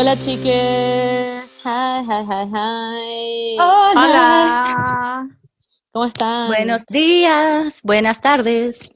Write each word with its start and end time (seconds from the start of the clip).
Hola 0.00 0.18
chiques. 0.18 1.58
Hi, 1.62 2.00
hi, 2.02 2.24
hi, 2.26 2.46
hi. 2.48 3.58
Hola. 3.60 5.28
¿Cómo 5.92 6.06
están? 6.06 6.46
Buenos 6.48 6.86
días, 6.86 7.82
buenas 7.82 8.22
tardes, 8.22 8.92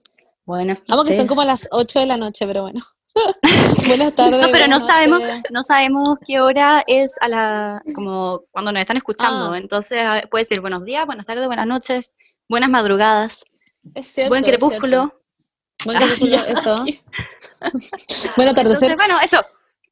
buenas 0.47 0.79
noches. 0.81 0.89
Vamos 0.89 1.07
que 1.09 1.15
son 1.15 1.27
como 1.27 1.45
las 1.45 1.69
8 1.73 2.01
de 2.01 2.07
la 2.07 2.17
noche, 2.17 2.47
pero 2.47 2.63
bueno. 2.63 2.81
buenas 3.87 4.15
tardes. 4.17 4.41
No, 4.41 4.49
pero 4.51 4.67
no 4.67 4.81
sabemos, 4.81 5.21
no 5.51 5.63
sabemos 5.63 6.09
qué 6.27 6.41
hora 6.41 6.83
es 6.87 7.17
a 7.21 7.29
la, 7.29 7.83
como 7.95 8.41
cuando 8.51 8.73
nos 8.73 8.81
están 8.81 8.97
escuchando. 8.97 9.53
Ah. 9.53 9.59
Entonces 9.59 9.99
a- 10.07 10.23
puede 10.31 10.45
decir 10.45 10.63
buenos 10.63 10.85
días, 10.85 11.05
buenas 11.05 11.27
tardes, 11.27 11.47
buenas 11.47 11.67
noches, 11.67 12.15
buenas 12.49 12.71
madrugadas, 12.71 13.45
Es 13.95 14.07
cierto, 14.07 14.31
buen 14.31 14.45
es 14.45 14.49
crepúsculo. 14.49 14.99
cierto. 15.11 15.21
Buen 15.85 15.99
crepúsculo, 15.99 16.39
Ah, 16.41 16.49
eso. 16.49 16.85
Buen 18.37 18.49
atardecer. 18.49 18.91
Entonces, 18.93 18.97
bueno, 18.97 19.21
eso. 19.23 19.43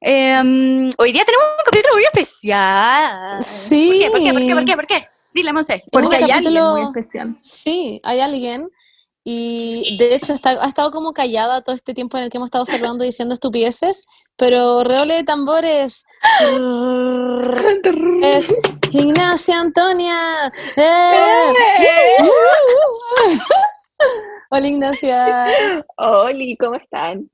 Em, 0.05 0.91
hoy 0.99 1.13
día 1.13 1.25
tenemos 1.25 1.47
un 1.59 1.65
capítulo 1.65 1.95
muy 1.95 2.03
especial. 2.03 3.41
Sí. 3.43 4.05
¿Por 4.11 4.21
qué? 4.21 4.33
¿Por 4.33 4.41
qué? 4.41 4.43
¿Por 4.43 4.47
qué? 4.47 4.55
¿Por 4.55 4.65
qué? 4.65 4.75
¿Por 4.75 4.87
qué? 4.87 5.09
Dile, 5.33 5.53
Monse. 5.53 5.85
Porque 5.93 6.17
hay 6.17 6.31
alguien 6.31 6.65
muy 6.65 6.83
especial. 6.83 7.35
Sí, 7.37 8.01
hay 8.03 8.21
alguien. 8.21 8.69
Y 9.25 9.97
de 9.99 10.17
hecho 10.17 10.33
está, 10.33 10.51
ha 10.51 10.67
estado 10.67 10.91
como 10.91 11.13
callada 11.13 11.63
todo 11.63 11.77
este 11.77 11.95
tiempo 11.95 12.17
en 12.17 12.25
el 12.25 12.31
que 12.31 12.39
hemos 12.39 12.49
estado 12.49 12.65
observando 12.65 13.05
y 13.05 13.09
diciendo 13.09 13.33
estupideces, 13.33 14.27
pero 14.37 14.83
reole 14.83 15.15
de 15.15 15.23
tambores. 15.23 16.05
Es 18.23 18.53
Ignacia 18.91 19.61
Antonia. 19.61 20.53
¡Eh! 20.77 21.53
Hola 24.51 24.67
Ignacia. 24.67 25.47
Oli, 25.97 26.57
¿cómo 26.57 26.75
están? 26.75 27.31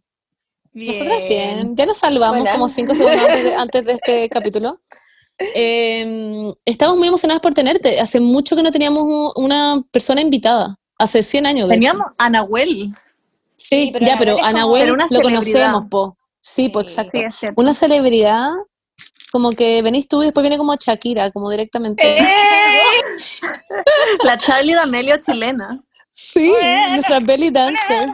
Nosotras 0.87 1.29
bien. 1.29 1.77
Ya 1.77 1.87
nos 1.87 1.97
salvamos 1.97 2.45
como 2.53 2.69
cinco 2.69 2.95
segundos 2.95 3.21
antes 3.23 3.45
de, 3.45 3.55
antes 3.57 3.85
de 3.85 3.93
este 3.93 4.29
capítulo. 4.29 4.81
Eh, 5.55 6.53
estamos 6.65 6.97
muy 6.97 7.09
emocionadas 7.09 7.41
por 7.41 7.55
tenerte. 7.55 8.01
Hace 8.01 8.21
mucho 8.21 8.57
que 8.57 8.63
no 8.63 8.71
teníamos 8.71 9.33
una 9.37 9.83
persona 9.91 10.21
invitada. 10.21 10.79
Hace 10.99 11.23
100 11.23 11.47
años. 11.47 11.69
de 11.69 11.75
hecho. 11.75 11.81
Teníamos 11.81 12.07
a 12.19 12.31
Nahuel. 12.31 12.93
Sí, 13.57 13.87
Sí, 13.87 13.91
pero 13.93 14.07
ya, 14.07 14.17
pero 14.19 14.37
es 14.37 14.43
a 14.43 14.53
Nahuel 14.53 14.89
lo 14.91 15.09
celebridad. 15.09 15.23
conocemos, 15.23 15.85
po. 15.91 16.17
Sí, 16.41 16.69
po, 16.71 16.81
Sí. 16.81 16.87
exacto. 16.87 17.21
es 17.21 17.35
cierto. 17.35 17.61
Una 17.61 17.75
celebridad, 17.75 18.51
como 19.31 19.53
que 19.53 19.83
venís 19.83 20.09
tú 20.09 20.23
y 20.23 20.27
después 20.27 20.43
viene 20.43 20.57
como 20.59 20.75
Shakira, 20.77 21.31
como 21.33 21.51
directamente. 21.51 22.19
La 24.25 24.39
Charlie 24.39 24.75
D'Amelio 24.75 25.19
chilena. 25.19 25.83
Sí, 26.13 26.53
nuestra 26.91 27.21
belly 27.21 27.51
dancer. 27.51 28.07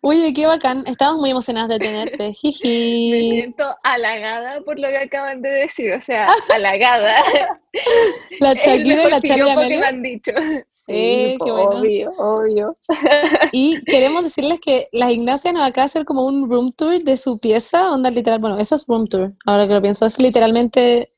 Oye, 0.00 0.32
qué 0.34 0.46
bacán. 0.46 0.84
Estamos 0.86 1.18
muy 1.20 1.30
emocionadas 1.30 1.68
de 1.68 1.78
tenerte. 1.78 2.16
Me 2.28 2.32
Jiji. 2.32 3.30
siento 3.30 3.64
halagada 3.82 4.60
por 4.62 4.78
lo 4.78 4.88
que 4.88 4.98
acaban 4.98 5.42
de 5.42 5.48
decir, 5.50 5.92
o 5.92 6.00
sea, 6.00 6.26
halagada. 6.54 7.16
La 8.40 8.54
Shakira 8.54 9.04
y 9.06 9.10
la 9.10 9.20
que 9.20 9.36
D'Amelio. 9.36 9.80
me 9.80 9.86
han 9.86 10.02
dicho. 10.02 10.32
Sí, 10.88 11.36
qué 11.44 11.52
bueno. 11.52 11.70
obvio, 11.80 12.10
obvio. 12.16 12.78
Y 13.52 13.84
queremos 13.84 14.24
decirles 14.24 14.58
que 14.58 14.88
la 14.90 15.12
Ignacia 15.12 15.52
nos 15.52 15.62
acaba 15.62 15.82
de 15.84 15.90
hacer 15.90 16.06
como 16.06 16.24
un 16.24 16.48
room 16.50 16.72
tour 16.72 17.02
de 17.02 17.18
su 17.18 17.38
pieza, 17.38 17.92
onda 17.92 18.10
literal, 18.10 18.38
bueno, 18.38 18.56
eso 18.56 18.74
es 18.74 18.86
room 18.86 19.06
tour, 19.06 19.34
ahora 19.44 19.68
que 19.68 19.74
lo 19.74 19.82
pienso, 19.82 20.06
es 20.06 20.18
literalmente 20.18 21.12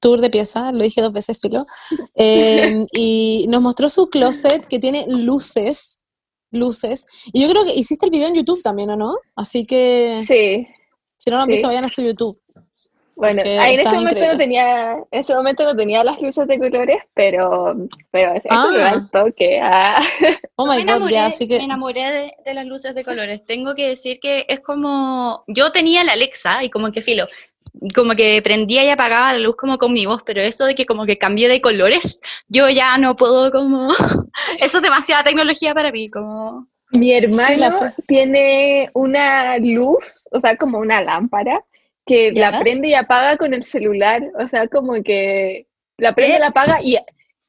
tour 0.00 0.20
de 0.20 0.28
pieza, 0.28 0.72
lo 0.72 0.82
dije 0.82 1.00
dos 1.00 1.14
veces, 1.14 1.40
filo. 1.40 1.66
Eh, 2.16 2.84
y 2.92 3.46
nos 3.48 3.62
mostró 3.62 3.88
su 3.88 4.10
closet 4.10 4.66
que 4.66 4.78
tiene 4.78 5.06
luces, 5.08 5.97
luces, 6.50 7.06
y 7.32 7.42
yo 7.42 7.48
creo 7.48 7.64
que 7.64 7.74
hiciste 7.74 8.06
el 8.06 8.12
video 8.12 8.28
en 8.28 8.34
YouTube 8.34 8.62
también, 8.62 8.90
¿o 8.90 8.96
no? 8.96 9.16
Así 9.36 9.64
que 9.66 10.08
Sí, 10.26 10.66
si 11.16 11.30
no 11.30 11.36
lo 11.36 11.42
han 11.42 11.46
sí. 11.48 11.52
visto, 11.52 11.68
vayan 11.68 11.84
a 11.84 11.88
su 11.88 12.02
YouTube. 12.02 12.36
bueno, 13.16 13.42
ahí 13.44 13.74
en 13.74 13.80
ese 13.80 13.96
momento 13.96 14.14
increíble. 14.14 14.32
no 14.32 14.38
tenía, 14.38 14.92
en 15.10 15.20
ese 15.20 15.34
momento 15.34 15.64
no 15.64 15.74
tenía 15.76 16.04
las 16.04 16.22
luces 16.22 16.46
de 16.46 16.58
colores, 16.58 16.98
pero, 17.14 17.74
pero 18.12 18.32
eso 18.34 18.46
Ah. 18.50 18.68
me 18.70 18.78
da 18.78 18.90
el 18.92 19.10
toque. 19.10 19.60
ah. 19.62 20.00
Oh 20.56 20.66
me 20.66 20.76
my 20.76 20.82
god, 20.82 20.88
enamoré, 20.88 21.12
ya, 21.14 21.26
así 21.26 21.44
me 21.44 21.48
que... 21.48 21.64
enamoré 21.64 22.02
de, 22.10 22.32
de 22.44 22.54
las 22.54 22.64
luces 22.66 22.94
de 22.94 23.04
colores. 23.04 23.44
Tengo 23.44 23.74
que 23.74 23.88
decir 23.88 24.20
que 24.20 24.46
es 24.48 24.60
como, 24.60 25.42
yo 25.48 25.70
tenía 25.72 26.04
la 26.04 26.12
Alexa 26.12 26.62
y 26.64 26.70
como 26.70 26.92
que 26.92 27.02
filo, 27.02 27.26
como 27.94 28.14
que 28.14 28.40
prendía 28.42 28.84
y 28.84 28.88
apagaba 28.88 29.32
la 29.32 29.38
luz 29.38 29.56
como 29.56 29.78
con 29.78 29.92
mi 29.92 30.06
voz, 30.06 30.22
pero 30.24 30.40
eso 30.40 30.64
de 30.64 30.74
que 30.74 30.86
como 30.86 31.06
que 31.06 31.18
cambie 31.18 31.48
de 31.48 31.60
colores, 31.60 32.20
yo 32.48 32.68
ya 32.68 32.98
no 32.98 33.16
puedo 33.16 33.50
como, 33.50 33.88
eso 34.60 34.78
es 34.78 34.82
demasiada 34.82 35.24
tecnología 35.24 35.74
para 35.74 35.92
mí, 35.92 36.10
como, 36.10 36.66
Mi 36.90 37.12
hermano 37.12 37.70
tiene 38.06 38.90
una 38.94 39.58
luz, 39.58 40.26
o 40.32 40.40
sea, 40.40 40.56
como 40.56 40.78
una 40.78 41.02
lámpara, 41.02 41.64
que 42.04 42.32
¿Ya? 42.34 42.50
la 42.50 42.58
prende 42.60 42.88
y 42.88 42.94
apaga 42.94 43.36
con 43.36 43.54
el 43.54 43.62
celular, 43.62 44.22
o 44.38 44.46
sea, 44.46 44.66
como 44.66 44.94
que 45.02 45.66
la 45.98 46.14
prende, 46.14 46.34
¿Qué? 46.34 46.40
la 46.40 46.46
apaga 46.48 46.78
y, 46.82 46.96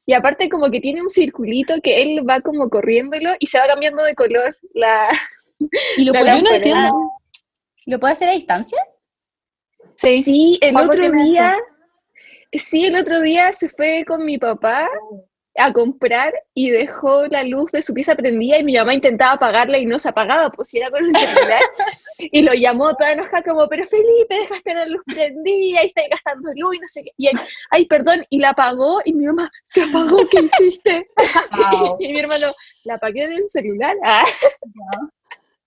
y 0.06 0.12
aparte 0.12 0.48
como 0.48 0.70
que 0.70 0.80
tiene 0.80 1.02
un 1.02 1.10
circulito 1.10 1.74
que 1.82 2.02
él 2.02 2.28
va 2.28 2.40
como 2.40 2.68
corriéndolo 2.68 3.30
y 3.38 3.46
se 3.46 3.58
va 3.58 3.66
cambiando 3.66 4.02
de 4.04 4.14
color 4.14 4.54
la, 4.74 5.08
¿y 5.96 6.04
lo 6.04 6.12
la 6.12 6.20
puedo, 6.20 6.36
Yo 6.36 6.42
no 6.42 6.50
lámpara. 6.50 6.56
entiendo. 6.56 7.10
¿lo 7.86 7.98
puedo 7.98 8.12
hacer 8.12 8.28
a 8.28 8.32
distancia? 8.32 8.78
Sí, 10.00 10.58
el 10.62 10.76
otro 10.76 11.10
día, 11.10 11.58
sí, 12.52 12.86
el 12.86 12.96
otro 12.96 13.20
día 13.20 13.52
se 13.52 13.68
fue 13.68 14.04
con 14.06 14.24
mi 14.24 14.38
papá 14.38 14.88
a 15.56 15.72
comprar 15.74 16.32
y 16.54 16.70
dejó 16.70 17.26
la 17.26 17.44
luz 17.44 17.72
de 17.72 17.82
su 17.82 17.92
pieza 17.92 18.14
prendida 18.14 18.58
y 18.58 18.64
mi 18.64 18.76
mamá 18.76 18.94
intentaba 18.94 19.32
apagarla 19.32 19.76
y 19.76 19.84
no 19.84 19.98
se 19.98 20.08
apagaba, 20.08 20.50
pues 20.50 20.72
era 20.72 20.90
con 20.90 21.04
el 21.04 21.12
celular. 21.12 21.60
y 22.18 22.42
lo 22.42 22.54
llamó 22.54 22.94
toda 22.94 23.12
enojada 23.12 23.42
como, 23.42 23.68
pero 23.68 23.86
Felipe, 23.86 24.36
dejaste 24.36 24.74
la 24.74 24.86
luz 24.86 25.02
prendida 25.06 25.82
y 25.82 25.86
estáis 25.86 26.08
gastando 26.10 26.48
luz 26.56 26.76
y 26.76 26.78
no 26.78 26.88
sé 26.88 27.02
qué. 27.04 27.10
Y 27.18 27.26
él, 27.26 27.38
ay, 27.70 27.84
perdón, 27.84 28.24
y 28.30 28.38
la 28.38 28.50
apagó 28.50 29.00
y 29.04 29.12
mi 29.12 29.26
mamá, 29.26 29.50
se 29.64 29.82
apagó, 29.82 30.16
¿qué 30.30 30.38
hiciste? 30.40 31.08
Wow. 31.72 31.96
y 32.00 32.12
mi 32.12 32.20
hermano, 32.20 32.54
la 32.84 32.94
apagué 32.94 33.28
del 33.28 33.48
celular. 33.50 33.96
Ah, 34.02 34.24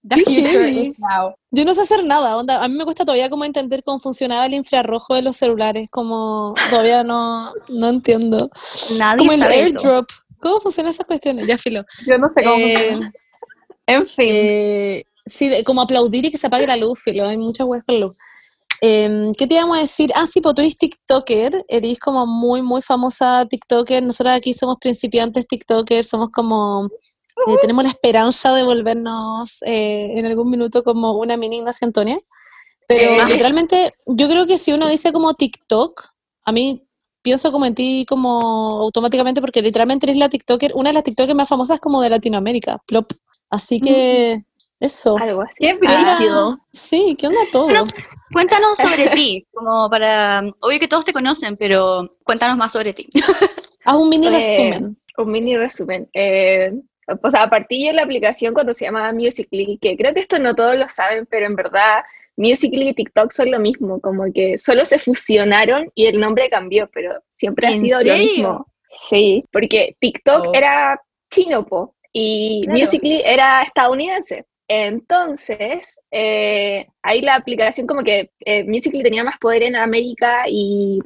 The 0.08 0.16
Qué 0.18 0.26
future 0.26 0.64
heavy. 0.66 0.88
is 0.88 1.00
now. 1.00 1.34
Yo 1.52 1.64
no 1.66 1.74
sé 1.74 1.82
hacer 1.82 2.04
nada, 2.04 2.36
onda. 2.38 2.62
A 2.64 2.68
mí 2.68 2.76
me 2.76 2.84
cuesta 2.84 3.06
todavía 3.06 3.30
como 3.30 3.46
entender 3.46 3.84
cómo 3.84 4.00
funcionaba 4.00 4.46
el 4.46 4.54
infrarrojo 4.54 5.16
de 5.16 5.22
los 5.22 5.38
celulares, 5.38 5.88
como 5.90 6.54
todavía 6.70 7.04
no, 7.04 7.52
no 7.70 7.88
entiendo. 7.90 8.50
Nadie 8.98 9.18
Como 9.20 9.32
el 9.32 9.44
eso. 9.44 9.52
airdrop. 9.52 10.06
¿Cómo 10.42 10.60
funcionan 10.60 10.92
esas 10.92 11.06
cuestiones? 11.06 11.48
Ya 11.48 11.58
filo. 11.58 11.84
Yo 12.06 12.18
no 12.18 12.28
sé 12.34 12.44
cómo. 12.44 12.56
Eh, 12.58 12.76
funciona. 12.90 13.14
En 13.88 14.06
fin. 14.06 14.26
eh, 14.30 15.04
sí, 15.26 15.64
como 15.64 15.82
aplaudir 15.82 16.26
y 16.26 16.32
que 16.32 16.38
se 16.38 16.48
apague 16.48 16.68
la 16.68 16.76
luz, 16.76 17.00
filo. 17.02 17.26
Hay 17.28 17.38
muchas 17.38 17.66
weas 17.66 17.84
con 17.86 18.00
luz. 18.02 18.16
Em, 18.82 19.32
¿Qué 19.36 19.48
te 19.48 19.54
íbamos 19.54 19.78
a 19.78 19.82
decir? 19.82 20.10
Ah, 20.16 20.28
sí, 20.28 20.42
pues 20.42 20.54
tú 20.56 20.62
eres 20.62 20.76
TikToker, 20.76 21.64
eres 21.70 21.98
como 22.00 22.26
muy, 22.26 22.62
muy 22.62 22.82
famosa 22.82 23.46
TikToker. 23.50 24.04
Nosotros 24.04 24.36
aquí 24.36 24.54
somos 24.54 24.76
principiantes 24.82 25.48
TikTokers, 25.48 26.10
somos 26.10 26.28
como, 26.34 26.90
eh, 27.48 27.58
tenemos 27.62 27.84
la 27.84 27.90
esperanza 27.92 28.54
de 28.54 28.64
volvernos 28.64 29.62
eh, 29.66 30.12
en 30.16 30.26
algún 30.26 30.50
minuto 30.50 30.84
como 30.84 31.14
una 31.20 31.38
mini 31.38 31.58
Ignacia 31.58 31.86
Antonia. 31.86 32.20
Pero 32.88 33.12
Eh. 33.12 33.26
literalmente, 33.28 33.94
yo 34.06 34.28
creo 34.28 34.46
que 34.46 34.58
si 34.58 34.72
uno 34.74 34.88
dice 34.88 35.12
como 35.14 35.34
TikTok, 35.34 36.02
a 36.46 36.52
mí 36.52 36.84
pienso 37.22 37.52
como 37.52 37.66
en 37.66 37.74
ti 37.76 38.06
como 38.08 38.82
automáticamente 38.82 39.40
porque 39.42 39.62
literalmente 39.62 40.06
eres 40.06 40.18
la 40.18 40.28
TikToker, 40.30 40.74
una 40.76 40.90
de 40.90 40.94
las 40.96 41.04
TikTokers 41.04 41.36
más 41.36 41.48
famosas 41.48 41.80
como 41.80 42.02
de 42.02 42.10
Latinoamérica, 42.10 42.82
plop. 42.86 43.10
Así 43.50 43.80
que 43.80 44.44
eso. 44.80 45.18
algo 45.18 45.42
así. 45.44 45.58
Qué 45.60 45.74
brígido. 45.76 46.58
Sí, 46.72 47.16
¿qué 47.18 47.28
onda 47.28 47.40
todo? 47.52 47.66
Cuéntanos, 47.68 47.94
cuéntanos 48.34 48.78
sobre 48.78 49.10
ti, 49.16 49.48
como 49.54 49.90
para, 49.90 50.44
obvio 50.60 50.80
que 50.80 50.88
todos 50.90 51.06
te 51.06 51.14
conocen, 51.14 51.56
pero 51.56 52.10
cuéntanos 52.26 52.58
más 52.58 52.74
sobre 52.74 52.94
ti. 52.94 53.08
Haz 53.86 53.96
un 53.96 54.10
mini 54.10 54.28
Eh, 54.28 54.30
resumen. 54.32 54.98
Un 55.18 55.32
mini 55.32 55.56
resumen. 55.56 56.10
Eh, 56.14 56.74
o 57.08 57.30
sea, 57.32 57.50
partí 57.50 57.84
yo 57.84 57.90
en 57.92 57.98
la 57.98 58.04
aplicación 58.04 58.54
cuando 58.54 58.74
se 58.74 58.86
llamaba 58.86 59.12
Musical.ly, 59.14 59.78
que 59.82 59.98
creo 59.98 60.14
que 60.14 60.22
esto 60.22 60.40
no 60.40 60.56
todos 60.56 60.76
lo 60.78 60.88
saben, 60.90 61.26
pero 61.30 61.46
en 61.46 61.56
verdad 61.56 62.04
Musical.ly 62.38 62.90
y 62.90 62.94
TikTok 62.94 63.32
son 63.32 63.52
lo 63.52 63.60
mismo, 63.60 64.00
como 64.02 64.24
que 64.34 64.58
solo 64.58 64.86
se 64.86 65.00
fusionaron 65.00 65.92
y 65.96 66.08
el 66.08 66.20
nombre 66.20 66.50
cambió, 66.50 66.90
pero 66.94 67.14
siempre 67.30 67.68
ha 67.68 67.72
¿En 67.72 67.78
sido 67.78 68.02
lo 68.04 68.18
mismo. 68.18 68.66
Sí, 68.90 69.44
porque 69.52 69.96
TikTok 70.00 70.48
Oh. 70.48 70.52
era 70.54 71.00
chino, 71.32 71.66
po, 71.66 71.96
y 72.12 72.62
Claro. 72.66 72.80
Musical.ly 72.80 73.22
era 73.26 73.64
estadounidense. 73.64 74.46
Entonces, 74.68 76.00
eh, 76.12 76.88
ahí 77.02 77.22
la 77.22 77.36
aplicación 77.36 77.86
como 77.88 78.04
que 78.04 78.32
eh, 78.46 78.64
Musical.ly 78.64 79.04
tenía 79.04 79.24
más 79.24 79.38
poder 79.40 79.64
en 79.64 79.76
América 79.76 80.44
y 80.48 81.00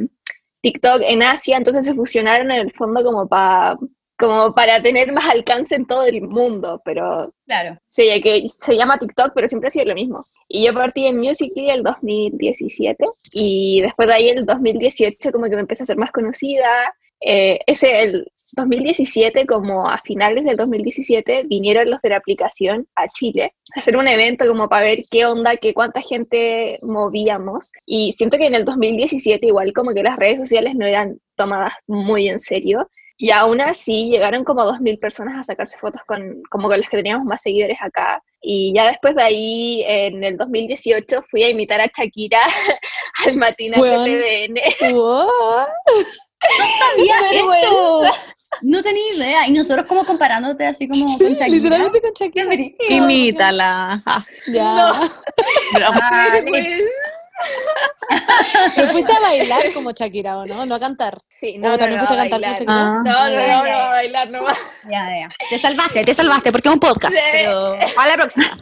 TikTok 0.62 1.02
en 1.04 1.24
Asia, 1.24 1.58
entonces 1.58 1.86
se 1.86 1.94
fusionaron 1.96 2.52
en 2.52 2.60
el 2.68 2.74
fondo 2.74 3.04
como, 3.04 3.28
pa- 3.28 3.78
como 4.18 4.54
para 4.54 4.82
tener 4.82 5.12
más 5.12 5.30
alcance 5.30 5.76
en 5.76 5.86
todo 5.86 6.04
el 6.04 6.22
mundo, 6.22 6.82
pero 6.84 7.34
Claro. 7.46 7.78
sí, 7.84 8.10
que 8.22 8.44
se 8.48 8.76
llama 8.76 8.98
TikTok, 8.98 9.32
pero 9.36 9.48
siempre 9.48 9.68
ha 9.68 9.72
sido 9.72 9.86
lo 9.86 9.96
mismo. 9.96 10.24
Y 10.48 10.66
yo 10.66 10.74
partí 10.74 11.06
en 11.06 11.18
Musical.ly 11.20 11.70
el 11.70 11.84
2017 11.84 13.04
y 13.34 13.82
después 13.82 14.08
de 14.08 14.14
ahí 14.14 14.30
el 14.30 14.46
2018 14.46 15.32
como 15.32 15.46
que 15.46 15.56
me 15.56 15.62
empecé 15.62 15.84
a 15.84 15.88
ser 15.88 15.98
más 15.98 16.12
conocida. 16.12 16.68
Eh, 17.22 17.60
ese, 17.68 18.02
el, 18.04 18.28
2017, 18.56 19.46
como 19.46 19.90
a 19.90 20.00
finales 20.04 20.46
del 20.46 20.56
2017, 20.56 21.44
vinieron 21.48 21.90
los 21.90 22.02
de 22.02 22.10
la 22.10 22.18
aplicación 22.18 22.88
a 22.96 23.08
Chile 23.08 23.54
a 23.76 23.80
hacer 23.80 23.98
un 23.98 24.08
evento 24.08 24.48
como 24.48 24.70
para 24.70 24.86
ver 24.86 25.02
qué 25.12 25.26
onda, 25.26 25.58
qué 25.58 25.74
cuánta 25.74 26.02
gente 26.02 26.80
movíamos. 26.82 27.72
Y 27.86 28.14
siento 28.14 28.38
que 28.38 28.48
en 28.48 28.56
el 28.56 28.66
2017 28.66 29.48
igual 29.48 29.74
como 29.74 29.92
que 29.92 30.04
las 30.04 30.18
redes 30.18 30.40
sociales 30.40 30.76
no 30.76 30.86
eran 30.86 31.20
tomadas 31.36 31.74
muy 31.88 32.30
en 32.30 32.40
serio. 32.40 32.90
Y 33.20 33.32
aún 33.32 33.60
así 33.62 34.10
llegaron 34.10 34.44
como 34.44 34.62
2.000 34.64 35.00
personas 35.00 35.40
a 35.40 35.44
sacarse 35.44 35.78
fotos 35.80 36.02
con, 36.06 36.44
como 36.52 36.68
con 36.68 36.80
los 36.80 36.88
que 36.88 36.98
teníamos 36.98 37.26
más 37.26 37.42
seguidores 37.42 37.78
acá. 37.82 38.22
Y 38.42 38.74
ya 38.76 38.86
después 38.88 39.16
de 39.16 39.24
ahí, 39.24 39.84
en 39.88 40.24
el 40.24 40.38
2018, 40.38 41.24
fui 41.30 41.44
a 41.44 41.50
imitar 41.50 41.82
a 41.82 41.88
Shakira 41.88 42.40
al 43.26 43.36
matinal 43.38 43.82
Weón. 43.82 44.04
de 44.06 44.52
TVN. 44.80 44.94
Wow. 44.94 45.28
sabía 46.80 47.16
Qué 47.32 47.36
eso. 47.38 47.46
bueno. 47.46 48.12
No 48.62 48.82
tenía 48.84 49.14
idea. 49.16 49.48
Y 49.48 49.52
nosotros 49.54 49.88
como 49.88 50.06
comparándote 50.06 50.66
así 50.68 50.88
como 50.88 51.08
Sí, 51.08 51.18
con 51.24 51.34
Shakira. 51.34 51.48
literalmente 51.48 52.02
con 52.02 52.12
Shakira. 52.14 52.56
Imítala. 52.90 54.04
Ah, 54.06 54.24
Ya. 54.48 54.92
Dale. 55.74 56.86
Pero 58.78 58.88
fuiste 58.90 59.12
a 59.14 59.20
bailar 59.20 59.74
como 59.74 59.92
Shakira, 59.92 60.38
¿o 60.38 60.46
no? 60.46 60.66
No 60.66 60.76
a 60.76 60.80
cantar. 60.80 61.18
sí, 61.28 61.60
¿O 61.60 61.78
también 61.78 62.00
fuiste 62.00 62.14
a 62.14 62.18
cantar 62.18 62.40
bailar. 62.42 62.56
con 62.58 62.66
Shakira? 62.66 62.88
Ah. 62.88 63.02
No, 63.04 63.30
no, 63.30 63.48
no, 63.48 63.64
no, 63.68 63.78
a 63.78 63.90
bailar 63.90 64.30
nomás. 64.32 64.60
Ya, 64.86 65.10
ya. 65.20 65.30
Te 65.50 65.58
salvaste, 65.58 66.04
te 66.06 66.14
salvaste, 66.14 66.52
porque 66.52 66.70
es 66.70 66.74
un 66.74 66.80
podcast. 66.80 67.14
Sí. 67.14 67.20
Pero 67.34 67.74
a 67.74 68.08
la 68.08 68.14
próxima. 68.16 68.58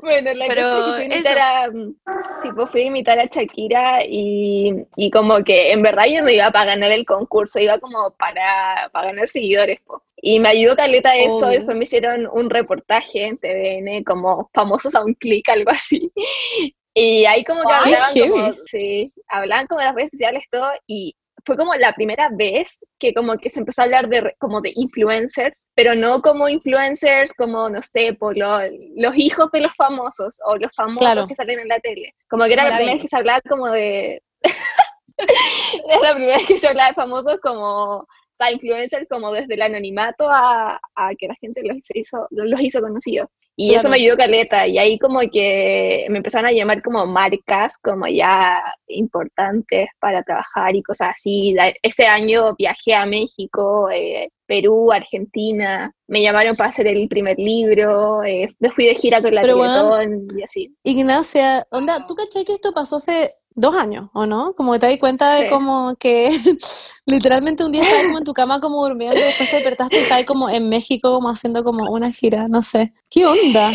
Bueno, 0.00 0.32
la 0.34 0.46
Pero 0.48 0.62
cosa 0.70 0.78
es 0.78 0.84
que 0.84 0.92
fui 0.94 1.02
a 1.02 1.04
imitar 1.04 1.36
eso. 1.36 1.94
a, 2.06 2.40
sí, 2.42 2.48
pues 2.54 2.70
fui 2.70 2.80
a 2.80 2.84
imitar 2.86 3.18
a 3.18 3.26
Shakira 3.26 3.98
y, 4.04 4.72
y 4.96 5.10
como 5.10 5.44
que 5.44 5.72
en 5.72 5.82
verdad 5.82 6.04
yo 6.10 6.22
no 6.22 6.30
iba 6.30 6.50
para 6.50 6.64
ganar 6.72 6.90
el 6.90 7.04
concurso, 7.04 7.58
iba 7.58 7.78
como 7.78 8.10
para, 8.12 8.88
para 8.92 9.08
ganar 9.08 9.28
seguidores, 9.28 9.80
po. 9.86 10.02
Y 10.26 10.40
me 10.40 10.48
ayudó 10.48 10.74
Caleta 10.74 11.14
eso, 11.16 11.40
Obvio. 11.46 11.50
y 11.50 11.56
después 11.58 11.76
me 11.76 11.84
hicieron 11.84 12.26
un 12.32 12.48
reportaje 12.48 13.26
en 13.26 13.36
TVN 13.38 14.02
como 14.04 14.48
famosos 14.54 14.94
a 14.94 15.04
un 15.04 15.12
clic, 15.14 15.46
algo 15.50 15.70
así. 15.70 16.10
Y 16.94 17.26
ahí 17.26 17.44
como 17.44 17.60
que 17.60 17.66
Guau, 17.66 17.82
qué 17.84 17.94
hablaban 17.94 18.30
como, 18.30 18.52
sí, 18.66 19.12
hablaban 19.28 19.66
como 19.66 19.80
de 19.80 19.86
las 19.86 19.94
redes 19.96 20.10
sociales, 20.12 20.44
todo, 20.50 20.70
y 20.86 21.14
fue 21.44 21.58
como 21.58 21.74
la 21.74 21.92
primera 21.92 22.30
vez 22.32 22.86
que 22.98 23.12
como 23.12 23.36
que 23.36 23.50
se 23.50 23.58
empezó 23.60 23.82
a 23.82 23.84
hablar 23.84 24.08
de 24.08 24.34
como 24.38 24.62
de 24.62 24.72
influencers, 24.76 25.66
pero 25.74 25.94
no 25.94 26.22
como 26.22 26.48
influencers 26.48 27.34
como, 27.34 27.68
no 27.68 27.82
sé, 27.82 28.14
por 28.14 28.38
lo- 28.38 28.60
los 28.96 29.14
hijos 29.16 29.50
de 29.52 29.60
los 29.60 29.74
famosos 29.76 30.38
o 30.46 30.56
los 30.56 30.70
famosos 30.74 31.00
Claro. 31.00 31.26
que 31.26 31.34
salen 31.34 31.58
en 31.60 31.68
la 31.68 31.80
tele. 31.80 32.14
Como 32.30 32.44
que 32.44 32.54
era 32.54 32.64
la 32.64 32.70
la 32.70 32.76
primera 32.76 32.94
vez 32.94 33.02
que 33.02 33.08
se 33.08 33.16
hablaba 33.18 33.42
como 33.42 33.68
de... 33.70 34.22
era 35.88 36.00
la 36.00 36.14
primera 36.14 36.36
vez 36.38 36.46
que 36.48 36.58
se 36.58 36.68
hablaba 36.68 36.88
de 36.88 36.94
famosos 36.94 37.38
como... 37.42 38.06
O 38.34 38.36
sea, 38.36 38.50
influencers 38.52 39.06
como 39.08 39.30
desde 39.32 39.54
el 39.54 39.62
anonimato 39.62 40.28
a, 40.28 40.80
a 40.96 41.10
que 41.16 41.28
la 41.28 41.36
gente 41.40 41.62
los 41.62 41.76
hizo, 41.94 42.26
los 42.30 42.60
hizo 42.60 42.80
conocidos. 42.80 43.28
Y 43.56 43.70
eso 43.70 43.82
Claro. 43.82 43.90
me 43.90 43.96
ayudó 43.98 44.16
caleta. 44.16 44.66
Y 44.66 44.78
ahí 44.78 44.98
como 44.98 45.20
que 45.32 46.06
me 46.10 46.16
empezaron 46.18 46.48
a 46.48 46.52
llamar 46.52 46.82
como 46.82 47.06
marcas, 47.06 47.78
como 47.78 48.08
ya 48.08 48.60
importantes 48.88 49.88
para 50.00 50.24
trabajar 50.24 50.74
y 50.74 50.82
cosas 50.82 51.10
así. 51.10 51.54
Ese 51.82 52.06
año 52.06 52.56
viajé 52.58 52.94
a 52.94 53.06
México, 53.06 53.88
eh, 53.90 54.30
Perú, 54.46 54.90
Argentina. 54.90 55.92
Me 56.08 56.20
llamaron 56.22 56.56
para 56.56 56.70
hacer 56.70 56.88
el 56.88 57.06
primer 57.08 57.38
libro. 57.38 58.24
eh, 58.24 58.48
me 58.58 58.72
fui 58.72 58.86
de 58.86 58.94
gira 58.96 59.22
con 59.22 59.32
la 59.32 59.42
Pero, 59.42 59.54
Teletón 59.58 60.26
y 60.36 60.42
así. 60.42 60.74
Ignacia, 60.82 61.64
onda, 61.70 62.04
¿tú 62.08 62.16
cachai 62.16 62.44
que 62.44 62.54
esto 62.54 62.72
pasó 62.72 62.96
hace 62.96 63.30
dos 63.54 63.74
años, 63.76 64.10
o 64.14 64.26
no? 64.26 64.52
Como 64.54 64.72
que 64.72 64.78
te 64.80 64.86
das 64.88 64.98
cuenta 64.98 65.34
de 65.34 65.44
Sí. 65.44 65.48
como 65.50 65.94
que 65.96 66.28
literalmente 67.06 67.64
un 67.64 67.72
día 67.72 67.82
estabas 67.82 68.04
como 68.06 68.18
en 68.18 68.24
tu 68.24 68.32
cama 68.34 68.60
como 68.60 68.82
durmiendo 68.86 69.20
y 69.20 69.24
después 69.24 69.48
te 69.50 69.56
despertaste 69.56 69.96
y 69.96 70.00
estabas 70.00 70.24
como 70.24 70.48
en 70.50 70.68
México 70.68 71.12
como 71.12 71.28
haciendo 71.28 71.62
como 71.64 71.90
una 71.90 72.10
gira, 72.10 72.48
no 72.48 72.62
sé. 72.62 72.92
¿Qué 73.10 73.24
onda? 73.26 73.70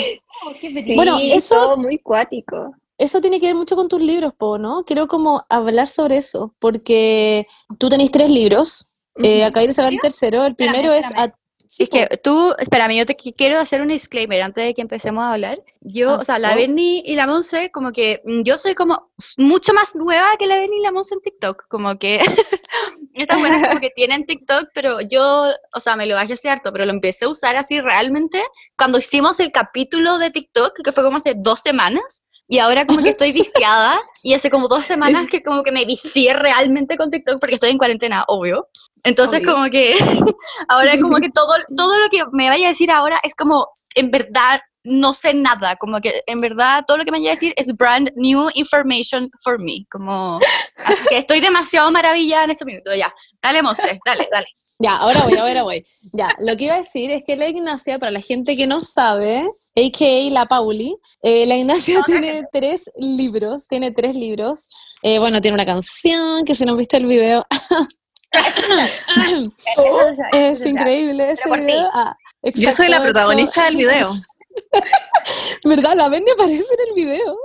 Sí, 0.59 0.93
Bueno, 0.95 1.17
eso- 1.21 1.55
todo 1.55 1.77
muy 1.77 1.97
cuático. 1.99 2.73
Eso 2.97 3.21
tiene 3.21 3.39
que 3.39 3.45
ver 3.45 3.55
mucho 3.55 3.77
con 3.77 3.87
tus 3.87 4.01
libros, 4.01 4.33
Po, 4.37 4.57
¿no? 4.57 4.83
Quiero 4.83 5.07
como 5.07 5.41
hablar 5.47 5.87
sobre 5.87 6.17
eso, 6.17 6.53
porque 6.59 7.47
tú 7.77 7.87
tenés 7.87 8.11
tres 8.11 8.29
libros, 8.29 8.89
eh, 9.23 9.45
acabáis 9.45 9.69
de 9.69 9.73
sacar 9.73 9.93
el 9.93 9.99
tercero, 10.01 10.43
el 10.45 10.51
Espérame, 10.51 10.73
primero 10.73 10.93
es... 10.93 11.05
espérame. 11.05 11.33
Sí, 11.69 11.83
Es 11.83 11.89
que 11.89 12.17
tú, 12.17 12.53
espérame, 12.57 12.97
yo 12.97 13.05
te 13.05 13.15
qui- 13.15 13.33
quiero 13.35 13.59
hacer 13.59 13.79
un 13.81 13.89
disclaimer 13.89 14.41
antes 14.41 14.63
de 14.65 14.73
que 14.73 14.81
empecemos 14.81 15.23
a 15.23 15.33
hablar. 15.33 15.63
Yo, 15.81 16.09
Ah, 16.11 16.17
o 16.21 16.25
sea, 16.25 16.39
la. 16.39 16.55
Berni 16.55 17.03
y 17.05 17.15
la 17.15 17.27
Monse, 17.27 17.69
como 17.71 17.91
que 17.91 18.21
mm, 18.25 18.41
yo 18.43 18.57
soy 18.57 18.73
como 18.73 19.11
mucho 19.37 19.73
más 19.73 19.95
nueva 19.95 20.27
que 20.39 20.47
la 20.47 20.55
Berni 20.57 20.77
y 20.79 20.81
la 20.81 20.91
Monse 20.91 21.13
en 21.15 21.21
TikTok. 21.21 21.67
Como 21.69 21.97
que 21.99 22.19
estas 23.13 23.39
buenas 23.39 23.61
como 23.67 23.79
que 23.79 23.91
tienen 23.91 24.25
TikTok, 24.25 24.69
pero 24.73 25.01
yo, 25.01 25.47
o 25.73 25.79
sea, 25.79 25.95
me 25.95 26.05
lo 26.05 26.15
bajé 26.15 26.33
hace 26.33 26.49
harto, 26.49 26.71
pero 26.73 26.85
lo 26.85 26.91
empecé 26.91 27.25
a 27.25 27.29
usar 27.29 27.55
así 27.55 27.79
realmente 27.79 28.41
cuando 28.77 28.97
hicimos 28.99 29.39
el 29.39 29.51
capítulo 29.51 30.17
de 30.17 30.31
TikTok, 30.31 30.81
que 30.83 30.91
fue 30.91 31.03
como 31.03 31.17
hace 31.17 31.33
dos 31.37 31.59
semanas. 31.59 32.23
Y 32.51 32.57
ahora 32.57 32.83
como 32.85 33.03
que 33.03 33.09
estoy 33.09 33.31
viciada 33.61 33.95
y 34.23 34.33
hace 34.33 34.49
como 34.49 34.67
dos 34.67 34.83
semanas 34.83 35.27
que 35.29 35.43
como 35.43 35.61
que 35.61 35.71
me 35.71 35.85
vicié 35.85 36.33
realmente 36.33 36.97
con 36.97 37.11
TikTok 37.11 37.39
porque 37.39 37.53
estoy 37.55 37.69
en 37.69 37.77
cuarentena, 37.77 38.23
obvio. 38.27 38.67
Entonces 39.03 39.39
Obvio. 39.39 39.53
como 39.53 39.69
que 39.69 39.95
ahora 40.69 40.99
como 40.99 41.17
que 41.17 41.29
todo, 41.29 41.53
todo 41.75 41.99
lo 41.99 42.09
que 42.09 42.23
me 42.31 42.49
vaya 42.49 42.67
a 42.67 42.69
decir 42.69 42.91
ahora 42.91 43.19
es 43.23 43.35
como, 43.35 43.67
en 43.95 44.11
verdad, 44.11 44.61
no 44.83 45.13
sé 45.13 45.33
nada, 45.33 45.75
como 45.75 45.99
que 45.99 46.23
en 46.25 46.41
verdad 46.41 46.83
todo 46.87 46.97
lo 46.97 47.05
que 47.05 47.11
me 47.11 47.19
vaya 47.19 47.31
a 47.31 47.33
decir 47.33 47.53
es 47.57 47.75
brand 47.75 48.11
new 48.15 48.49
information 48.55 49.29
for 49.43 49.61
me, 49.61 49.85
como, 49.91 50.39
así 50.77 51.03
que 51.09 51.17
estoy 51.17 51.39
demasiado 51.41 51.91
maravillada 51.91 52.45
en 52.45 52.51
este 52.51 52.65
minuto, 52.65 52.93
ya, 52.95 53.13
dale 53.41 53.61
Monse, 53.61 53.99
dale, 54.05 54.27
dale. 54.31 54.47
Ya, 54.81 54.95
ahora 54.95 55.23
voy, 55.25 55.35
ahora 55.35 55.63
voy. 55.63 55.85
Ya, 56.13 56.29
lo 56.39 56.55
que 56.55 56.63
iba 56.63 56.75
a 56.75 56.77
decir 56.77 57.11
es 57.11 57.25
que 57.25 57.35
la 57.35 57.49
Ignacia, 57.49 57.99
para 57.99 58.13
la 58.13 58.21
gente 58.21 58.55
que 58.55 58.65
no 58.65 58.79
sabe, 58.79 59.45
a.k.a. 59.75 60.31
la 60.31 60.45
Pauli, 60.45 60.95
eh, 61.21 61.45
la 61.45 61.57
Ignacia 61.57 62.01
tiene 62.05 62.43
tres 62.49 62.89
libros, 62.95 63.67
tiene 63.67 63.91
tres 63.91 64.15
libros. 64.15 64.69
Eh, 65.01 65.19
bueno, 65.19 65.41
tiene 65.41 65.55
una 65.55 65.65
canción, 65.65 66.45
que 66.45 66.55
si 66.55 66.63
no 66.63 66.71
han 66.71 66.77
visto 66.77 66.95
el 66.95 67.07
video, 67.07 67.45
es 70.33 70.65
increíble 70.65 71.31
ese 71.31 71.49
video. 71.51 71.89
Ah, 71.93 72.17
Yo 72.43 72.71
soy 72.71 72.87
la 72.89 73.01
protagonista 73.01 73.65
del 73.65 73.77
video. 73.77 74.11
¿Verdad? 75.63 75.95
La 75.95 76.09
Benny 76.09 76.29
aparece 76.31 76.73
en 76.73 76.79
el 76.89 76.93
video. 76.95 77.37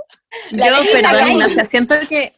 La 0.51 0.67
Yo, 0.67 0.75
Benny 0.77 0.89
perdón. 0.91 1.31
Ignacia, 1.31 1.65
siento 1.65 1.95
que, 2.07 2.35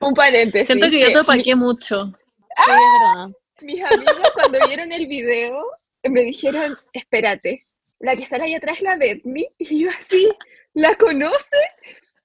Un 0.00 0.14
paréntesis. 0.14 0.68
siento 0.68 0.88
que 0.90 1.00
yo 1.00 1.12
te 1.12 1.20
opaqué 1.20 1.54
mucho. 1.54 2.06
Sí, 2.06 2.70
es 2.70 3.00
verdad. 3.00 3.28
Mis 3.62 3.84
amigos 3.84 4.30
cuando 4.34 4.58
vieron 4.66 4.90
el 4.92 5.06
video 5.06 5.64
me 6.04 6.22
dijeron, 6.22 6.76
espérate, 6.92 7.62
la 8.00 8.16
que 8.16 8.26
sale 8.26 8.44
ahí 8.44 8.54
atrás 8.54 8.78
es 8.78 8.82
la 8.82 8.96
Bethany. 8.96 9.46
Y 9.58 9.84
yo 9.84 9.90
así, 9.90 10.28
¿la 10.74 10.94
conoce? 10.96 11.56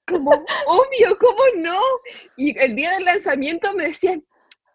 Como, 0.06 0.30
obvio, 0.66 1.16
¿cómo 1.18 1.38
no? 1.56 1.80
Y 2.36 2.58
el 2.58 2.74
día 2.74 2.90
del 2.92 3.04
lanzamiento 3.04 3.72
me 3.74 3.84
decían, 3.86 4.24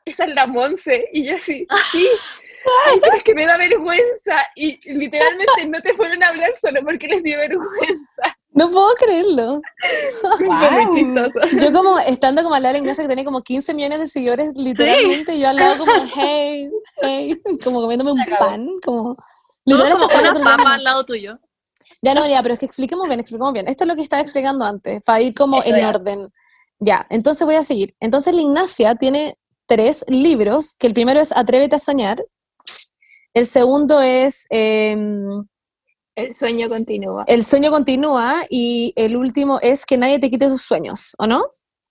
esa 0.05 0.25
es 0.25 0.33
la 0.33 0.47
Monse. 0.47 1.09
Y 1.13 1.25
yo 1.25 1.35
así, 1.35 1.67
sí. 1.91 2.07
Ay, 2.88 2.97
pero 3.00 3.17
es 3.17 3.24
que 3.24 3.35
me 3.35 3.45
da 3.45 3.57
vergüenza. 3.57 4.38
Y 4.55 4.79
literalmente 4.93 5.67
no 5.67 5.79
te 5.81 5.93
fueron 5.93 6.24
a 6.24 6.29
hablar 6.29 6.51
solo 6.55 6.79
porque 6.83 7.07
les 7.07 7.24
dio 7.24 7.38
vergüenza. 7.38 8.38
No 8.51 8.71
puedo 8.71 8.93
creerlo. 8.95 9.62
Fue 10.38 10.71
muy 10.71 10.91
chistoso. 10.93 11.39
Yo 11.59 11.74
como, 11.74 12.00
estando 12.00 12.41
como 12.41 12.55
al 12.55 12.63
lado 12.63 12.74
de 12.74 12.79
la 12.79 12.83
Ignacia 12.83 13.03
que 13.03 13.09
tiene 13.09 13.25
como 13.25 13.41
15 13.41 13.74
millones 13.74 14.00
de 14.00 14.07
seguidores, 14.07 14.55
literalmente 14.55 15.38
yo 15.38 15.50
al 15.50 15.57
lado 15.57 15.77
como, 15.77 15.91
hey, 16.15 16.69
hey, 17.01 17.41
como 17.63 17.81
comiéndome 17.81 18.12
un 18.13 18.25
pan, 18.39 18.67
como... 18.83 19.15
Todo 19.67 19.77
Literal, 19.83 19.93
esto 19.93 20.07
como 20.07 20.39
una 20.39 20.57
papa 20.57 20.75
al 20.75 20.83
lado 20.83 21.03
tuyo. 21.05 21.39
Ya 22.01 22.13
no, 22.13 22.27
ya, 22.27 22.41
pero 22.41 22.53
es 22.53 22.59
que 22.59 22.67
expliquemos 22.67 23.07
bien, 23.07 23.19
expliquemos 23.19 23.51
bien. 23.51 23.67
Esto 23.67 23.83
es 23.83 23.88
lo 23.88 23.95
que 23.95 24.03
estaba 24.03 24.21
explicando 24.21 24.63
antes, 24.63 25.01
para 25.03 25.21
ir 25.21 25.33
como 25.33 25.62
Eso 25.62 25.75
en 25.75 25.81
ya. 25.81 25.89
orden. 25.89 26.33
Ya, 26.79 27.05
entonces 27.09 27.45
voy 27.45 27.55
a 27.55 27.63
seguir. 27.63 27.95
Entonces 28.00 28.35
la 28.35 28.41
Ignacia 28.41 28.95
tiene 28.95 29.38
tres 29.65 30.05
libros, 30.07 30.75
que 30.77 30.88
el 30.88 30.93
primero 30.93 31.19
es 31.19 31.36
Atrévete 31.36 31.75
a 31.75 31.79
soñar, 31.79 32.24
el 33.36 33.45
segundo 33.45 34.00
es 34.00 34.45
em, 34.50 35.45
El 36.15 36.34
sueño 36.34 36.69
continúa. 36.69 37.25
El 37.27 37.43
sueño 37.43 37.69
continúa 37.69 38.45
y 38.50 38.93
el 38.95 39.17
último 39.17 39.60
es 39.62 39.86
Que 39.86 39.98
nadie 39.98 40.19
te 40.19 40.29
quite 40.29 40.48
tus 40.48 40.62
sueños, 40.62 41.15
¿o 41.17 41.27
no? 41.27 41.43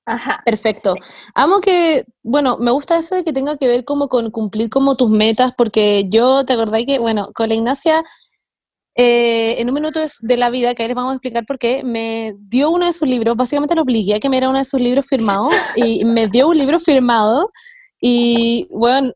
Ajá. 0.07 0.43
Perfecto. 0.45 0.95
Amo 1.35 1.61
que, 1.61 2.05
bueno, 2.23 2.59
me 2.59 2.71
gusta 2.71 2.97
eso 2.97 3.15
de 3.15 3.25
que 3.25 3.33
tenga 3.33 3.57
que 3.57 3.67
ver 3.67 3.85
como 3.85 4.09
con 4.09 4.31
cumplir 4.31 4.71
como 4.71 4.97
tus 4.97 5.11
metas, 5.11 5.55
porque 5.55 6.05
yo 6.09 6.45
te 6.45 6.55
acordáis 6.55 6.87
que, 6.87 6.99
bueno, 6.99 7.25
con 7.35 7.49
la 7.49 7.55
Ignacia, 7.55 8.05
eh, 8.97 9.57
en 9.59 9.69
un 9.69 9.75
minuto 9.75 10.01
de, 10.23 10.37
la 10.37 10.51
vida, 10.51 10.75
que 10.75 10.83
ahí 10.83 10.89
les 10.89 10.95
vamos 10.95 11.13
a 11.13 11.15
explicar 11.15 11.45
por 11.47 11.59
qué, 11.59 11.83
me 11.85 12.35
dio 12.39 12.71
uno 12.71 12.87
de 12.87 12.93
sus 12.93 13.09
libros, 13.09 13.37
básicamente 13.37 13.75
lo 13.75 13.83
obligué 13.83 14.15
a 14.15 14.21
que 14.21 14.29
me 14.29 14.37
diera 14.37 14.49
uno 14.49 14.59
de 14.59 14.65
sus 14.65 14.81
libros 14.81 15.07
firmados, 15.07 15.55
y 15.77 16.05
me 16.05 16.29
dio 16.29 16.49
un 16.49 16.59
libro 16.59 16.79
firmado, 16.79 17.51
y, 18.01 18.69
bueno, 18.71 19.13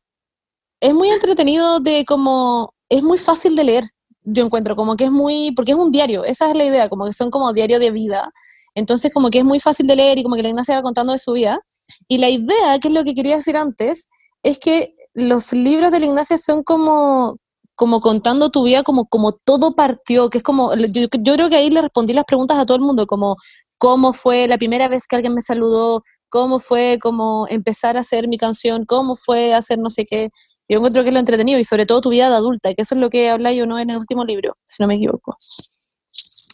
es 0.80 0.94
muy 0.94 1.10
entretenido 1.10 1.80
de 1.80 2.04
como, 2.04 2.72
es 2.88 3.02
muy 3.02 3.18
fácil 3.18 3.54
de 3.56 3.64
leer, 3.64 3.84
yo 4.24 4.44
encuentro, 4.44 4.76
como 4.76 4.96
que 4.96 5.04
es 5.04 5.10
muy, 5.10 5.52
porque 5.52 5.72
es 5.72 5.78
un 5.78 5.90
diario, 5.90 6.24
esa 6.24 6.50
es 6.50 6.56
la 6.56 6.64
idea, 6.64 6.88
como 6.88 7.06
que 7.06 7.12
son 7.12 7.30
como 7.30 7.52
diario 7.52 7.78
de 7.78 7.90
vida, 7.90 8.30
entonces 8.74 9.12
como 9.12 9.30
que 9.30 9.38
es 9.38 9.44
muy 9.44 9.60
fácil 9.60 9.86
de 9.86 9.96
leer 9.96 10.18
y 10.18 10.22
como 10.22 10.36
que 10.36 10.42
la 10.42 10.50
Ignacia 10.50 10.76
va 10.76 10.82
contando 10.82 11.12
de 11.12 11.18
su 11.18 11.32
vida. 11.32 11.60
Y 12.06 12.18
la 12.18 12.28
idea, 12.28 12.78
que 12.80 12.88
es 12.88 12.94
lo 12.94 13.02
que 13.02 13.14
quería 13.14 13.36
decir 13.36 13.56
antes, 13.56 14.08
es 14.42 14.58
que 14.58 14.94
los 15.14 15.52
libros 15.52 15.90
de 15.90 16.00
la 16.00 16.06
Ignacia 16.06 16.36
son 16.36 16.62
como, 16.62 17.38
como 17.78 18.00
contando 18.00 18.50
tu 18.50 18.64
vida, 18.64 18.82
como, 18.82 19.06
como 19.06 19.30
todo 19.30 19.70
partió, 19.76 20.30
que 20.30 20.38
es 20.38 20.44
como, 20.44 20.74
yo, 20.74 21.06
yo 21.20 21.34
creo 21.34 21.48
que 21.48 21.54
ahí 21.54 21.70
le 21.70 21.80
respondí 21.80 22.12
las 22.12 22.24
preguntas 22.24 22.58
a 22.58 22.66
todo 22.66 22.76
el 22.76 22.82
mundo, 22.82 23.06
como 23.06 23.36
cómo 23.78 24.12
fue 24.12 24.48
la 24.48 24.58
primera 24.58 24.88
vez 24.88 25.06
que 25.06 25.14
alguien 25.14 25.32
me 25.32 25.40
saludó, 25.40 26.02
cómo 26.28 26.58
fue 26.58 26.98
como 27.00 27.46
empezar 27.48 27.96
a 27.96 28.00
hacer 28.00 28.26
mi 28.26 28.36
canción, 28.36 28.84
cómo 28.84 29.14
fue 29.14 29.54
hacer 29.54 29.78
no 29.78 29.90
sé 29.90 30.06
qué. 30.06 30.30
Yo 30.68 30.78
encuentro 30.78 31.04
que 31.04 31.10
es 31.10 31.14
lo 31.14 31.20
entretenido 31.20 31.60
y 31.60 31.62
sobre 31.62 31.86
todo 31.86 32.00
tu 32.00 32.10
vida 32.10 32.28
de 32.28 32.34
adulta, 32.34 32.74
que 32.74 32.82
eso 32.82 32.96
es 32.96 33.00
lo 33.00 33.10
que 33.10 33.30
habla 33.30 33.52
yo 33.52 33.64
no 33.64 33.78
en 33.78 33.90
el 33.90 33.96
último 33.96 34.24
libro, 34.24 34.56
si 34.66 34.82
no 34.82 34.88
me 34.88 34.96
equivoco. 34.96 35.36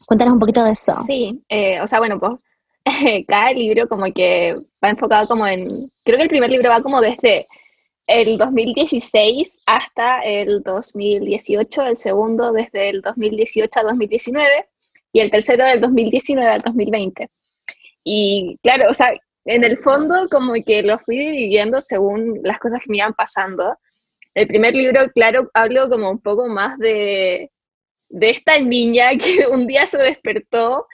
Cuéntanos 0.07 0.35
un 0.35 0.40
poquito 0.40 0.62
de 0.62 0.73
eso. 0.73 0.93
Sí, 1.07 1.43
eh, 1.49 1.81
o 1.81 1.88
sea, 1.88 2.00
bueno, 2.00 2.21
pues 2.21 2.33
cada 3.26 3.50
libro 3.52 3.88
como 3.88 4.04
que 4.12 4.52
va 4.85 4.90
enfocado 4.90 5.26
como 5.26 5.47
en, 5.47 5.66
creo 6.04 6.19
que 6.19 6.25
el 6.25 6.28
primer 6.28 6.50
libro 6.50 6.69
va 6.69 6.83
como 6.83 7.00
desde 7.00 7.47
el 8.06 8.37
2016 8.37 9.62
hasta 9.66 10.20
el 10.23 10.62
2018, 10.62 11.82
el 11.82 11.96
segundo 11.96 12.52
desde 12.52 12.90
el 12.90 13.00
2018 13.00 13.80
a 13.80 13.82
2019 13.84 14.66
y 15.12 15.20
el 15.20 15.30
tercero 15.30 15.64
del 15.64 15.80
2019 15.80 16.50
al 16.50 16.61
2020. 16.61 17.30
Y 18.02 18.58
claro, 18.62 18.90
o 18.90 18.94
sea, 18.94 19.12
en 19.46 19.64
el 19.64 19.76
fondo 19.76 20.26
como 20.30 20.54
que 20.66 20.82
lo 20.82 20.99
fui 20.99 21.18
dividiendo 21.18 21.80
según 21.80 22.40
las 22.42 22.58
cosas 22.58 22.82
que 22.82 22.90
me 22.90 22.99
iban 22.99 23.14
pasando. 23.14 23.78
El 24.34 24.46
primer 24.49 24.75
libro, 24.75 25.00
claro, 25.14 25.50
hablo 25.54 25.88
como 25.88 26.11
un 26.11 26.20
poco 26.20 26.49
más 26.49 26.78
de, 26.78 27.50
de 28.08 28.30
esta 28.30 28.58
niña 28.58 29.11
que 29.18 29.46
un 29.46 29.66
día 29.66 29.87
se 29.87 29.99
despertó, 29.99 30.87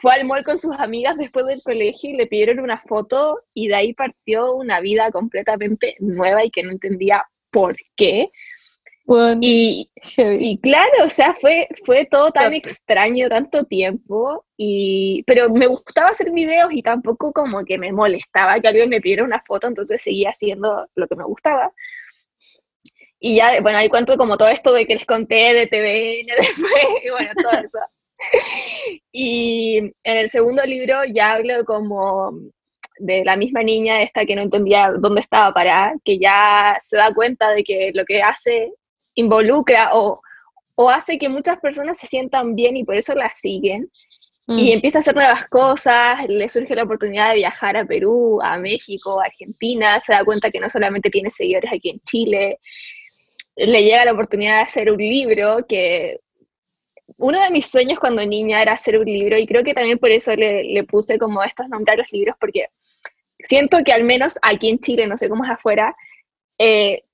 fue 0.00 0.14
al 0.14 0.24
mall 0.24 0.44
con 0.44 0.56
sus 0.56 0.74
amigas 0.78 1.16
después 1.18 1.46
del 1.46 1.62
colegio 1.62 2.10
y 2.10 2.14
le 2.14 2.26
pidieron 2.26 2.60
una 2.60 2.80
foto 2.80 3.42
y 3.52 3.68
de 3.68 3.74
ahí 3.74 3.92
partió 3.92 4.54
una 4.54 4.80
vida 4.80 5.10
completamente 5.10 5.96
nueva 6.00 6.44
y 6.44 6.50
que 6.50 6.62
no 6.62 6.70
entendía 6.70 7.24
por 7.50 7.74
qué. 7.96 8.28
y, 9.40 9.90
y, 10.16 10.60
claro, 10.60 11.04
o 11.04 11.10
sea, 11.10 11.34
fue, 11.34 11.68
fue 11.84 12.06
todo 12.06 12.30
tan 12.30 12.54
extraño 12.54 13.28
tanto 13.28 13.64
tiempo, 13.64 14.46
y, 14.56 15.22
pero 15.26 15.50
me 15.50 15.66
gustaba 15.66 16.10
hacer 16.10 16.30
videos 16.30 16.70
y 16.72 16.82
tampoco 16.82 17.32
como 17.32 17.64
que 17.64 17.76
me 17.76 17.92
molestaba 17.92 18.60
que 18.60 18.68
alguien 18.68 18.88
me 18.88 19.00
pidiera 19.00 19.24
una 19.24 19.40
foto, 19.40 19.66
entonces 19.66 20.02
seguía 20.02 20.30
haciendo 20.30 20.88
lo 20.94 21.08
que 21.08 21.16
me 21.16 21.24
gustaba. 21.24 21.72
Y 23.18 23.36
ya, 23.36 23.60
bueno, 23.60 23.78
ahí 23.78 23.90
cuento 23.90 24.16
como 24.16 24.38
todo 24.38 24.48
esto 24.48 24.72
de 24.72 24.86
que 24.86 24.94
les 24.94 25.04
conté 25.04 25.52
de 25.52 25.66
TVN 25.66 26.36
después, 26.40 27.04
y 27.04 27.10
bueno, 27.10 27.32
todo 27.42 27.52
eso. 27.52 27.78
Y 29.12 29.78
en 29.78 29.92
el 30.04 30.28
segundo 30.28 30.62
libro 30.64 31.00
ya 31.12 31.32
hablo 31.32 31.64
como 31.64 32.32
de 32.98 33.24
la 33.24 33.36
misma 33.36 33.62
niña 33.62 34.02
esta 34.02 34.26
que 34.26 34.36
no 34.36 34.42
entendía 34.42 34.92
dónde 34.98 35.22
estaba 35.22 35.52
para 35.54 35.94
que 36.04 36.18
ya 36.18 36.76
se 36.80 36.96
da 36.96 37.14
cuenta 37.14 37.50
de 37.50 37.64
que 37.64 37.92
lo 37.94 38.04
que 38.04 38.22
hace 38.22 38.72
involucra 39.14 39.90
o, 39.94 40.20
o 40.74 40.90
hace 40.90 41.18
que 41.18 41.28
muchas 41.28 41.58
personas 41.58 41.98
se 41.98 42.06
sientan 42.06 42.54
bien 42.54 42.76
y 42.76 42.84
por 42.84 42.96
eso 42.96 43.14
la 43.14 43.30
siguen. 43.30 43.90
Y 44.48 44.70
mm. 44.70 44.74
empieza 44.74 44.98
a 44.98 45.00
hacer 45.00 45.14
nuevas 45.14 45.46
cosas, 45.46 46.26
le 46.28 46.48
surge 46.48 46.74
la 46.74 46.82
oportunidad 46.82 47.30
de 47.30 47.36
viajar 47.36 47.76
a 47.76 47.84
Perú, 47.84 48.40
a 48.42 48.58
México, 48.58 49.20
a 49.20 49.26
Argentina, 49.26 50.00
se 50.00 50.12
da 50.12 50.24
cuenta 50.24 50.50
que 50.50 50.60
no 50.60 50.68
solamente 50.68 51.08
tiene 51.08 51.30
seguidores 51.30 51.72
aquí 51.72 51.90
en 51.90 52.00
Chile, 52.00 52.58
le 53.56 53.82
llega 53.82 54.04
la 54.04 54.12
oportunidad 54.12 54.56
de 54.56 54.62
hacer 54.62 54.90
un 54.90 54.98
libro 54.98 55.66
que 55.68 56.18
uno 57.16 57.42
de 57.42 57.50
mis 57.50 57.70
sueños 57.70 57.98
cuando 57.98 58.24
niña 58.24 58.62
era 58.62 58.72
hacer 58.72 58.98
un 58.98 59.06
libro 59.06 59.38
y 59.38 59.46
creo 59.46 59.64
que 59.64 59.74
también 59.74 59.98
por 59.98 60.10
eso 60.10 60.34
le, 60.34 60.84
puse 60.84 61.18
como 61.18 61.42
estos 61.42 61.68
nombres 61.68 61.94
a 61.94 62.02
los 62.02 62.12
libros 62.12 62.36
porque 62.40 62.66
siento 63.38 63.78
que 63.84 63.92
al 63.92 64.04
menos 64.04 64.38
aquí 64.42 64.68
en 64.68 64.78
Chile, 64.78 65.06
no 65.06 65.16
sé 65.16 65.28
cómo 65.28 65.44
es 65.44 65.50
afuera, 65.50 65.96
eh, 66.58 67.04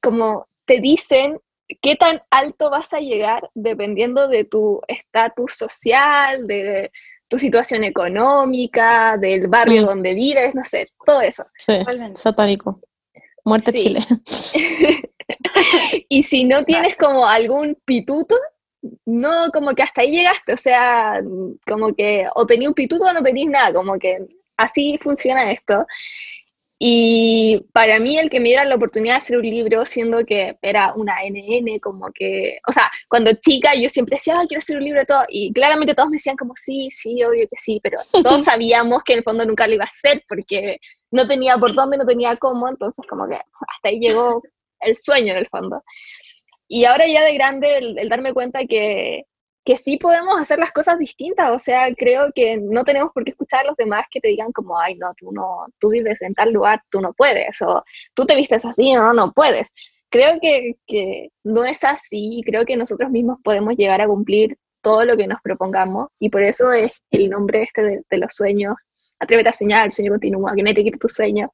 como 0.00 0.48
te 0.64 0.80
dicen 0.80 1.40
qué 1.80 1.96
tan 1.96 2.22
alto 2.30 2.70
vas 2.70 2.92
a 2.92 3.00
llegar 3.00 3.48
dependiendo 3.54 4.28
de 4.28 4.44
tu 4.44 4.80
estatus 4.88 5.56
social, 5.56 6.46
de 6.46 6.90
tu 7.28 7.38
situación 7.38 7.84
económica, 7.84 9.16
del 9.16 9.48
barrio 9.48 9.82
mm. 9.82 9.86
donde 9.86 10.14
vives, 10.14 10.54
no 10.54 10.64
sé, 10.64 10.88
todo 11.04 11.20
eso. 11.20 11.44
Sí, 11.56 11.74
satánico. 12.14 12.80
Muerte 13.44 13.72
Chile. 13.72 14.00
y 16.08 16.22
si 16.22 16.44
no 16.44 16.64
tienes 16.64 16.96
como 16.96 17.26
algún 17.26 17.76
pituto, 17.84 18.36
no, 19.06 19.50
como 19.52 19.74
que 19.74 19.82
hasta 19.82 20.02
ahí 20.02 20.10
llegaste, 20.12 20.52
o 20.52 20.56
sea, 20.56 21.20
como 21.66 21.94
que 21.94 22.26
o 22.34 22.46
tenías 22.46 22.68
un 22.68 22.74
pituto 22.74 23.04
o 23.04 23.12
no 23.12 23.22
tenías 23.22 23.50
nada, 23.50 23.72
como 23.72 23.98
que 23.98 24.18
así 24.56 24.98
funciona 24.98 25.50
esto. 25.50 25.86
Y 26.78 27.64
para 27.72 28.00
mí 28.00 28.18
el 28.18 28.28
que 28.28 28.40
me 28.40 28.48
diera 28.48 28.64
la 28.64 28.74
oportunidad 28.74 29.14
de 29.14 29.18
hacer 29.18 29.38
un 29.38 29.44
libro, 29.44 29.86
siendo 29.86 30.24
que 30.26 30.58
era 30.60 30.92
una 30.94 31.14
NN, 31.24 31.78
como 31.78 32.10
que, 32.12 32.58
o 32.68 32.72
sea, 32.72 32.90
cuando 33.08 33.32
chica 33.34 33.74
yo 33.74 33.88
siempre 33.88 34.16
decía, 34.16 34.42
quiero 34.48 34.58
hacer 34.58 34.76
un 34.76 34.84
libro 34.84 35.00
de 35.00 35.06
todo, 35.06 35.22
y 35.28 35.52
claramente 35.52 35.94
todos 35.94 36.10
me 36.10 36.16
decían 36.16 36.36
como, 36.36 36.52
sí, 36.56 36.88
sí, 36.90 37.22
obvio 37.22 37.48
que 37.48 37.56
sí, 37.56 37.80
pero 37.82 37.98
todos 38.12 38.44
sabíamos 38.44 39.02
que 39.04 39.14
en 39.14 39.18
el 39.20 39.24
fondo 39.24 39.46
nunca 39.46 39.66
lo 39.66 39.74
iba 39.74 39.84
a 39.84 39.86
hacer, 39.86 40.22
porque 40.28 40.78
no 41.10 41.26
tenía 41.26 41.56
por 41.56 41.74
dónde, 41.74 41.96
no 41.96 42.04
tenía 42.04 42.36
cómo, 42.36 42.68
entonces 42.68 43.06
como 43.08 43.28
que 43.28 43.36
hasta 43.36 43.88
ahí 43.88 44.00
llegó 44.00 44.42
el 44.80 44.94
sueño 44.96 45.32
en 45.32 45.38
el 45.38 45.46
fondo. 45.46 45.82
Y 46.68 46.84
ahora 46.84 47.06
ya 47.06 47.22
de 47.22 47.34
grande 47.34 47.78
el, 47.78 48.08
darme 48.08 48.32
cuenta 48.32 48.64
que, 48.66 49.24
que 49.64 49.76
sí 49.76 49.96
podemos 49.96 50.40
hacer 50.40 50.58
las 50.58 50.72
cosas 50.72 50.98
distintas, 50.98 51.50
o 51.50 51.58
sea, 51.58 51.92
creo 51.94 52.30
que 52.34 52.56
no 52.56 52.84
tenemos 52.84 53.12
por 53.12 53.24
qué 53.24 53.30
escuchar 53.30 53.60
a 53.60 53.68
los 53.68 53.76
demás 53.76 54.06
que 54.10 54.20
te 54.20 54.28
digan 54.28 54.52
como, 54.52 54.78
ay, 54.78 54.96
no, 54.96 55.12
tú 55.16 55.32
no, 55.32 55.66
tú 55.78 55.90
vives 55.90 56.20
en 56.22 56.34
tal 56.34 56.52
lugar, 56.52 56.82
tú 56.90 57.00
no 57.00 57.12
puedes, 57.12 57.60
o 57.62 57.82
tú 58.14 58.26
te 58.26 58.36
vistes 58.36 58.64
así, 58.64 58.92
no, 58.92 59.12
no 59.12 59.32
puedes. 59.32 59.72
Creo 60.10 60.38
que, 60.40 60.74
que 60.86 61.30
no 61.44 61.64
es 61.64 61.82
así, 61.84 62.42
creo 62.46 62.64
que 62.64 62.76
nosotros 62.76 63.10
mismos 63.10 63.38
podemos 63.42 63.74
llegar 63.76 64.00
a 64.00 64.06
cumplir 64.06 64.56
todo 64.80 65.04
lo 65.04 65.16
que 65.16 65.26
nos 65.26 65.40
propongamos, 65.42 66.08
y 66.18 66.28
por 66.28 66.42
eso 66.42 66.72
es 66.72 66.92
el 67.10 67.30
nombre 67.30 67.62
este 67.62 67.82
de, 67.82 68.02
de 68.08 68.18
los 68.18 68.34
sueños, 68.34 68.76
atrévete 69.18 69.48
a 69.48 69.52
soñar, 69.52 69.86
el 69.86 69.92
sueño 69.92 70.12
continúa, 70.12 70.54
que 70.54 70.62
no 70.62 70.74
te 70.74 70.84
quite 70.84 70.98
tu 70.98 71.08
sueño, 71.08 71.50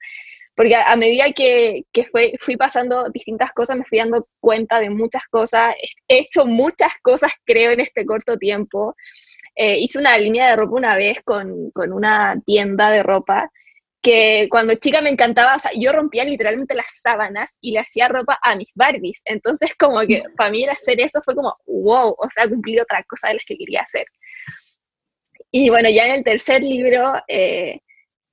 porque 0.61 0.75
a, 0.75 0.95
medida 0.95 1.33
que, 1.33 1.85
que 1.90 2.05
fue, 2.05 2.35
fui 2.38 2.55
pasando 2.55 3.09
distintas 3.09 3.50
cosas, 3.52 3.79
me 3.79 3.85
fui 3.87 3.97
dando 3.97 4.29
cuenta 4.40 4.79
de 4.79 4.90
muchas 4.90 5.23
cosas, 5.31 5.75
he 6.07 6.19
hecho 6.19 6.45
muchas 6.45 6.93
cosas, 7.00 7.33
creo, 7.47 7.71
en 7.71 7.81
este 7.81 8.05
corto 8.05 8.37
tiempo. 8.37 8.95
Eh, 9.57 9.79
hice 9.79 9.99
una 9.99 10.19
línea 10.19 10.50
de 10.50 10.57
ropa 10.57 10.76
una 10.76 10.97
vez 10.99 11.23
con, 11.25 11.71
con, 11.71 11.95
una 11.95 12.38
tienda 12.45 12.90
de 12.90 13.02
ropa 13.02 13.50
que 14.02 14.49
cuando 14.50 14.75
chica 14.75 15.00
me 15.00 15.09
encantaba, 15.09 15.55
o 15.57 15.59
sea, 15.59 15.71
yo 15.75 15.93
rompía 15.93 16.25
literalmente 16.25 16.75
las 16.75 17.00
sábanas 17.00 17.57
y 17.62 17.73
le 17.73 17.79
hacía 17.79 18.09
ropa 18.09 18.38
a 18.43 18.55
mis 18.55 18.69
Barbies. 18.75 19.23
Entonces, 19.25 19.75
como 19.75 20.00
que 20.00 20.23
para 20.37 20.50
mí 20.50 20.67
hacer 20.67 21.00
eso 21.00 21.23
fue 21.25 21.35
como, 21.35 21.57
wow, 21.64 22.14
o 22.19 22.29
sea, 22.35 22.47
cumplí 22.47 22.79
otra 22.79 23.02
cosa 23.05 23.29
de 23.29 23.35
las 23.37 23.45
que 23.47 23.57
quería 23.57 23.81
hacer. 23.81 24.05
Y 25.50 25.71
bueno, 25.71 25.88
ya 25.88 26.05
en 26.05 26.17
el 26.17 26.23
tercer 26.23 26.61
libro, 26.61 27.14
eh, 27.29 27.81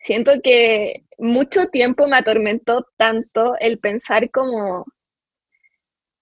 siento 0.08 0.32
que 0.42 1.04
mucho 1.18 1.68
tiempo 1.68 2.08
me 2.08 2.16
atormentó 2.16 2.88
tanto 2.96 3.56
el 3.60 3.78
pensar 3.78 4.32
como, 4.32 4.86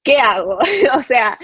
¿qué 0.04 0.18
hago? 0.18 0.58
o 0.98 1.02
sea, 1.04 1.38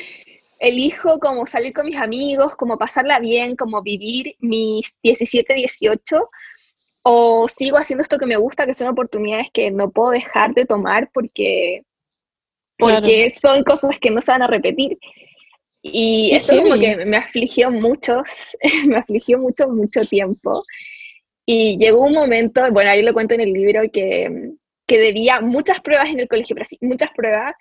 elijo 0.59 1.19
como 1.19 1.45
salir 1.45 1.71
con 1.71 1.85
mis 1.85 1.97
amigos, 1.97 2.55
como 2.55 2.79
pasarla 2.79 3.19
bien, 3.19 3.55
como 3.55 3.83
vivir 3.83 4.35
mis 4.39 4.97
17, 5.03 5.53
18, 5.53 6.29
o 7.03 7.47
sigo 7.47 7.77
haciendo 7.77 8.01
esto 8.01 8.17
que 8.17 8.25
me 8.25 8.37
gusta, 8.37 8.65
que 8.65 8.73
son 8.73 8.89
oportunidades 8.89 9.49
que 9.53 9.69
no 9.69 9.91
puedo 9.91 10.09
dejar 10.09 10.55
de 10.55 10.65
tomar 10.65 11.11
porque, 11.13 11.83
porque 12.75 13.29
son 13.29 13.63
cosas 13.63 13.99
que 13.99 14.09
no 14.09 14.19
se 14.19 14.31
van 14.31 14.41
a 14.41 14.47
repetir. 14.47 14.97
Y 15.83 16.31
eso 16.33 16.59
como 16.59 16.79
que 16.79 17.05
me 17.05 17.17
afligió 17.17 17.69
mucho, 17.69 18.23
me 18.87 18.97
afligió 18.97 19.37
mucho, 19.37 19.67
mucho 19.67 20.01
tiempo. 20.01 20.63
Y 21.53 21.77
llegó 21.77 22.05
un 22.05 22.13
momento, 22.13 22.61
bueno, 22.71 22.91
ahí 22.91 23.01
lo 23.01 23.11
cuento 23.11 23.33
en 23.33 23.41
el 23.41 23.51
libro, 23.51 23.81
que, 23.91 24.53
que 24.87 24.97
debía 24.97 25.41
muchas 25.41 25.81
pruebas 25.81 26.07
en 26.07 26.21
el 26.21 26.29
colegio, 26.29 26.55
pero 26.55 26.65
sí, 26.65 26.77
muchas 26.79 27.09
pruebas, 27.13 27.53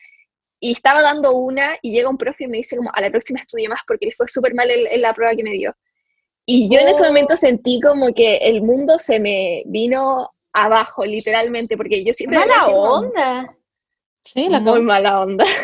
y 0.60 0.70
estaba 0.70 1.02
dando 1.02 1.32
una 1.32 1.76
y 1.82 1.90
llega 1.90 2.08
un 2.08 2.16
profe 2.16 2.44
y 2.44 2.46
me 2.46 2.58
dice 2.58 2.76
como, 2.76 2.92
a 2.94 3.00
la 3.00 3.10
próxima 3.10 3.40
estudie 3.40 3.68
más 3.68 3.80
porque 3.88 4.06
le 4.06 4.12
fue 4.12 4.28
súper 4.28 4.54
mal 4.54 4.70
en, 4.70 5.02
la 5.02 5.12
prueba 5.12 5.34
que 5.34 5.42
me 5.42 5.54
dio. 5.54 5.74
Y 6.46 6.72
yo 6.72 6.78
en 6.78 6.86
ese 6.86 7.04
momento 7.04 7.34
sentí 7.34 7.80
como 7.80 8.14
que 8.14 8.36
el 8.36 8.62
mundo 8.62 8.96
se 9.00 9.18
me 9.18 9.64
vino 9.66 10.30
abajo, 10.52 11.04
literalmente, 11.04 11.76
porque 11.76 12.04
yo 12.04 12.12
siempre... 12.12 12.38
Mala 12.38 12.66
onda. 12.68 13.56
Sí, 14.22 14.48
la 14.48 14.60
muy 14.60 14.82
mala 14.82 15.20
onda. 15.20 15.44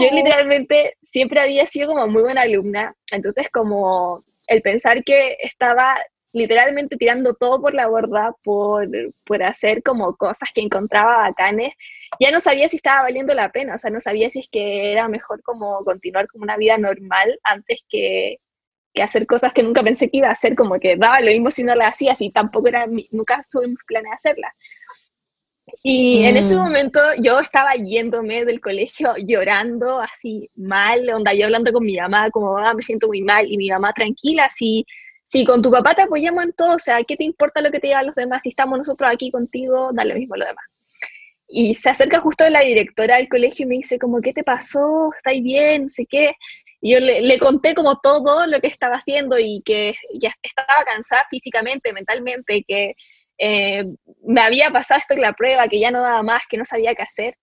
Yo 0.00 0.08
literalmente 0.12 0.96
siempre 1.00 1.40
había 1.40 1.66
sido 1.66 1.88
como 1.88 2.06
muy 2.08 2.22
buena 2.22 2.42
alumna, 2.42 2.94
entonces 3.12 3.48
como 3.50 4.24
el 4.46 4.62
pensar 4.62 5.04
que 5.04 5.36
estaba 5.40 5.96
literalmente 6.32 6.96
tirando 6.96 7.34
todo 7.34 7.60
por 7.62 7.74
la 7.74 7.86
borda 7.86 8.34
por, 8.44 8.88
por, 9.24 9.42
hacer 9.42 9.82
como 9.82 10.14
cosas 10.16 10.50
que 10.54 10.60
encontraba 10.60 11.28
bacanes, 11.28 11.72
ya 12.20 12.30
no 12.30 12.40
sabía 12.40 12.68
si 12.68 12.76
estaba 12.76 13.02
valiendo 13.02 13.32
la 13.32 13.50
pena, 13.50 13.74
o 13.74 13.78
sea, 13.78 13.90
no 13.90 14.00
sabía 14.00 14.28
si 14.28 14.40
es 14.40 14.48
que 14.50 14.92
era 14.92 15.08
mejor 15.08 15.42
como 15.42 15.82
continuar 15.84 16.28
con 16.28 16.42
una 16.42 16.58
vida 16.58 16.76
normal 16.76 17.38
antes 17.42 17.84
que, 17.88 18.36
que 18.92 19.02
hacer 19.02 19.26
cosas 19.26 19.52
que 19.52 19.62
nunca 19.62 19.82
pensé 19.82 20.10
que 20.10 20.18
iba 20.18 20.28
a 20.28 20.32
hacer, 20.32 20.54
como 20.54 20.78
que 20.78 20.96
daba 20.96 21.20
lo 21.20 21.30
mismo 21.30 21.50
si 21.50 21.64
no 21.64 21.74
las 21.74 21.90
hacía, 21.90 22.12
así 22.12 22.30
tampoco 22.30 22.68
era, 22.68 22.86
nunca 23.12 23.36
estuve 23.36 23.64
en 23.64 23.70
mis 23.70 23.84
planes 23.86 24.10
de 24.10 24.14
hacerlas. 24.14 24.52
Y 25.82 26.24
en 26.24 26.36
ese 26.36 26.54
Mm. 26.54 26.58
momento 26.58 27.00
yo 27.20 27.40
estaba 27.40 27.74
yéndome 27.74 28.44
del 28.44 28.60
colegio 28.60 29.14
llorando 29.18 30.00
así 30.00 30.48
mal, 30.54 31.08
onda 31.10 31.34
yo 31.34 31.46
hablando 31.46 31.72
con 31.72 31.84
mi 31.84 31.96
mamá, 31.96 32.30
como 32.30 32.54
mamá 32.54 32.74
me 32.74 32.82
siento 32.82 33.08
muy 33.08 33.22
mal, 33.22 33.50
y 33.50 33.56
mi 33.56 33.68
mamá 33.68 33.92
tranquila, 33.92 34.48
si, 34.48 34.84
si 35.24 35.44
con 35.44 35.62
tu 35.62 35.70
papá 35.70 35.94
te 35.94 36.02
apoyamos 36.02 36.44
en 36.44 36.52
todo, 36.52 36.74
o 36.76 36.78
sea, 36.78 37.02
¿qué 37.02 37.16
te 37.16 37.24
importa 37.24 37.60
lo 37.60 37.70
que 37.70 37.80
te 37.80 37.88
digan 37.88 38.06
los 38.06 38.14
demás? 38.14 38.42
Si 38.44 38.50
estamos 38.50 38.78
nosotros 38.78 39.10
aquí 39.12 39.30
contigo, 39.30 39.90
da 39.92 40.04
lo 40.04 40.14
mismo 40.14 40.36
lo 40.36 40.46
demás. 40.46 40.64
Y 41.48 41.74
se 41.74 41.90
acerca 41.90 42.20
justo 42.20 42.48
la 42.48 42.60
directora 42.60 43.16
del 43.16 43.28
colegio 43.28 43.64
y 43.64 43.68
me 43.68 43.76
dice 43.76 43.98
como, 43.98 44.20
¿qué 44.20 44.32
te 44.32 44.44
pasó? 44.44 45.10
¿Estáis 45.16 45.42
bien? 45.42 45.82
No 45.84 45.88
sé 45.88 46.06
qué. 46.06 46.32
Y 46.80 46.92
yo 46.92 47.00
le, 47.00 47.22
le 47.22 47.38
conté 47.38 47.74
como 47.74 47.98
todo 48.00 48.46
lo 48.46 48.60
que 48.60 48.66
estaba 48.68 48.96
haciendo 48.96 49.38
y 49.38 49.62
que 49.64 49.94
ya 50.14 50.30
estaba 50.42 50.84
cansada 50.84 51.24
físicamente, 51.30 51.92
mentalmente, 51.92 52.64
que 52.66 52.94
eh, 53.38 53.84
me 54.24 54.40
había 54.40 54.70
pasado 54.70 54.98
esto 54.98 55.14
en 55.14 55.20
la 55.20 55.32
prueba, 55.32 55.68
que 55.68 55.78
ya 55.78 55.90
no 55.90 56.00
daba 56.02 56.22
más, 56.22 56.44
que 56.48 56.56
no 56.56 56.64
sabía 56.64 56.94
qué 56.94 57.02
hacer. 57.02 57.36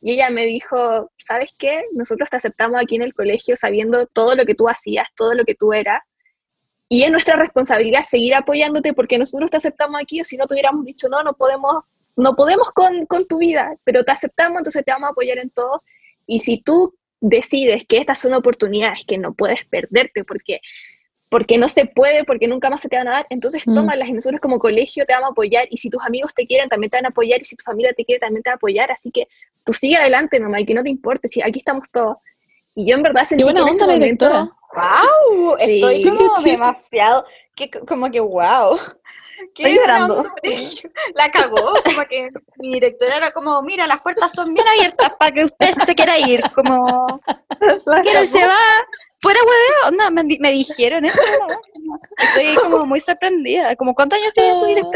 Y 0.00 0.12
ella 0.12 0.30
me 0.30 0.44
dijo, 0.46 1.10
¿sabes 1.16 1.54
qué? 1.58 1.82
Nosotros 1.92 2.30
te 2.30 2.36
aceptamos 2.36 2.80
aquí 2.80 2.96
en 2.96 3.02
el 3.02 3.14
colegio 3.14 3.56
sabiendo 3.56 4.06
todo 4.06 4.34
lo 4.34 4.44
que 4.44 4.54
tú 4.54 4.68
hacías, 4.68 5.08
todo 5.16 5.34
lo 5.34 5.44
que 5.44 5.54
tú 5.54 5.72
eras. 5.72 6.10
Y 6.88 7.02
es 7.02 7.10
nuestra 7.10 7.36
responsabilidad 7.36 8.02
seguir 8.02 8.34
apoyándote 8.34 8.92
porque 8.92 9.18
nosotros 9.18 9.50
te 9.50 9.56
aceptamos 9.56 10.00
aquí 10.00 10.20
o 10.20 10.24
si 10.24 10.36
no 10.36 10.46
te 10.46 10.54
hubiéramos 10.54 10.84
dicho, 10.84 11.08
no, 11.08 11.22
no 11.22 11.32
podemos, 11.32 11.84
no 12.16 12.36
podemos 12.36 12.70
con, 12.70 13.06
con 13.06 13.26
tu 13.26 13.38
vida, 13.38 13.74
pero 13.84 14.04
te 14.04 14.12
aceptamos, 14.12 14.58
entonces 14.58 14.84
te 14.84 14.92
vamos 14.92 15.08
a 15.08 15.10
apoyar 15.12 15.38
en 15.38 15.50
todo. 15.50 15.82
Y 16.26 16.40
si 16.40 16.60
tú 16.62 16.94
decides 17.20 17.84
que 17.86 17.98
estas 17.98 18.20
son 18.20 18.34
oportunidades 18.34 19.04
que 19.06 19.18
no 19.18 19.34
puedes 19.34 19.64
perderte 19.64 20.24
porque 20.24 20.60
porque 21.28 21.58
no 21.58 21.68
se 21.68 21.86
puede, 21.86 22.24
porque 22.24 22.46
nunca 22.46 22.70
más 22.70 22.80
se 22.80 22.88
te 22.88 22.96
van 22.96 23.08
a 23.08 23.12
dar, 23.12 23.26
entonces 23.30 23.66
Mm. 23.66 23.74
tómalas 23.74 24.08
y 24.08 24.12
nosotros 24.12 24.40
como 24.40 24.58
colegio 24.58 25.04
te 25.06 25.12
vamos 25.12 25.28
a 25.28 25.32
apoyar 25.32 25.66
y 25.70 25.76
si 25.78 25.90
tus 25.90 26.02
amigos 26.04 26.34
te 26.34 26.46
quieren 26.46 26.68
también 26.68 26.90
te 26.90 26.98
van 26.98 27.06
a 27.06 27.08
apoyar 27.08 27.40
y 27.40 27.44
si 27.44 27.56
tu 27.56 27.64
familia 27.64 27.92
te 27.96 28.04
quiere 28.04 28.20
también 28.20 28.42
te 28.42 28.50
va 28.50 28.54
a 28.54 28.56
apoyar, 28.56 28.90
así 28.92 29.10
que 29.10 29.26
tú 29.64 29.74
sigue 29.74 29.96
adelante 29.96 30.38
nomás 30.38 30.60
y 30.60 30.66
que 30.66 30.74
no 30.74 30.82
te 30.82 30.90
importe, 30.90 31.28
si 31.28 31.42
aquí 31.42 31.58
estamos 31.58 31.90
todos. 31.90 32.16
Y 32.74 32.88
yo 32.88 32.96
en 32.96 33.02
verdad 33.02 33.24
sentí 33.24 33.42
Qué 33.42 33.44
buena 33.44 33.60
que 33.60 33.68
en 33.68 33.74
ese 33.74 33.84
onda 33.84 34.28
la. 34.28 34.56
¡Wow! 34.76 35.56
Sí. 35.58 35.82
Estoy 35.82 36.02
Qué 36.02 36.10
como 36.10 36.40
demasiado. 36.42 37.24
Que, 37.54 37.70
como 37.70 38.10
que 38.10 38.20
wow. 38.20 38.78
Estoy 39.48 39.74
llorando. 39.74 40.26
La 41.14 41.30
cagó, 41.30 41.74
como 41.84 42.06
que 42.08 42.28
mi 42.58 42.74
directora 42.74 43.16
era 43.16 43.30
como, 43.30 43.62
mira, 43.62 43.86
las 43.86 44.00
puertas 44.00 44.32
son 44.32 44.52
bien 44.52 44.66
abiertas 44.76 45.10
para 45.18 45.30
que 45.32 45.44
usted 45.44 45.72
se 45.72 45.94
quiera 45.94 46.18
ir, 46.18 46.42
como, 46.54 47.06
¿quién 48.02 48.28
se 48.28 48.46
va? 48.46 48.54
Fuera 49.18 49.40
hueveo, 49.40 49.98
no, 49.98 50.10
me, 50.10 50.24
di- 50.24 50.38
me 50.40 50.52
dijeron 50.52 51.04
eso. 51.04 51.20
¿no? 51.48 51.98
Estoy 52.18 52.54
como 52.56 52.84
muy 52.86 53.00
sorprendida, 53.00 53.74
como, 53.76 53.94
¿cuántos 53.94 54.18
años 54.18 54.32
tiene 54.32 54.54
su 54.54 54.60
cagó. 54.62 54.90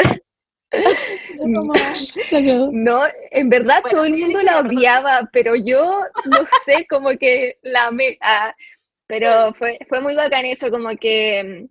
No, 2.73 3.03
en 3.31 3.49
verdad 3.49 3.81
Bueno, 3.83 3.91
todo 3.97 4.05
el 4.05 4.19
mundo 4.19 4.41
la 4.41 4.61
odiaba, 4.61 5.29
pero 5.33 5.57
yo 5.57 6.01
no 6.27 6.39
sé, 6.65 6.87
como 6.89 7.11
que 7.19 7.59
la 7.63 7.87
amé. 7.87 8.19
ah, 8.21 8.55
pero 9.07 9.53
fue, 9.55 9.79
fue 9.89 10.01
muy 10.01 10.15
bacán 10.15 10.45
eso, 10.45 10.71
como 10.71 10.91
que... 10.97 11.67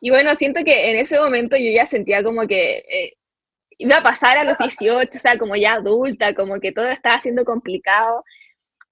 Y 0.00 0.10
bueno, 0.10 0.34
siento 0.36 0.62
que 0.64 0.90
en 0.90 0.96
ese 0.98 1.18
momento 1.18 1.56
yo 1.56 1.70
ya 1.70 1.86
sentía 1.86 2.22
como 2.22 2.46
que 2.46 2.76
eh, 2.88 3.14
iba 3.78 3.96
a 3.96 4.02
pasar 4.02 4.36
a 4.38 4.44
los 4.44 4.58
18, 4.58 5.08
o 5.16 5.20
sea, 5.20 5.36
como 5.38 5.56
ya 5.56 5.72
adulta, 5.74 6.34
como 6.34 6.60
que 6.60 6.70
todo 6.72 6.86
estaba 6.88 7.18
siendo 7.18 7.44
complicado. 7.44 8.22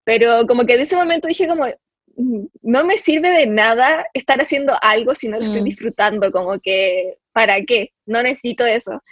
Pero 0.04 0.46
como 0.48 0.64
que 0.64 0.74
en 0.74 0.80
ese 0.80 0.96
momento 0.96 1.28
dije 1.28 1.46
como, 1.46 1.66
"Mm, 1.66 1.72
no 2.16 2.84
me 2.84 2.98
sirve 2.98 3.30
de 3.30 3.46
nada 3.46 4.06
estar 4.14 4.40
haciendo 4.40 4.74
algo 4.80 5.14
si 5.14 5.28
no 5.28 5.38
lo 5.38 5.44
estoy 5.44 5.62
Mm. 5.62 5.64
disfrutando, 5.64 6.30
como 6.32 6.58
que, 6.60 7.18
¿para 7.32 7.60
qué? 7.62 7.92
No 8.06 8.22
necesito 8.22 8.64
eso. 8.66 9.02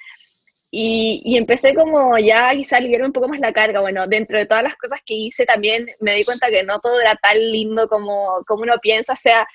Y, 0.73 1.21
y 1.25 1.37
empecé 1.37 1.75
como 1.75 2.16
ya 2.19 2.50
quizá 2.52 2.76
a 2.76 2.78
aliviarme 2.78 3.07
un 3.09 3.12
poco 3.12 3.28
más 3.28 3.40
la 3.40 3.52
carga. 3.52 3.80
Bueno, 3.80 4.07
dentro 4.07 4.38
de 4.38 4.47
todas 4.47 4.62
las 4.62 4.76
cosas 4.76 5.00
que 5.04 5.14
hice 5.14 5.45
también 5.45 5.87
me 6.00 6.14
di 6.14 6.25
cuenta 6.25 6.48
que 6.48 6.62
no 6.62 6.79
todo 6.79 7.01
era 7.01 7.16
tan 7.16 7.37
lindo 7.38 7.88
como, 7.88 8.44
como 8.46 8.62
uno 8.62 8.74
piensa. 8.81 9.14
O 9.14 9.16
sea, 9.16 9.46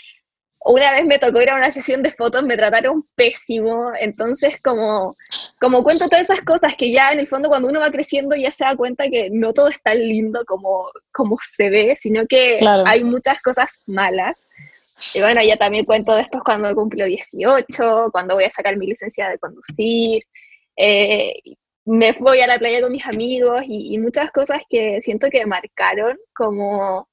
una 0.68 0.92
vez 0.94 1.06
me 1.06 1.20
tocó 1.20 1.42
ir 1.42 1.50
a 1.52 1.56
una 1.56 1.72
sesión 1.72 2.02
de 2.02 2.12
fotos, 2.12 2.44
me 2.44 2.58
trataron 2.58 3.06
pésimo. 3.16 3.92
Entonces, 4.00 4.60
como, 4.64 5.16
como 5.60 5.84
cuento 5.84 6.06
todas 6.08 6.30
esas 6.30 6.42
cosas 6.42 6.76
que 6.76 6.92
ya 6.92 7.12
en 7.12 7.20
el 7.20 7.28
fondo 7.28 7.50
cuando 7.50 7.68
uno 7.70 7.80
va 7.80 7.92
creciendo 7.92 8.36
ya 8.36 8.50
se 8.50 8.66
da 8.66 8.76
cuenta 8.76 9.08
que 9.10 9.30
no 9.32 9.54
todo 9.54 9.68
es 9.68 9.82
tan 9.82 10.00
lindo 10.00 10.44
como, 10.46 10.90
como 11.14 11.38
se 11.44 11.70
ve, 11.70 11.96
sino 11.96 12.26
que 12.28 12.58
Claro. 12.58 12.84
hay 12.88 13.04
muchas 13.04 13.42
cosas 13.44 13.84
malas. 13.88 14.42
Y 15.14 15.20
bueno, 15.22 15.42
ya 15.44 15.56
también 15.58 15.86
cuento 15.86 16.16
después 16.16 16.42
cuando 16.44 16.74
cumplo 16.74 17.06
18, 17.06 18.10
cuando 18.12 18.36
voy 18.36 18.46
a 18.46 18.52
sacar 18.52 18.76
mi 18.78 18.88
licencia 18.88 19.30
de 19.30 19.38
conducir, 19.38 20.24
eh, 20.78 21.34
me 21.86 22.14
voy 22.14 22.40
a 22.42 22.48
la 22.48 22.58
playa 22.58 22.82
con 22.82 22.92
mis 22.92 23.06
amigos 23.06 23.62
y, 23.68 23.94
y 23.94 23.98
muchas 24.00 24.32
cosas 24.32 24.64
que 24.70 25.00
siento 25.02 25.30
que 25.30 25.46
marcaron, 25.46 26.18
como, 26.34 27.08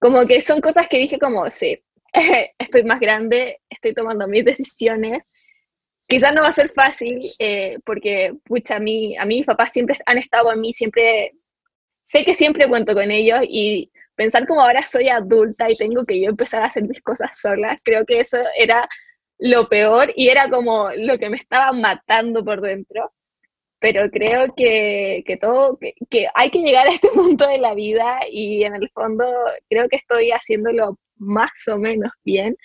como 0.00 0.26
que 0.26 0.40
son 0.42 0.60
cosas 0.60 0.88
que 0.88 0.98
dije 0.98 1.18
como, 1.18 1.48
sí, 1.50 1.78
estoy 2.58 2.84
más 2.84 3.00
grande, 3.00 3.60
estoy 3.68 3.94
tomando 3.94 4.26
mis 4.28 4.44
decisiones. 4.44 5.30
Quizás 6.08 6.34
no 6.34 6.42
va 6.42 6.48
a 6.48 6.52
ser 6.52 6.68
fácil, 6.68 7.18
eh, 7.38 7.78
porque, 7.84 8.32
pucha, 8.44 8.76
a 8.76 8.80
mí, 8.80 9.16
a 9.16 9.24
mí 9.24 9.38
mis 9.38 9.46
papás 9.46 9.72
siempre 9.72 9.96
han 10.06 10.18
estado 10.18 10.50
a 10.50 10.56
mí, 10.56 10.72
siempre, 10.72 11.32
sé 12.02 12.24
que 12.24 12.34
siempre 12.34 12.68
cuento 12.68 12.94
con 12.94 13.10
ellos 13.10 13.40
y 13.42 13.90
pensar 14.14 14.46
como 14.46 14.62
ahora 14.62 14.82
soy 14.82 15.08
adulta 15.08 15.70
y 15.70 15.76
tengo 15.76 16.04
que 16.04 16.20
yo 16.20 16.30
empezar 16.30 16.62
a 16.62 16.66
hacer 16.66 16.84
mis 16.84 17.02
cosas 17.02 17.38
solas, 17.38 17.80
creo 17.84 18.06
que 18.06 18.20
eso 18.20 18.38
era 18.56 18.88
lo 19.38 19.68
peor 19.68 20.12
y 20.16 20.28
era 20.28 20.48
como 20.48 20.90
lo 20.96 21.18
que 21.18 21.28
me 21.30 21.36
estaba 21.36 21.72
matando 21.72 22.44
por 22.44 22.60
dentro. 22.60 23.12
Pero 23.78 24.10
creo 24.10 24.54
que, 24.56 25.22
que 25.26 25.36
todo, 25.36 25.76
que, 25.78 25.94
que 26.10 26.28
hay 26.34 26.50
que 26.50 26.60
llegar 26.60 26.86
a 26.86 26.90
este 26.90 27.08
punto 27.14 27.46
de 27.46 27.58
la 27.58 27.74
vida 27.74 28.20
y 28.30 28.64
en 28.64 28.74
el 28.76 28.88
fondo 28.90 29.26
creo 29.68 29.88
que 29.88 29.96
estoy 29.96 30.30
haciéndolo 30.30 30.98
más 31.16 31.50
o 31.72 31.78
menos 31.78 32.12
bien. 32.24 32.56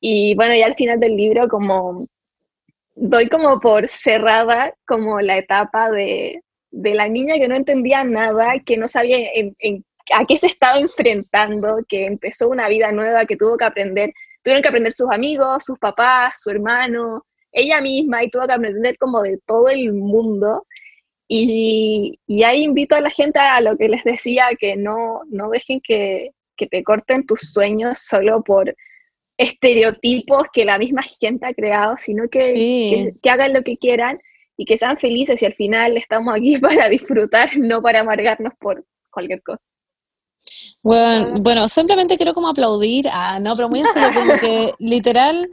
Y 0.00 0.34
bueno, 0.34 0.54
ya 0.54 0.66
al 0.66 0.74
final 0.74 1.00
del 1.00 1.16
libro 1.16 1.48
como 1.48 2.06
doy 2.94 3.28
como 3.28 3.58
por 3.60 3.88
cerrada 3.88 4.72
como 4.86 5.20
la 5.20 5.38
etapa 5.38 5.90
de, 5.90 6.42
de 6.70 6.94
la 6.94 7.08
niña 7.08 7.34
que 7.36 7.48
no 7.48 7.56
entendía 7.56 8.04
nada, 8.04 8.54
que 8.64 8.76
no 8.76 8.88
sabía 8.88 9.18
en, 9.34 9.56
en 9.58 9.84
a 10.12 10.24
qué 10.24 10.38
se 10.38 10.48
estaba 10.48 10.78
enfrentando, 10.78 11.78
que 11.88 12.06
empezó 12.06 12.48
una 12.48 12.68
vida 12.68 12.92
nueva, 12.92 13.26
que 13.26 13.36
tuvo 13.36 13.56
que 13.56 13.64
aprender, 13.64 14.12
tuvieron 14.42 14.62
que 14.62 14.68
aprender 14.68 14.92
sus 14.92 15.10
amigos, 15.10 15.64
sus 15.64 15.78
papás, 15.78 16.40
su 16.42 16.50
hermano, 16.50 17.24
ella 17.52 17.80
misma, 17.80 18.22
y 18.22 18.30
tuvo 18.30 18.46
que 18.46 18.52
aprender 18.52 18.98
como 18.98 19.22
de 19.22 19.38
todo 19.46 19.68
el 19.68 19.92
mundo. 19.92 20.66
Y, 21.26 22.18
y 22.26 22.42
ahí 22.42 22.64
invito 22.64 22.96
a 22.96 23.00
la 23.00 23.10
gente 23.10 23.40
a 23.40 23.60
lo 23.60 23.76
que 23.78 23.88
les 23.88 24.04
decía, 24.04 24.48
que 24.58 24.76
no, 24.76 25.22
no 25.30 25.48
dejen 25.48 25.80
que, 25.80 26.32
que 26.56 26.66
te 26.66 26.82
corten 26.82 27.26
tus 27.26 27.52
sueños 27.52 27.98
solo 27.98 28.42
por 28.42 28.74
estereotipos 29.36 30.46
que 30.52 30.64
la 30.64 30.78
misma 30.78 31.02
gente 31.02 31.46
ha 31.46 31.54
creado, 31.54 31.96
sino 31.98 32.28
que, 32.28 32.40
Sí. 32.40 32.90
que, 32.90 33.14
que 33.20 33.30
hagan 33.30 33.52
lo 33.52 33.62
que 33.62 33.76
quieran 33.76 34.18
y 34.56 34.64
que 34.64 34.78
sean 34.78 34.96
felices 34.98 35.42
y 35.42 35.46
al 35.46 35.54
final 35.54 35.96
estamos 35.96 36.34
aquí 36.36 36.56
para 36.58 36.88
disfrutar, 36.88 37.56
no 37.58 37.82
para 37.82 38.00
amargarnos 38.00 38.52
por 38.60 38.84
cualquier 39.10 39.42
cosa. 39.42 39.68
Bueno, 40.82 41.40
bueno, 41.40 41.68
simplemente 41.68 42.16
quiero 42.16 42.34
como 42.34 42.48
aplaudir, 42.48 43.06
ah, 43.10 43.38
no, 43.40 43.56
pero 43.56 43.68
muy 43.68 43.80
en 43.80 43.86
serio, 43.86 44.10
como 44.14 44.38
que 44.38 44.72
literal, 44.78 45.50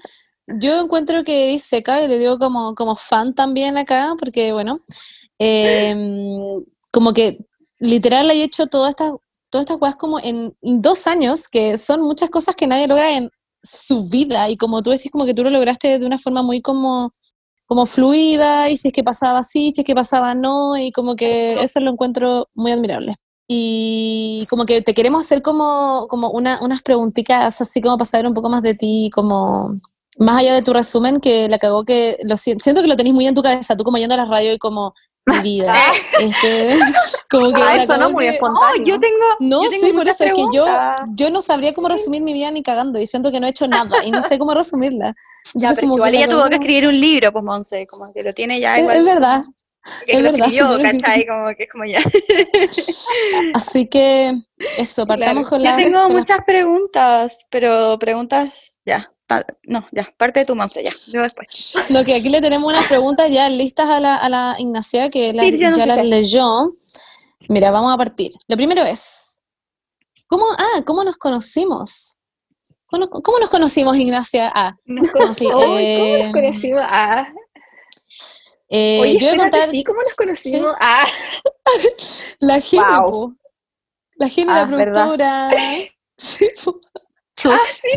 yo 0.48 0.82
encuentro 0.82 1.24
que 1.24 1.50
eres 1.50 1.64
seca 1.64 2.04
y 2.04 2.08
le 2.08 2.20
digo 2.20 2.38
como, 2.38 2.76
como 2.76 2.96
fan 2.96 3.34
también 3.34 3.78
acá, 3.78 4.14
porque 4.20 4.52
bueno, 4.52 4.82
em, 5.40 6.64
como 6.92 7.14
que 7.14 7.40
literal 7.80 8.30
he 8.30 8.44
hecho 8.44 8.68
todas 8.68 8.90
estas 8.90 9.14
todas 9.52 9.64
estas 9.64 9.78
cosas 9.78 9.96
como 9.98 10.20
en 10.20 10.56
dos 10.62 11.06
años, 11.06 11.48
que 11.48 11.78
son 11.78 12.02
muchas 12.02 12.32
cosas 12.32 12.56
que 12.56 12.66
nadie 12.66 12.88
logra 12.88 13.16
en 13.16 13.30
su 13.64 14.10
vida, 14.10 14.50
y 14.50 14.58
como 14.58 14.82
tú 14.82 14.90
decís, 14.90 15.12
como 15.12 15.26
que 15.26 15.36
tú 15.36 15.44
lo 15.44 15.52
lograste 15.52 16.00
de 16.00 16.06
una 16.06 16.18
forma 16.18 16.42
muy 16.42 16.62
como, 16.62 17.12
como 17.68 17.86
fluida, 17.86 18.70
y 18.70 18.78
si 18.78 18.88
es 18.88 18.94
que 18.94 19.04
pasaba 19.04 19.44
sí, 19.44 19.72
si 19.74 19.82
es 19.82 19.88
que 19.88 19.94
pasaba 19.94 20.34
no, 20.34 20.78
y 20.78 20.92
como 20.92 21.16
que 21.16 21.62
eso 21.62 21.80
lo 21.80 21.92
encuentro 21.92 22.50
muy 22.56 22.72
admirable. 22.72 23.18
Y 23.48 24.48
como 24.50 24.66
que 24.66 24.82
te 24.82 24.94
queremos 24.94 25.26
hacer 25.26 25.42
como, 25.42 26.08
como 26.10 26.30
una, 26.32 26.60
unas 26.62 26.82
preguntitas 26.82 27.60
así 27.60 27.82
como 27.82 27.98
para 27.98 28.10
saber 28.10 28.28
un 28.28 28.34
poco 28.34 28.50
más 28.50 28.64
de 28.64 28.76
ti, 28.76 29.10
como 29.14 29.80
más 30.18 30.38
allá 30.38 30.54
de 30.54 30.62
tu 30.62 30.74
resumen, 30.74 31.18
que 31.18 31.50
la 31.50 31.58
cagó 31.58 31.84
que 31.84 32.18
lo 32.24 32.38
siento, 32.38 32.64
siento 32.64 32.82
que 32.82 32.88
lo 32.88 32.96
tenés 32.96 33.14
muy 33.14 33.28
en 33.28 33.36
tu 33.36 33.44
cabeza, 33.44 33.76
tú 33.76 33.84
como 33.84 33.98
yendo 33.98 34.14
a 34.16 34.18
la 34.18 34.26
radio 34.26 34.54
y 34.54 34.58
como 34.58 34.94
mi 35.26 35.40
vida. 35.42 35.76
este, 36.20 36.78
como 37.30 37.52
que 37.54 37.62
Ay, 37.62 37.78
la 37.80 37.86
sonó 37.86 38.10
muy 38.12 38.26
que- 38.26 38.32
espontáneo. 38.32 38.82
Oh, 38.82 38.86
yo 38.86 39.00
tengo, 39.00 39.26
no, 39.40 39.64
yo 39.64 39.70
tengo 39.70 39.86
sí, 39.88 39.94
por 39.94 40.08
eso 40.08 40.24
es 40.24 40.34
que 40.34 40.44
yo, 40.54 40.66
yo 41.16 41.30
no 41.30 41.42
sabría 41.42 41.74
cómo 41.74 41.88
resumir 41.88 42.22
mi 42.22 42.34
vida 42.34 42.50
ni 42.52 42.62
cagando 42.64 43.00
y 43.00 43.08
siento 43.08 43.32
que 43.32 43.40
no 43.40 43.48
he 43.48 43.52
hecho 43.52 43.68
nada 43.68 44.04
y 44.04 44.12
no 44.12 44.22
sé 44.22 44.38
cómo 44.40 44.54
resumirla. 44.54 45.14
Ya, 45.56 45.70
pero 45.74 45.82
como 45.88 45.96
igual 45.96 46.12
que 46.12 46.18
ella 46.20 46.28
tuvo 46.30 46.48
que 46.50 46.56
escribir 46.56 46.88
un 46.88 47.00
libro, 47.02 47.32
pues 47.34 47.44
Monse, 47.44 47.88
como 47.88 48.14
que 48.14 48.22
lo 48.22 48.32
tiene 48.32 48.60
ya 48.60 48.76
Es, 48.76 48.82
igual. 48.82 48.98
es 48.98 49.06
verdad. 49.06 49.42
que 50.06 50.12
es 50.12 50.20
lo 50.20 50.24
verdad, 50.32 50.40
escribió, 50.46 50.68
creo 50.68 50.78
que 50.78 50.90
sí. 50.92 51.02
¿cachai? 51.02 51.26
Como 51.26 51.48
que 51.56 51.64
es 51.64 51.70
como 51.72 51.86
ya. 51.86 52.00
Así 53.56 53.88
que 53.88 54.34
eso, 54.78 55.06
partamos 55.08 55.48
con 55.48 55.60
Yo 55.60 55.66
las... 55.66 55.78
tengo 55.78 56.04
con 56.04 56.14
las- 56.14 56.20
muchas 56.22 56.38
preguntas, 56.46 57.46
pero 57.50 57.98
preguntas, 58.00 58.80
ya, 58.86 59.12
no, 59.64 59.88
ya, 59.92 60.14
parte 60.18 60.40
de 60.42 60.46
tu 60.46 60.56
Monse, 60.56 60.84
ya. 60.84 60.92
Yo 61.08 61.22
después. 61.22 61.48
Lo 61.90 62.04
que 62.04 62.16
aquí 62.16 62.30
le 62.30 62.42
tenemos 62.42 62.68
unas 62.72 62.88
preguntas 62.88 63.30
ya 63.32 63.48
listas 63.50 63.88
a 63.90 64.00
la, 64.00 64.16
a 64.16 64.30
la 64.30 64.56
Ignacia, 64.60 65.10
que 65.10 65.34
la- 65.34 65.44
Sí, 65.44 65.58
ya 65.58 65.70
no 65.72 65.78
ya 65.78 65.84
sé 65.84 65.88
las 65.90 66.06
leyó. 66.06 66.74
Mira, 67.50 67.72
vamos 67.72 67.94
a 67.94 67.98
partir. 67.98 68.32
Lo 68.48 68.56
primero 68.56 68.82
es, 68.84 69.42
¿cómo, 70.28 70.46
ah, 70.58 70.82
¿cómo 70.86 71.04
nos 71.04 71.18
conocimos? 71.18 72.18
¿Cómo, 72.88 73.10
cómo 73.10 73.40
nos 73.40 73.50
conocimos, 73.50 73.96
Ignacia? 73.98 74.52
Ah, 74.54 74.76
Nos 74.86 75.08
Ay, 75.16 75.48
¿Cómo 75.50 75.66
eh, 75.66 76.24
nos 76.24 76.34
conocimos? 76.34 76.84
Ah, 76.86 77.28
eh, 78.70 79.00
oye, 79.02 79.14
yo 79.14 79.20
voy 79.20 79.28
a 79.28 79.32
espérate, 79.32 79.52
contar 79.58 79.70
sí, 79.70 79.84
¿cómo 79.84 80.00
nos 80.00 80.16
conocimos? 80.16 80.76
Ah, 80.80 81.06
la 82.42 82.60
Gene, 82.60 82.84
Wow. 82.84 83.36
La 84.16 84.28
Gene, 84.30 84.52
Ah, 84.52 84.66
la 84.70 84.78
¿verdad? 84.78 84.94
productora. 85.16 85.52
Sí, 86.18 86.50
po. 86.64 86.80
Ah, 87.50 87.58
sí, 87.74 87.88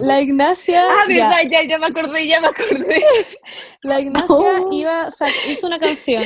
la, 0.00 0.20
Ignacia, 0.20 0.82
Ah, 0.82 1.04
ya, 1.08 1.28
verdad, 1.28 1.42
ya, 1.50 1.62
ya 1.68 1.78
me 1.78 1.86
acordé, 1.86 2.26
ya 2.26 2.40
me 2.40 2.48
acordé. 2.48 3.02
la 3.82 4.00
Ignacia 4.00 4.26
Oh. 4.28 4.72
iba, 4.72 5.08
hizo 5.48 5.66
una 5.66 5.78
canción 5.78 6.22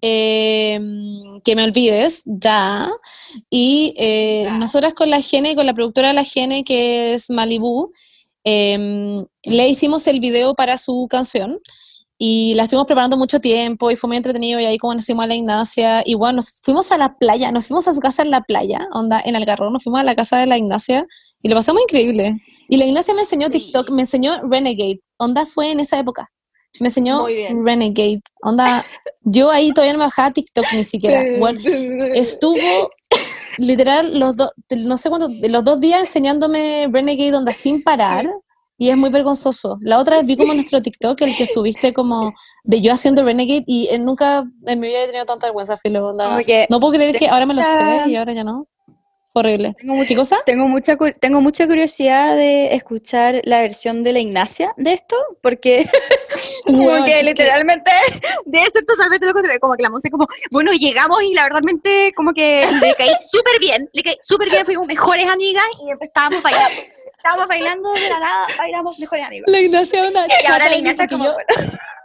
eh, 0.00 0.80
que 1.44 1.56
me 1.56 1.64
olvides, 1.64 2.22
da, 2.24 2.90
y 3.50 3.94
eh, 3.98 4.44
Da. 4.46 4.58
nosotras 4.58 4.94
con 4.94 5.10
la 5.10 5.20
Gene, 5.20 5.56
con 5.56 5.66
la 5.66 5.74
productora 5.74 6.08
de 6.08 6.14
la 6.14 6.24
Gene, 6.24 6.62
que 6.64 7.14
es 7.14 7.30
Malibu, 7.30 7.92
em, 8.44 9.26
le 9.44 9.68
hicimos 9.68 10.06
el 10.06 10.20
video 10.20 10.54
para 10.54 10.78
su 10.78 11.06
canción 11.10 11.60
y 12.20 12.54
la 12.54 12.64
estuvimos 12.64 12.86
preparando 12.86 13.16
mucho 13.16 13.40
tiempo 13.40 13.92
y 13.92 13.96
fue 13.96 14.08
muy 14.08 14.16
entretenido 14.16 14.58
y 14.58 14.64
ahí 14.64 14.76
como 14.76 14.90
conocimos 14.90 15.24
a 15.24 15.28
la 15.28 15.36
Ignacia 15.36 16.02
y 16.04 16.16
bueno, 16.16 16.36
nos 16.36 16.60
fuimos 16.60 16.90
a 16.90 16.98
la 16.98 17.16
playa, 17.16 17.52
nos 17.52 17.68
fuimos 17.68 17.86
a 17.86 17.92
su 17.92 18.00
casa 18.00 18.22
en 18.22 18.32
la 18.32 18.40
playa, 18.40 18.88
onda 18.92 19.22
en 19.24 19.36
Algarrobo, 19.36 19.70
nos 19.70 19.84
fuimos 19.84 20.00
a 20.00 20.04
la 20.04 20.16
casa 20.16 20.36
de 20.38 20.46
la 20.46 20.58
Ignacia 20.58 21.06
y 21.42 21.48
lo 21.48 21.54
pasamos 21.54 21.82
increíble. 21.82 22.42
Y 22.68 22.76
la 22.76 22.86
Ignacia 22.86 23.14
me 23.14 23.20
enseñó. 23.20 23.48
TikTok, 23.50 23.90
me 23.90 24.02
enseñó 24.02 24.32
Renegade, 24.50 25.00
onda 25.16 25.46
fue 25.46 25.70
en 25.70 25.78
esa 25.78 25.98
época. 25.98 26.28
Me 26.80 26.88
enseñó. 26.88 27.26
Renegade, 27.26 28.20
onda, 28.42 28.84
yo 29.22 29.50
ahí 29.52 29.72
todavía 29.72 29.92
no 29.92 30.00
me 30.00 30.06
bajaba 30.06 30.32
TikTok 30.32 30.66
ni 30.72 30.82
siquiera. 30.82 31.22
Bueno, 31.38 31.60
estuvo 32.14 32.90
literal 33.58 34.18
los 34.18 34.36
dos, 34.36 34.50
no 34.70 34.96
sé 34.96 35.08
cuánto, 35.08 35.30
los 35.48 35.64
dos 35.64 35.80
días 35.80 36.00
enseñándome 36.00 36.88
Renegade 36.92 37.36
onda 37.36 37.52
sin 37.52 37.82
parar 37.82 38.28
y 38.78 38.90
es 38.90 38.96
muy 38.96 39.10
vergonzoso. 39.10 39.78
La 39.82 39.98
otra 39.98 40.16
vez 40.16 40.26
vi 40.26 40.36
como 40.36 40.54
nuestro 40.54 40.80
TikTok, 40.80 41.20
el 41.22 41.36
que 41.36 41.44
subiste 41.46 41.92
como 41.92 42.32
de 42.64 42.80
yo 42.80 42.92
haciendo 42.92 43.24
Renegade 43.24 43.64
y 43.66 43.88
eh, 43.90 43.98
nunca 43.98 44.44
en 44.66 44.80
mi 44.80 44.86
vida 44.86 45.02
he 45.02 45.06
tenido 45.06 45.26
tanta 45.26 45.48
vergüenza, 45.48 45.76
filo, 45.76 46.12
No 46.12 46.80
puedo 46.80 46.92
creer 46.94 47.16
que 47.16 47.28
ahora 47.28 47.44
me 47.44 47.54
lo 47.54 47.62
sé 47.62 48.08
y 48.08 48.16
ahora 48.16 48.32
ya 48.32 48.44
no. 48.44 48.66
Horrible. 49.34 49.74
Tengo 49.78 49.94
mucha, 49.94 50.08
¿Qué 50.08 50.16
cosa? 50.16 50.38
tengo, 50.46 50.66
mucha, 50.66 50.96
tengo 51.20 51.40
mucha 51.40 51.66
curiosidad 51.66 52.34
de 52.34 52.74
escuchar 52.74 53.40
la 53.44 53.60
versión 53.60 54.02
de 54.02 54.12
la 54.12 54.18
Ignacia 54.20 54.72
de 54.76 54.94
esto, 54.94 55.16
porque 55.42 55.86
que- 56.66 57.22
literalmente 57.22 57.90
debe 58.46 58.70
ser 58.70 58.84
totalmente 58.84 59.26
lo 59.26 59.34
contrario, 59.34 59.60
como 59.60 59.74
que 59.76 59.82
la 59.82 59.90
música 59.90 60.12
como, 60.12 60.26
bueno, 60.50 60.72
llegamos 60.72 61.22
y 61.22 61.34
la 61.34 61.44
verdad 61.44 61.60
como 62.16 62.32
que 62.32 62.62
le 62.80 62.94
caí 62.94 63.10
súper 63.30 63.60
bien, 63.60 63.88
le 63.92 64.02
caí 64.02 64.16
súper 64.20 64.50
bien, 64.50 64.64
fuimos 64.64 64.86
mejores 64.86 65.26
amigas 65.28 65.64
y 65.84 66.04
estábamos 66.04 66.42
bailando. 66.42 66.80
Estábamos 67.18 67.48
bailando 67.48 67.92
de 67.92 68.08
la 68.08 68.20
nada, 68.20 68.46
bailamos 68.56 68.98
mejores 68.98 69.26
amigos. 69.26 69.50
La 69.50 69.60
Ignacia 69.60 70.08
una 70.08 70.26
Y 70.42 70.46
ahora 70.46 70.68
la 70.68 70.76
Ignacia 70.76 71.06
como, 71.08 71.24
yo, 71.24 71.34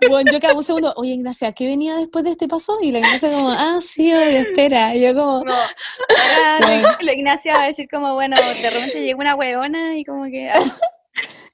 bueno, 0.10 0.32
yo 0.34 0.40
cada 0.40 0.56
un 0.56 0.64
segundo, 0.64 0.92
oye 0.98 1.12
Ignacia, 1.14 1.52
¿qué 1.54 1.68
venía 1.68 1.96
después 1.96 2.26
de 2.26 2.32
este 2.32 2.48
paso? 2.48 2.78
Y 2.82 2.92
la 2.92 2.98
Ignacia 2.98 3.30
como, 3.32 3.52
ah, 3.52 3.78
sí, 3.80 4.12
obvio, 4.12 4.40
espera. 4.40 4.96
Y 4.96 5.02
yo 5.04 5.14
como, 5.14 5.32
ahora 5.38 6.60
la- 6.60 6.66
Bueno. 6.82 6.90
la 7.00 7.14
Ignacia 7.14 7.54
va 7.54 7.64
a 7.64 7.68
decir 7.68 7.88
como, 7.90 8.16
bueno, 8.16 8.36
de 8.38 8.70
repente 8.72 9.04
llegó 9.04 9.20
una 9.20 9.36
huevona 9.36 9.96
y 9.98 10.04
como 10.04 10.26
que... 10.26 10.50
ah, 10.50 10.60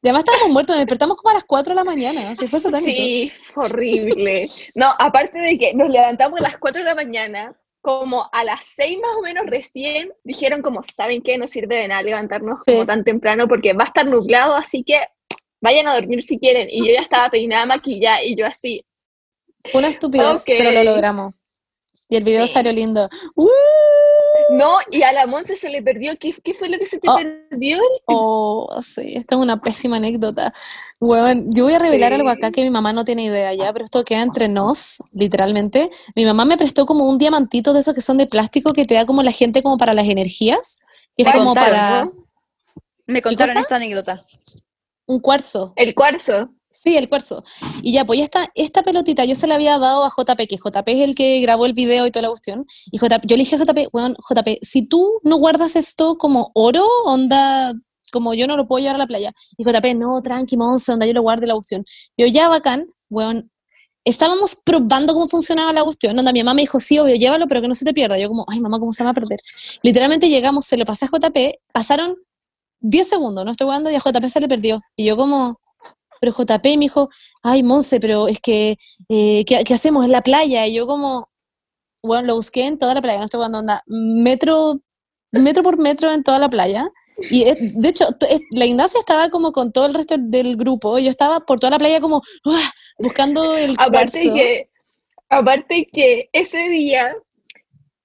ya 0.01 0.13
más 0.13 0.19
estábamos 0.23 0.49
muertos, 0.51 0.77
nos 0.77 0.85
despertamos 0.85 1.17
como 1.17 1.31
a 1.31 1.33
las 1.33 1.43
4 1.43 1.71
de 1.71 1.75
la 1.75 1.83
mañana, 1.83 2.33
si 2.33 2.47
fue 2.47 2.61
satánico. 2.61 2.89
Sí, 2.89 3.29
horrible. 3.55 4.47
No, 4.75 4.87
aparte 4.97 5.37
de 5.37 5.59
que 5.59 5.73
nos 5.73 5.89
levantamos 5.89 6.39
a 6.39 6.43
las 6.43 6.57
4 6.57 6.79
de 6.81 6.85
la 6.85 6.95
mañana, 6.95 7.53
como 7.81 8.29
a 8.31 8.43
las 8.43 8.65
6 8.65 8.97
más 9.01 9.11
o 9.17 9.21
menos 9.21 9.45
recién, 9.47 10.11
dijeron 10.23 10.61
como, 10.61 10.81
¿saben 10.83 11.21
qué? 11.21 11.37
No 11.37 11.47
sirve 11.47 11.77
de 11.77 11.87
nada 11.87 12.03
levantarnos 12.03 12.57
Sí. 12.65 12.73
como 12.73 12.85
tan 12.85 13.03
temprano 13.03 13.47
porque 13.47 13.73
va 13.73 13.83
a 13.83 13.87
estar 13.87 14.05
nublado, 14.05 14.55
así 14.55 14.83
que 14.83 14.99
vayan 15.61 15.87
a 15.87 15.95
dormir 15.95 16.21
si 16.21 16.37
quieren. 16.39 16.67
Y 16.69 16.79
yo 16.85 16.93
ya 16.93 17.01
estaba 17.01 17.29
peinada, 17.29 17.65
maquillada, 17.65 18.23
y 18.23 18.35
yo 18.35 18.45
así, 18.45 18.85
Fue 19.71 19.79
una 19.79 19.89
estupidez, 19.89 20.37
Ok. 20.37 20.43
pero 20.57 20.71
lo 20.71 20.83
logramos. 20.83 21.33
Y 22.07 22.15
el 22.15 22.23
video 22.23 22.47
Sí. 22.47 22.53
salió 22.53 22.71
lindo. 22.71 23.09
No, 24.51 24.77
y 24.91 25.01
a 25.03 25.11
la 25.11 25.27
Monse 25.27 25.55
se 25.55 25.69
le 25.69 25.81
perdió, 25.81 26.17
¿qué, 26.19 26.33
qué 26.43 26.53
fue 26.53 26.69
lo 26.69 26.77
que 26.79 26.85
se 26.85 26.99
te 26.99 27.07
Oh. 27.09 27.15
perdió? 27.17 27.77
Oh, 28.05 28.79
sí, 28.81 29.13
esta 29.15 29.35
es 29.35 29.41
una 29.41 29.61
pésima 29.61 29.97
anécdota. 29.97 30.53
Weón, 30.99 31.45
yo 31.51 31.63
voy 31.65 31.73
a 31.73 31.79
revelar 31.79 32.11
Sí. 32.11 32.15
algo 32.15 32.29
acá 32.29 32.51
que 32.51 32.63
mi 32.63 32.69
mamá 32.69 32.91
no 32.93 33.05
tiene 33.05 33.23
idea 33.25 33.53
ya, 33.53 33.71
pero 33.73 33.85
esto 33.85 34.03
queda 34.03 34.21
entre 34.21 34.47
nos, 34.49 35.03
literalmente. 35.13 35.89
Mi 36.15 36.25
mamá 36.25 36.45
me 36.45 36.57
prestó 36.57 36.85
como 36.85 37.07
un 37.07 37.17
diamantito 37.17 37.73
de 37.73 37.81
esos 37.81 37.93
que 37.93 38.01
son 38.01 38.17
de 38.17 38.27
plástico 38.27 38.73
que 38.73 38.85
te 38.85 38.95
da 38.95 39.05
como 39.05 39.23
la 39.23 39.31
gente 39.31 39.61
como 39.63 39.77
para 39.77 39.93
las 39.93 40.07
energías, 40.07 40.81
que 41.15 41.23
es 41.23 41.31
como 41.31 41.45
contaron, 41.47 41.71
para 41.71 42.05
¿no? 42.05 42.13
Me 43.07 43.21
contaron 43.21 43.57
esta 43.57 43.75
anécdota. 43.77 44.25
un 45.05 45.19
cuarzo. 45.19 45.73
El 45.75 45.95
cuarzo. 45.95 46.51
Sí, 46.71 46.95
el 46.95 47.09
cuarzo. 47.09 47.43
Y 47.81 47.93
ya, 47.93 48.05
pues 48.05 48.19
ya 48.19 48.23
está, 48.23 48.47
esta 48.55 48.81
pelotita 48.83 49.25
yo 49.25 49.35
se 49.35 49.47
la 49.47 49.55
había 49.55 49.77
dado 49.77 50.03
a 50.03 50.09
JP, 50.09 50.47
que 50.47 50.57
JP 50.57 50.87
es 50.87 51.01
el 51.01 51.15
que 51.15 51.41
grabó 51.41 51.65
el 51.65 51.73
video 51.73 52.07
y 52.07 52.11
toda 52.11 52.23
la 52.23 52.29
cuestión. 52.29 52.65
Y 52.91 52.97
JP, 52.97 53.25
yo 53.25 53.35
le 53.35 53.43
dije 53.43 53.55
a 53.55 53.59
JP, 53.59 53.89
weón, 53.91 54.15
JP, 54.29 54.59
si 54.61 54.87
tú 54.87 55.19
no 55.23 55.37
guardas 55.37 55.75
esto 55.75 56.17
como 56.17 56.51
oro, 56.53 56.85
onda, 57.05 57.73
como 58.11 58.33
yo 58.33 58.47
no 58.47 58.55
lo 58.55 58.67
puedo 58.67 58.81
llevar 58.81 58.95
a 58.95 58.99
la 58.99 59.07
playa. 59.07 59.33
Y 59.57 59.63
JP, 59.63 59.95
no, 59.95 60.21
tranqui, 60.21 60.57
monse, 60.57 60.91
onda, 60.93 61.05
yo 61.05 61.13
lo 61.13 61.21
guardo 61.21 61.45
la 61.47 61.55
cuestión. 61.55 61.85
Yo 62.17 62.27
ya, 62.27 62.47
bacán, 62.47 62.85
weón. 63.09 63.51
Estábamos 64.05 64.57
probando 64.63 65.13
cómo 65.13 65.27
funcionaba 65.27 65.73
la 65.73 65.83
cuestión, 65.83 66.17
onda 66.17 66.31
mi 66.31 66.39
mamá 66.39 66.53
me 66.53 66.61
dijo, 66.61 66.79
sí, 66.79 66.97
obvio, 66.97 67.15
llévalo, 67.15 67.45
pero 67.47 67.61
que 67.61 67.67
no 67.67 67.75
se 67.75 67.83
te 67.83 67.93
pierda. 67.93 68.17
Yo 68.17 68.29
como, 68.29 68.45
ay, 68.47 68.59
mamá, 68.61 68.79
¿cómo 68.79 68.93
se 68.93 69.03
va 69.03 69.09
a 69.09 69.13
perder? 69.13 69.39
Literalmente 69.83 70.29
llegamos, 70.29 70.65
se 70.65 70.77
lo 70.77 70.85
pasé 70.85 71.05
a 71.05 71.09
JP, 71.09 71.37
pasaron 71.73 72.15
10 72.79 73.09
segundos, 73.09 73.43
no 73.43 73.51
estoy 73.51 73.65
jugando, 73.65 73.91
y 73.91 73.95
a 73.95 73.99
JP 73.99 74.25
se 74.29 74.39
le 74.39 74.47
perdió. 74.47 74.81
Y 74.95 75.05
yo 75.05 75.17
como, 75.17 75.59
pero 76.19 76.33
JP 76.33 76.65
me 76.77 76.85
dijo, 76.85 77.09
ay, 77.43 77.63
Monse, 77.63 77.99
pero 77.99 78.27
es 78.27 78.39
que, 78.39 78.77
eh, 79.09 79.45
¿qué, 79.45 79.63
qué 79.63 79.73
hacemos 79.73 80.05
en 80.05 80.11
la 80.11 80.21
playa? 80.21 80.65
Y 80.67 80.75
yo 80.75 80.87
como, 80.87 81.29
bueno, 82.03 82.27
lo 82.27 82.35
busqué 82.35 82.65
en 82.65 82.77
toda 82.77 82.93
la 82.95 83.01
playa, 83.01 83.19
no 83.19 83.25
estoy 83.25 83.39
jugando 83.39 83.59
onda, 83.59 83.83
metro, 83.87 84.81
metro 85.31 85.63
por 85.63 85.77
metro 85.77 86.11
en 86.11 86.23
toda 86.23 86.39
la 86.39 86.49
playa. 86.49 86.89
Y 87.29 87.43
es- 87.43 87.57
de 87.59 87.89
hecho, 87.89 88.07
es- 88.29 88.41
la 88.51 88.65
Ignacia 88.65 88.99
estaba 88.99 89.29
como 89.29 89.51
con 89.51 89.71
todo 89.71 89.85
el 89.87 89.93
resto 89.93 90.15
del 90.17 90.55
grupo, 90.57 90.97
y 90.99 91.05
yo 91.05 91.09
estaba 91.09 91.41
por 91.41 91.59
toda 91.59 91.71
la 91.71 91.77
playa 91.79 91.99
como, 92.01 92.21
¡ah! 92.45 92.71
buscando 92.99 93.55
el 93.57 93.77
Aparte 93.77 94.19
cuarzo. 94.21 94.33
que, 94.33 94.69
aparte 95.29 95.87
que 95.91 96.29
ese 96.33 96.69
día, 96.69 97.15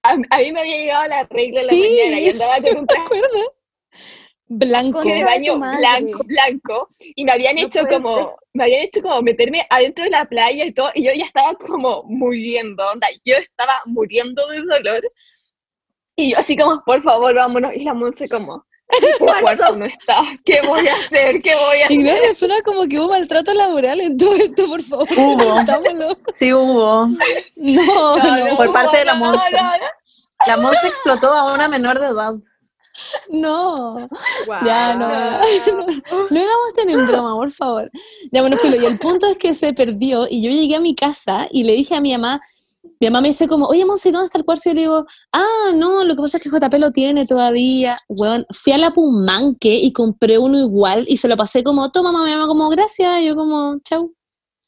a, 0.03 0.11
a 0.13 0.39
mí 0.39 0.53
me 0.53 0.61
había 0.61 0.77
llegado 0.79 1.09
la 1.09 1.25
regla 1.25 1.61
en 1.63 1.67
la 1.67 1.73
Sí, 1.73 1.81
mañana 1.81 2.21
y 2.21 2.29
andaba 2.29 2.61
con 2.61 2.77
un 2.81 2.87
¿Te 2.87 2.95
traje? 2.95 3.21
Blanco. 4.47 5.03
de 5.03 5.25
baño 5.25 5.57
blanco, 5.59 6.23
blanco, 6.25 6.91
y 7.01 7.25
me 7.25 7.33
habían 7.33 7.57
No 7.57 7.63
hecho 7.63 7.87
como, 7.87 8.37
me 8.53 8.65
habían 8.65 8.85
hecho 8.85 9.01
como 9.01 9.23
meterme 9.23 9.67
adentro 9.71 10.05
de 10.05 10.11
la 10.11 10.27
playa 10.27 10.65
y 10.65 10.73
todo, 10.73 10.91
y 10.95 11.05
yo 11.05 11.13
ya 11.15 11.25
estaba 11.25 11.55
como 11.55 12.03
muriendo, 12.05 12.87
onda, 12.87 13.09
yo 13.25 13.37
estaba 13.37 13.81
muriendo 13.87 14.47
de 14.49 14.61
dolor, 14.61 15.01
y 16.17 16.33
yo 16.33 16.39
así 16.39 16.57
como, 16.57 16.83
por 16.85 17.03
favor, 17.03 17.35
vámonos, 17.35 17.73
y 17.75 17.85
la 17.85 17.95
Monse 17.95 18.29
como, 18.29 18.65
el 18.89 19.41
cuarzo 19.41 19.77
no 19.77 19.87
está, 19.87 20.21
¿qué 20.45 20.61
voy 20.61 20.87
a 20.87 20.93
hacer? 20.93 21.41
¿Qué 21.41 21.55
voy 21.55 21.81
a 21.81 21.87
hacer? 21.87 21.93
Ignacia, 21.93 22.35
suena 22.35 22.55
como 22.63 22.87
que 22.87 23.01
hubo 23.01 23.09
maltrato 23.09 23.53
laboral 23.55 24.01
en 24.01 24.17
todo 24.17 24.35
esto, 24.35 24.67
por 24.67 24.83
favor. 24.83 25.09
Hubo. 25.17 25.55
Contámoslo. 25.55 26.09
Sí 26.33 26.53
hubo. 26.53 27.09
No, 27.57 28.17
no, 28.17 28.57
por 28.57 28.73
parte 28.73 28.99
de 28.99 29.05
la 29.07 29.15
no, 29.15 29.25
Monse. 29.25 29.51
no, 29.53 29.63
no. 29.63 29.87
La 30.47 30.57
Monse 30.59 30.87
explotó 30.87 31.33
a 31.33 31.55
una 31.55 31.69
menor 31.69 31.99
de 31.99 32.07
edad. 32.09 32.35
No. 33.31 34.09
Ya, 34.65 34.95
no, 34.95 35.09
no, 35.09 36.29
no 36.31 36.41
hagamos 36.41 36.75
tan 36.77 36.89
en 36.91 37.07
broma, 37.07 37.35
por 37.37 37.51
favor. 37.51 37.91
Ya, 38.33 38.41
bueno, 38.41 38.57
filo, 38.57 38.77
y 38.77 38.85
el 38.85 38.99
punto 38.99 39.27
es 39.27 39.39
que 39.39 39.55
se 39.55 39.73
perdió 39.73 40.27
y 40.31 40.43
yo 40.43 40.51
llegué 40.51 40.77
a 40.77 40.81
mi 40.81 40.95
casa 40.95 41.49
y 41.51 41.65
le 41.65 41.73
dije 41.73 41.95
a 41.95 42.01
mi 42.01 42.13
mamá, 42.13 42.41
mi 43.01 43.09
mamá 43.09 43.23
me 43.23 43.29
dice 43.29 43.49
como, 43.49 43.67
oye, 43.67 43.85
Monse, 43.85 44.13
¿dónde 44.13 44.27
está 44.27 44.39
el 44.39 44.45
cuarzo? 44.45 44.69
Y 44.69 44.73
yo 44.73 44.75
le 44.75 44.81
digo, 44.83 45.07
ah, 45.33 45.73
no, 45.75 46.05
lo 46.05 46.15
que 46.15 46.23
pasa 46.23 46.37
es 46.37 46.43
que 46.43 46.51
JP 46.51 46.75
lo 46.79 46.91
tiene 46.93 47.27
todavía. 47.27 47.97
Weón, 48.09 48.47
fui 48.53 48.73
a 48.73 48.79
la 48.79 48.91
Pumanque 48.93 49.75
y 49.75 49.93
compré 49.93 50.39
uno 50.39 50.59
igual 50.59 51.05
y 51.09 51.17
se 51.17 51.27
lo 51.29 51.37
pasé 51.37 51.65
como, 51.65 51.91
toma, 51.91 52.13
mamá, 52.13 52.27
mi 52.27 52.33
mamá 52.33 52.47
como, 52.47 52.69
gracias, 52.69 53.21
y 53.21 53.27
yo 53.27 53.35
como, 53.35 53.79
chau. 53.85 54.15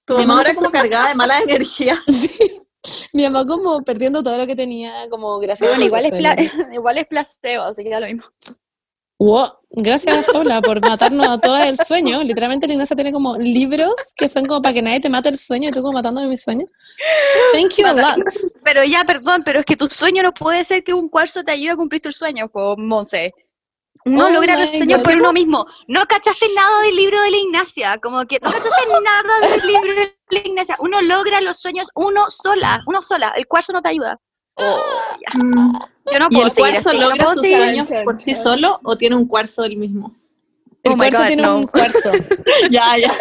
Tu 0.07 0.15
Mi 0.17 0.21
mamá 0.27 0.39
ahora 0.41 0.51
pasó- 0.51 0.61
como 0.61 0.71
cargada 0.73 1.09
de 1.09 1.15
mala 1.15 1.39
energía. 1.41 1.99
Sí. 2.07 2.63
Mi 3.13 3.25
mamá 3.25 3.47
como 3.47 3.83
perdiendo 3.83 4.23
todo 4.23 4.39
lo 4.39 4.47
que 4.47 4.57
tenía, 4.57 5.09
como 5.11 5.39
gracias. 5.39 5.71
Bueno, 5.71 5.85
a 5.85 5.87
igual 5.87 6.37
igual 6.73 6.99
es 6.99 7.07
placebo, 7.07 7.65
así 7.65 7.83
que 7.83 7.91
da 7.91 8.01
lo 8.01 8.07
mismo. 8.07 8.25
Wow, 9.19 9.51
gracias 9.71 10.27
Paula 10.31 10.61
por 10.61 10.79
matarnos 10.83 11.27
a 11.27 11.39
todas 11.39 11.67
el 11.67 11.79
sueño. 11.79 12.23
Literalmente 12.23 12.67
la 12.67 12.75
Ignacia 12.75 12.95
tiene 12.95 13.13
como 13.13 13.39
libros 13.39 13.95
que 14.15 14.29
son 14.29 14.45
como 14.45 14.61
para 14.61 14.75
que 14.75 14.83
nadie 14.83 15.01
te 15.01 15.09
mate 15.09 15.31
el 15.31 15.39
sueño 15.39 15.71
y 15.71 15.73
tú 15.73 15.81
como 15.81 15.95
matándome 15.95 16.29
mi 16.29 16.37
sueño. 16.37 16.67
Thank 17.55 17.77
you 17.79 17.87
a 17.87 17.95
lot. 17.95 18.19
Pero 18.65 18.85
ya, 18.85 19.05
perdón, 19.05 19.43
pero 19.43 19.61
es 19.61 19.65
que 19.65 19.77
tu 19.77 19.87
sueño 19.87 20.23
no 20.23 20.35
puede 20.35 20.65
ser 20.65 20.85
que 20.85 20.93
un 20.93 21.09
cuarzo 21.09 21.43
te 21.43 21.53
ayude 21.53 21.71
a 21.71 21.77
cumplir 21.77 22.03
tus 22.03 22.17
sueños, 22.17 22.51
po, 22.51 22.77
Monse. 22.77 23.33
Uno 24.07 24.27
Oh 24.27 24.31
logra 24.31 24.57
los 24.59 24.71
sueños 24.71 24.99
God. 24.99 25.05
por 25.05 25.15
uno 25.17 25.33
mismo. 25.33 25.67
No 25.89 26.05
cachaste 26.07 26.47
nada 26.55 26.83
del 26.83 26.97
libro 26.97 27.21
de 27.21 27.31
la 27.31 27.37
Ignacia, 27.37 27.99
como 27.99 28.25
que 28.27 28.39
no 28.43 28.51
cachaste 28.51 28.71
nada 29.05 29.49
del 29.49 29.67
libro 29.67 29.95
de 30.01 30.15
la 30.31 30.39
Ignacia. 30.39 30.77
Uno 30.79 31.03
logra 31.03 31.41
los 31.41 31.59
sueños 31.59 31.89
uno 31.95 32.31
sola, 32.31 32.83
uno 32.87 33.03
sola. 33.03 33.33
El 33.37 33.47
cuarzo 33.47 33.73
no 33.73 33.83
te 33.83 33.89
ayuda. 33.91 34.19
Oh, 34.55 34.81
ya. 35.21 35.39
Mm. 35.45 35.79
Yo 36.13 36.19
no 36.21 36.27
¿Y 36.31 36.35
puedo 36.35 36.47
el 36.47 36.51
seguir 36.53 36.71
cuarzo 36.73 36.89
así, 36.91 36.99
no 36.99 37.09
logra 37.11 37.27
sus 37.33 37.41
seguir. 37.43 37.59
sueños 37.59 37.91
por 38.05 38.21
sí 38.21 38.35
solo 38.35 38.81
o 38.85 38.97
tiene 38.97 39.17
un 39.17 39.27
cuarzo 39.29 39.63
del 39.63 39.77
mismo? 39.77 40.15
El 40.83 40.93
Oh 40.93 40.97
cuarzo 40.97 41.19
God, 41.19 41.27
tiene 41.27 41.43
no. 41.43 41.57
un 41.57 41.63
cuarzo. 41.67 42.13
ya, 42.71 42.97
ya. 42.97 43.13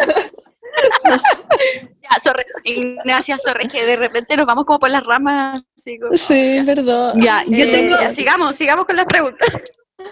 Ya, 2.02 2.10
sorry, 2.22 2.44
Ignacia, 2.64 3.38
sorry, 3.38 3.68
que 3.68 3.84
de 3.84 3.96
repente 3.96 4.36
nos 4.36 4.46
vamos 4.46 4.64
como 4.64 4.78
por 4.78 4.90
las 4.90 5.04
ramas. 5.04 5.64
Así 5.76 5.98
como- 5.98 6.16
Sí, 6.16 6.62
perdón. 6.64 7.20
Ya, 7.20 7.42
yo 7.46 7.64
Eh, 7.64 7.70
tengo. 7.70 7.98
ya, 8.00 8.12
sigamos, 8.12 8.54
sigamos 8.56 8.86
con 8.86 8.94
las 8.96 9.06
preguntas. 9.06 9.48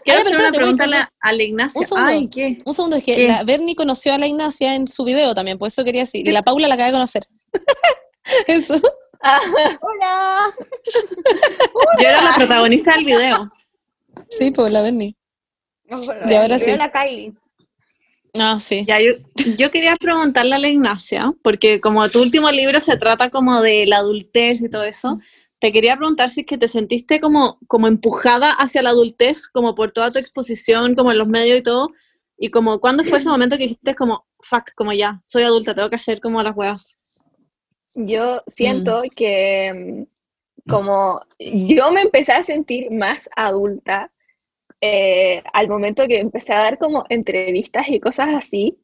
Quiero 0.04 0.20
hacer 0.20 0.36
una 0.36 0.50
pregunta 0.52 0.84
a 0.84 0.86
la, 0.86 1.12
a 1.20 1.32
la 1.32 1.42
Ignacia. 1.42 1.80
Un 1.80 1.86
segundo. 1.86 2.10
Ay, 2.10 2.28
¿qué? 2.28 2.58
Un 2.64 2.74
segundo, 2.74 2.96
es 2.96 3.04
que 3.04 3.14
¿Qué? 3.14 3.28
la 3.28 3.44
Bernie 3.44 3.74
conoció 3.74 4.14
a 4.14 4.18
la 4.18 4.26
Ignacia 4.26 4.74
en 4.74 4.86
su 4.86 5.04
video 5.04 5.34
también, 5.34 5.58
por 5.58 5.68
eso 5.68 5.84
quería 5.84 6.02
decir. 6.02 6.26
Y 6.28 6.32
la 6.32 6.42
Paula 6.42 6.68
la 6.68 6.74
acaba 6.74 6.88
de 6.88 6.94
conocer. 6.94 7.24
eso. 8.46 8.74
Hola. 9.80 10.54
Yo 12.00 12.08
era 12.08 12.22
la 12.22 12.34
protagonista 12.34 12.94
del 12.94 13.04
video. 13.04 13.50
Sí, 14.28 14.50
pues 14.50 14.70
la 14.72 14.82
Bernie. 14.82 15.16
Y 16.28 16.34
ahora 16.34 16.58
sí. 16.58 16.74
la 16.76 16.90
Kylie. 16.90 17.32
Ah, 18.38 18.58
sí. 18.60 18.84
Ya, 18.88 19.00
yo, 19.00 19.12
yo 19.56 19.70
quería 19.70 19.94
preguntarle 19.94 20.56
a 20.56 20.58
la 20.58 20.68
Ignacia, 20.68 21.32
porque 21.42 21.80
como 21.80 22.08
tu 22.08 22.20
último 22.20 22.50
libro 22.50 22.80
se 22.80 22.96
trata 22.96 23.30
como 23.30 23.60
de 23.60 23.86
la 23.86 23.98
adultez 23.98 24.60
y 24.60 24.68
todo 24.68 24.82
eso, 24.82 25.20
te 25.64 25.72
quería 25.72 25.96
preguntar 25.96 26.28
si 26.28 26.42
es 26.42 26.46
que 26.46 26.58
te 26.58 26.68
sentiste 26.68 27.20
como, 27.20 27.58
como 27.68 27.86
empujada 27.86 28.50
hacia 28.50 28.82
la 28.82 28.90
adultez, 28.90 29.48
como 29.48 29.74
por 29.74 29.92
toda 29.92 30.10
tu 30.10 30.18
exposición, 30.18 30.94
como 30.94 31.10
en 31.10 31.16
los 31.16 31.28
medios 31.28 31.58
y 31.58 31.62
todo, 31.62 31.88
y 32.36 32.50
como 32.50 32.80
cuándo 32.80 33.02
fue 33.02 33.16
ese 33.16 33.30
momento 33.30 33.56
que 33.56 33.62
dijiste 33.62 33.94
como, 33.94 34.26
fuck, 34.40 34.74
como 34.74 34.92
ya, 34.92 35.22
soy 35.24 35.42
adulta, 35.44 35.74
tengo 35.74 35.88
que 35.88 35.96
hacer 35.96 36.20
como 36.20 36.42
las 36.42 36.54
weas. 36.54 36.98
Yo 37.94 38.42
siento 38.46 39.04
que 39.16 40.06
mm, 40.66 40.70
como 40.70 41.22
yo 41.38 41.90
me 41.92 42.02
empecé 42.02 42.32
a 42.32 42.42
sentir 42.42 42.90
más 42.90 43.30
adulta 43.34 44.12
eh, 44.82 45.42
al 45.54 45.68
momento 45.68 46.06
que 46.06 46.18
empecé 46.18 46.52
a 46.52 46.58
dar 46.58 46.78
como 46.78 47.06
entrevistas 47.08 47.88
y 47.88 48.00
cosas 48.00 48.34
así, 48.34 48.78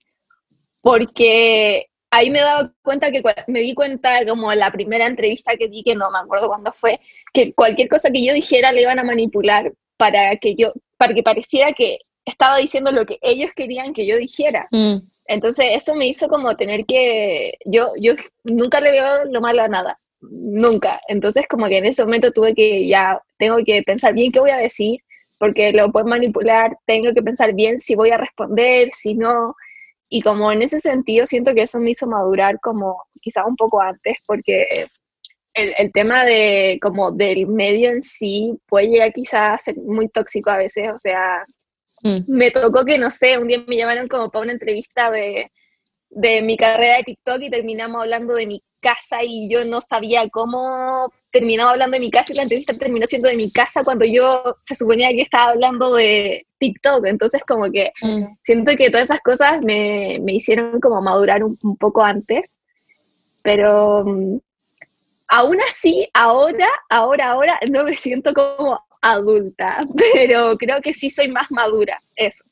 porque 0.81 1.90
ahí 2.11 2.31
me 2.31 2.41
daba 2.41 2.73
cuenta 2.83 3.11
que 3.11 3.23
me 3.47 3.61
di 3.61 3.75
cuenta 3.75 4.25
como 4.27 4.53
la 4.55 4.71
primera 4.71 5.07
entrevista 5.07 5.57
que 5.57 5.69
di, 5.69 5.83
que 5.83 5.95
no 5.95 6.11
me 6.11 6.19
acuerdo 6.19 6.49
cuándo 6.49 6.73
fue, 6.73 7.01
que 7.33 7.53
cualquier 7.53 7.89
cosa 7.89 8.11
que 8.11 8.25
yo 8.25 8.35
dijera 8.35 8.73
le 8.73 8.83
iban 8.83 8.99
a 8.99 9.05
manipular 9.05 9.73
para 9.97 10.37
que 10.37 10.55
yo, 10.55 10.73
para 10.97 11.15
que 11.15 11.23
pareciera 11.23 11.73
que 11.73 11.99
estaba 12.25 12.59
diciendo 12.59 12.91
lo 12.91 13.07
que 13.07 13.19
ellos 13.23 13.53
querían 13.55 13.93
que 13.93 14.07
yo 14.07 14.17
dijera. 14.17 14.67
Mm. 14.71 14.97
Entonces 15.27 15.67
eso 15.73 15.95
me 15.95 16.09
hizo 16.09 16.29
como 16.29 16.57
tener 16.57 16.85
que, 16.87 17.55
yo, 17.65 17.93
yo 18.01 18.15
nunca 18.45 18.81
le 18.81 18.91
veo 18.91 19.25
lo 19.27 19.41
malo 19.41 19.63
a 19.63 19.69
nada, 19.69 20.01
nunca. 20.21 21.01
Entonces 21.07 21.47
como 21.49 21.67
que 21.67 21.79
en 21.79 21.87
ese 21.87 22.05
momento 22.05 22.33
tuve 22.33 22.55
que 22.55 22.87
ya, 22.89 23.21
tengo 23.39 23.59
que 23.65 23.83
pensar 23.83 24.15
bien 24.15 24.33
qué 24.33 24.41
voy 24.41 24.51
a 24.51 24.57
decir, 24.57 25.01
porque 25.39 25.73
lo 25.73 25.91
pueden 25.93 26.09
manipular, 26.09 26.77
tengo 26.85 27.15
que 27.15 27.23
pensar 27.23 27.55
bien 27.55 27.79
si 27.79 27.95
voy 27.95 28.11
a 28.11 28.19
responder, 28.19 28.91
si 28.93 29.15
no. 29.15 29.55
Y 30.11 30.21
como 30.21 30.53
en 30.53 30.61
ese 30.61 30.81
sentido 30.81 31.25
siento 31.25 31.55
que 31.55 31.63
eso 31.63 31.81
me 31.81 31.93
hizo 31.93 32.07
madurar 32.07 32.61
como 32.61 33.05
quizás 33.23 33.45
un 33.47 33.57
poco 33.57 33.81
antes, 33.81 34.17
porque 34.27 34.87
el, 35.55 35.75
el 35.79 35.93
tema 35.93 36.27
de 36.27 36.79
como 36.83 37.11
del 37.13 37.47
medio 37.47 37.91
en 37.91 38.03
sí 38.03 38.59
puede 38.67 38.89
llegar 38.89 39.13
quizás 39.15 39.55
a 39.55 39.59
ser 39.59 39.77
muy 39.79 40.09
tóxico 40.09 40.51
a 40.51 40.59
veces, 40.59 40.93
o 40.93 40.99
sea, 40.99 41.47
Mm. 42.03 42.19
me 42.29 42.51
tocó 42.51 42.85
que, 42.85 42.99
no 42.99 43.11
sé, 43.11 43.39
un 43.39 43.47
día 43.47 43.63
me 43.67 43.77
llamaron 43.77 44.09
como 44.09 44.31
para 44.31 44.45
una 44.45 44.53
entrevista 44.53 45.11
de, 45.11 45.51
de 46.09 46.43
mi 46.43 46.57
carrera 46.57 46.99
de 46.99 47.05
TikTok 47.05 47.43
y 47.43 47.51
terminamos 47.51 48.01
hablando 48.01 48.35
de 48.35 48.47
mi 48.47 48.63
casa 48.81 49.23
y 49.23 49.51
yo 49.51 49.65
no 49.67 49.81
sabía 49.83 50.29
cómo 50.31 51.13
terminaba 51.31 51.73
hablando 51.73 51.97
de 51.97 52.01
mi 52.01 52.11
casa 52.11 52.33
y 52.33 52.37
la 52.37 52.43
entrevista 52.45 52.73
terminó 52.73 53.07
siendo 53.07 53.29
de 53.29 53.37
mi 53.37 53.53
casa 53.53 53.85
cuando 53.85 54.07
yo 54.07 54.43
se 54.65 54.75
suponía 54.75 55.11
que 55.11 55.23
estaba 55.23 55.51
hablando 55.51 55.95
de 55.95 56.47
TikTok. 56.61 57.07
Entonces 57.07 57.43
como 57.47 57.65
que 57.71 57.91
Mm. 58.03 58.25
siento 58.43 58.73
que 58.77 58.91
todas 58.91 59.09
esas 59.11 59.21
cosas 59.21 59.65
me, 59.65 60.19
me 60.23 60.35
hicieron 60.35 60.79
como 60.81 61.03
madurar 61.03 61.43
un, 61.43 61.59
un 61.65 61.77
poco 61.77 62.03
antes, 62.05 62.59
pero 63.43 64.05
mm, 64.05 64.39
aún 65.29 65.59
así, 65.67 66.09
ahora, 66.15 66.69
ahora, 66.89 67.31
ahora 67.33 67.59
no 67.71 67.85
me 67.85 67.97
siento 67.97 68.33
como 68.35 68.79
adulta, 69.03 69.79
pero 70.15 70.57
creo 70.59 70.81
que 70.83 70.93
sí 70.95 71.11
soy 71.11 71.29
más 71.29 71.51
madura, 71.51 71.99
eso. 72.17 72.45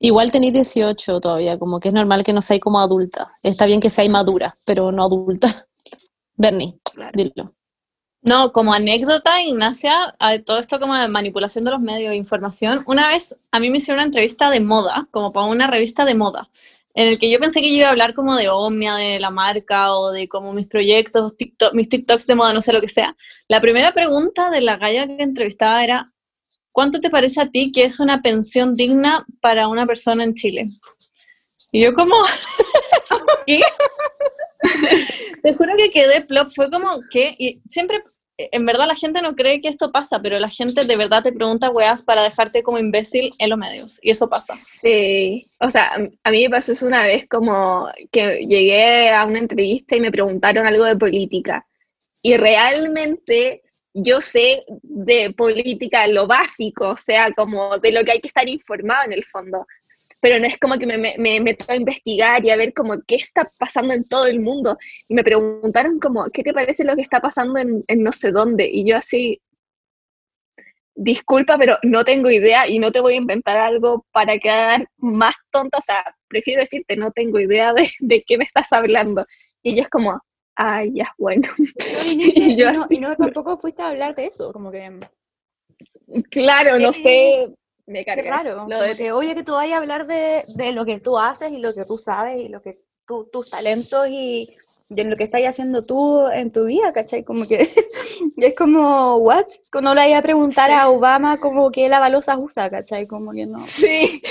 Igual 0.00 0.30
tenéis 0.30 0.52
18 0.52 1.20
todavía, 1.20 1.56
como 1.56 1.80
que 1.80 1.88
es 1.88 1.94
normal 1.94 2.22
que 2.22 2.32
no 2.32 2.40
seáis 2.40 2.60
como 2.62 2.78
adulta. 2.78 3.32
Está 3.42 3.66
bien 3.66 3.80
que 3.80 3.90
seáis 3.90 4.08
madura, 4.08 4.56
pero 4.64 4.92
no 4.92 5.02
adulta. 5.04 5.48
Bernie, 6.36 6.78
Claro. 6.94 7.10
dilo. 7.14 7.52
No, 8.22 8.52
como 8.52 8.74
anécdota, 8.74 9.40
Ignacia, 9.42 10.14
a 10.18 10.38
todo 10.40 10.58
esto 10.58 10.80
como 10.80 10.94
de 10.94 11.06
manipulación 11.08 11.64
de 11.64 11.70
los 11.70 11.80
medios 11.80 12.10
de 12.10 12.16
información, 12.16 12.82
una 12.86 13.08
vez 13.08 13.38
a 13.52 13.60
mí 13.60 13.70
me 13.70 13.78
hicieron 13.78 13.98
una 13.98 14.06
entrevista 14.06 14.50
de 14.50 14.60
moda, 14.60 15.06
como 15.12 15.32
para 15.32 15.46
una 15.46 15.68
revista 15.68 16.04
de 16.04 16.14
moda, 16.14 16.50
en 16.94 17.06
el 17.08 17.18
que 17.18 17.30
yo 17.30 17.38
pensé 17.38 17.60
que 17.60 17.68
iba 17.68 17.86
a 17.86 17.90
hablar 17.92 18.14
como 18.14 18.34
de 18.34 18.48
Omnia, 18.48 18.96
de 18.96 19.20
la 19.20 19.30
marca, 19.30 19.94
o 19.94 20.10
de 20.10 20.28
como 20.28 20.52
mis 20.52 20.66
proyectos, 20.66 21.36
TikTok, 21.36 21.74
mis 21.74 21.88
TikToks 21.88 22.26
de 22.26 22.34
moda, 22.34 22.52
no 22.52 22.60
sé 22.60 22.72
lo 22.72 22.80
que 22.80 22.88
sea. 22.88 23.16
La 23.46 23.60
primera 23.60 23.92
pregunta 23.92 24.50
de 24.50 24.62
la 24.62 24.76
galla 24.78 25.06
que 25.06 25.22
entrevistaba 25.22 25.84
era, 25.84 26.06
¿cuánto 26.72 27.00
te 27.00 27.10
parece 27.10 27.40
a 27.40 27.50
ti 27.50 27.70
que 27.70 27.84
es 27.84 28.00
una 28.00 28.20
pensión 28.20 28.74
digna 28.74 29.24
para 29.40 29.68
una 29.68 29.86
persona 29.86 30.24
en 30.24 30.34
Chile? 30.34 30.68
Y 31.70 31.82
yo 31.82 31.94
como, 31.94 32.16
¿qué? 33.46 33.60
Te 35.42 35.54
juro 35.54 35.72
que 35.76 35.90
quedé 35.90 36.22
plop, 36.22 36.50
fue 36.54 36.70
como 36.70 37.00
que, 37.10 37.34
y 37.38 37.60
siempre, 37.68 38.02
en 38.36 38.66
verdad 38.66 38.86
la 38.86 38.94
gente 38.94 39.22
no 39.22 39.34
cree 39.34 39.60
que 39.60 39.68
esto 39.68 39.92
pasa, 39.92 40.20
pero 40.20 40.38
la 40.38 40.50
gente 40.50 40.84
de 40.84 40.96
verdad 40.96 41.22
te 41.22 41.32
pregunta 41.32 41.70
weas 41.70 42.02
para 42.02 42.22
dejarte 42.22 42.62
como 42.62 42.78
imbécil 42.78 43.30
en 43.38 43.50
los 43.50 43.58
medios, 43.58 43.98
y 44.02 44.10
eso 44.10 44.28
pasa. 44.28 44.54
Sí, 44.54 45.46
o 45.60 45.70
sea, 45.70 45.90
a- 46.24 46.30
mí 46.30 46.42
me 46.44 46.50
pasó 46.50 46.72
eso 46.72 46.86
una 46.86 47.04
vez 47.04 47.26
como 47.28 47.88
que 48.12 48.40
llegué 48.46 49.10
a 49.10 49.24
una 49.26 49.38
entrevista 49.38 49.96
y 49.96 50.00
me 50.00 50.12
preguntaron 50.12 50.66
algo 50.66 50.84
de 50.84 50.96
política. 50.96 51.66
Y 52.22 52.36
realmente 52.36 53.62
yo 53.94 54.20
sé 54.20 54.64
de 54.82 55.32
política 55.34 56.06
lo 56.08 56.26
básico, 56.26 56.90
o 56.90 56.96
sea, 56.96 57.32
como 57.32 57.78
de 57.78 57.92
lo 57.92 58.04
que 58.04 58.12
hay 58.12 58.20
que 58.20 58.28
estar 58.28 58.48
informado 58.48 59.04
en 59.06 59.12
el 59.12 59.24
fondo. 59.24 59.66
Pero 60.20 60.38
no 60.40 60.46
es 60.46 60.58
como 60.58 60.76
que 60.78 60.86
me, 60.86 60.98
me, 60.98 61.14
me 61.18 61.40
meto 61.40 61.66
a 61.68 61.76
investigar 61.76 62.44
y 62.44 62.50
a 62.50 62.56
ver 62.56 62.72
como 62.74 63.00
qué 63.06 63.16
está 63.16 63.46
pasando 63.58 63.92
en 63.94 64.04
todo 64.04 64.26
el 64.26 64.40
mundo. 64.40 64.76
Y 65.08 65.14
me 65.14 65.22
preguntaron 65.24 65.98
como, 66.00 66.26
¿qué 66.32 66.42
te 66.42 66.52
parece 66.52 66.84
lo 66.84 66.96
que 66.96 67.02
está 67.02 67.20
pasando 67.20 67.58
en, 67.58 67.84
en 67.86 68.02
no 68.02 68.12
sé 68.12 68.32
dónde? 68.32 68.68
Y 68.70 68.84
yo 68.88 68.96
así, 68.96 69.40
disculpa, 70.94 71.56
pero 71.58 71.78
no 71.82 72.04
tengo 72.04 72.30
idea 72.30 72.66
y 72.66 72.78
no 72.78 72.90
te 72.90 73.00
voy 73.00 73.14
a 73.14 73.18
inventar 73.18 73.56
algo 73.56 74.04
para 74.12 74.38
quedar 74.38 74.88
más 74.96 75.36
tonta. 75.50 75.78
O 75.78 75.82
sea, 75.82 76.04
prefiero 76.28 76.60
decirte, 76.60 76.96
no 76.96 77.12
tengo 77.12 77.38
idea 77.38 77.72
de, 77.72 77.88
de 78.00 78.20
qué 78.26 78.38
me 78.38 78.44
estás 78.44 78.72
hablando. 78.72 79.24
Y 79.62 79.78
es 79.80 79.88
como, 79.88 80.20
ay, 80.56 80.90
ya, 80.94 81.14
bueno. 81.18 81.48
y, 82.16 82.56
yo 82.56 82.72
no, 82.72 82.82
así. 82.82 82.96
y 82.96 82.98
no 82.98 83.14
tampoco 83.16 83.56
fuiste 83.56 83.82
a 83.82 83.90
hablar 83.90 84.14
de 84.16 84.26
eso, 84.26 84.52
como 84.52 84.72
que 84.72 84.90
Claro, 86.30 86.78
no 86.78 86.90
Eh, 86.90 86.94
sé, 86.94 87.48
me 87.88 88.04
qué. 88.04 88.66
Lo 88.68 88.80
de- 88.82 88.94
que 88.96 89.12
oye 89.12 89.34
que 89.34 89.42
tú 89.42 89.54
vayas 89.54 89.74
a 89.74 89.78
hablar 89.78 90.06
de, 90.06 90.44
de 90.54 90.72
lo 90.72 90.84
que 90.84 91.00
tú 91.00 91.18
haces 91.18 91.50
y 91.52 91.58
lo 91.58 91.72
que 91.74 91.84
tú 91.84 91.98
sabes 91.98 92.38
y 92.38 92.48
lo 92.48 92.62
que 92.62 92.80
tú, 93.06 93.28
tus 93.32 93.50
talentos 93.50 94.06
y 94.10 94.48
de 94.90 95.04
lo 95.04 95.16
que 95.16 95.24
estás 95.24 95.42
haciendo 95.42 95.82
tú 95.84 96.26
en 96.28 96.50
tu 96.50 96.64
día, 96.64 96.92
¿cachai? 96.92 97.22
Como 97.24 97.46
que 97.46 97.68
es 98.36 98.54
como, 98.54 99.16
¿what? 99.16 99.44
Que 99.72 99.80
no 99.82 99.94
le 99.94 100.02
vaya 100.02 100.18
a 100.18 100.22
preguntar 100.22 100.70
Sí. 100.70 100.76
a 100.76 100.88
Obama 100.88 101.38
como 101.38 101.70
que 101.70 101.88
la 101.88 102.00
balosa 102.00 102.38
usa, 102.38 102.70
¿cachai? 102.70 103.06
Como 103.06 103.32
que 103.32 103.44
no. 103.46 103.58
Sí, 103.58 104.22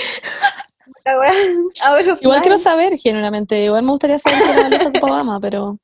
La 1.04 1.14
Igual 2.20 2.40
quiero 2.42 2.58
saber, 2.58 2.96
genuinamente. 2.98 3.62
Igual 3.64 3.84
me 3.84 3.90
gustaría 3.90 4.18
saber 4.18 4.42
qué 4.44 4.52
era 4.52 4.68
Losa 4.68 4.90
Obama, 5.02 5.38
pero. 5.40 5.78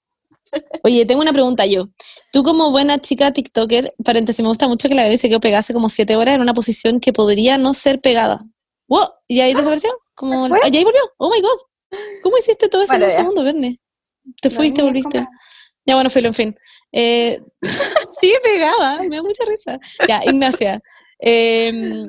Oye, 0.82 1.06
tengo 1.06 1.22
una 1.22 1.32
pregunta 1.32 1.66
yo. 1.66 1.88
Tú, 2.32 2.42
como 2.42 2.70
buena 2.70 2.98
chica 3.00 3.32
TikToker, 3.32 3.94
paréntesis, 4.04 4.42
me 4.42 4.48
gusta 4.48 4.68
mucho 4.68 4.88
que 4.88 4.94
la 4.94 5.02
bebé 5.04 5.18
se 5.18 5.28
quedó 5.28 5.40
pegada 5.40 5.60
hace 5.60 5.72
como 5.72 5.88
siete 5.88 6.16
horas 6.16 6.34
en 6.36 6.40
una 6.42 6.54
posición 6.54 7.00
que 7.00 7.12
podría 7.12 7.58
no 7.58 7.74
ser 7.74 8.00
pegada. 8.00 8.38
¡Wow! 8.88 9.08
¿Y 9.28 9.40
ahí 9.40 9.54
desapareció? 9.54 9.90
Como, 10.14 10.48
¿Fue? 10.48 10.58
¿Y 10.70 10.76
ahí 10.76 10.84
volvió? 10.84 11.00
¡Oh 11.18 11.30
my 11.30 11.40
god! 11.40 11.98
¿Cómo 12.22 12.36
hiciste 12.38 12.68
todo 12.68 12.82
eso 12.82 12.92
Bueno, 12.92 13.04
en 13.06 13.10
un 13.10 13.16
ya. 13.16 13.20
segundo, 13.22 13.42
Verne? 13.44 13.78
Te 14.40 14.50
fuiste, 14.50 14.82
volviste. 14.82 15.18
como- 15.18 15.30
Ya, 15.86 15.94
bueno, 15.94 16.10
filo, 16.10 16.28
en 16.28 16.34
fin. 16.34 16.56
Eh, 16.92 17.40
sigue 18.20 18.38
pegada, 18.42 19.02
me 19.04 19.16
da 19.16 19.22
mucha 19.22 19.44
risa. 19.46 19.78
Ya, 20.08 20.22
Ignacia. 20.24 20.80
em, 21.18 22.08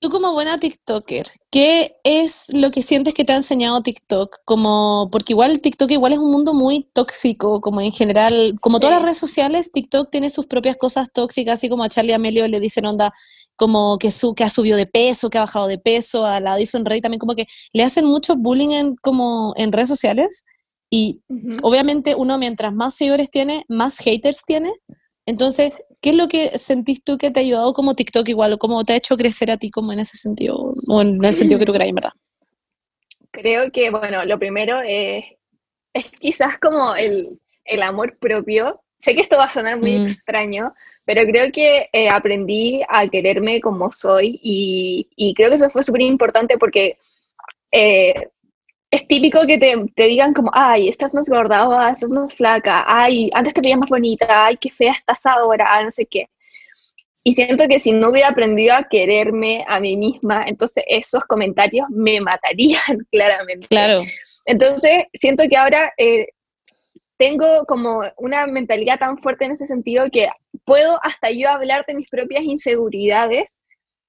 tú 0.00 0.10
como 0.10 0.32
buena 0.32 0.56
TikToker, 0.56 1.26
¿qué 1.54 1.94
es 2.02 2.46
lo 2.52 2.72
que 2.72 2.82
sientes 2.82 3.14
que 3.14 3.24
te 3.24 3.32
ha 3.32 3.36
enseñado 3.36 3.80
TikTok? 3.80 4.38
Como, 4.44 5.08
porque 5.12 5.34
igual 5.34 5.60
TikTok 5.60 5.88
igual 5.92 6.12
es 6.12 6.18
un 6.18 6.32
mundo 6.32 6.52
muy 6.52 6.88
tóxico, 6.92 7.60
como 7.60 7.80
en 7.80 7.92
general, 7.92 8.54
como 8.60 8.80
todas 8.80 8.94
Sí. 8.94 8.96
las 8.96 9.02
redes 9.04 9.18
sociales, 9.18 9.70
TikTok 9.70 10.10
tiene 10.10 10.30
sus 10.30 10.46
propias 10.46 10.76
cosas 10.76 11.12
tóxicas, 11.12 11.60
así 11.60 11.68
como 11.68 11.84
a 11.84 11.88
Charlie 11.88 12.12
Amelio 12.12 12.48
le 12.48 12.58
dicen 12.58 12.86
onda 12.86 13.12
como 13.54 13.98
que, 13.98 14.10
su, 14.10 14.34
que 14.34 14.42
ha 14.42 14.50
subido 14.50 14.76
de 14.76 14.86
peso, 14.86 15.30
que 15.30 15.38
ha 15.38 15.42
bajado 15.42 15.68
de 15.68 15.78
peso, 15.78 16.26
a 16.26 16.40
la 16.40 16.54
Addison 16.54 16.84
Rae 16.84 17.00
también 17.00 17.20
como 17.20 17.36
que 17.36 17.46
le 17.72 17.84
hacen 17.84 18.04
mucho 18.04 18.34
bullying 18.34 18.70
en, 18.72 18.96
como 18.96 19.54
en 19.56 19.70
redes 19.70 19.88
sociales 19.88 20.44
y 20.90 21.20
Ujú. 21.28 21.58
obviamente 21.62 22.16
uno 22.16 22.36
mientras 22.36 22.74
más 22.74 22.94
seguidores 22.96 23.30
tiene, 23.30 23.64
más 23.68 23.98
haters 23.98 24.44
tiene. 24.44 24.72
Entonces, 25.24 25.82
¿qué 26.04 26.10
es 26.10 26.16
lo 26.16 26.28
que 26.28 26.58
sentís 26.58 27.02
tú 27.02 27.16
que 27.16 27.30
te 27.30 27.40
ha 27.40 27.42
ayudado 27.42 27.72
como 27.72 27.94
TikTok 27.94 28.28
igual 28.28 28.52
o 28.52 28.58
cómo 28.58 28.84
te 28.84 28.92
ha 28.92 28.96
hecho 28.96 29.16
crecer 29.16 29.50
a 29.50 29.56
ti 29.56 29.70
como 29.70 29.90
en 29.90 30.00
ese 30.00 30.18
sentido 30.18 30.70
o 30.90 31.00
en 31.00 31.24
el 31.24 31.32
sentido 31.32 31.58
que 31.58 31.64
tú 31.64 31.72
queráis, 31.72 31.88
en 31.88 31.94
verdad? 31.94 32.12
Creo 33.30 33.72
que, 33.72 33.88
bueno, 33.88 34.22
lo 34.26 34.38
primero 34.38 34.82
es, 34.84 35.24
es 35.94 36.10
quizás 36.20 36.58
como 36.58 36.94
el, 36.94 37.40
el 37.64 37.82
amor 37.82 38.18
propio. 38.18 38.82
Sé 38.98 39.14
que 39.14 39.22
esto 39.22 39.38
va 39.38 39.44
a 39.44 39.48
sonar 39.48 39.78
muy 39.80 39.98
Mm. 39.98 40.04
extraño, 40.04 40.74
pero 41.06 41.22
creo 41.22 41.50
que 41.50 41.88
eh, 41.90 42.10
aprendí 42.10 42.82
a 42.86 43.08
quererme 43.08 43.62
como 43.62 43.90
soy 43.90 44.38
y, 44.42 45.08
y 45.16 45.32
creo 45.32 45.48
que 45.48 45.54
eso 45.54 45.70
fue 45.70 45.82
súper 45.82 46.02
importante 46.02 46.58
porque 46.58 46.98
eh, 47.72 48.28
es 48.90 49.06
típico 49.08 49.46
que 49.46 49.58
te, 49.58 49.74
te 49.96 50.04
digan 50.04 50.32
como, 50.32 50.50
ay, 50.54 50.88
estás 50.88 51.14
más 51.14 51.28
gorda, 51.28 51.68
o 51.68 51.72
"Ah, 51.72 51.90
estás 51.90 52.12
más 52.12 52.34
flaca, 52.34 52.84
ay, 52.86 53.30
antes 53.34 53.54
te 53.54 53.60
veías 53.60 53.78
más 53.78 53.88
bonita, 53.88 54.46
ay, 54.46 54.56
qué 54.56 54.70
fea 54.70 54.92
estás 54.92 55.26
ahora, 55.26 55.66
ah, 55.68 55.82
no 55.82 55.90
sé 55.90 56.06
qué. 56.06 56.26
Y 57.24 57.32
siento 57.32 57.66
que 57.68 57.78
si 57.80 57.92
no 57.92 58.10
hubiera 58.10 58.28
aprendido 58.28 58.74
a 58.74 58.84
quererme 58.84 59.64
a 59.66 59.80
mí 59.80 59.96
misma, 59.96 60.44
entonces 60.46 60.84
esos 60.86 61.24
comentarios 61.24 61.88
me 61.90 62.20
matarían 62.20 62.98
claramente. 63.10 63.66
Claro, 63.68 64.00
Entonces, 64.44 65.04
siento 65.14 65.44
que 65.48 65.56
ahora 65.56 65.92
eh, 65.96 66.26
tengo 67.16 67.64
como 67.66 68.02
una 68.18 68.46
mentalidad 68.46 68.98
tan 68.98 69.18
fuerte 69.18 69.46
en 69.46 69.52
ese 69.52 69.66
sentido 69.66 70.04
que 70.12 70.28
puedo 70.66 70.98
hasta 71.02 71.30
yo 71.30 71.48
hablar 71.48 71.84
de 71.86 71.94
mis 71.94 72.08
propias 72.10 72.44
inseguridades 72.44 73.60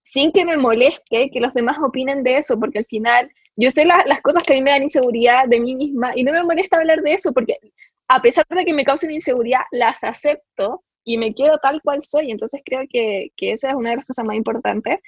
sin 0.06 0.32
que 0.32 0.46
me 0.46 0.56
moleste 0.56 1.32
que 1.32 1.40
los 1.42 1.54
demás 1.54 1.78
opinen 1.84 2.22
de 2.24 2.38
eso, 2.38 2.60
porque 2.60 2.80
al 2.80 2.86
final 2.86 3.30
yo 3.56 3.72
sé 3.72 3.86
la- 3.86 4.04
las 4.06 4.22
cosas 4.22 4.44
que 4.44 4.54
a 4.54 4.56
mí 4.58 4.62
me 4.62 4.70
dan 4.72 4.84
inseguridad 4.84 5.48
de 5.48 5.60
mí 5.60 5.74
misma 5.76 6.12
y 6.16 6.24
no 6.24 6.32
me 6.32 6.44
molesta 6.44 6.78
hablar 6.78 7.02
de 7.02 7.14
eso, 7.14 7.34
porque 7.34 7.58
a 8.08 8.22
pesar 8.22 8.46
de 8.50 8.64
que 8.66 8.74
me 8.74 8.84
causen 8.86 9.12
inseguridad, 9.12 9.62
las 9.72 10.04
acepto 10.04 10.84
y 11.04 11.18
me 11.18 11.34
quedo 11.34 11.58
tal 11.58 11.82
cual 11.82 12.04
soy. 12.04 12.30
Entonces 12.32 12.62
creo 12.64 12.82
que, 12.90 13.32
que 13.36 13.52
esa 13.54 13.70
es 13.70 13.76
una 13.76 13.92
de 13.92 13.96
las 13.98 14.06
cosas 14.06 14.26
más 14.26 14.36
importantes. 14.38 15.00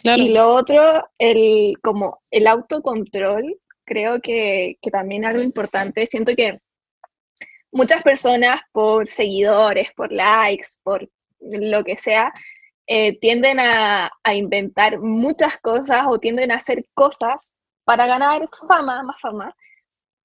claro. 0.00 0.22
Y 0.22 0.28
lo 0.28 0.54
otro, 0.54 1.04
el, 1.18 1.74
como 1.82 2.20
el 2.30 2.46
autocontrol, 2.46 3.56
creo 3.84 4.20
que, 4.20 4.76
que 4.80 4.90
también 4.92 5.24
algo 5.24 5.42
importante. 5.42 6.06
Siento 6.06 6.34
que 6.36 6.60
muchas 7.72 8.02
personas 8.02 8.60
por 8.72 9.08
seguidores, 9.08 9.90
por 9.96 10.12
likes, 10.12 10.68
por 10.84 11.08
lo 11.40 11.82
que 11.84 11.98
sea, 11.98 12.32
eh, 12.86 13.18
tienden 13.20 13.60
a, 13.60 14.10
a 14.22 14.34
inventar 14.34 14.98
muchas 15.00 15.58
cosas 15.58 16.04
o 16.08 16.18
tienden 16.18 16.52
a 16.52 16.56
hacer 16.56 16.84
cosas 16.94 17.54
para 17.84 18.06
ganar 18.06 18.48
fama, 18.68 19.02
más 19.02 19.20
fama. 19.20 19.54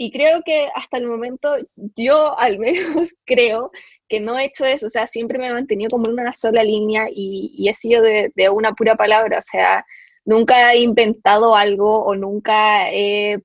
Y 0.02 0.12
creo 0.12 0.42
que 0.46 0.70
hasta 0.76 0.98
el 0.98 1.08
momento 1.08 1.58
yo 1.76 2.40
al 2.40 2.58
menos 2.58 3.16
creo 3.26 3.72
que 4.08 4.20
no 4.22 4.38
he 4.38 4.46
hecho 4.46 4.66
eso, 4.66 4.88
o 4.88 4.90
sea, 4.90 5.08
siempre 5.08 5.38
me 5.38 5.48
he 5.48 5.54
mantenido 5.54 5.90
como 5.90 6.10
en 6.10 6.20
una 6.20 6.34
sola 6.34 6.64
línea 6.64 7.08
y, 7.10 7.52
y 7.54 7.70
he 7.70 7.74
sido 7.74 8.02
de, 8.02 8.32
de 8.36 8.50
una 8.50 8.74
pura 8.74 8.96
palabra, 8.96 9.40
o 9.40 9.42
sea, 9.42 9.86
nunca 10.26 10.74
he 10.74 10.80
inventado 10.80 11.56
algo 11.56 12.06
o 12.06 12.16
nunca 12.16 12.90
he, 12.92 13.40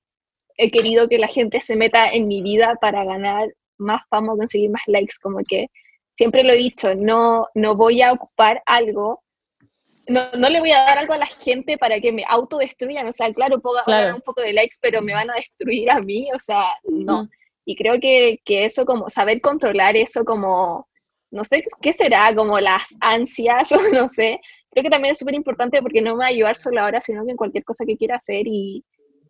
he 0.57 0.71
querido 0.71 1.09
que 1.09 1.19
la 1.19 1.29
gente 1.29 1.61
se 1.61 1.77
meta 1.77 2.09
en 2.09 2.29
mi 2.29 2.43
vida 2.43 2.77
para 2.81 3.05
ganar 3.05 3.49
más 3.79 4.03
fama 4.09 4.35
o 4.35 4.37
conseguir 4.37 4.71
más 4.71 4.83
likes, 4.87 5.15
como 5.21 5.39
que 5.49 5.67
siempre 6.15 6.43
lo 6.45 6.53
he 6.53 6.57
dicho, 6.57 6.95
no, 6.95 7.49
no 7.55 7.77
voy 7.77 8.01
a 8.03 8.13
ocupar 8.13 8.63
algo, 8.67 9.23
no, 10.07 10.21
no 10.39 10.49
le 10.49 10.61
voy 10.61 10.71
a 10.71 10.79
dar 10.85 10.99
algo 10.99 11.13
a 11.15 11.19
la 11.19 11.27
gente 11.27 11.77
para 11.79 11.99
que 12.01 12.13
me 12.13 12.25
autodestruyan, 12.29 13.07
o 13.07 13.13
sea, 13.13 13.33
claro, 13.33 13.61
puedo 13.61 13.83
Claro. 13.85 14.01
ganar 14.01 14.15
un 14.15 14.21
poco 14.23 14.41
de 14.43 14.53
likes, 14.53 14.77
pero 14.81 15.03
me 15.03 15.15
van 15.15 15.31
a 15.31 15.35
destruir 15.35 15.91
a 15.91 16.01
mí, 16.01 16.31
o 16.35 16.39
sea, 16.41 16.65
no. 16.85 17.29
Y 17.67 17.77
creo 17.77 17.99
que, 18.01 18.41
que 18.45 18.65
eso, 18.67 18.85
como 18.85 19.09
saber 19.09 19.41
controlar 19.41 19.97
eso, 19.97 20.25
como, 20.25 20.87
no 21.31 21.43
sé 21.45 21.65
qué 21.81 21.93
será, 21.93 22.35
como 22.35 22.61
las 22.61 22.97
ansias 23.01 23.73
o 23.73 23.79
no 23.95 24.09
sé, 24.09 24.41
creo 24.71 24.85
que 24.85 24.91
también 24.91 25.13
es 25.13 25.19
súper 25.19 25.35
importante 25.35 25.81
porque 25.81 26.03
no 26.03 26.13
me 26.13 26.19
va 26.19 26.25
a 26.27 26.29
ayudar 26.29 26.57
solo 26.57 26.81
ahora, 26.83 27.01
sino 27.01 27.25
que 27.25 27.31
en 27.33 27.37
cualquier 27.39 27.65
cosa 27.65 27.85
que 27.87 27.97
quiera 27.97 28.17
hacer. 28.17 28.47
Y, 28.47 28.85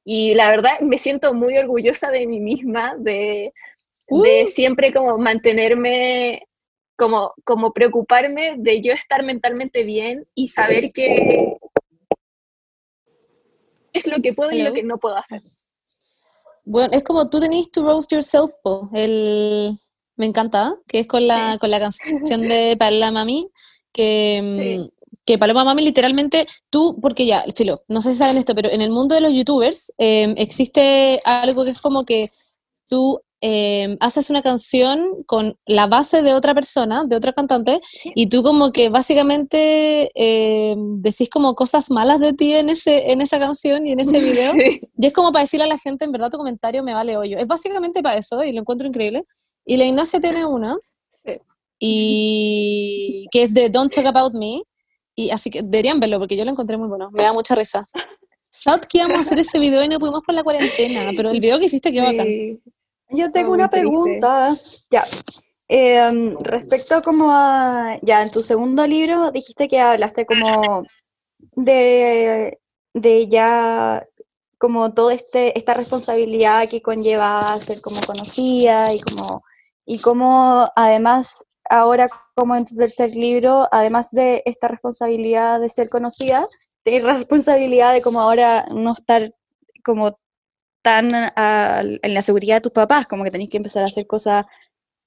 y 0.05 0.35
la 0.35 0.51
verdad 0.51 0.81
me 0.81 0.99
siento 0.99 1.33
muy 1.33 1.57
orgullosa 1.57 2.11
de 2.11 2.27
mí 2.27 2.41
misma, 2.41 2.95
de, 2.99 3.53
de 4.09 4.47
siempre 4.49 4.93
como 4.93 5.17
mantenerme, 5.19 6.43
como, 6.97 7.33
como 7.45 7.73
preocuparme 7.73 8.55
de 8.59 8.81
yo 8.83 8.93
estar 8.93 9.23
mentalmente 9.25 9.83
bien 9.85 10.27
y 10.35 10.49
saber 10.49 10.93
que 10.93 11.57
es 13.93 14.07
lo 14.07 14.21
que 14.21 14.33
puedo 14.33 14.51
y 14.53 14.63
lo 14.63 14.73
que 14.73 14.83
no 14.83 14.99
puedo 14.99 15.17
hacer. 15.17 15.41
Bueno, 16.65 16.95
es 16.95 17.05
como 17.05 17.29
tú 17.29 17.41
tenés 17.41 17.71
to 17.71 17.83
roast 17.83 18.11
yourself, 18.13 18.53
po, 18.63 18.89
el 18.95 19.79
me 20.17 20.27
encanta, 20.27 20.77
que 20.87 21.01
es 21.01 21.07
con 21.07 21.27
la, 21.27 21.55
Sí. 21.55 21.59
con 21.59 21.71
la 21.71 21.81
canción 21.81 22.41
de 22.43 22.77
Paloma 22.79 23.11
Mami, 23.11 23.49
que, 23.93 24.41
Sí. 24.41 24.79
mm, 24.79 25.19
que 25.27 25.39
Paloma 25.39 25.65
Mami 25.65 25.83
literalmente, 25.85 26.47
tú, 26.71 26.99
porque 27.03 27.27
ya, 27.27 27.45
filo, 27.55 27.83
no 27.89 28.01
sé 28.01 28.13
si 28.13 28.19
saben 28.21 28.37
esto, 28.37 28.55
pero 28.55 28.71
en 28.71 28.81
el 28.81 28.91
mundo 28.91 29.15
de 29.15 29.21
los 29.21 29.33
youtubers 29.33 29.93
eh, 29.99 30.33
existe 30.39 31.21
algo 31.25 31.65
que 31.65 31.71
es 31.71 31.81
como 31.81 32.05
que 32.05 32.31
tú 32.89 33.21
eh, 33.47 33.99
haces 34.01 34.31
una 34.31 34.41
canción 34.41 35.23
con 35.27 35.59
la 35.67 35.87
base 35.87 36.23
de 36.23 36.33
otra 36.33 36.55
persona, 36.55 37.05
de 37.05 37.15
otra 37.15 37.35
cantante, 37.35 37.79
y 38.15 38.29
tú 38.29 38.43
como 38.43 38.73
que 38.73 38.89
básicamente 38.89 40.11
eh, 40.15 40.75
decís 40.79 41.29
como 41.29 41.55
cosas 41.55 41.91
malas 41.91 42.21
de 42.21 42.33
ti 42.33 42.55
en, 42.55 42.71
ese, 42.71 43.13
en 43.13 43.21
esa 43.21 43.39
canción 43.39 43.87
y 43.87 43.93
en 43.93 44.01
ese 44.01 44.19
video. 44.25 44.53
Sí. 44.53 44.81
Y 44.97 45.07
es 45.07 45.13
como 45.13 45.31
para 45.31 45.45
decirle 45.45 45.65
a 45.65 45.69
la 45.69 45.79
gente, 45.79 46.07
en 46.07 46.13
verdad 46.13 46.31
tu 46.31 46.39
comentario 46.39 46.83
me 46.83 46.95
vale 46.95 47.19
hoyo. 47.19 47.37
Es 47.37 47.47
básicamente 47.47 48.03
para 48.03 48.17
eso 48.17 48.43
y 48.43 48.53
lo 48.53 48.61
encuentro 48.61 48.89
increíble. 48.89 49.25
Y 49.67 49.77
la 49.77 49.85
Ignacia 49.85 50.19
tiene 50.21 50.47
una, 50.47 50.79
Sí. 51.23 51.33
y 51.79 53.27
que 53.31 53.43
es 53.43 53.53
de 53.53 53.69
Don't 53.69 53.93
Talk 53.93 54.07
About 54.07 54.33
Me. 54.33 54.63
Y 55.15 55.31
así 55.31 55.51
que 55.51 55.61
deberían 55.63 56.01
verlo 56.01 56.19
porque 56.19 56.37
yo 56.37 56.47
lo 56.47 56.51
encontré 56.51 56.79
muy 56.79 56.89
bueno. 56.89 57.11
Me 57.13 57.23
da 57.25 57.35
mucha 57.35 57.55
risa. 57.55 57.87
South 58.51 58.85
que 58.89 58.99
íbamos 58.99 59.19
a 59.19 59.21
hacer 59.21 59.39
ese 59.39 59.59
video 59.59 59.83
y 59.85 59.89
no 59.89 59.99
pudimos 59.99 60.23
por 60.25 60.35
la 60.35 60.43
cuarentena, 60.43 61.11
pero 61.15 61.31
el 61.31 61.41
video 61.41 61.59
que 61.59 61.67
hiciste 61.67 61.93
quedó 61.93 62.05
bacán. 62.05 62.27
Yo 63.17 63.31
tengo 63.31 63.53
una 63.53 63.69
triste. 63.69 63.89
pregunta. 63.89 64.51
Ya. 64.91 65.05
Em, 65.69 66.37
respecto 66.43 67.03
como 67.03 67.31
a, 67.33 67.99
ya, 68.03 68.23
en 68.23 68.31
tu 68.31 68.43
segundo 68.43 68.87
libro 68.87 69.31
dijiste 69.31 69.67
que 69.67 69.81
hablaste 69.81 70.27
como 70.27 70.85
de, 71.57 72.59
de 72.93 73.29
ya 73.29 74.07
como 74.59 74.93
toda 74.93 75.15
este, 75.15 75.59
esta 75.59 75.75
responsabilidad 75.75 76.69
que 76.69 76.83
conlleva 76.83 77.59
ser 77.61 77.81
como 77.81 78.01
conocida 78.03 78.93
y 78.93 79.01
como, 79.01 79.43
y 79.87 79.99
como 79.99 80.69
además 80.77 81.45
ahora 81.69 82.09
como 82.35 82.57
en 82.57 82.65
tu 82.65 82.77
tercer 82.77 83.15
libro, 83.15 83.67
además 83.73 84.11
de 84.11 84.43
esta 84.45 84.69
responsabilidad 84.69 85.61
de 85.61 85.69
ser 85.69 85.89
conocida, 85.89 86.47
tienes 86.83 87.05
la 87.05 87.15
responsabilidad 87.17 87.95
de 87.95 88.03
como 88.03 88.21
ahora 88.21 88.67
no 88.71 88.93
estar 88.93 89.35
como 89.83 90.19
tan 90.85 91.11
en 92.03 92.15
la 92.15 92.23
seguridad 92.23 92.57
de 92.57 92.61
tus 92.63 92.73
papás, 92.73 93.07
como 93.07 93.25
que 93.25 93.31
tenés 93.33 93.49
que 93.49 93.57
empezar 93.59 93.85
a 93.85 93.89
hacer 93.89 94.07
cosas 94.07 94.45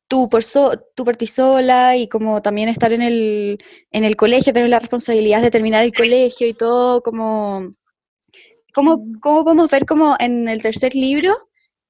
tú 0.10 0.30
por, 0.30 0.44
so- 0.44 0.72
tú 0.96 1.06
por 1.06 1.18
ti 1.18 1.28
sola 1.28 1.98
y 1.98 2.10
como 2.10 2.42
también 2.42 2.70
estar 2.70 2.94
en 2.94 3.02
el, 3.04 3.60
en 3.92 4.04
el 4.06 4.16
colegio, 4.18 4.54
tener 4.54 4.70
la 4.70 4.80
responsabilidad 4.80 5.42
de 5.42 5.52
terminar 5.52 5.84
el 5.86 5.94
colegio 5.94 6.48
y 6.48 6.54
todo, 6.54 7.02
como, 7.04 7.72
¿cómo, 8.74 9.04
cómo 9.22 9.44
podemos 9.44 9.70
ver 9.72 9.86
como 9.86 10.16
en 10.20 10.48
el 10.48 10.62
tercer 10.62 10.96
libro, 10.96 11.34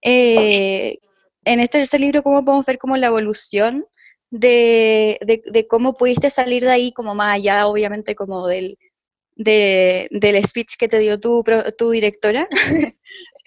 eh, 0.04 0.98
en 1.46 1.60
este 1.60 1.80
tercer 1.80 2.02
libro, 2.02 2.24
cómo 2.24 2.44
podemos 2.44 2.66
ver 2.66 2.78
como 2.78 2.98
la 2.98 3.08
evolución 3.08 3.86
de, 4.30 5.18
de, 5.22 5.42
de 5.46 5.68
cómo 5.68 5.94
pudiste 5.94 6.30
salir 6.30 6.64
de 6.64 6.72
ahí, 6.72 6.92
como 6.92 7.16
más 7.16 7.36
allá, 7.36 7.68
obviamente, 7.68 8.16
como 8.16 8.48
del, 8.48 8.78
de, 9.36 10.08
del 10.12 10.44
speech 10.46 10.76
que 10.78 10.90
te 10.90 11.00
dio 11.00 11.20
tu, 11.20 11.44
tu 11.78 11.92
directora? 11.92 12.48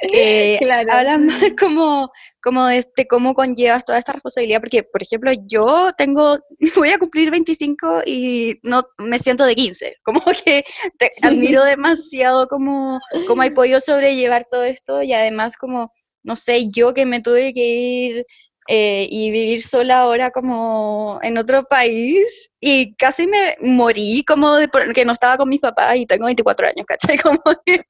Eh, 0.13 0.57
Claro. 0.59 0.93
habla 0.93 1.19
más 1.19 1.41
como, 1.59 2.11
como 2.43 2.67
de 2.67 2.79
este, 2.79 3.07
cómo 3.07 3.35
conllevas 3.35 3.85
toda 3.85 3.99
esta 3.99 4.13
responsabilidad, 4.13 4.61
porque, 4.61 4.83
por 4.83 5.03
ejemplo, 5.03 5.31
yo 5.47 5.91
tengo, 5.97 6.39
voy 6.77 6.91
a 6.91 6.99
cumplir 6.99 7.31
25 7.31 8.03
y 8.07 8.59
no 8.63 8.83
me 8.99 9.19
siento 9.19 9.45
de 9.45 9.55
15, 9.55 9.97
como 10.03 10.23
que 10.45 10.65
te 10.99 11.13
admiro 11.23 11.65
demasiado 11.65 12.47
cómo, 12.49 12.99
cómo 13.27 13.43
hay 13.43 13.51
podido 13.51 13.81
sobrellevar 13.81 14.47
todo 14.51 14.65
esto 14.65 15.03
y 15.03 15.13
además 15.13 15.57
como, 15.57 15.93
no 16.23 16.37
sé, 16.37 16.71
yo 16.71 16.95
que 16.95 17.07
me 17.07 17.21
tuve 17.21 17.53
que 17.53 17.67
ir 17.67 18.27
eh, 18.73 19.09
y 19.11 19.33
vivir 19.33 19.63
sola 19.63 20.03
ahora 20.03 20.31
como 20.31 21.19
en 21.25 21.39
otro 21.39 21.65
país 21.65 22.53
y 22.61 22.95
casi 22.95 23.27
me 23.27 23.57
morí 23.61 24.23
como 24.25 24.55
de 24.55 24.69
que 24.95 25.05
no 25.05 25.13
estaba 25.13 25.37
con 25.37 25.49
mis 25.49 25.59
papás 25.59 25.97
y 25.97 26.07
tengo 26.07 26.27
24 26.27 26.69
años, 26.69 26.87
¿cachai? 26.87 27.19
Como 27.25 27.43
que 27.67 27.81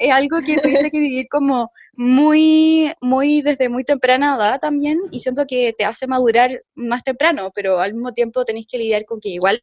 es 0.00 0.12
algo 0.12 0.38
que 0.44 0.56
tuviste 0.56 0.90
que 0.90 0.98
vivir 0.98 1.28
como 1.30 1.70
muy, 1.92 2.92
muy 3.00 3.40
desde 3.40 3.68
muy 3.68 3.84
temprana 3.84 4.34
edad 4.34 4.58
también 4.58 4.98
y 5.12 5.20
siento 5.20 5.44
que 5.46 5.72
te 5.78 5.84
hace 5.84 6.08
madurar 6.08 6.60
más 6.74 7.04
temprano, 7.04 7.52
pero 7.54 7.78
al 7.78 7.94
mismo 7.94 8.12
tiempo 8.12 8.44
tenés 8.44 8.66
que 8.66 8.78
lidiar 8.78 9.04
con 9.04 9.20
que 9.20 9.28
igual 9.28 9.62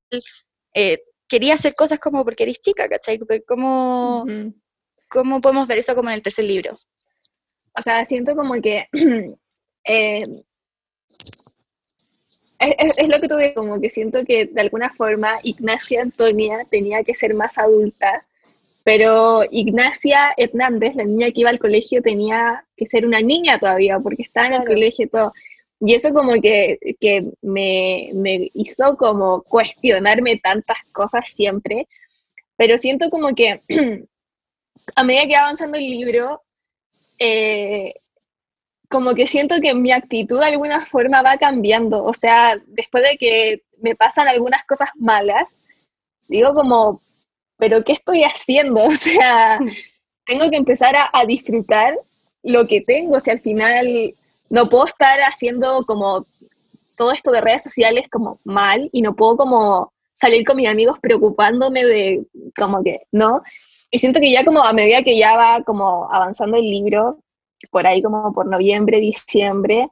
eh, 0.76 0.99
quería 1.28 1.55
hacer 1.55 1.76
cosas 1.76 1.99
como 1.99 2.24
porque 2.24 2.43
eres 2.43 2.61
chica, 2.61 2.88
¿cachai? 2.88 3.20
¿Cómo, 3.45 4.24
Ujú. 4.24 4.53
¿Cómo 5.09 5.41
podemos 5.41 5.68
ver 5.68 5.80
eso 5.80 5.93
como 5.93 6.07
en 6.07 6.16
el 6.16 6.22
tercer 6.22 6.45
libro? 6.45 6.78
O 7.78 7.82
sea, 7.82 8.05
siento 8.05 8.34
como 8.34 8.53
que 8.61 8.88
eh, 9.84 10.26
es, 12.59 12.76
es- 12.78 12.97
es 12.97 13.09
lo 13.09 13.20
que 13.20 13.28
tuve, 13.28 13.53
como 13.53 13.80
que 13.80 13.89
siento 13.89 14.24
que 14.26 14.45
de 14.45 14.61
alguna 14.61 14.89
forma 14.89 15.39
Ignacia 15.43 16.01
Antonia 16.01 16.66
tenía 16.70 17.03
que 17.03 17.16
ser 17.16 17.34
más 17.34 17.57
adulta, 17.57 18.26
pero 18.84 19.43
Ignacia 19.49 20.34
Hernández, 20.38 20.95
la 20.95 21.03
niña 21.05 21.32
que 21.32 21.41
iba 21.41 21.49
al 21.49 21.59
colegio, 21.59 22.01
tenía 22.01 22.66
que 22.76 22.86
ser 22.86 23.05
una 23.05 23.22
niña 23.22 23.59
todavía, 23.59 23.97
porque 23.99 24.24
estaba 24.24 24.47
en 24.47 24.53
el 24.53 24.59
Claro. 24.59 24.74
colegio 24.76 25.05
y 25.05 25.09
todo. 25.09 25.32
Y 25.86 25.93
eso 25.95 26.14
como 26.14 26.34
que, 26.41 26.78
que 26.99 27.30
me, 27.41 28.09
me 28.14 28.49
hizo 28.53 28.95
como 28.97 29.41
cuestionarme 29.43 30.38
tantas 30.38 30.78
cosas 30.93 31.30
siempre, 31.32 31.88
pero 32.55 32.78
siento 32.78 33.09
como 33.09 33.34
que 33.36 33.59
a 34.95 35.03
medida 35.03 35.28
que 35.28 35.34
va 35.36 35.41
avanzando 35.43 35.78
el 35.78 35.89
libro, 35.89 36.41
eh, 37.20 37.93
como 38.94 39.16
que 39.16 39.26
siento 39.26 39.56
que 39.60 39.74
mi 39.74 39.91
actitud 39.91 40.39
de 40.39 40.46
alguna 40.46 40.86
forma 40.86 41.24
va 41.24 41.36
cambiando. 41.38 42.04
O 42.04 42.14
sea, 42.14 42.62
después 42.68 43.04
de 43.04 43.18
que 43.18 43.64
me 43.82 43.96
pasan 43.96 44.28
algunas 44.28 44.64
cosas 44.66 44.89
malas, 44.96 45.62
digo 46.28 46.54
como, 46.54 47.02
pero 47.58 47.84
¿qué 47.84 47.94
estoy 47.94 48.24
haciendo? 48.24 48.84
O 48.86 48.91
sea, 48.91 49.58
tengo 50.28 50.48
que 50.52 50.58
empezar 50.58 50.96
a, 50.96 51.10
a 51.12 51.26
disfrutar 51.26 51.96
lo 52.44 52.68
que 52.68 52.82
tengo. 52.82 53.16
O 53.18 53.20
sea, 53.20 53.34
al 53.34 53.41
final 53.41 54.14
no 54.52 54.70
puedo 54.70 54.86
estar 54.86 55.20
haciendo 55.22 55.84
como 55.88 56.24
todo 56.96 57.14
esto 57.14 57.32
de 57.32 57.41
redes 57.41 57.64
sociales 57.64 58.08
como 58.12 58.38
mal 58.44 58.89
y 58.91 59.02
no 59.02 59.16
puedo 59.16 59.38
como 59.38 59.91
salir 60.14 60.46
con 60.46 60.58
mis 60.58 60.70
amigos 60.70 61.00
preocupándome 61.02 61.84
de 61.84 62.28
como 62.56 62.84
que, 62.84 63.00
¿no? 63.12 63.41
Y 63.89 63.98
siento 63.98 64.20
que 64.20 64.32
ya 64.32 64.46
como 64.46 64.64
a 64.64 64.72
medida 64.72 65.02
que 65.02 65.18
ya 65.18 65.36
va 65.36 65.64
como 65.64 66.08
avanzando 66.14 66.58
el 66.58 66.70
libro, 66.70 67.22
por 67.72 67.86
ahí 67.88 68.01
como 68.01 68.32
por 68.34 68.45
noviembre, 68.47 68.99
diciembre, 68.99 69.89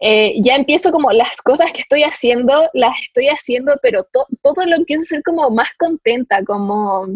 eh, 0.00 0.34
ya 0.42 0.56
empiezo 0.56 0.90
como 0.90 1.12
las 1.12 1.40
cosas 1.42 1.72
que 1.72 1.80
estoy 1.82 2.02
haciendo, 2.02 2.68
las 2.72 2.94
estoy 3.02 3.28
haciendo, 3.28 3.74
pero 3.82 4.02
to- 4.04 4.26
todo 4.42 4.64
lo 4.66 4.74
empiezo 4.76 5.02
a 5.02 5.04
ser 5.04 5.22
como 5.22 5.48
más 5.50 5.68
contenta, 5.78 6.42
como, 6.44 7.06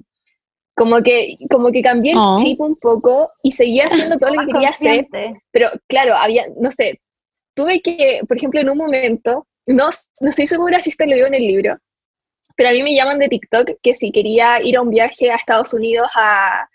como, 0.76 1.02
que, 1.02 1.36
como 1.50 1.72
que 1.72 1.82
cambié 1.82 2.12
el 2.12 2.18
Oh. 2.20 2.36
chip 2.38 2.61
un 2.61 2.76
poco 2.76 3.32
y 3.42 3.50
seguía 3.52 3.84
haciendo 3.86 4.18
todo 4.18 4.30
lo 4.34 4.40
que 4.42 4.46
quería 4.52 4.68
hacer, 4.68 5.09
pero 5.50 5.70
claro, 5.88 6.14
había, 6.14 6.46
no 6.61 6.70
sé, 6.70 7.00
tuve 7.54 7.80
que, 7.82 8.20
por 8.28 8.36
ejemplo, 8.36 8.61
en 8.61 8.70
un 8.70 8.78
momento, 8.78 9.46
no, 9.66 9.88
no 10.20 10.30
estoy 10.30 10.46
segura 10.46 10.80
si 10.80 10.90
esto 10.90 11.07
lo 11.07 11.16
veo 11.16 11.26
en 11.26 11.34
el 11.34 11.42
libro, 11.46 11.76
pero 12.57 12.68
a 12.68 12.72
mí 12.72 12.82
me 12.84 12.94
llaman 12.94 13.18
de 13.18 13.28
TikTok 13.28 13.70
que 13.82 13.94
si 13.94 14.12
quería 14.12 14.62
ir 14.62 14.76
a 14.76 14.82
un 14.82 14.90
viaje 14.90 15.30
a 15.32 15.36
Estados 15.36 15.74
Unidos 15.74 16.09
a 16.14 16.68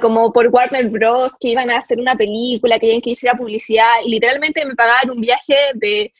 como 0.00 0.32
por 0.32 0.48
Warner 0.48 0.88
Bros, 0.88 1.36
que 1.38 1.50
iban 1.50 1.70
a 1.70 1.78
hacer 1.78 1.98
una 2.00 2.16
película, 2.16 2.76
que 2.76 2.80
querían 2.86 3.00
que 3.00 3.10
hiciera 3.10 3.36
publicidad, 3.36 3.88
y 4.04 4.10
literalmente 4.10 4.64
me 4.64 4.74
pagaban 4.74 5.10
un 5.10 5.20
viaje 5.20 5.54
de 5.74 6.12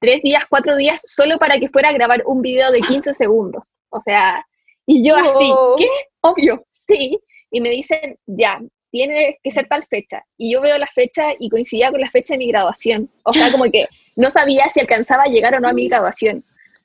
tres 0.00 0.22
días, 0.22 0.44
cuatro 0.48 0.76
días, 0.76 1.02
solo 1.04 1.38
para 1.38 1.58
que 1.58 1.68
fuera 1.68 1.90
a 1.90 1.92
grabar 1.92 2.22
un 2.26 2.40
video 2.40 2.70
de 2.70 2.80
15 2.80 3.12
segundos. 3.12 3.74
O 3.90 4.00
sea, 4.00 4.44
y 4.86 5.06
yo 5.06 5.16
así. 5.16 5.52
¿qué? 5.78 5.88
Obvio, 6.22 6.64
sí. 6.66 7.18
Y 7.50 7.60
me 7.60 7.70
dicen, 7.70 8.18
ya, 8.26 8.60
tiene 8.90 9.38
que 9.42 9.50
ser 9.50 9.68
tal 9.68 9.84
fecha. 9.84 10.24
Y 10.36 10.52
yo 10.52 10.60
veo 10.60 10.78
la 10.78 10.86
fecha 10.86 11.30
y 11.38 11.48
coincidía 11.48 11.90
con 11.90 12.00
la 12.00 12.10
fecha 12.10 12.34
de 12.34 12.38
mi 12.38 12.48
graduación. 12.48 13.10
O 13.24 13.32
sea, 13.32 13.50
como 13.52 13.64
que 13.70 13.86
no 14.16 14.30
sabía 14.30 14.68
si 14.68 14.80
alcanzaba 14.80 15.24
a 15.24 15.28
llegar 15.28 15.54
o 15.54 15.60
no 15.60 15.68
a 15.68 15.72
mi 15.72 15.88
graduación. 15.88 16.42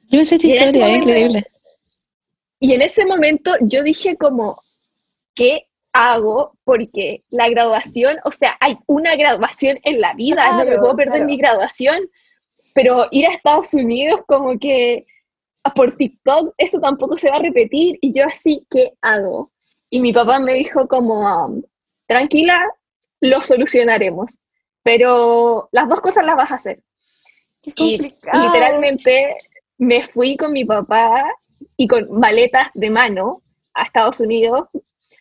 Yo 0.10 0.18
me 0.18 0.24
ese 0.24 0.36
historia, 0.36 0.66
es 0.66 0.74
momento- 0.78 1.10
increíble. 1.10 1.44
Y 2.60 2.74
en 2.74 2.82
ese 2.82 3.06
momento 3.06 3.52
yo 3.62 3.84
dije 3.84 4.18
como, 4.18 4.58
¿qué 5.36 5.68
hago? 5.96 6.58
Porque 6.64 7.22
la 7.30 7.50
graduación, 7.50 8.18
o 8.26 8.32
sea, 8.32 8.58
hay 8.60 8.78
una 8.88 9.16
graduación 9.16 9.80
en 9.84 10.02
la 10.02 10.14
vida, 10.14 10.52
no 10.52 10.60
me 10.60 10.66
Claro, 10.66 10.82
puedo 10.82 10.96
perder 10.96 11.14
claro. 11.14 11.26
mi 11.26 11.38
graduación, 11.38 12.10
pero 12.74 13.08
ir 13.12 13.26
a 13.28 13.34
Estados 13.34 13.74
Unidos 13.74 14.22
como 14.28 14.60
que 14.60 15.06
por 15.74 15.96
TikTok 15.96 16.54
eso 16.58 16.80
tampoco 16.80 17.18
se 17.18 17.30
va 17.30 17.38
a 17.38 17.42
repetir 17.42 17.98
y 18.02 18.14
yo 18.14 18.26
así, 18.26 18.66
¿qué 18.70 18.94
hago? 19.02 19.52
Y 19.90 20.00
mi 20.00 20.14
papá 20.14 20.40
me 20.40 20.54
dijo 20.54 20.88
como, 20.88 21.22
um, 21.22 21.64
tranquila, 22.08 22.62
lo 23.22 23.42
solucionaremos, 23.42 24.44
pero 24.84 25.70
las 25.72 25.90
dos 25.90 26.02
cosas 26.02 26.26
las 26.26 26.36
vas 26.36 26.52
a 26.52 26.56
hacer. 26.56 26.84
Qué 27.62 27.74
Y 27.78 27.98
literalmente 27.98 29.36
me 29.78 30.04
fui 30.04 30.38
con 30.38 30.52
mi 30.52 30.66
papá 30.66 31.24
y 31.78 31.88
con 31.88 32.12
maletas 32.20 32.70
de 32.74 32.90
mano 32.90 33.42
a 33.74 33.84
Estados 33.84 34.20
Unidos. 34.20 34.68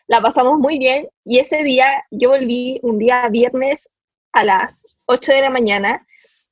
La 0.06 0.20
pasamos 0.20 0.58
muy 0.58 0.78
bien 0.78 1.08
y 1.24 1.38
ese 1.38 1.62
día 1.62 2.04
yo 2.10 2.30
volví 2.30 2.78
un 2.82 2.98
día 2.98 3.28
viernes 3.28 3.94
a 4.32 4.44
las 4.44 4.86
8 5.06 5.32
de 5.32 5.40
la 5.40 5.50
mañana 5.50 6.06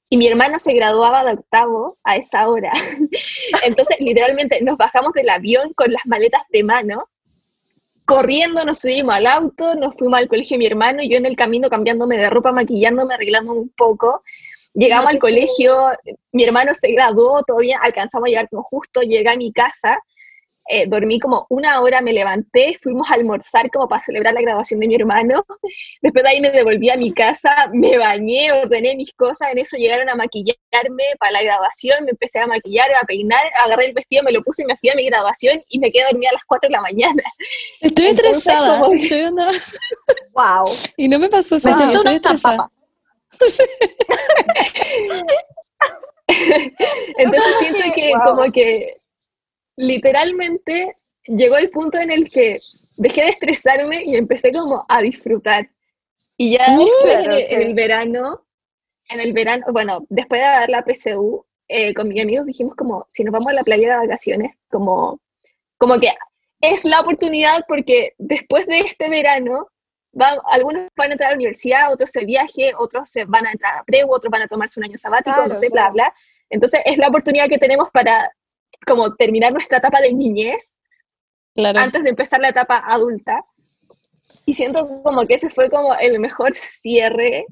y 0.09 0.16
mi 0.16 0.26
hermano 0.26 0.59
se 0.59 0.72
graduaba 0.72 1.24
de 1.24 1.32
octavo 1.32 1.98
a 2.05 2.16
esa 2.16 2.48
hora. 2.48 2.72
Entonces, 3.64 3.96
literalmente 4.00 4.61
nos 4.62 4.76
bajamos 4.76 5.12
del 5.12 5.28
avión 5.28 5.72
con 5.74 5.92
las 5.92 6.03
maletas 6.07 6.42
de 6.50 6.62
mano, 6.62 7.09
corriendo 8.05 8.64
nos 8.64 8.80
subimos 8.80 9.14
al 9.14 9.26
auto, 9.26 9.74
nos 9.74 9.94
fuimos 9.96 10.18
al 10.18 10.28
colegio 10.28 10.55
de 10.55 10.59
mi 10.59 10.66
hermano 10.66 11.03
y 11.03 11.11
yo 11.11 11.16
en 11.16 11.26
el 11.26 11.36
camino 11.36 11.68
cambiándome 11.68 12.16
de 12.18 12.30
ropa, 12.30 12.53
maquillándome, 12.53 13.14
arreglándome 13.14 13.61
un 13.61 13.72
poco. 13.76 14.22
Llegamos 14.74 15.09
al 15.09 15.18
colegio, 15.18 15.74
mi 16.32 16.44
hermano 16.44 16.74
se 16.74 16.92
graduó, 16.92 17.42
todavía 17.42 17.78
alcanzamos 17.82 18.26
a 18.26 18.30
llegar 18.30 18.48
como 18.48 18.62
justo, 18.64 19.03
llegué 19.03 19.28
a 19.28 19.36
mi 19.36 19.53
casa, 19.53 19.98
eh, 20.74 20.86
dormí 20.88 21.18
como 21.20 21.46
una 21.50 21.80
hora, 21.82 22.00
me 22.00 22.12
levanté, 22.12 22.76
fuimos 22.82 23.10
a 23.10 23.14
almorzar 23.14 23.70
como 23.70 23.88
para 23.88 24.02
celebrar 24.02 24.32
la 24.34 24.40
graduación 24.40 24.80
de 24.80 24.88
mi 24.88 24.94
hermano, 24.94 25.44
después 26.00 26.22
de 26.24 26.30
ahí 26.30 26.40
me 26.40 26.50
devolví 26.50 26.88
a 26.90 26.96
mi 26.96 27.12
casa, 27.12 27.54
me 27.72 27.98
bañé, 27.98 28.50
ordené 28.52 28.96
mis 28.96 29.12
cosas, 29.12 29.48
en 29.52 29.58
eso 29.58 29.76
llegaron 29.76 30.08
a 30.08 30.14
maquillarme 30.14 31.04
para 31.18 31.32
la 31.32 31.42
graduación, 31.42 32.04
me 32.04 32.10
empecé 32.12 32.38
a 32.40 32.46
maquillar, 32.46 32.88
a 33.00 33.04
peinar, 33.06 33.44
agarré 33.64 33.86
el 33.86 33.92
vestido, 33.92 34.22
me 34.22 34.32
lo 34.32 34.42
puse 34.42 34.62
y 34.62 34.66
me 34.66 34.76
fui 34.76 34.88
a 34.88 34.94
mi 34.94 35.04
graduación 35.04 35.60
y 35.68 35.78
me 35.78 35.90
quedé 35.92 36.04
dormida 36.10 36.30
a 36.30 36.34
las 36.34 36.44
4 36.44 36.68
de 36.68 36.72
la 36.72 36.80
mañana. 36.80 37.22
Estoy 37.80 38.06
Entonces, 38.06 38.36
estresada. 38.38 38.80
como 38.80 38.92
que- 38.92 38.96
estoy 39.02 39.20
onda- 39.22 39.50
Wow. 40.34 40.64
Y 40.96 41.08
no 41.08 41.18
me 41.18 41.28
pasó 41.28 41.56
eso. 41.56 41.68
Me 41.68 41.74
siento 41.74 41.98
estoy 41.98 42.12
una 42.12 42.16
estresada. 42.16 42.70
Entonces 47.18 47.56
siento 47.58 47.80
que 47.94 48.12
Wow. 48.14 48.36
como 48.36 48.50
que 48.50 48.96
literalmente 49.76 50.96
llegó 51.26 51.56
el 51.56 51.70
punto 51.70 51.98
en 51.98 52.10
el 52.10 52.28
que 52.28 52.56
dejé 52.96 53.22
de 53.22 53.28
estresarme 53.28 54.02
y 54.04 54.16
empecé 54.16 54.52
como 54.52 54.82
a 54.88 55.00
disfrutar. 55.02 55.68
Y 56.36 56.56
ya 56.58 56.74
Uh, 56.76 56.84
después, 56.84 57.14
en, 57.24 57.30
el, 57.32 57.38
en 57.38 57.46
sí. 57.46 57.54
el 57.54 57.74
verano, 57.74 58.44
en 59.08 59.20
el 59.20 59.32
verano, 59.32 59.64
bueno, 59.72 60.04
después 60.08 60.40
de 60.40 60.46
dar 60.46 60.70
la 60.70 60.82
PSU, 60.84 61.44
eh, 61.68 61.94
con 61.94 62.08
mis 62.08 62.20
amigos 62.22 62.46
dijimos 62.46 62.74
como, 62.74 63.06
si 63.10 63.22
nos 63.24 63.32
vamos 63.32 63.48
a 63.48 63.54
la 63.54 63.62
playa 63.62 63.90
de 63.90 64.06
vacaciones, 64.06 64.56
como, 64.70 65.20
como 65.78 65.98
que 65.98 66.08
es 66.60 66.84
la 66.84 67.00
oportunidad 67.00 67.64
porque 67.68 68.14
después 68.18 68.66
de 68.66 68.80
este 68.80 69.08
verano, 69.08 69.68
va- 70.18 70.40
algunos 70.46 70.86
van 70.96 71.10
a 71.10 71.12
entrar 71.12 71.28
a 71.28 71.32
la 71.32 71.36
universidad, 71.36 71.92
otros 71.92 72.10
se 72.10 72.24
viaje, 72.24 72.72
otros 72.78 73.08
se 73.10 73.24
van 73.24 73.46
a 73.46 73.52
entrar 73.52 73.78
a 73.78 73.84
preu, 73.84 74.10
otros 74.10 74.30
van 74.30 74.42
a 74.42 74.48
tomarse 74.48 74.80
un 74.80 74.84
año 74.84 74.98
sabático, 74.98 75.34
Claro, 75.34 75.48
no 75.48 75.54
sé, 75.54 75.68
claro. 75.68 75.92
bla, 75.94 76.04
bla. 76.04 76.14
Entonces 76.50 76.80
es 76.84 76.98
la 76.98 77.08
oportunidad 77.08 77.48
que 77.48 77.58
tenemos 77.58 77.88
para 77.90 78.30
como 78.86 79.14
terminar 79.14 79.52
nuestra 79.52 79.78
etapa 79.78 80.00
de 80.00 80.12
niñez 80.14 80.78
Claro. 81.54 81.78
antes 81.80 82.02
de 82.02 82.10
empezar 82.10 82.40
la 82.40 82.48
etapa 82.48 82.82
adulta. 82.86 83.44
Y 84.46 84.54
siento 84.54 85.02
como 85.02 85.26
que 85.26 85.34
ese 85.34 85.50
fue 85.50 85.68
como 85.70 85.94
el 85.94 86.18
mejor 86.20 86.54
cierre. 86.54 87.44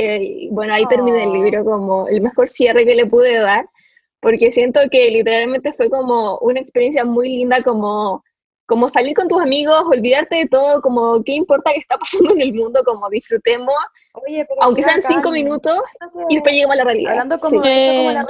eh, 0.00 0.46
bueno, 0.52 0.72
ahí 0.74 0.86
terminé 0.86 1.24
el 1.24 1.30
Oh. 1.30 1.42
libro 1.42 1.64
como 1.64 2.06
el 2.06 2.20
mejor 2.20 2.48
cierre 2.48 2.84
que 2.86 2.94
le 2.94 3.06
pude 3.06 3.34
dar, 3.36 3.66
porque 4.20 4.52
siento 4.52 4.78
que 4.92 5.10
literalmente 5.10 5.72
fue 5.72 5.90
como 5.90 6.38
una 6.38 6.60
experiencia 6.60 7.04
muy 7.04 7.28
linda, 7.30 7.60
como, 7.64 8.22
como 8.64 8.88
salir 8.88 9.16
con 9.16 9.26
tus 9.26 9.40
amigos, 9.40 9.82
olvidarte 9.90 10.36
de 10.36 10.46
todo, 10.46 10.80
como 10.82 11.20
qué 11.24 11.32
importa 11.32 11.72
que 11.72 11.80
está 11.80 11.96
pasando 11.98 12.32
en 12.32 12.42
el 12.42 12.54
mundo, 12.54 12.84
como 12.84 13.08
disfrutemos, 13.10 13.74
Oye, 14.12 14.46
pero 14.48 14.62
aunque 14.62 14.84
sean 14.84 15.02
cinco 15.02 15.32
minutos, 15.32 15.78
y 16.28 16.36
después 16.36 16.54
llegamos 16.54 16.74
a 16.74 16.78
la 16.78 16.84
realidad. 16.84 17.10
Hablando 17.14 17.38
como 17.40 17.60
Sí. 17.60 17.68
de 17.68 17.84
eso, 17.88 17.96
como 17.98 18.10
la. 18.12 18.26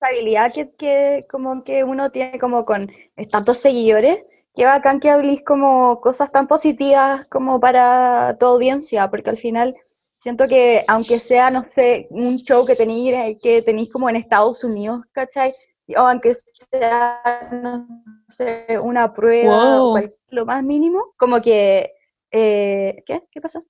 Responsabilidad 0.00 0.52
que, 0.52 0.70
que, 0.76 1.20
como 1.30 1.62
que 1.64 1.84
uno 1.84 2.10
tiene 2.10 2.38
como 2.38 2.64
con 2.64 2.90
tantos 3.30 3.58
seguidores, 3.58 4.24
qué 4.54 4.64
bacán 4.64 5.00
que 5.00 5.10
habléis 5.10 5.42
como 5.44 6.00
cosas 6.00 6.32
tan 6.32 6.46
positivas 6.48 7.26
como 7.28 7.60
para 7.60 8.36
tu 8.38 8.46
audiencia, 8.46 9.10
porque 9.10 9.30
al 9.30 9.36
final 9.36 9.76
Siento 10.22 10.46
que 10.46 10.84
aunque 10.86 11.18
sea, 11.18 11.50
no 11.50 11.64
sé, 11.66 12.06
un 12.10 12.36
show 12.36 12.66
que 12.66 12.76
tenéis 12.76 13.38
que 13.42 13.62
tenéis 13.62 13.90
como 13.90 14.10
en 14.10 14.16
Estados 14.16 14.62
Unidos, 14.64 15.00
¿cachai? 15.12 15.54
O 15.96 16.00
aunque 16.00 16.34
sea, 16.34 17.48
no 17.50 17.88
sé, 18.28 18.66
una 18.82 19.14
prueba, 19.14 19.78
Wow. 19.80 19.96
o 19.96 20.00
lo 20.28 20.44
más 20.44 20.62
mínimo, 20.62 21.14
como 21.16 21.40
que... 21.40 21.94
eh, 22.30 23.02
¿Qué? 23.06 23.22
¿Qué 23.30 23.40
pasó? 23.40 23.60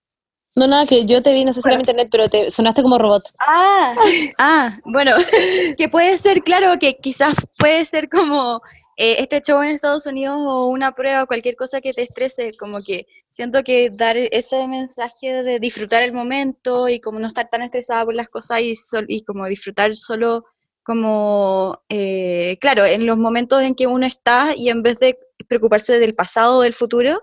No, 0.60 0.66
nada, 0.66 0.84
que 0.86 1.06
yo 1.06 1.22
te 1.22 1.32
vi, 1.32 1.46
no 1.46 1.54
sé 1.54 1.62
si 1.62 1.68
era 1.68 1.76
en 1.76 1.80
internet, 1.80 2.08
pero 2.10 2.28
te 2.28 2.50
sonaste 2.50 2.82
como 2.82 2.98
robot. 2.98 3.22
Ah, 3.38 3.92
ah, 4.38 4.78
bueno, 4.84 5.12
que 5.78 5.88
puede 5.88 6.18
ser, 6.18 6.42
claro, 6.42 6.78
que 6.78 6.98
quizás 6.98 7.34
puede 7.58 7.86
ser 7.86 8.10
como 8.10 8.60
eh, 8.98 9.16
este 9.20 9.40
show 9.40 9.62
en 9.62 9.70
Estados 9.70 10.04
Unidos 10.04 10.36
o 10.38 10.66
una 10.66 10.92
prueba 10.92 11.22
o 11.22 11.26
cualquier 11.26 11.56
cosa 11.56 11.80
que 11.80 11.94
te 11.94 12.02
estrese, 12.02 12.52
como 12.58 12.82
que 12.82 13.06
siento 13.30 13.62
que 13.64 13.88
dar 13.90 14.18
ese 14.18 14.68
mensaje 14.68 15.42
de 15.42 15.58
disfrutar 15.60 16.02
el 16.02 16.12
momento 16.12 16.90
y 16.90 17.00
como 17.00 17.18
no 17.20 17.26
estar 17.28 17.48
tan 17.48 17.62
estresada 17.62 18.04
por 18.04 18.14
las 18.14 18.28
cosas 18.28 18.60
y, 18.60 18.74
sol- 18.76 19.06
y 19.08 19.24
como 19.24 19.46
disfrutar 19.46 19.96
solo 19.96 20.44
como, 20.82 21.80
eh, 21.88 22.58
claro, 22.60 22.84
en 22.84 23.06
los 23.06 23.16
momentos 23.16 23.62
en 23.62 23.74
que 23.74 23.86
uno 23.86 24.04
está 24.06 24.48
y 24.56 24.68
en 24.68 24.82
vez 24.82 24.98
de 24.98 25.18
preocuparse 25.48 25.98
del 25.98 26.14
pasado 26.14 26.58
o 26.58 26.62
del 26.62 26.74
futuro, 26.74 27.22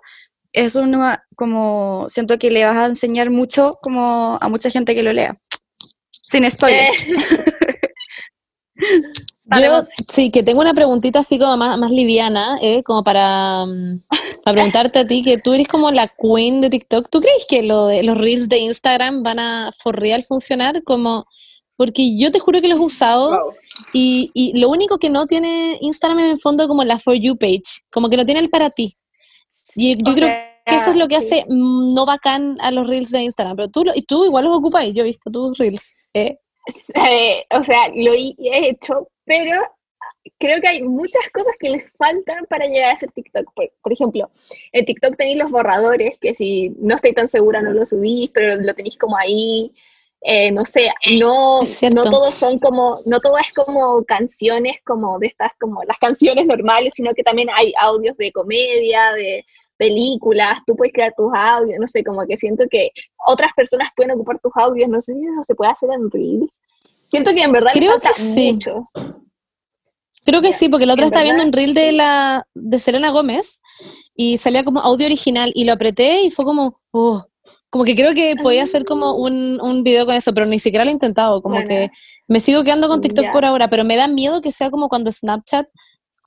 eso 0.58 0.86
no, 0.86 1.14
como 1.36 2.06
siento 2.10 2.38
que 2.40 2.50
le 2.50 2.66
vas 2.66 2.76
a 2.76 2.86
enseñar 2.88 3.30
mucho 3.30 3.78
como 3.82 4.38
a 4.42 4.50
mucha 4.50 4.70
gente 4.70 4.96
que 4.96 5.04
lo 5.04 5.14
lea. 5.14 5.38
Sin 6.10 6.50
spoilers. 6.50 7.06
Dale, 9.46 9.66
Yo, 9.68 9.82
sí, 10.10 10.30
que 10.32 10.44
tengo 10.44 10.60
una 10.60 10.74
preguntita 10.74 11.20
así 11.20 11.38
como 11.40 11.56
más, 11.58 11.78
más 11.78 11.92
liviana, 11.92 12.58
¿eh? 12.62 12.84
como 12.84 13.04
para, 13.04 13.66
mm, 13.66 14.02
para 14.44 14.54
preguntarte 14.56 15.00
a 15.00 15.08
ti, 15.08 15.24
que 15.24 15.38
tú 15.38 15.54
eres 15.54 15.68
como 15.68 15.92
la 15.92 16.08
queen 16.08 16.60
de 16.62 16.70
TikTok. 16.70 17.08
¿Tú 17.10 17.22
crees 17.22 17.46
que 17.48 17.64
lo 17.64 17.88
de, 17.88 18.04
los 18.04 18.18
reels 18.18 18.50
de 18.50 18.58
Instagram 18.58 19.24
van 19.24 19.40
a 19.40 19.72
for 19.78 19.98
real 19.98 20.24
funcionar? 20.24 20.84
Como, 20.84 21.26
porque 21.76 22.18
yo 22.18 22.32
te 22.32 22.40
juro 22.40 22.60
que 22.62 22.68
los 22.68 22.80
he 22.80 22.82
usado 22.82 23.54
y, 23.94 24.32
y 24.34 24.60
lo 24.60 24.70
único 24.70 24.98
que 24.98 25.10
no 25.10 25.28
tiene 25.28 25.78
Instagram 25.82 26.20
es 26.20 26.26
en 26.26 26.32
el 26.32 26.40
fondo 26.40 26.68
como 26.68 26.84
la 26.84 26.98
For 26.98 27.16
You 27.16 27.38
page, 27.38 27.84
como 27.92 28.10
que 28.10 28.18
no 28.18 28.26
tiene 28.26 28.42
el 28.42 28.50
para 28.50 28.70
ti. 28.72 28.98
Y 29.76 29.96
yo 30.04 30.12
O 30.12 30.16
creo 30.16 30.47
que 30.68 30.76
eso 30.76 30.90
es 30.92 30.96
lo 30.96 31.08
que 31.08 31.20
sí. 31.22 31.40
hace 31.40 31.46
mm, 31.50 31.94
no 31.94 32.06
bacán 32.06 32.58
a 32.62 32.72
los 32.72 32.88
reels 32.88 33.12
de 33.12 33.24
Instagram, 33.24 33.56
pero 33.56 33.70
tú, 33.70 33.84
lo- 33.84 33.94
y 33.96 34.02
tú 34.04 34.26
igual 34.26 34.46
los 34.46 34.58
ocupas, 34.58 34.86
yo 34.94 35.02
he 35.02 35.06
visto 35.06 35.32
tus 35.32 35.58
reels. 35.58 36.00
¿eh? 36.14 36.38
Eh, 36.94 37.46
o 37.52 37.64
sea, 37.64 37.88
lo 37.96 38.14
he 38.14 38.36
he 38.40 38.70
hecho, 38.70 39.10
pero 39.26 39.62
creo 40.40 40.60
que 40.62 40.68
hay 40.68 40.82
muchas 40.84 41.30
cosas 41.34 41.54
que 41.60 41.70
les 41.70 41.84
faltan 41.98 42.46
para 42.50 42.66
llegar 42.68 42.92
a 42.92 42.98
ser 42.98 43.12
TikTok. 43.12 43.54
Por, 43.54 43.72
por 43.82 43.94
ejemplo, 43.94 44.30
en 44.72 44.86
TikTok 44.86 45.16
tenéis 45.18 45.38
los 45.38 45.52
borradores, 45.52 46.18
que 46.20 46.34
si 46.34 46.70
no 46.80 46.96
estoy 46.96 47.14
tan 47.14 47.28
segura 47.28 47.62
no 47.62 47.72
lo 47.72 47.86
subís, 47.86 48.30
pero 48.34 48.56
lo 48.58 48.74
tenéis 48.74 48.98
como 48.98 49.18
ahí. 49.18 49.72
Eh, 50.22 50.52
no 50.52 50.66
sé, 50.66 50.90
no, 51.20 51.62
no 51.94 52.02
todos 52.02 52.34
son 52.34 52.58
como, 52.58 52.98
no 53.06 53.20
todo 53.20 53.38
es 53.38 53.52
como 53.54 54.04
canciones 54.04 54.78
como 54.84 55.20
de 55.20 55.28
estas, 55.28 55.52
como 55.60 55.84
las 55.84 56.00
canciones 56.00 56.48
normales, 56.48 56.96
sino 56.96 57.14
que 57.14 57.22
también 57.22 57.50
hay 57.54 57.72
audios 57.80 58.18
de 58.18 58.32
comedia, 58.32 59.14
de 59.14 59.46
películas, 59.78 60.60
tú 60.66 60.76
puedes 60.76 60.94
crear 60.94 61.14
tus 61.16 61.32
audios, 61.34 61.78
no 61.80 61.88
sé, 61.88 62.04
como 62.04 62.26
que 62.26 62.38
siento 62.38 62.66
que 62.70 62.90
otras 63.26 63.52
personas 63.56 63.90
pueden 63.96 64.12
ocupar 64.12 64.40
tus 64.40 64.52
audios, 64.56 64.90
no 64.90 65.00
sé 65.02 65.14
si 65.14 65.26
eso 65.26 65.44
se 65.44 65.56
puede 65.56 65.72
hacer 65.72 65.90
en 65.92 66.10
Reels. 66.12 66.62
Siento 67.10 67.32
que 67.32 67.44
en 67.44 67.52
verdad 67.52 67.72
Creo 67.74 67.94
falta 67.94 68.10
que 68.10 68.22
sí. 68.22 68.54
mucho. 68.54 68.90
Creo 70.26 70.42
que 70.42 70.52
sí, 70.52 70.68
porque 70.68 70.86
la 70.86 70.94
otra 70.94 71.06
estaba 71.06 71.24
viendo 71.24 71.44
un 71.44 71.54
reel 71.54 71.74
de 71.74 71.94
la 71.94 72.46
de 72.54 72.80
Selena 72.80 73.12
Gómez 73.12 73.62
y 74.14 74.38
salía 74.38 74.66
como 74.66 74.82
audio 74.82 75.06
original 75.06 75.52
y 75.56 75.64
lo 75.64 75.72
apreté 75.72 76.24
y 76.24 76.32
fue 76.32 76.44
como, 76.44 76.82
oh, 76.92 77.24
como 77.70 77.86
que 77.86 77.96
creo 77.96 78.14
que 78.14 78.36
podía 78.42 78.64
hacer 78.64 78.84
como 78.84 79.14
un, 79.14 79.60
un 79.62 79.84
video 79.84 80.06
con 80.06 80.16
eso, 80.16 80.34
pero 80.34 80.46
ni 80.46 80.60
siquiera 80.60 80.84
lo 80.84 80.90
he 80.90 80.94
intentado, 80.94 81.42
como 81.42 81.64
que 81.64 81.92
me 82.28 82.42
sigo 82.42 82.64
quedando 82.64 82.90
con 82.90 83.00
TikTok 83.00 83.32
por 83.32 83.46
ahora, 83.46 83.70
pero 83.70 83.86
me 83.86 83.96
da 83.96 84.10
miedo 84.10 84.42
que 84.42 84.52
sea 84.52 84.70
como 84.70 84.90
cuando 84.90 85.12
Snapchat, 85.12 85.68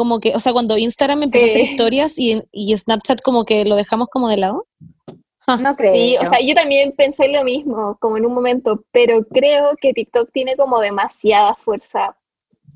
como 0.01 0.19
que, 0.19 0.35
o 0.35 0.41
sea, 0.41 0.55
cuando 0.55 0.79
Instagram 0.79 1.25
empezó 1.25 1.45
a 1.45 1.49
hacer 1.51 1.61
historias 1.61 2.19
y, 2.19 2.43
y 2.53 2.75
Snapchat 2.75 3.21
como 3.21 3.45
que 3.45 3.67
lo 3.67 3.77
dejamos 3.77 4.09
como 4.09 4.31
de 4.31 4.39
lado. 4.39 4.67
No 5.61 5.77
creo. 5.77 5.93
Sí, 5.93 6.17
o 6.19 6.25
sea, 6.25 6.39
yo 6.41 6.55
también 6.55 6.93
pensé 6.97 7.29
lo 7.29 7.45
mismo, 7.45 7.99
como 8.01 8.17
en 8.17 8.25
un 8.25 8.33
momento, 8.33 8.83
pero 8.93 9.23
creo 9.27 9.73
que 9.79 9.93
TikTok 9.93 10.31
tiene 10.33 10.57
como 10.57 10.81
demasiada 10.81 11.55
fuerza 11.55 12.17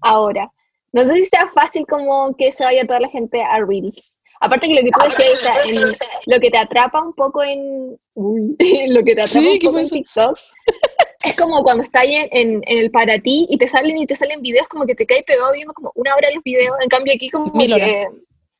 ahora. 0.02 0.52
No 0.92 1.02
sé 1.06 1.14
si 1.14 1.24
sea 1.24 1.48
fácil 1.48 1.86
como 1.86 2.36
que 2.36 2.52
se 2.52 2.62
vaya 2.62 2.86
toda 2.86 3.00
la 3.00 3.08
gente 3.08 3.42
a 3.42 3.58
Reels. 3.64 4.20
Aparte 4.38 4.68
que 4.68 4.74
lo 4.74 4.82
que 4.82 4.90
tú 4.90 5.00
decías, 5.02 5.32
o 5.32 5.38
sea, 5.38 5.54
en- 5.64 6.32
lo 6.34 6.40
que 6.40 6.50
te 6.50 6.58
atrapa 6.58 7.02
un 7.02 7.14
poco 7.14 7.42
en... 7.42 7.98
uy, 8.12 8.54
lo 8.88 9.02
que 9.02 9.14
te 9.14 9.22
atrapa 9.22 9.40
Sí, 9.40 9.48
un 9.54 9.58
¿qué 9.60 9.66
poco 9.66 9.78
en? 9.78 9.88
TikTok 9.88 10.36
es 11.24 11.36
como 11.36 11.62
cuando 11.62 11.82
estás 11.82 12.04
en, 12.04 12.28
en, 12.30 12.62
en 12.66 12.78
el 12.78 12.90
para 12.90 13.18
ti 13.18 13.46
y 13.48 13.56
te 13.56 13.68
salen 13.68 13.96
y 13.96 14.06
te 14.06 14.14
salen 14.14 14.42
videos 14.42 14.68
como 14.68 14.86
que 14.86 14.94
te 14.94 15.06
caes 15.06 15.24
pegado 15.24 15.52
viendo 15.52 15.72
como 15.74 15.92
una 15.94 16.14
hora 16.14 16.28
los 16.34 16.42
videos. 16.42 16.76
En 16.82 16.88
cambio 16.88 17.12
aquí 17.14 17.30
como 17.30 17.52
Mil 17.52 17.74
que... 17.74 18.08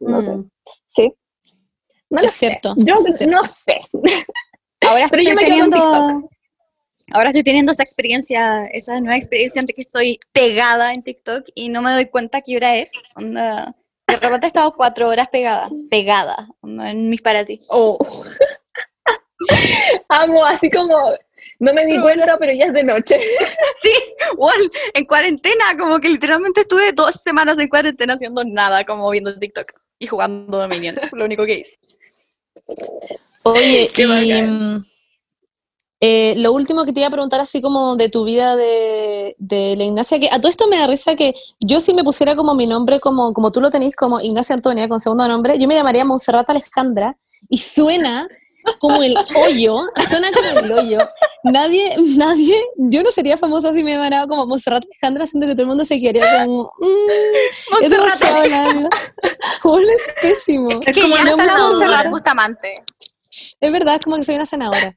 No 0.00 0.20
sé. 0.20 0.30
Mm. 0.30 0.50
Sí. 0.86 1.14
No 2.10 2.20
lo 2.20 2.26
Es 2.26 2.32
cierto, 2.32 2.74
sé. 2.74 2.84
Yo 2.84 2.94
es 2.94 3.18
cierto. 3.18 3.36
no 3.36 3.44
sé. 3.44 3.80
Ahora 4.80 5.06
Pero 5.10 5.22
yo 5.22 5.30
estoy 5.30 5.44
me 5.44 5.50
teniendo, 5.50 6.30
ahora 7.12 7.30
estoy 7.30 7.42
teniendo 7.42 7.72
esa 7.72 7.82
experiencia, 7.82 8.66
esa 8.66 9.00
nueva 9.00 9.16
experiencia 9.16 9.60
en 9.60 9.66
que 9.66 9.80
estoy 9.80 10.20
pegada 10.32 10.92
en 10.92 11.02
TikTok 11.02 11.44
y 11.54 11.70
no 11.70 11.80
me 11.80 11.92
doy 11.92 12.06
cuenta 12.06 12.42
qué 12.42 12.56
hora 12.56 12.76
es. 12.76 12.92
Onda, 13.16 13.74
de 14.06 14.16
repente 14.16 14.46
he 14.46 14.48
estado 14.48 14.74
cuatro 14.74 15.08
horas 15.08 15.28
pegada, 15.28 15.70
pegada, 15.90 16.48
onda, 16.60 16.90
en 16.90 17.08
mis 17.08 17.22
para 17.22 17.44
ti. 17.44 17.60
Oh. 17.68 17.98
Amo, 20.08 20.44
así 20.44 20.70
como, 20.70 20.96
no 21.58 21.72
me 21.72 21.84
di 21.86 22.00
cuenta, 22.00 22.36
pero 22.38 22.52
ya 22.52 22.66
es 22.66 22.72
de 22.72 22.84
noche. 22.84 23.18
Sí, 23.76 23.92
igual, 24.32 24.58
en 24.94 25.04
cuarentena, 25.04 25.64
como 25.78 25.98
que 25.98 26.08
literalmente 26.08 26.62
estuve 26.62 26.92
dos 26.92 27.16
semanas 27.16 27.58
en 27.58 27.68
cuarentena 27.68 28.14
haciendo 28.14 28.42
nada, 28.44 28.84
como 28.84 29.10
viendo 29.10 29.36
TikTok 29.38 29.72
y 29.98 30.06
jugando 30.06 30.58
Dominion, 30.58 30.96
lo 31.12 31.24
único 31.24 31.44
que 31.44 31.58
hice. 31.58 31.76
Oye, 33.42 33.88
Qué 33.94 34.02
y 34.02 34.42
mm, 34.42 34.84
eh, 36.00 36.34
lo 36.38 36.52
último 36.52 36.84
que 36.84 36.92
te 36.92 37.00
iba 37.00 37.08
a 37.08 37.10
preguntar, 37.10 37.40
así 37.40 37.60
como 37.60 37.96
de 37.96 38.08
tu 38.08 38.24
vida 38.24 38.56
de, 38.56 39.34
de 39.38 39.74
la 39.76 39.84
Ignacia, 39.84 40.20
que 40.20 40.28
a 40.30 40.38
todo 40.38 40.48
esto 40.48 40.68
me 40.68 40.78
da 40.78 40.86
risa 40.86 41.16
que 41.16 41.34
yo 41.60 41.80
si 41.80 41.94
me 41.94 42.04
pusiera 42.04 42.36
como 42.36 42.54
mi 42.54 42.66
nombre, 42.66 43.00
como, 43.00 43.32
como 43.32 43.50
tú 43.52 43.60
lo 43.60 43.70
tenés, 43.70 43.96
como 43.96 44.20
Ignacia 44.20 44.54
Antonia, 44.54 44.88
con 44.88 45.00
segundo 45.00 45.26
nombre, 45.28 45.58
yo 45.58 45.66
me 45.66 45.74
llamaría 45.74 46.04
Montserrat 46.04 46.48
Alejandra, 46.48 47.16
y 47.48 47.58
suena 47.58 48.28
como 48.80 49.02
el 49.02 49.16
hoyo, 49.36 49.86
suena 50.08 50.30
como 50.32 50.58
el 50.60 50.72
hoyo. 50.72 50.98
Nadie, 51.42 51.94
nadie, 52.16 52.62
yo 52.76 53.02
no 53.02 53.10
sería 53.10 53.36
famosa 53.36 53.72
si 53.72 53.84
me 53.84 53.92
llamara 53.92 54.26
como 54.26 54.46
Montserrat 54.46 54.84
Alejandra, 54.84 55.26
siento 55.26 55.46
que 55.46 55.54
todo 55.54 55.62
el 55.62 55.68
mundo 55.68 55.84
se 55.84 56.00
quedaría 56.00 56.44
como, 56.44 56.72
mm, 56.78 57.82
es 57.82 57.90
demasiado 57.90 58.46
largo. 58.46 58.88
Es 59.94 60.14
pésimo. 60.20 60.80
Es 60.86 60.94
como 60.94 61.14
una 61.14 61.24
la 61.24 61.36
senadora. 61.36 61.68
Montserrat 61.68 62.10
Bustamante. 62.10 62.74
Es 63.60 63.72
verdad, 63.72 63.96
es 63.96 64.02
como 64.02 64.16
que 64.16 64.22
soy 64.22 64.36
una 64.36 64.46
senadora. 64.46 64.94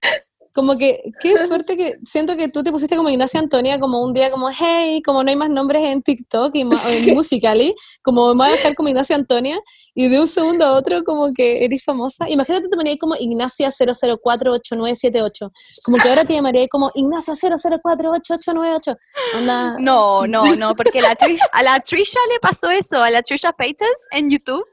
Como 0.58 0.76
que, 0.76 1.04
qué 1.22 1.36
suerte 1.48 1.78
que 1.78 2.00
siento 2.04 2.36
que 2.36 2.48
tú 2.48 2.64
te 2.64 2.72
pusiste 2.72 2.98
como 2.98 3.10
Ignacia 3.12 3.40
Antonia, 3.40 3.80
como 3.80 4.02
un 4.04 4.12
día 4.12 4.32
como, 4.32 4.50
hey, 4.50 5.04
como 5.06 5.24
no 5.24 5.30
hay 5.30 5.36
más 5.36 5.52
nombres 5.52 5.84
en 5.84 6.02
TikTok 6.02 6.56
y 6.56 6.62
en 6.62 6.70
Musical.ly, 7.14 7.76
como 8.02 8.34
me 8.34 8.44
voy 8.46 8.54
a 8.54 8.56
dejar 8.58 8.74
como 8.74 8.90
Ignacia 8.90 9.16
Antonia, 9.16 9.60
y 9.94 10.08
de 10.10 10.20
un 10.20 10.26
segundo 10.26 10.66
a 10.66 10.72
otro 10.74 11.04
como 11.04 11.32
que 11.32 11.64
eres 11.64 11.84
famosa. 11.84 12.26
Imagínate 12.28 12.70
te 12.70 12.76
ponías 12.76 12.98
como 12.98 13.14
Ignacia 13.20 13.70
0048978, 13.70 15.52
como 15.86 15.98
que 15.98 16.10
ahora 16.10 16.26
te 16.26 16.34
llamaría 16.34 16.68
como 16.68 16.90
Ignacia 16.96 17.36
0048898. 17.36 18.98
Onda, 19.36 19.78
No, 19.80 20.26
no, 20.26 20.56
no, 20.56 20.74
porque 20.76 21.02
la 21.02 21.16
Trish- 21.16 21.48
a 21.52 21.62
la 21.62 21.80
Trisha 21.82 22.20
le 22.34 22.40
pasó 22.40 22.70
eso, 22.72 22.98
a 22.98 23.12
la 23.12 23.22
Trisha 23.22 23.52
Paytas 23.54 23.90
en 24.12 24.30
YouTube. 24.32 24.66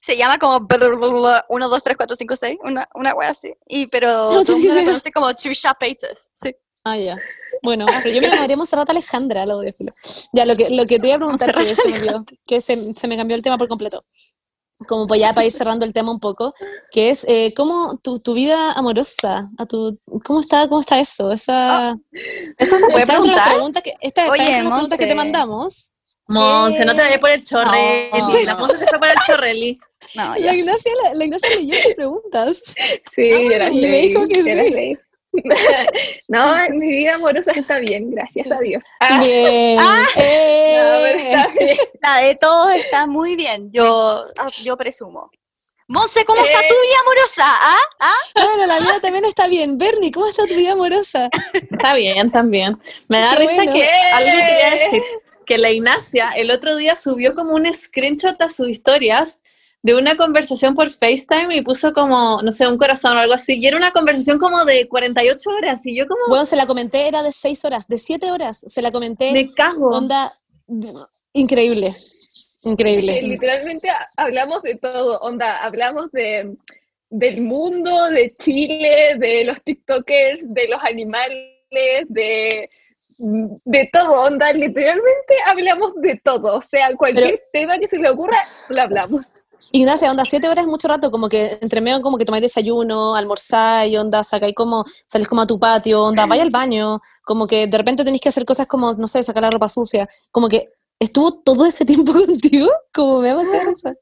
Se 0.00 0.16
llama 0.16 0.38
como 0.38 0.56
1, 0.56 1.68
2, 1.68 1.82
3, 1.82 1.96
4, 1.96 2.16
5, 2.16 2.36
6, 2.36 2.58
una, 2.64 2.88
una 2.94 3.14
wea 3.14 3.30
así. 3.30 3.54
Y, 3.68 3.86
pero 3.86 4.30
No 4.32 4.44
todo 4.44 4.56
el 4.56 4.62
mundo 4.62 4.74
la 4.74 4.84
conoce 4.84 5.12
como 5.12 5.34
Trisha 5.34 5.74
Paytas. 5.74 6.28
Sí. 6.32 6.54
Ah, 6.84 6.96
ya. 6.96 7.18
Bueno, 7.62 7.86
pero 8.02 8.14
yo 8.14 8.22
me 8.22 8.28
llamaría 8.28 8.56
Monserrat 8.56 8.88
Alejandra, 8.88 9.44
lo 9.44 9.58
de 9.58 9.72
filo. 9.72 9.92
Ya, 10.32 10.46
lo 10.46 10.56
que, 10.56 10.70
lo 10.70 10.86
que 10.86 10.98
te 10.98 11.08
iba 11.08 11.16
a 11.16 11.18
preguntar, 11.18 11.54
que 11.54 11.74
se 11.76 11.88
me, 11.88 11.98
olvidó, 11.98 12.24
que 12.46 12.60
se, 12.60 12.94
se 12.94 13.08
me 13.08 13.16
cambió 13.16 13.36
el 13.36 13.42
tema 13.42 13.58
por 13.58 13.68
completo. 13.68 14.02
Como 14.88 15.06
pues 15.06 15.20
ya 15.20 15.34
para 15.34 15.44
ir 15.44 15.52
cerrando 15.52 15.84
el 15.84 15.92
tema 15.92 16.10
un 16.10 16.20
poco, 16.20 16.54
que 16.90 17.10
es 17.10 17.24
eh, 17.28 17.52
cómo 17.54 17.98
tu, 17.98 18.18
tu 18.18 18.32
vida 18.32 18.72
amorosa, 18.72 19.50
a 19.58 19.66
tu, 19.66 19.98
¿cómo 20.24 20.40
está, 20.40 20.68
cómo 20.68 20.80
está 20.80 20.98
eso? 20.98 21.30
Esa, 21.32 21.98
¿Eso 22.56 22.78
se 22.78 22.86
puede 22.86 23.02
entre 23.02 23.16
las 23.16 23.20
preguntar? 23.20 23.48
preguntas 23.50 23.82
que, 23.82 23.94
esta, 24.00 24.30
Oye, 24.30 24.42
entre 24.42 24.62
las 24.62 24.72
preguntas 24.72 24.98
que 24.98 25.06
te 25.06 25.14
mandamos. 25.14 25.92
Monse, 26.30 26.84
no 26.84 26.94
te 26.94 27.00
vayas 27.02 27.18
por 27.18 27.30
el 27.30 27.44
chorreli. 27.44 28.10
No, 28.12 28.30
La. 28.44 28.54
Monse 28.56 28.78
se 28.78 28.86
fue 28.86 28.98
por 28.98 29.08
el 29.08 29.14
chorreli. 29.26 29.80
No, 30.14 30.34
La. 30.38 30.54
Ignacia, 30.54 30.92
la, 31.04 31.14
la 31.14 31.24
Ignacia 31.24 31.48
leyó 31.56 31.74
las 31.74 31.94
preguntas. 31.94 32.62
Sí, 33.14 33.30
yo 33.50 33.58
las 33.58 33.74
y 33.74 33.88
me 33.88 33.96
dijo 33.98 34.24
que 34.26 34.42
sí. 34.42 34.54
leí. 34.54 34.98
no, 36.28 36.54
mi 36.72 36.88
vida 36.88 37.14
amorosa 37.14 37.52
está 37.52 37.78
bien, 37.78 38.10
gracias 38.10 38.50
a 38.50 38.58
Dios. 38.58 38.82
Ah, 39.00 39.20
Bien. 39.22 39.76
no, 39.76 39.82
pero 40.16 41.18
Eh. 41.18 41.32
está 41.32 41.46
bien. 41.58 41.76
La 42.02 42.16
de 42.26 42.34
todos 42.36 42.74
está 42.74 43.06
muy 43.06 43.36
bien, 43.36 43.70
yo, 43.72 44.22
ah, 44.38 44.48
yo 44.62 44.76
presumo. 44.76 45.30
Monse, 45.86 46.24
¿cómo 46.24 46.40
está 46.44 46.60
tu 46.60 46.74
vida 46.74 46.96
amorosa? 47.04 47.44
¿Ah? 47.46 48.14
Bueno, 48.34 48.66
la 48.66 48.80
mía 48.80 49.00
también 49.02 49.24
está 49.24 49.48
bien. 49.48 49.76
Bernie, 49.76 50.12
¿cómo 50.12 50.28
está 50.28 50.44
tu 50.46 50.54
vida 50.54 50.72
amorosa? 50.72 51.28
Está 51.52 51.94
bien, 51.94 52.30
también. 52.30 52.78
Me 53.08 53.18
da 53.20 53.30
Qué 53.32 53.38
risa 53.38 53.54
bueno. 53.56 53.72
que 53.72 53.88
algo 54.12 54.30
quería 54.30 54.70
decir. 54.84 55.02
Que 55.50 55.58
la 55.58 55.70
Ignacia 55.72 56.30
el 56.36 56.50
otro 56.52 56.76
día 56.76 56.94
subió 56.94 57.34
como 57.34 57.54
un 57.56 57.66
screenshot 57.72 58.40
a 58.40 58.48
sus 58.48 58.68
historias 58.68 59.40
de 59.82 59.94
una 59.96 60.14
conversación 60.16 60.74
por 60.76 60.90
FaceTime 60.90 61.56
y 61.56 61.62
puso 61.62 61.92
como, 61.92 62.40
no 62.42 62.52
sé, 62.52 62.68
un 62.68 62.78
corazón 62.78 63.16
o 63.16 63.20
algo 63.20 63.34
así. 63.34 63.54
Y 63.58 63.66
era 63.66 63.76
una 63.76 63.90
conversación 63.90 64.38
como 64.38 64.64
de 64.64 64.86
48 64.88 65.50
horas. 65.50 65.84
Y 65.86 65.96
yo 65.96 66.06
como, 66.06 66.20
Bueno, 66.28 66.44
se 66.44 66.54
la 66.54 66.66
comenté, 66.66 67.08
era 67.08 67.22
de 67.24 67.32
seis 67.32 67.64
horas, 67.64 67.88
de 67.88 67.98
siete 67.98 68.30
horas. 68.30 68.60
Se 68.64 68.80
la 68.80 68.92
comenté, 68.92 69.32
me 69.32 69.52
cago. 69.52 69.88
onda, 69.88 70.32
increíble. 71.32 71.92
Increíble. 72.62 73.22
Literalmente 73.22 73.88
ha- 73.90 74.08
hablamos 74.16 74.62
de 74.62 74.76
todo, 74.76 75.18
onda, 75.20 75.64
hablamos 75.64 76.12
de, 76.12 76.54
del 77.08 77.40
mundo, 77.40 78.04
de 78.10 78.30
Chile, 78.38 79.14
de 79.18 79.44
los 79.44 79.62
TikTokers, 79.62 80.42
de 80.44 80.68
los 80.68 80.82
animales, 80.84 81.56
de, 82.08 82.68
de 83.20 83.90
todo, 83.92 84.22
onda, 84.22 84.52
literalmente 84.52 85.34
hablamos 85.46 85.92
de 85.96 86.20
todo, 86.22 86.58
o 86.58 86.62
sea, 86.62 86.94
cualquier 86.96 87.42
tema 87.52 87.78
que 87.78 87.88
se 87.88 87.98
le 87.98 88.10
ocurra, 88.10 88.36
lo 88.68 88.82
hablamos. 88.82 89.34
Ignacia, 89.72 90.10
onda, 90.10 90.24
siete 90.24 90.48
horas 90.48 90.64
es 90.64 90.70
mucho 90.70 90.88
rato, 90.88 91.10
como 91.10 91.28
que 91.28 91.58
entre 91.60 91.80
medio 91.80 92.00
como 92.00 92.16
que 92.16 92.24
tomáis 92.24 92.42
desayuno, 92.42 93.14
almorzáis, 93.14 93.96
onda, 93.98 94.24
sacáis 94.24 94.54
como, 94.54 94.84
salís 95.06 95.28
como 95.28 95.42
a 95.42 95.46
tu 95.46 95.58
patio, 95.58 96.02
onda, 96.02 96.26
vais 96.26 96.40
al 96.40 96.50
baño, 96.50 97.00
como 97.22 97.46
que 97.46 97.66
de 97.66 97.78
repente 97.78 98.02
tenéis 98.02 98.22
que 98.22 98.30
hacer 98.30 98.44
cosas 98.44 98.66
como, 98.66 98.92
no 98.94 99.06
sé, 99.06 99.22
sacar 99.22 99.42
la 99.42 99.50
ropa 99.50 99.68
sucia, 99.68 100.08
como 100.30 100.48
que 100.48 100.70
estuvo 101.00 101.40
todo 101.42 101.66
ese 101.66 101.84
tiempo 101.84 102.12
contigo, 102.26 102.70
como 102.92 103.20
me 103.20 103.30
ha 103.30 103.36
pasado 103.36 103.70
eso. 103.70 103.92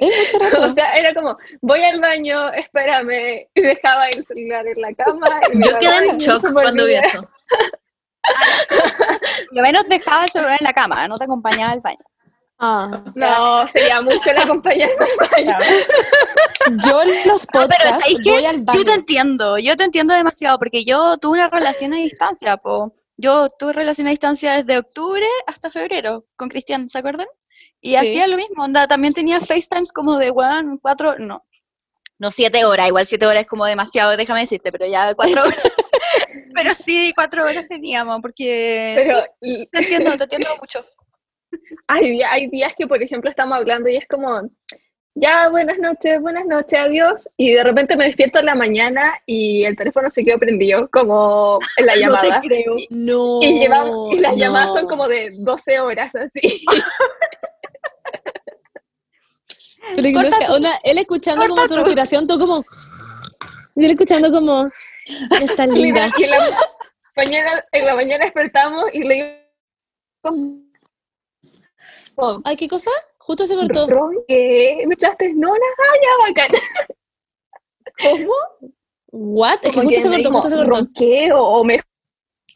Es 0.00 0.32
mucho 0.32 0.44
rato. 0.44 0.62
O 0.68 0.70
sea, 0.70 0.94
era 0.94 1.12
como, 1.12 1.36
voy 1.60 1.82
al 1.82 2.00
baño, 2.00 2.52
espérame, 2.52 3.48
y 3.54 3.60
dejaba 3.60 4.08
el 4.08 4.24
celular 4.24 4.66
en 4.66 4.80
la 4.80 4.92
cama. 4.94 5.26
y 5.52 5.56
me 5.58 5.66
Yo 5.66 5.78
quedé 5.78 6.08
en 6.08 6.18
shock 6.18 6.52
cuando 6.52 6.86
vi 6.86 6.94
eso. 6.94 7.28
Lo 9.52 9.62
menos 9.62 9.84
dejaba 9.88 10.24
el 10.24 10.30
celular 10.30 10.56
en 10.60 10.64
la 10.64 10.72
cama, 10.72 11.06
no 11.08 11.18
te 11.18 11.24
acompañaba 11.24 11.72
al 11.72 11.80
baño. 11.80 11.98
Ah, 12.58 13.00
No, 13.16 13.66
sería 13.68 14.00
mucho 14.00 14.32
la 14.32 14.46
compañía 14.46 14.86
al 14.86 15.28
baño. 15.30 15.58
yo 16.86 17.02
en 17.02 17.28
los 17.28 17.46
pero 17.52 17.64
podcasts 17.66 17.98
¿sabéis 18.00 18.20
qué? 18.22 18.30
voy 18.30 18.44
al 18.46 18.62
baño. 18.62 18.78
Yo 18.78 18.84
te 18.84 18.92
entiendo, 18.94 19.58
yo 19.58 19.74
te 19.76 19.84
entiendo 19.84 20.14
demasiado, 20.14 20.58
porque 20.58 20.84
yo 20.84 21.16
tuve 21.18 21.38
una 21.38 21.48
relación 21.48 21.92
a 21.92 21.96
distancia, 21.96 22.56
po. 22.58 22.92
Yo 23.16 23.48
tuve 23.58 23.72
relación 23.72 24.06
a 24.06 24.10
distancia 24.10 24.52
desde 24.62 24.78
octubre 24.78 25.26
hasta 25.46 25.70
febrero 25.70 26.24
con 26.36 26.48
Cristian, 26.48 26.88
¿se 26.88 26.98
acuerdan? 26.98 27.26
Y 27.80 27.90
Sí. 27.90 27.96
hacía 27.96 28.26
lo 28.28 28.36
mismo, 28.36 28.62
onda, 28.64 28.86
también 28.86 29.12
tenía 29.12 29.40
FaceTimes 29.40 29.92
como 29.92 30.16
de, 30.18 30.30
weón, 30.30 30.78
cuatro, 30.78 31.16
no, 31.18 31.44
no 32.18 32.30
siete 32.30 32.64
horas, 32.64 32.86
igual 32.88 33.06
siete 33.06 33.26
horas 33.26 33.40
es 33.42 33.46
como 33.48 33.66
demasiado, 33.66 34.16
déjame 34.16 34.40
decirte, 34.40 34.70
pero 34.70 34.86
ya 34.86 35.14
cuatro 35.16 35.42
horas. 35.42 35.58
pero 36.54 36.74
sí, 36.74 37.12
cuatro 37.14 37.44
horas 37.44 37.66
teníamos, 37.66 38.20
porque 38.22 38.92
Pero 38.96 39.20
sí, 39.40 39.68
te 39.70 39.78
entiendo, 39.78 40.16
te 40.16 40.24
entiendo 40.24 40.48
mucho. 40.60 40.84
hay, 41.88 42.10
día- 42.10 42.32
hay 42.32 42.48
días 42.48 42.72
que, 42.76 42.86
por 42.86 43.02
ejemplo, 43.02 43.28
estamos 43.30 43.56
hablando 43.58 43.88
y 43.88 43.96
es 43.96 44.06
como, 44.08 44.42
ya, 45.14 45.48
buenas 45.50 45.78
noches, 45.78 46.20
buenas 46.20 46.46
noches, 46.46 46.78
adiós. 46.78 47.28
Y 47.36 47.52
de 47.52 47.62
repente 47.64 47.96
me 47.96 48.04
despierto 48.06 48.38
en 48.38 48.46
la 48.46 48.54
mañana 48.54 49.12
y 49.26 49.64
el 49.64 49.76
teléfono 49.76 50.08
se 50.08 50.24
quedó 50.24 50.38
prendido, 50.38 50.88
como 50.90 51.58
en 51.76 51.86
la 51.86 51.96
llamada. 51.96 52.40
creo. 52.40 52.78
Y- 52.78 52.86
No. 52.90 53.40
Y, 53.42 53.58
llevamos, 53.60 54.14
y 54.16 54.18
las 54.20 54.32
no. 54.32 54.38
llamadas 54.38 54.72
son 54.72 54.86
como 54.88 55.06
de 55.08 55.30
12 55.44 55.80
horas, 55.80 56.14
así. 56.14 56.64
Pero 59.96 60.08
Ignacia, 60.08 60.52
onda, 60.52 60.70
él 60.84 60.98
escuchando 60.98 61.46
como 61.48 61.66
tu 61.66 61.76
respiración, 61.76 62.26
tú 62.26 62.38
como... 62.38 62.64
Y 63.76 63.84
él 63.84 63.90
escuchando 63.92 64.30
como... 64.30 64.68
Está 65.40 65.66
linda. 65.66 66.08
Y 66.18 66.24
en 66.24 66.30
la 66.30 66.38
mañana, 67.16 67.64
en 67.72 67.86
la 67.86 67.94
mañana 67.94 68.24
despertamos 68.24 68.84
y 68.92 69.02
le 69.04 69.14
digo, 69.14 69.26
como, 70.22 70.62
Ay, 72.44 72.56
¿qué 72.56 72.68
cosa? 72.68 72.90
Justo 73.18 73.46
se 73.46 73.54
cortó. 73.56 73.86
¿qué? 74.28 74.84
¿Me 74.86 74.94
echaste? 74.94 75.32
No, 75.34 75.48
nada, 75.48 75.88
ya, 76.02 76.26
bacán. 76.28 76.50
¿Cómo? 78.00 78.32
¿What? 79.12 79.58
Es 79.62 79.72
que 79.72 79.82
justo 79.82 80.00
se 80.00 80.08
cortó, 80.08 80.30
justo 80.30 80.50
se 80.50 80.56
cortó. 80.56 80.70
ronqué 80.72 81.32
o, 81.32 81.38
o 81.38 81.64
me 81.64 81.80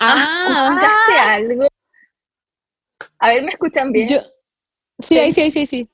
Ah, 0.01 0.69
escuchaste 0.69 1.19
algo. 1.31 1.67
A 3.19 3.29
ver, 3.29 3.43
¿me 3.43 3.51
escuchan 3.51 3.93
bien? 3.93 4.09
yo... 4.09 4.21
Sí, 4.99 5.19
ahí 5.19 5.33
sí, 5.33 5.43
ahí 5.43 5.51
sí, 5.51 5.67
sí. 5.67 5.91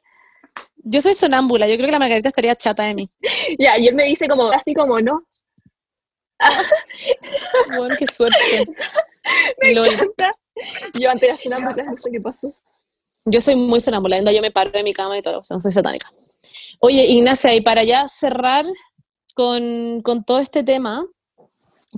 Yo 0.76 1.00
soy 1.00 1.14
sonámbula, 1.14 1.68
yo 1.68 1.74
creo 1.76 1.86
que 1.86 1.92
la 1.92 1.98
Margarita 1.98 2.28
estaría 2.28 2.54
chata 2.56 2.84
de 2.84 2.94
mí. 2.94 3.08
Ya, 3.58 3.78
y 3.78 3.88
él 3.88 3.94
me 3.94 4.04
dice 4.04 4.28
como, 4.28 4.50
así 4.50 4.74
como, 4.74 5.00
no, 5.00 5.24
Bueno, 7.76 7.94
qué 7.98 8.06
suerte. 8.06 8.38
me 9.60 9.74
Lol. 9.74 9.88
encanta. 9.92 10.30
Yo 10.94 11.10
antes 11.10 11.28
era 11.28 11.36
sonámbula, 11.36 11.84
no 11.84 11.94
sé 11.96 12.10
qué 12.10 12.20
pasó. 12.20 12.52
Yo 13.24 13.40
soy 13.40 13.56
muy 13.56 13.80
sonámbula, 13.80 14.20
yo 14.32 14.42
me 14.42 14.50
paro 14.50 14.70
de 14.70 14.82
mi 14.82 14.92
cama 14.92 15.16
y 15.18 15.22
todo, 15.22 15.40
o 15.40 15.44
sea, 15.44 15.56
no 15.56 15.60
soy 15.60 15.72
satánica. 15.72 16.08
Oye, 16.80 17.04
Ignacia, 17.06 17.54
y 17.54 17.60
para 17.60 17.84
ya 17.84 18.08
cerrar 18.08 18.66
con, 19.34 20.02
con 20.02 20.24
todo 20.24 20.40
este 20.40 20.64
tema, 20.64 21.06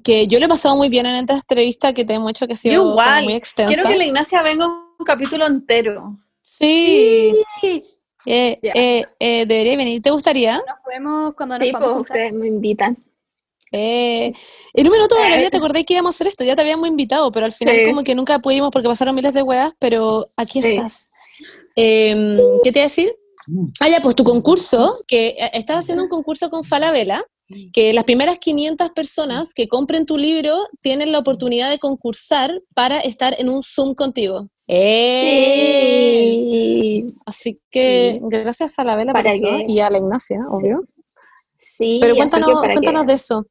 que 0.03 0.27
yo 0.27 0.39
lo 0.39 0.47
he 0.47 0.49
pasado 0.49 0.77
muy 0.77 0.89
bien 0.89 1.07
en 1.07 1.15
esta 1.15 1.35
entrevista 1.35 1.93
que 1.95 2.05
te 2.05 2.15
hemos 2.15 2.31
hecho, 2.31 2.47
que 2.47 2.53
ha 2.53 2.57
sido 2.57 2.75
Yo 2.75 2.81
como 2.81 2.91
igual. 2.93 3.25
muy 3.25 3.35
extensa. 3.35 3.73
Quiero 3.73 3.89
que 3.89 3.97
la 3.97 4.05
Ignacia 4.05 4.43
venga 4.43 4.67
un 4.67 5.05
capítulo 5.07 5.47
entero. 5.47 6.19
Sí. 6.43 7.35
Eh, 8.27 8.59
Ya. 8.63 8.73
eh, 8.75 9.05
eh, 9.19 9.47
debería 9.47 9.77
venir. 9.77 10.03
¿Te 10.03 10.11
gustaría? 10.11 10.57
Nos 10.57 10.65
vemos 10.89 11.35
cuando 11.35 11.57
Sí, 11.57 11.63
nos 11.63 11.71
pues 11.73 11.83
vamos 11.83 12.01
ustedes 12.03 12.33
me 12.33 12.47
invitan. 12.49 12.97
Eh, 13.77 14.33
en 14.75 14.87
un 14.87 14.93
minuto 14.93 15.17
de 15.17 15.29
la 15.29 15.35
Eh. 15.35 15.39
vida 15.39 15.51
te 15.51 15.57
acordé 15.57 15.85
que 15.85 15.95
íbamos 15.95 16.15
a 16.15 16.17
hacer 16.17 16.29
esto, 16.29 16.45
ya 16.45 16.55
te 16.55 16.61
habíamos 16.63 16.89
invitado, 16.89 17.33
pero 17.33 17.45
al 17.47 17.53
final 17.53 17.75
Sí. 17.77 17.85
como 17.91 18.03
que 18.05 18.15
nunca 18.15 18.39
pudimos 18.39 18.71
porque 18.71 18.89
pasaron 18.89 19.15
miles 19.15 19.35
de 19.35 19.43
weas, 19.43 19.73
pero 19.81 20.31
aquí 20.37 20.63
Sí. 20.63 20.69
estás. 20.69 21.11
Em, 21.77 22.39
¿Qué 22.63 22.71
te 22.71 22.79
iba 22.79 22.85
a 22.85 22.89
decir? 22.89 23.13
Ah, 23.81 23.89
ya, 23.89 24.01
pues 24.01 24.15
tu 24.15 24.23
concurso, 24.25 24.95
que 25.07 25.29
eh, 25.39 25.51
estás 25.55 25.79
haciendo 25.81 26.05
un 26.05 26.09
concurso 26.09 26.49
con 26.51 26.63
Falabella, 26.65 27.23
que 27.75 27.93
las 27.93 28.05
primeras 28.05 28.39
500 28.39 28.91
personas 28.91 29.53
que 29.53 29.67
compren 29.69 30.07
tu 30.07 30.17
libro 30.17 30.57
tienen 30.81 31.13
la 31.13 31.19
oportunidad 31.19 31.69
de 31.69 31.79
concursar 31.79 32.63
para 32.75 33.01
estar 33.01 33.35
en 33.39 33.49
un 33.51 33.63
Zoom 33.63 33.95
contigo. 33.95 34.49
¡Eh! 34.67 36.23
Sí, 36.25 37.07
Así 37.27 37.53
que 37.71 38.21
gracias 38.23 38.75
Falabella 38.75 39.13
por 39.13 39.23
¿Para 39.23 39.35
eso 39.35 39.49
y 39.67 39.81
a 39.81 39.91
la 39.91 39.99
Ignacia, 39.99 40.39
obvio. 40.49 40.81
sí. 41.59 41.99
Pero 42.01 42.17
cuéntanos, 42.17 42.49
que- 42.63 42.73
cuéntanos 42.73 43.07
de 43.07 43.15
eso. 43.15 43.47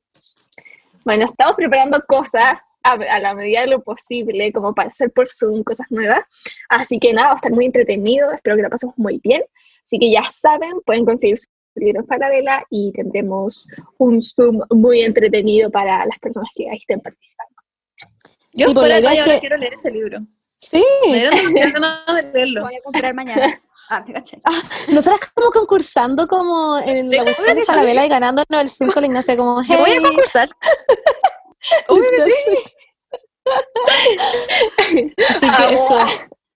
Bueno, 1.03 1.25
estamos 1.25 1.55
preparando 1.55 2.01
cosas 2.07 2.61
a, 2.83 2.91
a 2.93 3.19
la 3.19 3.33
medida 3.35 3.61
de 3.61 3.67
lo 3.67 3.81
posible, 3.83 4.51
como 4.51 4.73
para 4.73 4.89
hacer 4.89 5.11
por 5.11 5.27
Zoom 5.29 5.63
cosas 5.63 5.87
nuevas. 5.89 6.23
Así 6.69 6.99
que 6.99 7.13
nada, 7.13 7.27
va 7.29 7.33
a 7.33 7.35
estar 7.37 7.51
muy 7.51 7.65
entretenido, 7.65 8.31
espero 8.31 8.55
que 8.55 8.61
lo 8.61 8.69
pasemos 8.69 8.97
muy 8.97 9.19
bien. 9.23 9.43
Así 9.85 9.99
que 9.99 10.11
ya 10.11 10.23
saben, 10.31 10.71
pueden 10.85 11.05
conseguir 11.05 11.37
su 11.37 11.47
libro 11.75 12.01
en 12.01 12.07
Falabella 12.07 12.65
y 12.69 12.91
tendremos 12.93 13.67
un 13.97 14.21
Zoom 14.21 14.59
muy 14.69 15.01
entretenido 15.01 15.69
para 15.71 16.05
las 16.05 16.19
personas 16.19 16.49
que 16.55 16.69
ahí 16.69 16.77
estén 16.77 16.99
participando. 17.01 17.53
Yo 18.53 18.67
Sí, 18.67 18.73
pues, 18.73 18.85
fuera 18.85 18.99
la 18.99 19.13
idea 19.13 19.23
que- 19.23 19.39
quiero 19.39 19.57
leer 19.57 19.73
ese 19.73 19.91
libro. 19.91 20.19
Sí, 20.59 20.83
Me 21.09 21.13
dieron 21.15 21.35
de 21.35 22.31
leerlo. 22.31 22.61
Lo 22.61 22.65
voy 22.67 22.75
a 22.75 22.81
comprar 22.83 23.13
mañana. 23.13 23.47
Ah, 23.89 24.03
te 24.03 24.13
caché. 24.13 24.39
nosotras 24.91 25.19
como 25.35 25.51
concursando 25.51 26.25
como 26.27 26.77
en 26.79 27.09
la 27.11 27.23
cuestión 27.23 27.55
de 27.55 27.63
Falabella 27.63 28.05
y 28.05 28.09
ganándonos 28.09 28.61
el 28.61 28.69
5 28.69 28.99
la 28.99 29.05
Ignacia 29.05 29.37
como, 29.37 29.61
Yo 29.63 29.77
voy 29.79 29.91
a 29.91 29.93
hey, 29.93 29.99
concursar. 30.01 30.49
Así 35.29 35.47
que 35.57 35.73
eso, 35.73 35.97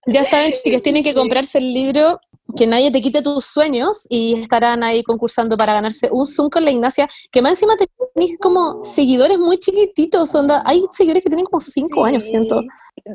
ya 0.07 0.23
saben 0.23 0.51
chicas, 0.51 0.81
tienen 0.81 1.03
que 1.03 1.13
comprarse 1.13 1.57
el 1.57 1.73
libro 1.73 2.19
Que 2.55 2.65
nadie 2.65 2.91
te 2.91 3.01
quite 3.01 3.21
tus 3.21 3.45
sueños 3.45 4.05
y 4.09 4.33
estarán 4.39 4.83
ahí 4.83 5.03
concursando 5.03 5.57
para 5.57 5.73
ganarse 5.73 6.09
un 6.11 6.25
Zoom 6.25 6.49
con 6.49 6.63
la 6.63 6.71
Ignacia, 6.71 7.07
que 7.31 7.41
más 7.41 7.51
encima 7.53 7.75
tenéis 7.75 8.37
como 8.39 8.81
seguidores 8.83 9.37
muy 9.37 9.57
chiquititos, 9.59 10.33
onda, 10.33 10.63
hay 10.65 10.83
seguidores 10.89 11.23
que 11.23 11.29
tienen 11.29 11.45
como 11.45 11.59
5 11.59 12.05
años, 12.05 12.23
siento. 12.23 12.61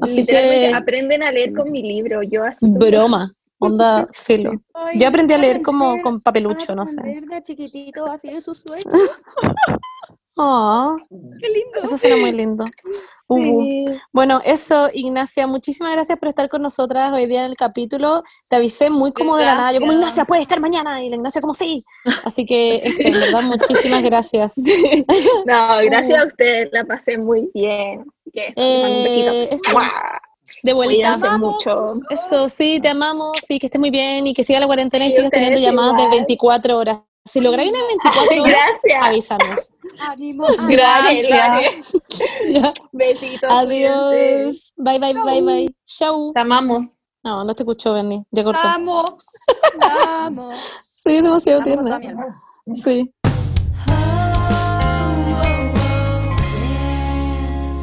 Así 0.00 0.26
que- 0.26 0.70
aprenden 0.74 1.22
a 1.22 1.32
leer 1.32 1.54
con 1.54 1.70
mi 1.70 1.82
libro, 1.82 2.22
yo 2.22 2.44
así 2.44 2.66
Broma, 2.68 3.32
onda, 3.66 4.08
filo. 4.12 4.52
Ay, 4.74 4.98
Yo 4.98 5.08
aprendí 5.08 5.34
a 5.34 5.38
leer 5.38 5.62
como 5.62 6.00
con 6.02 6.20
papelucho, 6.20 6.74
no 6.74 6.86
sé. 6.86 7.00
de 7.02 7.42
chiquitito 7.42 8.06
así 8.06 8.28
de 8.28 8.40
sus 8.40 8.58
sueños. 8.58 9.22
Ah, 10.38 10.96
Qué 11.10 11.48
lindo. 11.48 11.80
eso 11.84 11.98
suena 11.98 12.16
muy 12.16 12.32
lindo. 12.32 12.64
Uh. 13.28 13.36
Sí. 13.36 13.84
Bueno, 14.12 14.40
eso, 14.44 14.88
Ignacia, 14.94 15.46
muchísimas 15.46 15.92
gracias 15.92 16.18
por 16.18 16.28
estar 16.28 16.48
con 16.48 16.62
nosotras 16.62 17.12
hoy 17.12 17.26
día 17.26 17.44
en 17.44 17.50
el 17.50 17.56
capítulo. 17.56 18.22
Te 18.48 18.56
avisé 18.56 18.88
muy 18.88 19.12
como 19.12 19.36
de 19.36 19.44
la 19.44 19.56
nada. 19.56 19.72
Yo 19.72 19.80
como. 19.80 19.92
Ignacia, 19.92 20.24
puede 20.24 20.40
estar 20.40 20.58
mañana. 20.58 21.02
Y 21.04 21.10
la 21.10 21.16
Ignacia 21.16 21.42
como, 21.42 21.52
sí. 21.52 21.84
Así 22.24 22.46
que 22.46 22.74
eso, 22.84 23.08
en 23.08 23.12
verdad, 23.12 23.42
muchísimas 23.42 24.02
gracias. 24.02 24.54
No, 25.44 25.78
gracias 25.84 26.18
a 26.18 26.26
ustedes, 26.26 26.70
la 26.72 26.84
pasé 26.84 27.18
muy 27.18 27.50
bien. 27.52 28.06
Así 28.16 28.30
que 28.30 28.52
eso, 28.56 28.82
mando 28.82 28.98
un 28.98 29.04
besito. 29.04 29.32
Eh, 29.32 29.48
eso. 29.52 29.78
De 30.62 30.72
vuelta. 30.72 30.94
Cuídense 30.94 31.38
mucho. 31.38 31.92
Eso, 32.10 32.48
sí, 32.48 32.80
te 32.80 32.88
amamos 32.88 33.38
y 33.48 33.58
que 33.58 33.66
estés 33.66 33.80
muy 33.80 33.90
bien 33.90 34.26
y 34.26 34.34
que 34.34 34.44
siga 34.44 34.60
la 34.60 34.66
cuarentena 34.66 35.06
y 35.06 35.10
sigas 35.10 35.30
teniendo 35.30 35.58
llamadas 35.58 35.96
de 35.96 36.02
igual. 36.02 36.18
24 36.18 36.78
horas. 36.78 37.00
Si 37.24 37.40
lográis 37.40 37.70
una 37.70 37.86
24 37.86 38.42
horas, 38.42 38.56
Gracias. 38.82 39.02
avísanos. 39.06 39.74
Ánimo. 40.00 40.44
Gracias. 40.68 41.92
Ya. 42.48 42.72
Besitos. 42.90 43.50
cuídense. 43.66 43.88
Adiós. 43.88 44.74
Bye, 44.76 44.98
bye, 44.98 45.14
bye, 45.14 45.42
bye. 45.42 45.76
Chau. 45.84 46.32
Te 46.32 46.40
amamos. 46.40 46.86
No, 47.24 47.44
no 47.44 47.54
te 47.54 47.62
escuchó, 47.62 47.94
Bernie. 47.94 48.24
Ya 48.32 48.42
cortó. 48.42 48.62
Vamos. 48.62 49.04
Vamos. 49.78 50.56
Sí, 50.96 51.20
demasiado 51.20 51.62
tierna. 51.62 52.00
Sí. 52.72 53.12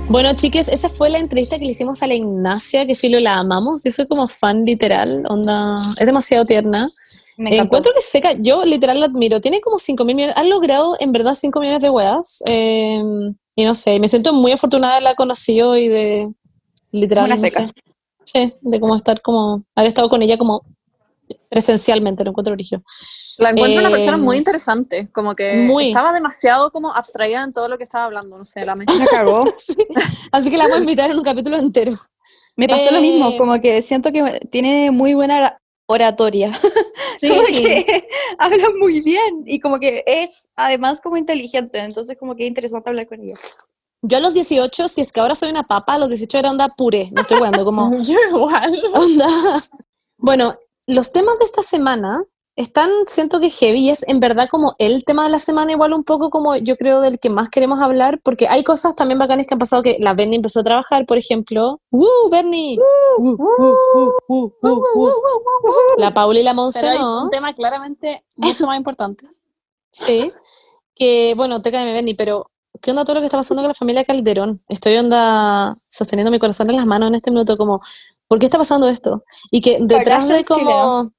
Bueno, 0.09 0.33
chiques, 0.33 0.67
esa 0.69 0.89
fue 0.89 1.11
la 1.11 1.19
entrevista 1.19 1.59
que 1.59 1.65
le 1.65 1.71
hicimos 1.71 2.01
a 2.01 2.07
la 2.07 2.15
Ignacia, 2.15 2.83
que 2.87 2.95
filo 2.95 3.19
la 3.19 3.37
amamos. 3.37 3.83
Yo 3.83 3.91
soy 3.91 4.07
como 4.07 4.27
fan 4.27 4.65
literal, 4.65 5.23
onda, 5.29 5.75
es 5.99 6.05
demasiado 6.05 6.45
tierna. 6.45 6.89
Me. 7.37 7.55
Encuentro 7.55 7.91
que 7.95 8.01
seca, 8.01 8.33
yo 8.39 8.65
literal 8.65 8.99
la 8.99 9.05
admiro. 9.05 9.39
Tiene 9.39 9.61
como 9.61 9.77
5 9.77 10.03
mil 10.05 10.15
millones, 10.15 10.35
ha 10.35 10.43
logrado 10.43 10.97
en 10.99 11.11
verdad 11.11 11.35
5 11.35 11.59
millones 11.59 11.81
de 11.81 11.91
weas. 11.91 12.43
eh, 12.47 12.99
y 13.55 13.65
no 13.65 13.75
sé, 13.75 13.99
me 13.99 14.07
siento 14.07 14.33
muy 14.33 14.51
afortunada 14.51 14.93
de 14.93 14.97
haberla 14.97 15.15
conocido 15.15 15.77
y 15.77 15.89
de 15.89 16.27
literal. 16.91 17.25
Una 17.25 17.35
no 17.35 17.41
seca. 17.41 17.67
sé. 17.67 17.73
Sí, 18.25 18.53
de 18.61 18.79
cómo 18.79 18.95
estar 18.95 19.21
como, 19.21 19.63
haber 19.75 19.89
estado 19.89 20.09
con 20.09 20.23
ella 20.23 20.37
como 20.37 20.63
presencialmente, 21.49 22.23
lo 22.23 22.31
encuentro 22.31 22.53
origen. 22.53 22.83
La 23.37 23.51
encuentro 23.51 23.81
una 23.81 23.89
persona 23.89 24.17
Eh, 24.17 24.19
muy 24.19 24.37
interesante, 24.37 25.09
como 25.11 25.35
que 25.35 25.65
muy. 25.67 25.87
estaba 25.87 26.13
demasiado 26.13 26.71
como 26.71 26.91
abstraída 26.93 27.43
en 27.43 27.53
todo 27.53 27.67
lo 27.69 27.77
que 27.77 27.83
estaba 27.83 28.05
hablando, 28.05 28.37
no 28.37 28.45
sé, 28.45 28.65
la 28.65 28.75
me... 28.75 28.85
Cagó. 28.85 29.43
Así 30.31 30.49
que 30.51 30.57
la 30.57 30.65
vamos 30.65 30.79
a 30.79 30.81
invitar 30.81 31.09
en 31.11 31.17
un 31.17 31.23
capítulo 31.23 31.57
entero. 31.57 31.93
Me 32.55 32.67
pasó 32.67 32.91
lo 32.91 32.97
Eh, 32.97 33.01
mismo, 33.01 33.37
como 33.37 33.59
que 33.61 33.81
siento 33.81 34.11
que 34.11 34.41
tiene 34.51 34.91
muy 34.91 35.13
buena 35.13 35.57
oratoria. 35.87 36.59
Sí. 37.17 37.29
Como 37.33 37.45
que 37.47 38.07
habla 38.37 38.67
muy 38.79 39.01
bien 39.01 39.43
y 39.45 39.59
como 39.59 39.79
que 39.79 40.03
es 40.05 40.47
además 40.55 41.01
como 41.01 41.17
inteligente, 41.17 41.79
entonces 41.79 42.15
como 42.17 42.35
que 42.35 42.43
es 42.43 42.47
interesante 42.47 42.89
hablar 42.89 43.07
con 43.07 43.21
ella. 43.21 43.33
Yo 44.01 44.17
a 44.17 44.21
los 44.21 44.33
18, 44.33 44.87
si 44.87 45.01
es 45.01 45.11
que 45.11 45.19
ahora 45.19 45.35
soy 45.35 45.49
una 45.49 45.63
papa, 45.63 45.95
a 45.95 45.97
los 45.97 46.07
18 46.07 46.37
era 46.37 46.51
onda 46.51 46.69
puré, 46.69 47.09
no 47.11 47.21
estoy 47.21 47.37
jugando, 47.37 47.65
como 47.65 47.91
Yo 48.03 48.17
igual. 48.29 48.81
onda. 48.93 49.27
Bueno, 50.17 50.57
los 50.89 51.11
temas 51.11 51.37
de 51.37 51.45
esta 51.45 51.61
semana 51.61 52.23
están, 52.55 52.89
siento 53.07 53.39
que 53.39 53.49
heavy, 53.49 53.85
y 53.85 53.89
es 53.89 54.05
en 54.07 54.19
verdad 54.19 54.49
como 54.49 54.75
el 54.79 55.05
tema 55.05 55.23
de 55.23 55.29
la 55.29 55.39
semana, 55.39 55.71
igual 55.71 55.93
un 55.93 56.03
poco 56.03 56.29
como 56.29 56.57
yo 56.57 56.75
creo 56.75 56.99
del 56.99 57.19
que 57.19 57.29
más 57.29 57.49
queremos 57.49 57.79
hablar, 57.79 58.19
porque 58.21 58.47
hay 58.47 58.63
cosas 58.63 58.95
también 58.95 59.19
bacanas 59.19 59.47
que 59.47 59.53
han 59.53 59.59
pasado 59.59 59.83
que 59.83 59.97
la 59.99 60.13
Bernie 60.13 60.35
empezó 60.35 60.59
a 60.59 60.63
trabajar, 60.63 61.05
por 61.05 61.17
ejemplo. 61.17 61.79
¡Woo, 61.91 62.29
Bernie! 62.29 62.77
La 65.99 66.13
Paula 66.13 66.39
y 66.39 66.43
la 66.43 66.53
Monse, 66.53 66.79
Pero 66.81 66.91
hay 66.91 66.99
¿no? 66.99 67.23
un 67.25 67.29
tema 67.29 67.53
claramente 67.53 68.25
mucho 68.35 68.65
más 68.67 68.77
importante. 68.77 69.25
Sí, 69.91 70.31
que 70.93 71.33
bueno, 71.35 71.63
te 71.63 71.71
cae 71.71 71.91
Benny, 71.91 72.13
pero 72.13 72.51
¿qué 72.79 72.91
onda 72.91 73.03
todo 73.03 73.15
lo 73.15 73.21
que 73.21 73.25
está 73.25 73.37
pasando 73.37 73.63
con 73.63 73.69
la 73.69 73.73
familia 73.73 74.05
Calderón? 74.05 74.61
Estoy 74.69 74.95
onda 74.97 75.75
sosteniendo 75.87 76.29
mi 76.29 76.37
corazón 76.37 76.69
en 76.69 76.75
las 76.75 76.85
manos 76.85 77.09
en 77.09 77.15
este 77.15 77.31
minuto, 77.31 77.57
como, 77.57 77.81
¿por 78.29 78.39
qué 78.39 78.45
está 78.45 78.57
pasando 78.57 78.87
esto? 78.87 79.23
Y 79.51 79.59
que 79.59 79.79
detrás 79.81 80.27
de 80.29 80.45
como, 80.45 81.09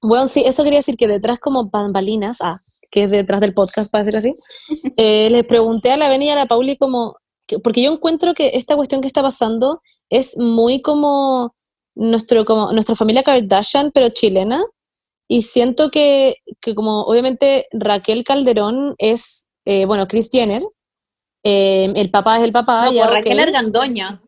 bueno, 0.00 0.28
sí, 0.28 0.44
eso 0.46 0.62
quería 0.62 0.78
decir 0.78 0.96
que 0.96 1.08
detrás 1.08 1.40
como 1.40 1.64
bambalinas, 1.70 2.38
ah, 2.42 2.60
que 2.90 3.04
es 3.04 3.10
detrás 3.10 3.40
del 3.40 3.54
podcast, 3.54 3.90
para 3.90 4.04
decirlo 4.04 4.18
así, 4.18 4.34
eh, 4.96 5.30
le 5.30 5.42
pregunté 5.42 5.90
a 5.90 5.96
la 5.96 6.08
Benny 6.08 6.26
y 6.26 6.30
a 6.30 6.36
la 6.36 6.46
Pauli 6.46 6.76
como, 6.76 7.16
que- 7.48 7.58
porque 7.58 7.82
yo 7.82 7.90
encuentro 7.92 8.34
que 8.34 8.52
esta 8.54 8.76
cuestión 8.76 9.00
que 9.00 9.08
está 9.08 9.22
pasando 9.22 9.80
es 10.10 10.36
muy 10.38 10.80
como 10.82 11.54
nuestro, 11.96 12.44
como 12.44 12.72
nuestra 12.72 12.94
familia 12.94 13.22
Kardashian, 13.22 13.90
pero 13.92 14.10
chilena, 14.10 14.62
y 15.28 15.42
siento 15.42 15.90
que, 15.90 16.36
que 16.60 16.74
como 16.74 17.02
obviamente 17.02 17.66
Raquel 17.72 18.22
Calderón 18.24 18.94
es, 18.98 19.48
eh, 19.64 19.86
bueno, 19.86 20.06
Kris 20.06 20.28
Jenner, 20.30 20.62
eh, 21.44 21.92
el 21.96 22.10
papá 22.10 22.36
es 22.36 22.44
el 22.44 22.52
papá, 22.52 22.86
no, 22.86 22.92
ya, 22.92 23.04
por 23.04 23.14
Raquel. 23.14 23.40
Argandoña. 23.40 24.22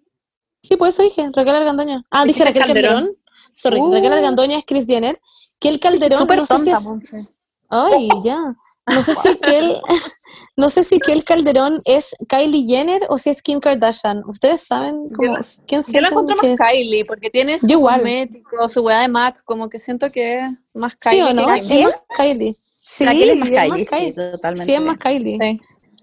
Sí, 0.65 0.77
pues 0.79 0.95
eso 0.95 1.03
dije, 1.03 1.29
Raquel 1.35 1.55
Argandoña. 1.57 2.05
Ah, 2.11 2.25
dije 2.25 2.43
Raquel 2.43 2.62
Calderón. 2.65 2.95
Calderón. 2.95 3.17
Sorry, 3.53 3.81
Uh. 3.81 3.93
Raquel 3.93 4.12
Argandoña 4.15 4.59
es 4.59 4.65
Kris 4.65 4.87
Jenner. 4.87 5.21
Que 5.61 5.69
el 5.69 5.79
Calderón, 5.79 6.27
no 6.27 6.47
sé 6.47 6.59
si 6.59 6.65
tonta, 6.65 6.79
es... 6.79 6.83
Monse. 6.85 7.29
Ay, 7.69 8.09
ya. 8.25 8.57
No 8.87 9.03
sé 9.03 9.15
si 9.15 9.37
que 9.37 9.59
él, 9.59 9.77
no 10.57 10.69
sé 10.71 10.83
si 10.85 10.99
que 10.99 11.12
el 11.12 11.23
Calderón 11.25 11.81
es 11.85 12.15
Kylie 12.29 12.67
Jenner 12.67 13.03
o 13.11 13.19
si 13.19 13.31
es 13.31 13.43
Kim 13.43 13.61
Kardashian. 13.61 14.23
¿Ustedes 14.27 14.61
saben 14.62 15.09
cómo, 15.17 15.37
quién 15.67 15.83
Yo 15.87 16.01
la 16.01 16.09
encuentro 16.09 16.37
más 16.37 16.45
es? 16.45 16.61
Kylie, 16.61 17.05
porque 17.05 17.31
tiene 17.31 17.59
su 17.59 17.67
Yo 17.67 17.81
cosmético, 17.81 18.69
su 18.69 18.81
weá 18.83 19.01
de 19.01 19.09
MAC, 19.09 19.43
como 19.45 19.69
que 19.69 19.79
siento 19.79 20.11
que 20.12 20.41
es 20.41 20.51
más 20.75 20.93
¿Sí 20.95 21.11
Kylie. 21.11 21.23
o 21.25 21.33
no? 21.35 21.55
Es 21.55 21.71
más 21.83 22.01
Kylie. 22.17 22.55
Sí, 22.79 23.05
es 23.05 23.09
más 23.09 23.17
es 23.17 23.55
Kylie, 23.55 23.85
sí, 23.85 23.87
Kylie. 23.87 24.12
totalmente. 24.33 24.65
Sí, 24.67 24.75
es 24.75 24.81
más 24.83 24.99
Kylie. 24.99 25.39
Sí. 25.41 25.61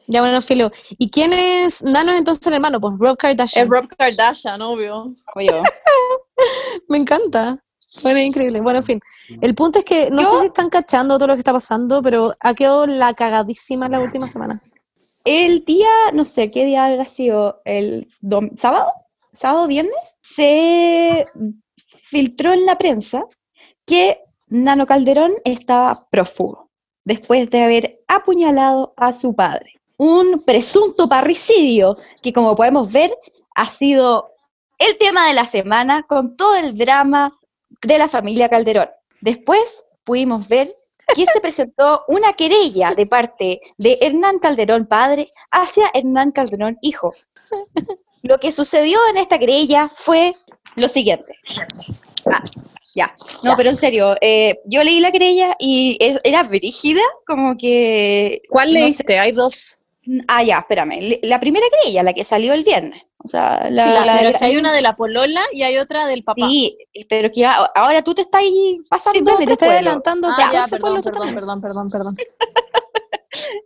Ya 0.07 0.21
bueno, 0.21 0.41
filo. 0.41 0.71
¿Y 0.97 1.09
quién 1.09 1.31
es 1.33 1.83
Nano 1.83 2.11
es 2.11 2.17
entonces 2.19 2.45
el 2.47 2.53
hermano? 2.53 2.79
Pues 2.81 2.93
Rob 2.97 3.17
Kardashian. 3.17 3.63
Es 3.63 3.69
Rob 3.69 3.87
Kardashian, 3.97 4.61
obvio. 4.61 5.13
Obvio. 5.35 5.63
Me 6.89 6.97
encanta. 6.97 7.63
Bueno, 8.03 8.19
es 8.19 8.25
increíble. 8.27 8.61
Bueno, 8.61 8.79
en 8.79 8.85
fin. 8.85 8.99
El 9.41 9.53
punto 9.55 9.79
es 9.79 9.85
que 9.85 10.09
no 10.11 10.21
Yo- 10.21 10.29
sé 10.33 10.39
si 10.41 10.45
están 10.47 10.69
cachando 10.69 11.17
todo 11.17 11.27
lo 11.27 11.33
que 11.35 11.39
está 11.39 11.53
pasando, 11.53 12.01
pero 12.01 12.33
ha 12.39 12.53
quedado 12.53 12.87
la 12.87 13.13
cagadísima 13.13 13.89
la 13.89 13.99
última 13.99 14.27
semana. 14.27 14.61
El 15.23 15.63
día, 15.65 15.89
no 16.13 16.25
sé 16.25 16.49
qué 16.51 16.65
día 16.65 16.85
habrá 16.85 17.05
sido, 17.07 17.61
el 17.65 18.07
dom- 18.21 18.57
sábado, 18.57 18.91
sábado, 19.33 19.67
viernes, 19.67 20.17
se 20.21 21.25
filtró 21.85 22.53
en 22.53 22.65
la 22.65 22.77
prensa 22.77 23.25
que 23.85 24.19
Nano 24.47 24.85
Calderón 24.87 25.33
estaba 25.45 26.07
prófugo 26.09 26.71
después 27.03 27.49
de 27.51 27.63
haber 27.63 27.99
apuñalado 28.07 28.93
a 28.97 29.13
su 29.13 29.35
padre. 29.35 29.80
Un 30.01 30.41
presunto 30.43 31.07
parricidio 31.07 31.95
que, 32.23 32.33
como 32.33 32.55
podemos 32.55 32.91
ver, 32.91 33.15
ha 33.53 33.69
sido 33.69 34.31
el 34.79 34.97
tema 34.97 35.27
de 35.27 35.33
la 35.35 35.45
semana 35.45 36.01
con 36.09 36.35
todo 36.35 36.55
el 36.55 36.75
drama 36.75 37.37
de 37.83 37.99
la 37.99 38.09
familia 38.09 38.49
Calderón. 38.49 38.89
Después 39.21 39.83
pudimos 40.03 40.47
ver 40.47 40.73
que 41.15 41.25
se 41.27 41.39
presentó 41.39 42.03
una 42.07 42.33
querella 42.33 42.95
de 42.95 43.05
parte 43.05 43.61
de 43.77 43.99
Hernán 44.01 44.39
Calderón 44.39 44.87
padre 44.87 45.29
hacia 45.51 45.91
Hernán 45.93 46.31
Calderón 46.31 46.79
hijo. 46.81 47.11
Lo 48.23 48.39
que 48.39 48.51
sucedió 48.51 48.97
en 49.11 49.17
esta 49.17 49.37
querella 49.37 49.91
fue 49.95 50.33
lo 50.77 50.87
siguiente. 50.89 51.35
Ah, 52.25 52.43
ya. 52.95 53.13
No, 53.43 53.55
pero 53.55 53.69
en 53.69 53.77
serio, 53.77 54.15
eh, 54.19 54.59
yo 54.65 54.83
leí 54.83 54.99
la 54.99 55.11
querella 55.11 55.55
y 55.59 55.95
es- 55.99 56.21
era 56.23 56.41
brígida, 56.41 57.01
como 57.27 57.55
que... 57.55 58.41
¿Cuál 58.49 58.73
no 58.73 58.89
sé. 58.89 59.19
Hay 59.19 59.31
dos. 59.31 59.77
Ah, 60.27 60.43
ya, 60.43 60.59
espérame. 60.59 61.19
La 61.23 61.39
primera 61.39 61.65
querella, 61.69 62.03
la 62.03 62.13
que 62.13 62.23
salió 62.23 62.53
el 62.53 62.63
viernes. 62.63 63.03
O 63.23 63.27
sea, 63.27 63.69
la, 63.69 63.83
Sí, 63.83 63.89
la- 63.89 64.05
la- 64.31 64.37
hay 64.41 64.57
una 64.57 64.73
de 64.73 64.81
la 64.81 64.95
polola 64.95 65.43
y 65.53 65.61
hay 65.61 65.77
otra 65.77 66.07
del 66.07 66.23
papá. 66.23 66.47
Sí, 66.47 66.75
pero 67.07 67.29
que 67.31 67.45
ahora 67.45 68.01
tú 68.03 68.15
te 68.15 68.21
estás 68.21 68.41
ahí 68.41 68.79
pasando 68.89 69.19
Sí, 69.37 69.45
te 69.45 69.55
pueblo. 69.57 69.75
adelantando. 69.75 70.27
Ah, 70.29 70.49
ya, 70.51 70.65
perdón, 70.69 71.01
perdón, 71.03 71.33
perdón, 71.35 71.61
perdón, 71.61 71.89
perdón. 71.91 72.15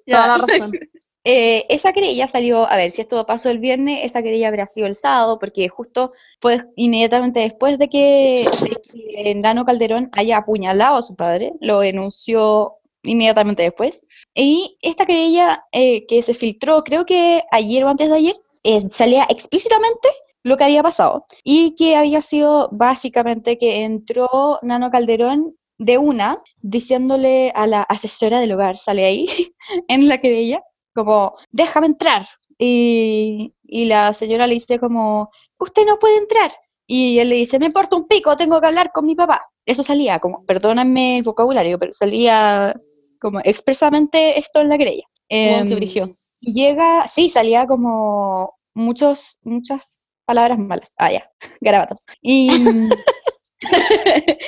Ya. 0.05 0.17
Toda 0.23 0.37
la 0.37 0.45
razón. 0.45 0.71
Eh, 1.27 1.65
esa 1.69 1.91
querella 1.91 2.27
salió, 2.27 2.69
a 2.69 2.75
ver, 2.75 2.91
si 2.91 3.01
esto 3.01 3.25
pasó 3.25 3.49
el 3.49 3.57
viernes, 3.57 4.01
esta 4.03 4.21
querella 4.21 4.47
habría 4.47 4.67
sido 4.67 4.85
el 4.85 4.93
sábado, 4.93 5.39
porque 5.39 5.67
justo 5.69 6.13
pues 6.39 6.61
inmediatamente 6.75 7.39
después 7.39 7.79
de 7.79 7.89
que, 7.89 8.45
de 8.61 9.23
que 9.23 9.33
Nano 9.33 9.65
Calderón 9.65 10.11
haya 10.11 10.37
apuñalado 10.37 10.97
a 10.97 11.01
su 11.01 11.15
padre, 11.15 11.53
lo 11.61 11.79
denunció 11.79 12.75
inmediatamente 13.05 13.63
después. 13.63 14.01
Y 14.33 14.77
esta 14.81 15.05
querella 15.05 15.65
eh, 15.71 16.05
que 16.07 16.21
se 16.23 16.33
filtró, 16.33 16.83
creo 16.83 17.05
que 17.05 17.43
ayer 17.51 17.83
o 17.83 17.89
antes 17.89 18.09
de 18.09 18.15
ayer, 18.15 18.35
eh, 18.63 18.81
salía 18.91 19.25
explícitamente 19.29 20.09
lo 20.43 20.57
que 20.57 20.63
había 20.63 20.83
pasado 20.83 21.25
y 21.43 21.75
que 21.75 21.95
había 21.95 22.21
sido 22.21 22.69
básicamente 22.71 23.57
que 23.57 23.83
entró 23.83 24.59
Nano 24.61 24.91
Calderón 24.91 25.55
de 25.77 25.97
una 25.97 26.41
diciéndole 26.61 27.51
a 27.55 27.67
la 27.67 27.81
asesora 27.83 28.39
del 28.39 28.53
hogar, 28.53 28.77
sale 28.77 29.05
ahí 29.05 29.27
en 29.87 30.07
la 30.07 30.19
querella, 30.19 30.63
como, 30.93 31.35
déjame 31.51 31.87
entrar. 31.87 32.27
Y, 32.57 33.53
y 33.63 33.85
la 33.85 34.13
señora 34.13 34.47
le 34.47 34.53
dice 34.53 34.79
como, 34.79 35.29
usted 35.57 35.85
no 35.85 35.99
puede 35.99 36.17
entrar. 36.17 36.51
Y 36.87 37.19
él 37.19 37.29
le 37.29 37.35
dice, 37.35 37.59
me 37.59 37.65
importa 37.65 37.95
un 37.95 38.07
pico, 38.07 38.37
tengo 38.37 38.61
que 38.61 38.67
hablar 38.67 38.91
con 38.91 39.05
mi 39.05 39.15
papá. 39.15 39.49
Eso 39.65 39.83
salía, 39.83 40.19
como, 40.19 40.45
perdóname 40.45 41.17
el 41.17 41.23
vocabulario, 41.23 41.79
pero 41.79 41.91
salía 41.91 42.75
como 43.19 43.39
expresamente 43.43 44.39
esto 44.39 44.61
en 44.61 44.69
la 44.69 44.77
querella. 44.77 45.03
Em, 45.29 45.67
brígido. 45.67 46.15
y 46.39 46.53
llega, 46.53 47.07
sí, 47.07 47.29
salía 47.29 47.65
como 47.65 48.55
muchos, 48.75 49.39
muchas 49.43 50.03
palabras 50.25 50.57
malas. 50.59 50.93
Ah, 50.97 51.11
ya, 51.11 51.29
garabatos. 51.61 52.05
Y, 52.21 52.49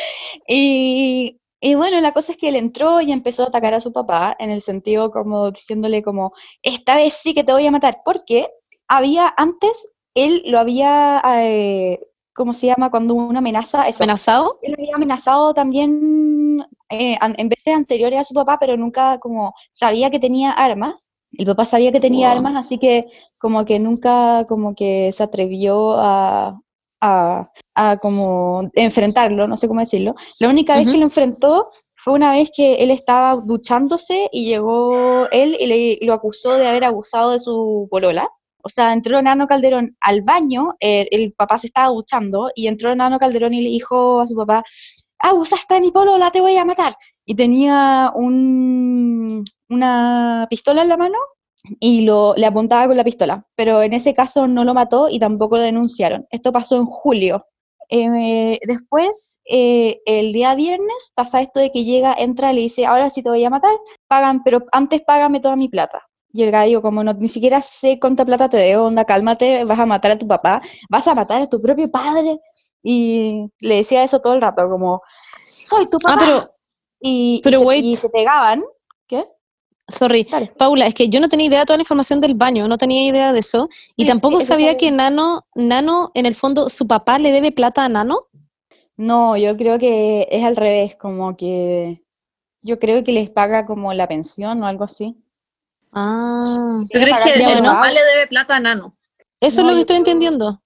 y, 0.48 1.40
y 1.60 1.76
bueno, 1.76 2.00
la 2.02 2.12
cosa 2.12 2.34
es 2.34 2.38
que 2.38 2.50
él 2.50 2.56
entró 2.56 3.02
y 3.02 3.12
empezó 3.12 3.44
a 3.44 3.48
atacar 3.48 3.74
a 3.74 3.80
su 3.80 3.92
papá 3.92 4.36
en 4.40 4.52
el 4.52 4.62
sentido 4.62 5.12
como 5.12 5.52
diciéndole 5.52 6.04
como, 6.04 6.34
esta 6.62 6.96
vez 6.96 7.14
sí 7.14 7.34
que 7.34 7.44
te 7.44 7.54
voy 7.54 7.66
a 7.66 7.72
matar, 7.72 8.02
porque 8.06 8.48
había 8.88 9.34
antes, 9.38 9.94
él 10.14 10.44
lo 10.46 10.60
había, 10.60 11.22
eh, 11.42 12.00
¿cómo 12.34 12.54
se 12.54 12.68
llama? 12.68 12.92
Cuando 12.92 13.16
una 13.16 13.40
amenaza, 13.40 13.88
eso, 13.88 14.04
¿Amenazado? 14.04 14.60
él 14.62 14.76
había 14.78 14.96
amenazado 14.96 15.54
también 15.54 16.66
eh, 16.90 17.18
en 17.22 17.50
veces 17.50 17.74
anteriores 17.76 18.20
a 18.20 18.24
su 18.24 18.34
papá, 18.34 18.58
pero 18.60 18.78
nunca 18.78 19.18
como 19.20 19.54
sabía 19.72 20.10
que 20.10 20.20
tenía 20.20 20.52
armas. 20.52 21.12
El 21.38 21.46
papá 21.46 21.66
sabía 21.66 21.92
que 21.92 22.00
tenía 22.00 22.30
Wow. 22.30 22.38
armas, 22.38 22.56
así 22.66 22.78
que 22.78 23.06
como 23.38 23.66
que 23.66 23.80
nunca 23.80 24.46
como 24.48 24.74
que 24.76 25.12
se 25.12 25.24
atrevió 25.24 25.94
a, 26.00 26.60
a, 27.02 27.52
a 27.76 27.98
como 27.98 28.70
enfrentarlo, 28.74 29.48
no 29.48 29.58
sé 29.58 29.68
cómo 29.68 29.82
decirlo. 29.82 30.16
La 30.40 30.50
única 30.50 30.76
vez 30.78 30.88
que 30.88 30.98
lo 30.98 31.04
enfrentó 31.04 31.70
fue 31.96 32.14
una 32.14 32.32
vez 32.32 32.50
que 32.56 32.76
él 32.76 32.92
estaba 32.92 33.36
duchándose 33.44 34.30
y 34.32 34.46
llegó 34.46 35.28
él 35.32 35.58
y, 35.60 35.66
le, 35.66 35.78
y 36.00 36.06
lo 36.06 36.14
acusó 36.14 36.58
de 36.58 36.66
haber 36.68 36.86
abusado 36.86 37.32
de 37.32 37.40
su 37.40 37.88
polola. 37.92 38.30
O 38.64 38.70
sea, 38.70 38.94
entró 38.94 39.22
Nano 39.22 39.48
Calderón 39.48 39.96
al 40.02 40.22
baño, 40.24 40.76
eh, 40.80 41.08
el 41.12 41.34
papá 41.34 41.58
se 41.58 41.68
estaba 41.68 41.90
duchando 41.90 42.50
y 42.56 42.68
entró 42.68 42.94
Nano 42.96 43.20
Calderón 43.20 43.54
y 43.54 43.62
le 43.62 43.70
dijo 43.70 44.20
a 44.22 44.28
su 44.28 44.36
papá, 44.36 44.64
abusaste 45.20 45.76
de 45.76 45.82
mi 45.82 45.92
polola, 45.92 46.32
te 46.32 46.42
voy 46.42 46.58
a 46.58 46.66
matar. 46.66 46.96
Y 47.26 47.36
tenía 47.36 48.12
un, 48.16 49.44
una 49.70 50.48
pistola 50.50 50.82
en 50.82 50.90
la 50.90 50.98
mano 50.98 51.18
y 51.80 52.02
lo, 52.02 52.34
le 52.36 52.46
apuntaba 52.46 52.88
con 52.88 52.98
la 52.98 53.04
pistola, 53.04 53.46
pero 53.56 53.82
en 53.82 53.94
ese 53.94 54.14
caso 54.14 54.48
no 54.48 54.64
lo 54.64 54.74
mató 54.74 55.10
y 55.10 55.20
tampoco 55.20 55.58
lo 55.58 55.64
denunciaron. 55.64 56.28
Esto 56.30 56.52
pasó 56.52 56.78
en 56.78 56.86
julio. 56.86 57.46
Eh, 57.90 58.60
después, 58.68 59.40
eh, 59.50 60.02
el 60.06 60.34
día 60.34 60.56
viernes, 60.56 61.12
pasa 61.16 61.42
esto 61.42 61.60
de 61.60 61.72
que 61.72 61.86
llega, 61.86 62.14
entra, 62.18 62.54
le 62.54 62.62
dice, 62.62 62.86
ahora 62.86 63.10
sí 63.10 63.24
te 63.24 63.30
voy 63.30 63.44
a 63.46 63.50
matar, 63.50 63.76
pagan, 64.08 64.44
pero 64.44 64.66
antes 64.72 65.02
págame 65.02 65.40
toda 65.40 65.56
mi 65.56 65.70
plata. 65.70 66.08
Y 66.34 66.44
el 66.44 66.52
gallo, 66.52 66.82
como 66.82 67.04
no, 67.04 67.14
ni 67.14 67.28
siquiera 67.28 67.62
sé 67.62 68.00
cuánta 68.00 68.26
plata 68.26 68.50
te 68.50 68.58
debo, 68.58 68.86
onda, 68.86 69.06
cálmate, 69.06 69.64
vas 69.64 69.80
a 69.80 69.86
matar 69.86 70.12
a 70.12 70.18
tu 70.18 70.28
papá, 70.28 70.62
vas 70.90 71.08
a 71.08 71.16
matar 71.16 71.42
a 71.42 71.50
tu 71.50 71.62
propio 71.62 71.90
padre. 71.90 72.40
Y 72.84 73.46
le 73.62 73.76
decía 73.78 74.04
eso 74.04 74.20
todo 74.20 74.34
el 74.36 74.42
rato, 74.42 74.68
como, 74.70 75.02
soy 75.62 75.88
tu 75.90 76.00
papá. 76.00 76.16
Ah, 76.20 76.20
pero, 76.20 76.52
y, 77.00 77.42
se, 77.44 77.58
wait. 77.58 77.86
y 77.86 77.96
se 77.96 78.10
pegaban. 78.10 78.64
¿Qué? 79.08 79.26
sorry, 79.90 80.28
Dale. 80.30 80.48
Paula, 80.58 80.86
es 80.88 80.94
que 80.94 81.08
yo 81.08 81.20
no 81.22 81.30
tenía 81.30 81.48
idea 81.48 81.60
de 81.62 81.66
toda 81.66 81.78
la 81.78 81.84
información 81.84 82.20
del 82.20 82.34
baño, 82.36 82.68
no 82.68 82.78
tenía 82.78 83.08
idea 83.08 83.32
de 83.32 83.40
eso. 83.40 83.70
Y 83.96 84.04
Sí, 84.04 84.08
tampoco 84.08 84.38
sí, 84.38 84.44
eso 84.44 84.54
sabía 84.54 84.68
sabía. 84.74 84.78
que 84.78 84.92
Nano, 84.92 85.46
Nano, 85.56 86.12
en 86.14 86.26
el 86.26 86.36
fondo, 86.36 86.70
su 86.70 86.88
papá 86.88 87.20
le 87.20 87.32
debe 87.32 87.52
plata 87.54 87.86
a 87.86 87.90
Nano. 87.90 88.28
No, 88.98 89.38
yo 89.38 89.56
creo 89.56 89.80
que 89.80 90.28
es 90.30 90.44
al 90.44 90.56
revés, 90.56 90.96
como 90.98 91.38
que 91.38 92.04
yo 92.62 92.80
creo 92.80 93.04
que 93.04 93.12
les 93.14 93.30
paga 93.30 93.66
como 93.66 93.94
la 93.94 94.08
pensión 94.08 94.62
o 94.62 94.68
algo 94.68 94.84
así. 94.84 95.16
Ah, 95.94 96.80
¿Tú 96.82 97.00
crees 97.00 97.18
que 97.24 97.34
el 97.54 97.64
papá 97.64 97.92
le 97.92 98.04
debe 98.04 98.28
plata 98.28 98.56
a 98.56 98.60
Nano? 98.60 98.96
eso 99.40 99.62
No, 99.64 99.70
es 99.70 99.74
lo 99.74 99.78
que 99.78 99.82
estoy 99.82 99.96
creo- 99.96 99.98
entendiendo. 100.14 100.62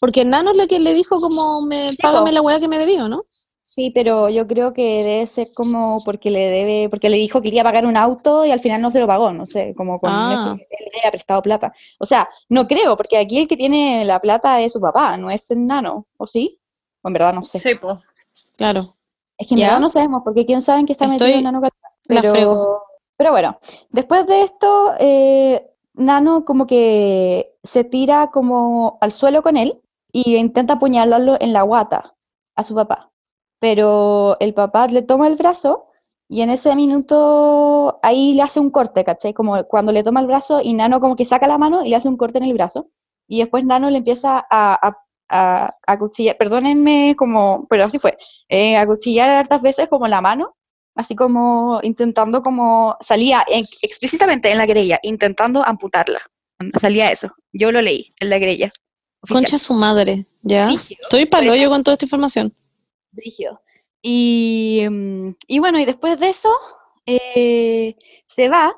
Porque 0.00 0.24
Nano 0.24 0.52
es 0.52 0.56
lo 0.56 0.66
que 0.66 0.78
le 0.78 0.94
dijo 0.94 1.20
como, 1.20 1.60
me, 1.62 1.90
págame 2.00 2.32
la 2.32 2.40
weá 2.40 2.58
que 2.58 2.68
me 2.68 2.78
debió, 2.78 3.08
¿no? 3.08 3.24
Sí, 3.64 3.92
pero 3.94 4.28
yo 4.30 4.46
creo 4.48 4.72
que 4.72 5.04
debe 5.04 5.26
ser 5.28 5.48
como 5.54 6.02
porque 6.04 6.30
le 6.30 6.50
debe, 6.50 6.88
porque 6.88 7.08
le 7.08 7.18
dijo 7.18 7.40
que 7.40 7.44
quería 7.48 7.62
pagar 7.62 7.86
un 7.86 7.96
auto 7.96 8.44
y 8.44 8.50
al 8.50 8.58
final 8.60 8.80
no 8.80 8.90
se 8.90 8.98
lo 8.98 9.06
pagó, 9.06 9.32
no 9.32 9.46
sé, 9.46 9.74
como 9.76 10.00
con 10.00 10.10
Ah. 10.12 10.56
que 10.58 10.62
él 10.84 10.90
le 10.92 11.00
haya 11.00 11.10
prestado 11.12 11.40
plata. 11.42 11.72
O 11.98 12.06
sea, 12.06 12.28
no 12.48 12.66
creo, 12.66 12.96
porque 12.96 13.16
aquí 13.18 13.38
el 13.38 13.46
que 13.48 13.56
tiene 13.56 14.04
la 14.04 14.18
plata 14.20 14.60
es 14.60 14.72
su 14.72 14.80
papá, 14.80 15.16
no 15.18 15.30
es 15.30 15.48
el 15.52 15.66
nano, 15.66 16.06
¿o 16.16 16.26
sí? 16.26 16.58
O 17.02 17.08
en 17.08 17.12
verdad 17.12 17.32
no 17.34 17.44
sé. 17.44 17.60
Sí, 17.60 17.74
pues. 17.80 17.96
Claro. 18.56 18.96
Es 19.38 19.46
que 19.46 19.54
en 19.54 19.60
¿Ya? 19.60 19.66
verdad 19.68 19.80
no 19.80 19.88
sabemos, 19.88 20.22
porque 20.24 20.44
quién 20.46 20.62
sabe 20.62 20.80
en 20.80 20.86
qué 20.86 20.92
está 20.94 21.06
metido 21.06 21.26
Estoy- 21.28 21.42
Nano 21.42 21.60
Calderón. 21.60 21.80
la 22.08 22.20
Pero, 22.22 22.32
frego. 22.32 22.82
Pero 23.20 23.32
bueno, 23.32 23.58
después 23.90 24.24
de 24.26 24.40
esto, 24.40 24.94
eh, 24.98 25.70
Nano 25.92 26.46
como 26.46 26.66
que 26.66 27.54
se 27.62 27.84
tira 27.84 28.30
como 28.30 28.96
al 29.02 29.12
suelo 29.12 29.42
con 29.42 29.58
él 29.58 29.78
y 30.10 30.36
intenta 30.36 30.72
apuñalarlo 30.74 31.36
en 31.38 31.52
la 31.52 31.60
guata 31.60 32.16
a 32.56 32.62
su 32.62 32.74
papá. 32.74 33.12
Pero 33.58 34.38
el 34.40 34.54
papá 34.54 34.86
le 34.86 35.02
toma 35.02 35.26
el 35.26 35.36
brazo 35.36 35.88
y 36.30 36.40
en 36.40 36.48
ese 36.48 36.74
minuto 36.74 38.00
ahí 38.02 38.32
le 38.32 38.40
hace 38.40 38.58
un 38.58 38.70
corte, 38.70 39.04
¿cachai? 39.04 39.34
Como 39.34 39.64
cuando 39.64 39.92
le 39.92 40.02
toma 40.02 40.20
el 40.20 40.26
brazo 40.26 40.62
y 40.62 40.72
Nano 40.72 40.98
como 40.98 41.14
que 41.14 41.26
saca 41.26 41.46
la 41.46 41.58
mano 41.58 41.84
y 41.84 41.90
le 41.90 41.96
hace 41.96 42.08
un 42.08 42.16
corte 42.16 42.38
en 42.38 42.44
el 42.44 42.54
brazo. 42.54 42.88
Y 43.28 43.40
después 43.40 43.66
Nano 43.66 43.90
le 43.90 43.98
empieza 43.98 44.38
a, 44.38 44.88
a, 44.88 44.96
a, 45.28 45.76
a 45.86 45.98
cuchillar, 45.98 46.38
perdónenme 46.38 47.16
como, 47.18 47.66
pero 47.68 47.84
así 47.84 47.98
fue, 47.98 48.16
eh, 48.48 48.78
a 48.78 48.86
cuchillar 48.86 49.28
hartas 49.28 49.60
veces 49.60 49.88
como 49.88 50.08
la 50.08 50.22
mano 50.22 50.56
así 50.94 51.14
como 51.14 51.80
intentando 51.82 52.42
como, 52.42 52.96
salía 53.00 53.44
en- 53.48 53.66
explícitamente 53.82 54.50
en 54.50 54.58
la 54.58 54.66
querella, 54.66 54.98
intentando 55.02 55.64
amputarla. 55.66 56.20
Salía 56.80 57.10
eso. 57.10 57.32
Yo 57.52 57.72
lo 57.72 57.80
leí 57.80 58.12
en 58.20 58.28
la 58.30 58.38
querella. 58.38 58.72
oficial. 59.22 59.42
Concha 59.42 59.58
su 59.58 59.74
madre, 59.74 60.26
¿ya? 60.42 60.66
Brígido, 60.66 61.00
Estoy 61.02 61.26
paloyo 61.26 61.68
con 61.70 61.82
toda 61.82 61.94
esta 61.94 62.04
información. 62.06 62.54
brígido. 63.12 63.60
Y, 64.02 64.84
mm, 64.90 65.28
y 65.46 65.58
bueno, 65.58 65.78
y 65.78 65.84
después 65.84 66.18
de 66.20 66.28
eso, 66.30 66.50
eh, 67.06 67.96
se 68.26 68.48
va. 68.48 68.74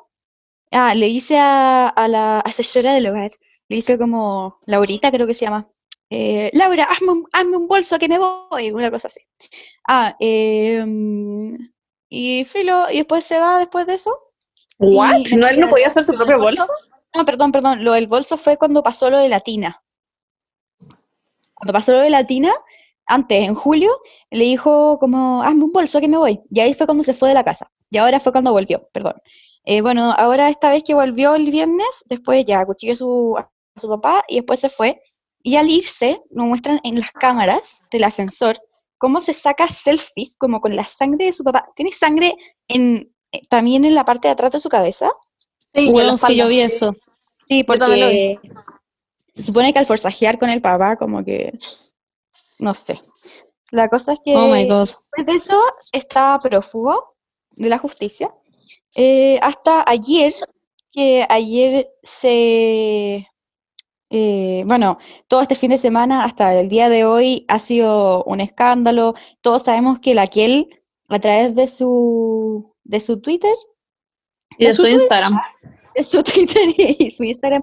Ah, 0.71 0.95
le 0.95 1.07
dice 1.07 1.39
a, 1.39 1.89
a 1.89 2.09
la 2.09 2.41
asesora 2.41 2.95
del 2.95 3.07
hogar, 3.09 3.31
le 3.69 3.77
dice 3.77 3.99
como, 3.99 4.59
Laurita 4.67 5.11
creo 5.13 5.27
que 5.27 5.35
se 5.35 5.45
llama, 5.45 5.69
eh, 6.11 6.51
Laura, 6.55 6.85
hazme 6.85 7.11
un, 7.13 7.25
hazme 7.33 7.57
un 7.57 7.69
bolso 7.69 7.99
que 7.99 8.09
me 8.09 8.19
voy, 8.19 8.71
una 8.71 8.91
cosa 8.91 9.09
así. 9.09 9.21
Ah, 9.87 10.17
eh, 10.21 10.83
mm, 10.87 11.57
y 12.15 12.45
filo, 12.45 12.91
y 12.91 12.99
después 12.99 13.25
se 13.25 13.39
va 13.39 13.59
después 13.59 13.87
de 13.87 13.95
eso. 13.95 14.15
¿What? 14.79 15.17
Y- 15.17 15.35
¿No 15.37 15.49
él 15.49 15.59
no 15.61 15.71
podía 15.71 15.87
hacer 15.87 16.05
su 16.05 16.13
propio 16.13 16.39
bolso? 16.39 16.67
No, 17.15 17.25
perdón, 17.25 17.53
perdón. 17.53 17.83
Lo 17.85 17.93
del 17.93 18.07
bolso 18.07 18.37
fue 18.37 18.59
cuando 18.59 18.83
pasó 18.83 19.09
lo 19.09 19.17
de 19.17 19.31
la 19.31 19.41
tina. 19.41 19.83
Cuando 21.55 21.73
pasó 21.73 21.93
lo 21.93 22.01
de 22.01 22.11
la 22.11 22.27
tina, 22.27 22.53
antes, 23.07 23.43
en 23.43 23.55
julio, 23.55 23.99
le 24.31 24.45
dijo 24.45 24.99
como, 24.99 25.43
hazme 25.43 25.65
un 25.65 25.73
bolso 25.73 26.01
que 26.01 26.09
me 26.09 26.19
voy. 26.19 26.43
Y 26.51 26.61
ahí 26.61 26.75
fue 26.75 26.87
cuando 26.87 27.03
se 27.03 27.15
fue 27.15 27.31
de 27.31 27.35
la 27.35 27.45
casa. 27.45 27.71
Y 27.89 27.97
ahora 27.97 28.21
fue 28.21 28.31
cuando 28.33 28.53
volvió, 28.53 28.87
perdón. 28.93 29.15
Eh, 29.65 29.81
bueno, 29.81 30.13
ahora 30.13 30.51
esta 30.51 30.71
vez 30.71 30.83
que 30.83 30.93
volvió 30.93 31.35
el 31.35 31.51
viernes, 31.51 32.05
después 32.11 32.45
ya 32.45 32.61
acuchilló 32.61 32.93
a 32.93 32.97
su, 32.97 33.37
a 33.39 33.81
su 33.81 33.89
papá 33.89 34.23
y 34.29 34.37
después 34.37 34.61
se 34.61 34.69
fue. 34.69 35.01
Y 35.43 35.57
al 35.57 35.71
irse, 35.71 36.21
nos 36.31 36.45
muestran 36.47 36.79
en 36.85 37.01
las 37.01 37.11
cámaras 37.13 37.85
del 37.91 38.05
ascensor 38.05 38.59
cómo 39.03 39.21
se 39.21 39.35
saca 39.35 39.67
selfies, 39.67 40.37
como 40.37 40.61
con 40.61 40.77
la 40.77 40.85
sangre 40.85 41.25
de 41.25 41.33
su 41.33 41.43
papá. 41.43 41.69
Tiene 41.75 41.91
sangre 41.91 42.37
en, 42.69 43.13
eh, 43.33 43.41
también 43.51 43.85
en 43.85 43.97
la 43.97 44.05
parte 44.05 44.29
de 44.29 44.33
atrás 44.33 44.53
de 44.53 44.61
su 44.61 44.69
cabeza. 44.69 45.11
Sí, 45.75 45.87
la 45.87 45.91
Bueno, 45.91 46.17
sí, 46.17 46.37
yo 46.37 46.47
vi 46.47 46.61
eso. 46.61 46.95
Sí, 47.49 47.65
Yo 47.69 47.77
también 47.79 48.01
lo 48.01 48.09
vi. 48.11 48.35
porque 48.37 48.49
se 49.35 49.43
supone 49.43 49.73
que 49.73 49.81
al 49.81 49.87
forzajear 49.87 50.39
con 50.39 50.51
el 50.51 50.63
papá, 50.63 50.95
como 50.97 51.25
que, 51.25 51.53
no 52.61 52.75
sé. 52.75 53.01
La 53.73 53.89
cosa 53.89 54.13
es 54.13 54.21
que 54.25 54.37
Oh 54.37 54.47
my 54.53 54.69
god. 54.69 54.87
después 54.87 55.27
de 55.27 55.33
eso 55.33 55.61
está 55.91 56.39
prófugo 56.41 57.17
de 57.57 57.71
la 57.71 57.79
justicia. 57.79 58.33
Eh, 58.95 59.41
hasta 59.43 59.83
ayer, 59.85 60.33
que 60.93 61.27
ayer 61.29 61.91
se... 62.05 63.27
eh, 64.15 64.63
bueno, 64.67 64.99
todo 65.27 65.41
este 65.41 65.55
fin 65.55 65.71
de 65.71 65.79
semana 65.79 66.25
hasta 66.25 66.55
el 66.61 66.69
día 66.69 66.91
de 66.91 67.07
hoy 67.07 67.47
ha 67.49 67.59
sido 67.59 68.23
un 68.25 68.43
escándalo. 68.43 69.15
Todos 69.41 69.63
sabemos 69.63 70.01
que 70.01 70.13
la 70.13 70.27
Kiel, 70.27 70.69
a 71.09 71.19
través 71.19 71.57
de 71.57 71.67
su, 71.67 72.75
de 72.85 73.01
su 73.01 73.21
Twitter, 73.23 73.55
Y 74.59 74.65
de 74.67 74.71
¿En 74.71 74.75
su 74.75 74.83
su 74.83 74.83
Twitter? 74.83 75.01
Instagram. 75.01 75.41
en 75.95 76.05
su 76.05 76.23
Twitter 76.23 76.63
y 76.77 77.11
su 77.11 77.25
Instagram 77.25 77.63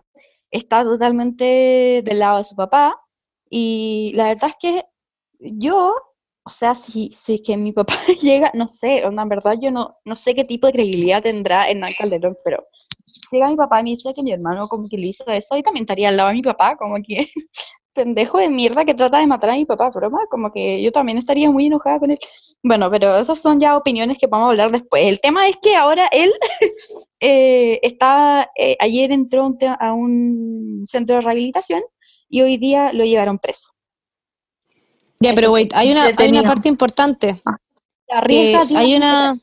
está 0.49 0.83
totalmente 0.83 2.01
del 2.03 2.17
lado 2.17 2.39
de 2.39 2.45
su 2.45 2.55
papá. 2.55 2.99
Y 3.47 4.13
la 4.15 4.29
verdad 4.29 4.49
es 4.49 4.55
que 4.59 4.85
yo, 5.39 5.93
o 6.43 6.49
sea, 6.49 6.73
si, 6.73 7.11
si 7.13 7.35
es 7.35 7.41
que 7.41 7.57
mi 7.57 7.73
papá 7.73 7.93
llega, 8.23 8.51
no 8.55 8.67
sé, 8.67 9.05
onda, 9.05 9.21
en 9.21 9.29
verdad 9.29 9.53
yo 9.61 9.69
no, 9.69 9.93
no 10.03 10.15
sé 10.15 10.33
qué 10.33 10.45
tipo 10.45 10.65
de 10.65 10.73
credibilidad 10.73 11.21
tendrá 11.21 11.69
Hernán 11.69 11.93
Calderón, 11.95 12.35
pero 12.43 12.65
llega 13.31 13.47
mi 13.47 13.55
papá 13.55 13.79
y 13.79 13.83
me 13.83 13.89
dice 13.91 14.13
que 14.13 14.23
mi 14.23 14.31
hermano 14.31 14.67
como 14.67 14.87
que 14.87 14.97
le 14.97 15.07
hizo 15.07 15.25
eso, 15.27 15.57
y 15.57 15.63
también 15.63 15.83
estaría 15.83 16.09
al 16.09 16.17
lado 16.17 16.29
de 16.29 16.35
mi 16.35 16.41
papá, 16.41 16.75
como 16.77 16.95
que 17.05 17.27
pendejo 17.93 18.37
de 18.37 18.49
mierda 18.49 18.85
que 18.85 18.93
trata 18.93 19.19
de 19.19 19.27
matar 19.27 19.49
a 19.49 19.55
mi 19.55 19.65
papá, 19.65 19.89
broma, 19.89 20.19
como 20.29 20.51
que 20.51 20.81
yo 20.81 20.91
también 20.91 21.17
estaría 21.17 21.49
muy 21.51 21.65
enojada 21.65 21.99
con 21.99 22.11
él. 22.11 22.19
Bueno, 22.63 22.89
pero 22.89 23.17
esas 23.17 23.39
son 23.41 23.59
ya 23.59 23.75
opiniones 23.75 24.17
que 24.17 24.27
vamos 24.27 24.47
a 24.47 24.49
hablar 24.51 24.71
después. 24.71 25.05
El 25.05 25.19
tema 25.19 25.47
es 25.47 25.57
que 25.61 25.75
ahora 25.75 26.07
él 26.11 26.31
eh, 27.19 27.79
está, 27.83 28.49
eh, 28.55 28.77
ayer 28.79 29.11
entró 29.11 29.43
a 29.43 29.47
un 29.47 29.57
te- 29.57 29.75
a 29.79 29.93
un 29.93 30.83
centro 30.85 31.15
de 31.15 31.21
rehabilitación 31.21 31.81
y 32.29 32.41
hoy 32.41 32.57
día 32.57 32.93
lo 32.93 33.03
llevaron 33.03 33.37
preso. 33.39 33.69
Ya, 35.19 35.33
pero 35.33 35.51
wait, 35.51 35.73
hay 35.73 35.91
una, 35.91 36.09
hay 36.15 36.29
una 36.29 36.43
parte 36.43 36.69
importante. 36.69 37.41
La 38.07 38.21
que 38.21 38.27
riesga 38.27 38.65
tiene 38.65 38.81
hay 38.81 38.95
una 38.95 39.35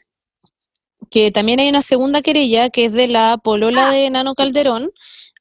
que 1.11 1.31
también 1.31 1.61
hay 1.61 1.69
una 1.69 1.83
segunda 1.83 2.23
querella 2.23 2.71
que 2.71 2.87
es 2.87 2.93
de 2.93 3.09
la 3.09 3.39
polola 3.43 3.91
de 3.91 4.09
Nano 4.11 4.35
Calderón 4.35 4.91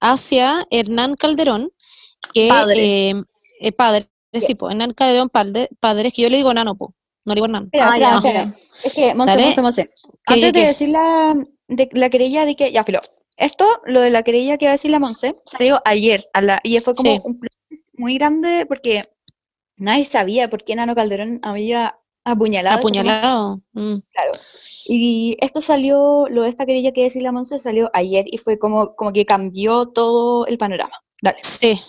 hacia 0.02 0.66
Hernán 0.70 1.16
Calderón, 1.16 1.72
que 2.34 2.50
Padre. 2.50 3.10
eh, 3.10 3.14
eh, 3.62 3.72
padre, 3.72 4.10
sí, 4.34 4.56
po, 4.56 4.70
Hernán 4.70 4.92
Calderón 4.94 5.30
padre, 5.30 5.70
padre, 5.80 6.10
es 6.10 6.14
que 6.14 6.22
yo 6.24 6.30
le 6.30 6.38
digo 6.38 6.54
Nano, 6.54 6.76
po, 6.76 6.94
no 7.26 7.34
le 7.34 7.36
digo 7.36 7.46
Hernán. 7.46 7.66
Espera, 7.66 7.90
Ah, 7.92 7.96
espera, 7.96 8.10
ya. 8.12 8.18
espera. 8.18 8.56
Es 8.84 8.94
que, 8.94 9.14
Monse. 9.16 9.38
Monse, 9.38 9.62
Monse, 9.62 9.84
¿Qué, 10.26 10.34
Antes 10.34 10.54
qué, 10.54 10.60
de 10.60 10.66
decir 10.68 10.90
la, 10.90 11.36
de 11.68 11.90
la 11.94 12.10
querella 12.10 12.46
de 12.46 12.56
que, 12.56 12.72
ya, 12.72 12.84
filo, 12.84 13.02
esto, 13.38 13.66
lo 13.86 14.02
de 14.02 14.10
la 14.10 14.24
querella 14.24 14.58
que 14.58 14.66
va 14.66 14.72
a 14.72 14.74
decir 14.74 14.92
la 14.92 15.00
Monse, 15.00 15.36
salió 15.46 15.82
ayer, 15.86 16.28
a 16.34 16.42
la, 16.42 16.60
y 16.64 16.80
fue 16.80 16.94
como 16.94 17.12
Sí. 17.12 17.22
un 17.24 17.40
muy 17.98 18.16
grande 18.18 18.66
porque 18.68 19.10
nadie 19.78 20.04
sabía 20.06 20.50
por 20.50 20.64
qué 20.66 20.76
Nano 20.76 20.96
Calderón 20.96 21.40
había 21.44 21.98
Apuñalado. 22.28 22.78
Apuñalado. 22.80 23.62
Mm. 23.74 23.98
Y 24.88 25.38
esto 25.40 25.62
salió, 25.62 26.28
lo 26.30 26.44
de 26.44 26.50
esta 26.50 26.66
querella 26.66 26.92
que 26.92 27.04
decía 27.04 27.24
la 27.24 27.32
Monse 27.32 27.60
salió 27.60 27.90
ayer 27.94 28.26
y 28.28 28.38
fue 28.38 28.60
como, 28.60 28.96
como 28.96 29.14
que 29.14 29.26
cambió 29.26 29.88
todo 29.88 30.46
el 30.48 30.58
panorama. 30.58 31.02
Dale. 31.22 31.38
Sí, 31.42 31.80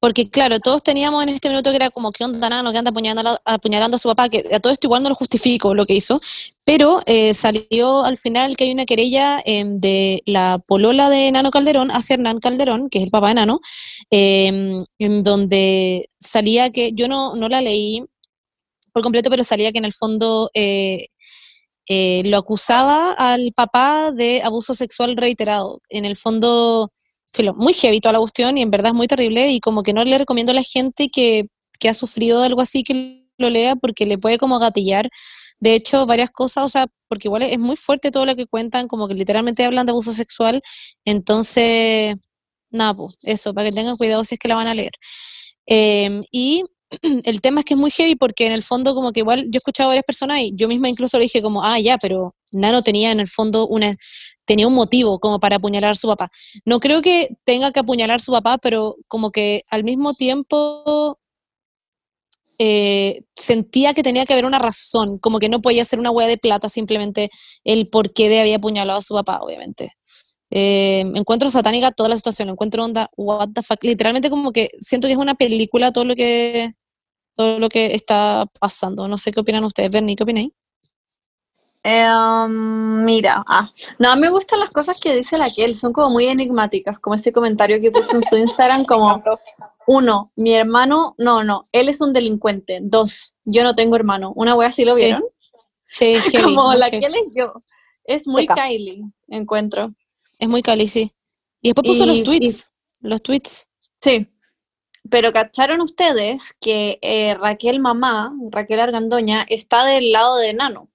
porque 0.00 0.30
claro, 0.30 0.58
todos 0.58 0.82
teníamos 0.82 1.22
en 1.22 1.28
este 1.28 1.48
minuto 1.48 1.70
que 1.70 1.76
era 1.76 1.90
como, 1.90 2.10
¿qué 2.12 2.24
onda 2.24 2.48
Nano 2.48 2.72
que 2.72 2.78
anda 2.78 2.90
apuñalando, 2.90 3.38
apuñalando 3.44 3.96
a 3.96 4.00
su 4.00 4.08
papá? 4.08 4.28
Que 4.30 4.42
a 4.52 4.58
todo 4.58 4.72
esto 4.72 4.86
igual 4.86 5.02
no 5.02 5.10
lo 5.10 5.14
justifico 5.14 5.74
lo 5.74 5.84
que 5.84 5.94
hizo, 5.94 6.18
pero 6.64 7.00
eh, 7.06 7.34
salió 7.34 8.04
al 8.04 8.16
final 8.16 8.56
que 8.56 8.64
hay 8.64 8.72
una 8.72 8.86
querella 8.86 9.40
em, 9.44 9.78
de 9.78 10.22
la 10.26 10.58
polola 10.66 11.10
de 11.10 11.30
Nano 11.30 11.50
Calderón 11.50 11.90
hacia 11.92 12.14
Hernán 12.14 12.38
Calderón, 12.38 12.88
que 12.88 12.98
es 12.98 13.04
el 13.04 13.10
papá 13.10 13.28
de 13.28 13.34
Nano, 13.34 13.60
em, 14.10 14.84
en 14.98 15.22
donde 15.22 16.08
salía 16.18 16.70
que, 16.70 16.92
yo 16.92 17.06
no, 17.06 17.36
no 17.36 17.48
la 17.48 17.60
leí 17.60 18.02
por 18.92 19.02
completo, 19.02 19.30
pero 19.30 19.44
salía 19.44 19.72
que 19.72 19.78
en 19.78 19.84
el 19.84 19.92
fondo 19.92 20.50
eh, 21.90 22.20
eh, 22.20 22.22
lo 22.28 22.36
acusaba 22.38 23.12
al 23.14 23.52
papá 23.52 24.12
de 24.12 24.42
abuso 24.42 24.74
sexual 24.74 25.16
reiterado. 25.16 25.82
En 25.88 26.04
el 26.04 26.16
fondo, 26.16 26.92
muy 27.56 27.72
heavy 27.74 28.00
toda 28.00 28.12
la 28.12 28.20
cuestión 28.20 28.58
y 28.58 28.62
en 28.62 28.70
verdad 28.70 28.90
es 28.90 28.94
muy 28.94 29.08
terrible 29.08 29.50
y 29.50 29.58
como 29.58 29.82
que 29.82 29.92
no 29.92 30.04
le 30.04 30.16
recomiendo 30.16 30.52
a 30.52 30.54
la 30.54 30.62
gente 30.62 31.08
que, 31.08 31.46
que 31.80 31.88
ha 31.88 31.94
sufrido 31.94 32.40
de 32.40 32.46
algo 32.46 32.60
así 32.60 32.84
que 32.84 33.26
lo 33.38 33.50
lea 33.50 33.74
porque 33.74 34.06
le 34.06 34.18
puede 34.18 34.38
como 34.38 34.60
gatillar. 34.60 35.08
De 35.58 35.74
hecho, 35.74 36.06
varias 36.06 36.30
cosas, 36.30 36.64
o 36.64 36.68
sea, 36.68 36.86
porque 37.08 37.26
igual 37.28 37.42
es 37.42 37.58
muy 37.58 37.76
fuerte 37.76 38.12
todo 38.12 38.24
lo 38.24 38.36
que 38.36 38.46
cuentan, 38.46 38.86
como 38.86 39.08
que 39.08 39.14
literalmente 39.14 39.64
hablan 39.64 39.84
de 39.86 39.90
abuso 39.90 40.12
sexual. 40.12 40.62
Entonces, 41.04 42.14
nada, 42.70 42.94
pues, 42.94 43.18
eso, 43.24 43.52
para 43.52 43.68
que 43.68 43.74
tengan 43.74 43.96
cuidado 43.96 44.24
si 44.24 44.36
es 44.36 44.38
que 44.38 44.48
la 44.48 44.54
van 44.54 44.68
a 44.68 44.74
leer. 44.74 44.92
Em, 45.66 46.22
y 46.32 46.64
el 47.24 47.40
tema 47.40 47.60
es 47.60 47.66
que 47.66 47.74
es 47.74 47.80
muy 47.80 47.90
heavy 47.90 48.16
porque 48.16 48.46
en 48.46 48.52
el 48.52 48.62
fondo 48.62 48.94
como 48.94 49.12
que 49.12 49.20
igual 49.20 49.44
yo 49.44 49.50
he 49.54 49.58
escuchado 49.58 49.88
a 49.88 49.92
varias 49.92 50.04
personas 50.04 50.40
y 50.40 50.52
yo 50.54 50.68
misma 50.68 50.88
incluso 50.88 51.18
le 51.18 51.24
dije 51.24 51.42
como, 51.42 51.62
ah, 51.62 51.78
ya, 51.78 51.98
pero 51.98 52.34
Nano 52.52 52.82
tenía 52.82 53.12
en 53.12 53.20
el 53.20 53.28
fondo 53.28 53.66
una, 53.66 53.96
tenía 54.44 54.66
un 54.66 54.74
motivo 54.74 55.20
como 55.20 55.38
para 55.38 55.56
apuñalar 55.56 55.92
a 55.92 55.94
su 55.94 56.08
papá. 56.08 56.30
No 56.64 56.80
creo 56.80 57.02
que 57.02 57.28
tenga 57.44 57.72
que 57.72 57.80
apuñalar 57.80 58.16
a 58.16 58.20
su 58.20 58.32
papá, 58.32 58.58
pero 58.58 58.96
como 59.08 59.30
que 59.30 59.62
al 59.70 59.84
mismo 59.84 60.14
tiempo 60.14 61.18
eh, 62.58 63.22
sentía 63.34 63.94
que 63.94 64.02
tenía 64.02 64.26
que 64.26 64.32
haber 64.32 64.44
una 64.44 64.58
razón, 64.58 65.18
como 65.18 65.38
que 65.38 65.48
no 65.48 65.62
podía 65.62 65.84
ser 65.84 65.98
una 65.98 66.10
hueá 66.10 66.28
de 66.28 66.38
plata 66.38 66.68
simplemente 66.68 67.30
el 67.64 67.88
por 67.88 68.12
qué 68.12 68.28
de 68.28 68.40
había 68.40 68.56
apuñalado 68.56 68.98
a 68.98 69.02
su 69.02 69.14
papá, 69.14 69.38
obviamente. 69.40 69.92
Eh, 70.50 71.04
encuentro 71.14 71.48
satánica 71.50 71.92
toda 71.92 72.08
la 72.08 72.16
situación, 72.16 72.48
encuentro 72.48 72.84
onda, 72.84 73.08
what 73.16 73.50
the 73.54 73.62
fuck, 73.62 73.82
literalmente 73.84 74.30
como 74.30 74.52
que 74.52 74.68
siento 74.78 75.06
que 75.06 75.12
es 75.12 75.18
una 75.18 75.36
película 75.36 75.92
todo 75.92 76.04
lo 76.04 76.16
que 76.16 76.72
todo 77.40 77.58
lo 77.58 77.70
que 77.70 77.94
está 77.94 78.44
pasando. 78.60 79.08
No 79.08 79.16
sé 79.16 79.32
qué 79.32 79.40
opinan 79.40 79.64
ustedes. 79.64 79.90
Bernie, 79.90 80.14
¿qué 80.14 80.24
opináis? 80.24 80.50
Em, 81.82 83.04
mira, 83.06 83.42
ah, 83.46 83.70
no, 83.98 84.14
me 84.16 84.28
gustan 84.28 84.60
las 84.60 84.68
cosas 84.68 85.00
que 85.00 85.16
dice 85.16 85.38
la 85.38 85.48
Kel, 85.48 85.74
son 85.74 85.94
como 85.94 86.10
muy 86.10 86.26
enigmáticas, 86.26 86.98
como 86.98 87.14
ese 87.16 87.32
comentario 87.32 87.80
que 87.80 87.90
puso 87.90 88.16
en 88.16 88.22
su 88.22 88.36
Instagram, 88.36 88.84
como 88.84 89.22
uno, 89.86 90.30
mi 90.36 90.52
hermano, 90.54 91.14
no, 91.16 91.42
no, 91.42 91.68
él 91.72 91.88
es 91.88 92.02
un 92.02 92.12
delincuente. 92.12 92.80
Dos, 92.82 93.34
yo 93.46 93.64
no 93.64 93.74
tengo 93.74 93.96
hermano. 93.96 94.32
Una 94.36 94.54
wea 94.54 94.68
así 94.68 94.84
lo 94.84 94.94
Sí. 94.94 95.00
vieron. 95.04 95.22
Sí, 95.84 96.16
como 96.54 96.66
muy 96.68 96.76
la. 96.76 96.90
Kel 96.90 97.14
es 97.14 97.34
yo. 97.34 97.54
Es 98.04 98.26
muy 98.26 98.42
Seca. 98.42 98.56
Kylie, 98.56 99.02
encuentro. 99.28 99.94
Es 100.38 100.48
muy 100.48 100.60
cali, 100.62 100.86
sí. 100.86 101.10
Y 101.62 101.70
después 101.70 101.86
puso 101.88 102.04
Y- 102.04 102.08
los 102.08 102.22
tweets. 102.22 102.72
Los 103.00 103.22
tweets. 103.22 103.68
Sí. 104.02 104.28
Pero 105.10 105.32
¿cacharon 105.32 105.80
ustedes 105.80 106.54
que 106.60 106.98
eh, 107.02 107.34
Raquel 107.34 107.80
mamá, 107.80 108.32
Raquel 108.50 108.80
Argandoña, 108.80 109.44
está 109.48 109.84
del 109.84 110.12
lado 110.12 110.36
de 110.36 110.54
Nano? 110.54 110.88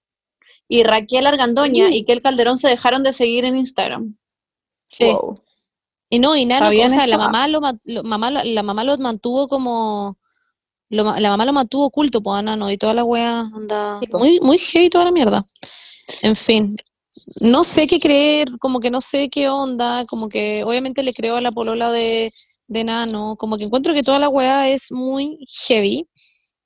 Y 0.68 0.84
Raquel 0.84 1.28
Argandoña 1.28 1.90
y 1.94 2.06
Kel 2.06 2.22
Calderón 2.22 2.58
se 2.58 2.68
dejaron 2.70 3.04
de 3.04 3.12
seguir 3.12 3.46
en 3.46 3.56
Instagram. 3.58 4.16
Sí. 4.88 5.12
Wow. 5.12 5.42
Y 6.10 6.20
no, 6.20 6.36
y 6.36 6.46
Nano, 6.46 6.66
¿Sabían 6.66 6.92
o 6.92 6.96
sea, 6.96 7.08
la 7.08 7.18
mamá 7.18 7.48
lo, 7.48 7.62
ma- 7.62 7.78
lo- 7.86 8.04
mamá, 8.04 8.32
lo- 8.32 8.44
la 8.44 8.64
mamá 8.64 8.84
lo 8.84 8.98
mantuvo 8.98 9.48
como. 9.48 10.18
lo 10.90 11.04
la 11.20 11.30
mamá 11.30 11.46
lo 11.46 11.54
mantuvo 11.54 11.86
oculto, 11.86 12.22
pues, 12.22 12.40
a 12.40 12.42
Nano, 12.42 12.72
y 12.72 12.78
toda 12.78 12.94
la 12.94 13.04
wea 13.04 13.42
anda. 13.54 14.00
Sí, 14.00 14.08
muy, 14.14 14.40
muy 14.40 14.58
heavy 14.58 14.90
toda 14.90 15.06
la 15.06 15.12
mierda. 15.12 15.46
En 16.22 16.36
fin. 16.36 16.78
No 17.40 17.64
sé 17.64 17.88
qué 17.88 18.00
creer, 18.00 18.58
como 18.60 18.80
que 18.80 18.90
no 18.90 19.02
sé 19.02 19.30
qué 19.30 19.50
onda, 19.50 20.06
como 20.06 20.28
que 20.30 20.64
obviamente 20.64 21.04
le 21.04 21.14
creo 21.14 21.38
a 21.38 21.42
la 21.42 21.52
polola 21.52 21.92
de, 21.92 22.34
de 22.68 22.84
Nano, 22.84 23.36
como 23.38 23.58
que 23.58 23.64
encuentro 23.64 23.94
que 23.94 24.04
toda 24.04 24.20
la 24.20 24.30
wea 24.30 24.70
es 24.70 24.92
muy 24.92 25.46
heavy. 25.68 26.08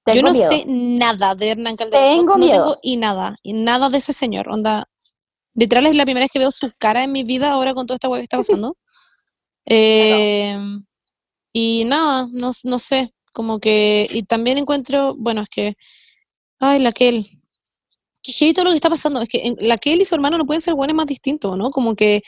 Yo 0.06 0.24
no 0.24 0.32
miedo. 0.32 0.50
sé 0.50 0.66
nada 0.68 1.36
de 1.36 1.50
Hernán 1.50 1.76
Calderón. 1.76 2.18
Tengo 2.18 2.34
no, 2.34 2.46
miedo. 2.46 2.64
tengo 2.64 2.78
y 2.82 2.98
nada, 2.98 3.38
y 3.44 3.54
nada 3.54 3.90
de 3.90 4.00
ese 4.00 4.14
señor. 4.14 4.50
Onda, 4.50 4.86
literal 5.54 5.86
es 5.86 5.96
la 5.96 6.06
primera 6.06 6.24
vez 6.24 6.32
que 6.32 6.40
veo 6.40 6.52
su 6.52 6.72
cara 6.78 7.04
en 7.04 7.12
mi 7.12 7.24
vida 7.24 7.52
ahora 7.52 7.74
con 7.74 7.86
toda 7.86 7.96
esta 7.96 8.10
hueá 8.10 8.20
que 8.20 8.24
está 8.24 8.38
pasando. 8.38 8.76
Eh, 9.66 10.58
y 11.54 11.84
nada, 11.86 12.28
no, 12.32 12.54
no 12.64 12.80
sé, 12.80 13.14
como 13.34 13.60
que, 13.60 14.08
y 14.12 14.24
también 14.24 14.58
encuentro, 14.58 15.16
bueno, 15.16 15.42
es 15.44 15.50
que, 15.50 15.76
ay, 16.60 16.80
la 16.80 16.92
Kel, 16.92 17.39
que 18.32 18.38
heavy 18.38 18.54
todo 18.54 18.66
lo 18.66 18.72
que 18.72 18.76
está 18.76 18.90
pasando, 18.90 19.22
es 19.22 19.30
que 19.30 19.56
la 19.60 19.78
Kel 19.78 20.02
y 20.02 20.06
su 20.06 20.16
hermano 20.16 20.38
no 20.38 20.46
pueden 20.46 20.62
ser 20.62 20.74
buenos 20.74 20.96
más 20.96 21.06
distintos, 21.06 21.58
¿no? 21.58 21.72
Como 21.72 21.96
que 21.96 22.22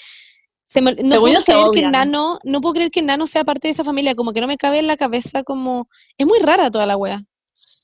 se 0.65 0.81
me- 0.81 0.93
no 0.95 1.19
puedo 1.19 1.41
creer 1.41 1.43
que 1.45 1.53
odian. 1.53 1.91
Nano, 1.91 2.39
no 2.43 2.61
puedo 2.61 2.73
creer 2.73 2.91
que 2.91 3.01
Nano 3.01 3.27
sea 3.27 3.43
parte 3.43 3.67
de 3.67 3.73
esa 3.73 3.83
familia, 3.83 4.15
como 4.15 4.31
que 4.33 4.41
no 4.41 4.47
me 4.47 4.57
cabe 4.57 4.79
en 4.79 4.87
la 4.87 4.95
cabeza, 4.97 5.43
como, 5.43 5.87
es 6.17 6.25
muy 6.25 6.39
rara 6.39 6.71
toda 6.71 6.85
la 6.85 6.95
wea. 6.97 7.23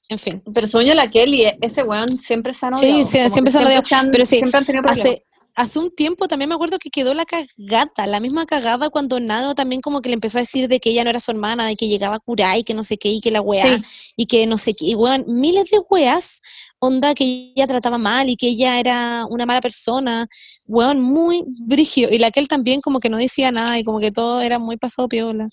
En 0.09 0.17
fin. 0.19 0.41
Pero 0.53 0.67
yo, 0.67 0.93
la 0.95 1.07
Kelly, 1.09 1.43
ese 1.61 1.83
weón 1.83 2.07
siempre 2.17 2.53
se 2.53 2.65
han 2.65 2.77
Sí, 2.77 2.85
odiado. 2.85 3.07
sí, 3.07 3.17
como 3.17 3.29
siempre 3.29 3.51
se 3.51 3.57
han 3.57 3.65
odiado, 3.67 3.83
pero 4.11 4.25
sí, 4.25 4.37
siempre 4.37 4.57
han 4.59 4.65
tenido 4.65 4.83
problemas. 4.83 5.05
Hace, 5.11 5.25
hace 5.53 5.79
un 5.79 5.93
tiempo 5.93 6.29
también 6.29 6.47
me 6.47 6.55
acuerdo 6.55 6.79
que 6.79 6.89
quedó 6.89 7.13
la 7.13 7.25
cagada, 7.25 8.07
la 8.07 8.19
misma 8.21 8.45
cagada 8.45 8.89
cuando 8.89 9.19
Nano 9.19 9.53
también 9.53 9.81
como 9.81 10.01
que 10.01 10.07
le 10.07 10.13
empezó 10.13 10.37
a 10.37 10.41
decir 10.41 10.69
de 10.69 10.79
que 10.79 10.91
ella 10.91 11.03
no 11.03 11.09
era 11.09 11.19
su 11.19 11.31
hermana, 11.31 11.67
de 11.67 11.75
que 11.75 11.89
llegaba 11.89 12.15
a 12.15 12.19
curar 12.19 12.57
y 12.57 12.63
que 12.63 12.73
no 12.73 12.85
sé 12.85 12.97
qué, 12.97 13.09
y 13.09 13.19
que 13.19 13.31
la 13.31 13.41
weá, 13.41 13.81
y 14.15 14.27
que 14.27 14.47
no 14.47 14.57
sé 14.57 14.73
qué, 14.75 14.85
y 14.85 14.95
weón, 14.95 15.25
miles 15.27 15.71
de 15.71 15.79
weas, 15.89 16.41
onda 16.79 17.13
que 17.13 17.51
ella 17.55 17.67
trataba 17.67 17.97
mal 17.97 18.29
y 18.29 18.35
que 18.35 18.47
ella 18.47 18.79
era 18.79 19.25
una 19.29 19.45
mala 19.45 19.61
persona, 19.61 20.27
weón, 20.67 21.01
muy 21.01 21.43
brígido, 21.47 22.09
y 22.11 22.19
la 22.19 22.31
que 22.31 22.39
él 22.39 22.47
también 22.47 22.81
como 22.81 22.99
que 22.99 23.09
no 23.09 23.17
decía 23.17 23.51
nada 23.51 23.79
y 23.79 23.83
como 23.83 23.99
que 23.99 24.11
todo 24.11 24.41
era 24.41 24.59
muy 24.59 24.77
pasado 24.77 25.07
piola. 25.07 25.49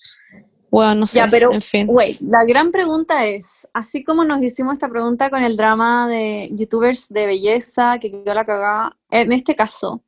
Weón, 0.70 0.98
no 1.00 1.06
sé, 1.06 1.18
Ya, 1.18 1.28
pero, 1.30 1.52
en 1.52 1.62
fin. 1.62 1.86
Wait, 1.88 2.20
la 2.20 2.44
gran 2.44 2.72
pregunta 2.72 3.24
es, 3.26 3.68
así 3.72 4.02
como 4.02 4.24
nos 4.24 4.42
hicimos 4.42 4.72
esta 4.72 4.88
pregunta 4.88 5.30
con 5.30 5.42
el 5.44 5.56
drama 5.56 6.08
de 6.08 6.50
youtubers 6.52 7.08
de 7.10 7.26
belleza, 7.26 7.98
que 8.00 8.10
quedó 8.10 8.34
la 8.34 8.44
cagada, 8.44 8.96
en 9.10 9.30
este 9.32 9.54
caso, 9.54 10.02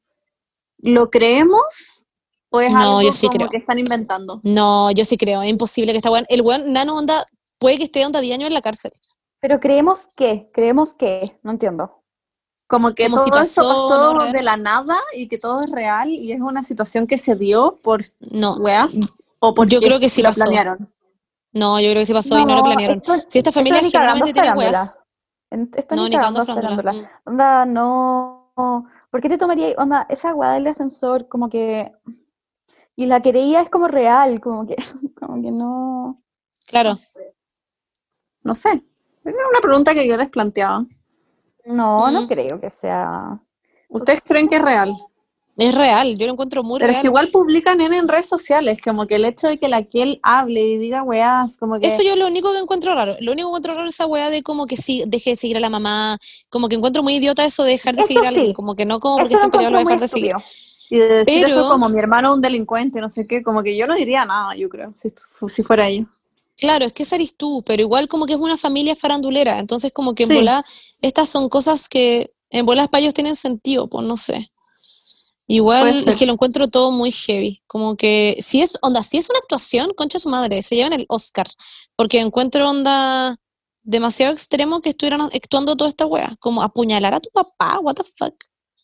¿lo 0.78 1.08
creemos 1.08 2.02
o 2.50 2.60
es 2.60 2.70
No, 2.72 2.98
algo 2.98 3.02
yo 3.02 3.12
sí 3.12 3.26
como 3.28 3.38
creo. 3.38 3.48
que 3.50 3.56
están 3.58 3.78
inventando? 3.78 4.40
No, 4.42 4.90
yo 4.90 5.04
sí 5.04 5.16
creo, 5.16 5.40
es 5.42 5.48
imposible 5.50 5.92
que 5.92 5.98
esta 5.98 6.10
weón, 6.10 6.26
el 6.28 6.42
weón 6.42 6.72
Nano 6.72 6.96
onda, 6.96 7.24
puede 7.58 7.78
que 7.78 7.84
esté 7.84 8.04
onda 8.04 8.20
10 8.20 8.34
años 8.34 8.48
en 8.48 8.54
la 8.54 8.60
cárcel. 8.62 8.90
Pero 9.40 9.60
creemos 9.60 10.08
que, 10.16 10.50
creemos 10.52 10.94
que, 10.94 11.38
no 11.42 11.50
entiendo. 11.52 12.02
Como 12.68 12.92
que 12.94 13.08
Como 13.08 13.22
si 13.22 13.30
todo 13.30 13.40
esto 13.42 13.62
pasó, 13.62 13.88
pasó 13.88 14.12
¿no? 14.14 14.18
Real. 14.20 14.32
de 14.32 14.42
la 14.42 14.56
nada 14.56 14.96
y 15.14 15.28
que 15.28 15.38
todo 15.38 15.62
es 15.62 15.70
real 15.70 16.08
y 16.10 16.32
es 16.32 16.40
una 16.40 16.62
situación 16.64 17.06
que 17.06 17.16
se 17.16 17.36
dio 17.36 17.76
por 17.82 18.00
No, 18.18 18.56
weas 18.56 18.98
o 19.38 19.54
porque 19.54 19.76
Yo 19.76 19.80
creo 19.80 20.00
que 20.00 20.08
sí 20.08 20.20
lo 20.22 20.30
pasó. 20.30 20.40
planearon. 20.42 20.92
No, 21.52 21.78
yo 21.80 21.90
creo 21.90 22.02
que 22.02 22.06
sí 22.06 22.12
pasó 22.12 22.38
y 22.40 22.44
no 22.44 22.56
lo 22.56 22.64
planearon. 22.64 22.96
esto- 22.96 23.14
Si 23.28 23.38
esta 23.38 23.52
familia 23.52 23.78
cagando 23.80 23.90
generalmente 24.24 24.32
tiene 24.40 24.56
weas. 24.56 25.02
Esto 25.76 25.94
No, 25.94 26.02
ni 26.04 26.10
ni 26.10 26.16
cagando 26.16 26.44
farándula. 26.44 27.20
Onda, 27.24 27.66
no. 27.66 28.52
¿Por 29.10 29.20
qué 29.20 29.28
te 29.28 29.38
tomaría, 29.38 29.74
onda, 29.78 30.06
esa 30.10 30.34
weá 30.34 30.52
del 30.52 30.66
ascensor, 30.66 31.28
como 31.28 31.48
que. 31.48 31.92
Y 32.96 33.06
la 33.06 33.20
querella 33.22 33.60
es 33.60 33.70
como 33.70 33.86
real, 33.86 34.40
como 34.40 34.66
que, 34.66 34.74
como 35.20 35.40
que 35.40 35.52
no. 35.52 36.20
Claro. 36.66 36.90
no 36.90 36.96
sé. 36.96 37.34
No 38.42 38.54
sé. 38.56 38.82
Es 39.26 39.34
una 39.50 39.60
pregunta 39.60 39.94
que 39.94 40.06
yo 40.08 40.16
les 40.16 40.28
planteaba. 40.30 40.84
No, 41.64 42.10
no 42.10 42.22
Mm. 42.22 42.28
creo 42.28 42.60
que 42.60 42.70
sea. 42.70 43.40
¿Ustedes 43.88 44.20
creen 44.24 44.46
que 44.48 44.56
es 44.56 44.62
real? 44.62 44.92
Es 45.58 45.74
real, 45.74 46.18
yo 46.18 46.26
lo 46.26 46.32
encuentro 46.34 46.62
muy 46.62 46.78
Pero 46.78 46.90
es 46.90 46.96
real. 46.96 47.02
que 47.02 47.06
igual 47.08 47.28
publican 47.32 47.80
en, 47.80 47.94
en 47.94 48.06
redes 48.08 48.26
sociales, 48.28 48.78
como 48.84 49.06
que 49.06 49.14
el 49.14 49.24
hecho 49.24 49.48
de 49.48 49.56
que 49.56 49.68
la 49.68 49.82
Kiel 49.82 50.20
hable 50.22 50.60
y 50.60 50.76
diga 50.76 51.02
weas, 51.02 51.56
como 51.56 51.80
que... 51.80 51.86
Eso 51.86 52.02
yo 52.02 52.14
lo 52.14 52.26
único 52.26 52.52
que 52.52 52.58
encuentro 52.58 52.94
raro. 52.94 53.16
Lo 53.20 53.32
único 53.32 53.48
que 53.48 53.50
encuentro 53.52 53.74
raro 53.74 53.88
es 53.88 53.94
esa 53.94 54.04
weá 54.06 54.28
de 54.28 54.42
como 54.42 54.66
que 54.66 54.76
sí, 54.76 55.02
deje 55.06 55.30
de 55.30 55.36
seguir 55.36 55.56
a 55.56 55.60
la 55.60 55.70
mamá. 55.70 56.18
Como 56.50 56.68
que 56.68 56.74
encuentro 56.74 57.02
muy 57.02 57.14
idiota 57.14 57.42
eso 57.46 57.62
de 57.64 57.70
dejar 57.70 57.94
de 57.94 58.00
Eso 58.02 58.08
seguir 58.08 58.24
a 58.26 58.28
alguien. 58.28 58.52
Como 58.52 58.74
que 58.76 58.84
no 58.84 59.00
como 59.00 59.16
porque 59.16 59.32
estén 59.34 59.50
peleados 59.50 59.72
lo 59.72 59.78
dejar 59.80 60.00
de 60.00 60.08
seguir. 60.08 60.34
y 60.90 60.98
de 60.98 61.08
decir 61.24 61.44
pero- 61.46 61.60
eso 61.60 61.68
como 61.70 61.88
mi 61.88 61.98
hermano 62.00 62.28
es 62.28 62.34
un 62.36 62.42
delincuente, 62.42 63.00
no 63.00 63.08
sé 63.08 63.26
qué, 63.26 63.42
como 63.42 63.62
que 63.62 63.74
yo 63.78 63.86
no 63.86 63.94
diría 63.94 64.26
nada, 64.26 64.54
yo 64.56 64.68
creo, 64.68 64.92
si, 64.94 65.08
si 65.48 65.62
fuera 65.62 65.88
yo. 65.90 66.04
Claro, 66.56 66.86
es 66.86 66.92
que 66.92 67.02
esa 67.02 67.16
eres 67.16 67.36
tú, 67.36 67.62
pero 67.66 67.82
igual 67.82 68.08
como 68.08 68.26
que 68.26 68.32
es 68.32 68.38
una 68.38 68.56
familia 68.56 68.96
farandulera. 68.96 69.58
Entonces 69.58 69.92
como 69.92 70.14
que 70.14 70.22
en 70.24 70.30
Sí. 70.30 70.46
estas 71.02 71.28
son 71.28 71.48
cosas 71.48 71.88
que 71.88 72.32
en 72.50 72.64
bolas 72.64 72.88
para 72.88 73.00
ellos 73.02 73.14
tienen 73.14 73.36
sentido, 73.36 73.88
pues 73.88 74.06
no 74.06 74.16
sé. 74.16 74.50
Igual 75.48 76.02
es 76.08 76.16
que 76.16 76.26
lo 76.26 76.32
encuentro 76.32 76.68
todo 76.68 76.90
muy 76.90 77.12
heavy. 77.12 77.62
Como 77.68 77.96
que 77.96 78.36
si 78.40 78.62
es, 78.62 78.78
onda, 78.82 79.02
si 79.02 79.18
es 79.18 79.30
una 79.30 79.38
actuación, 79.38 79.92
concha 79.96 80.18
su 80.18 80.28
madre, 80.28 80.60
se 80.62 80.74
llevan 80.74 80.92
el 80.92 81.06
Oscar. 81.08 81.46
Porque 81.94 82.18
encuentro 82.18 82.68
onda 82.68 83.36
demasiado 83.84 84.32
extremo 84.32 84.80
que 84.80 84.88
estuvieran 84.90 85.20
actuando 85.20 85.76
toda 85.76 85.88
esta 85.88 86.06
wea. 86.06 86.34
Como 86.40 86.62
apuñalar 86.62 87.14
a 87.14 87.20
tu 87.20 87.28
papá, 87.30 87.78
what 87.80 87.94
the 87.94 88.02
fuck. 88.02 88.34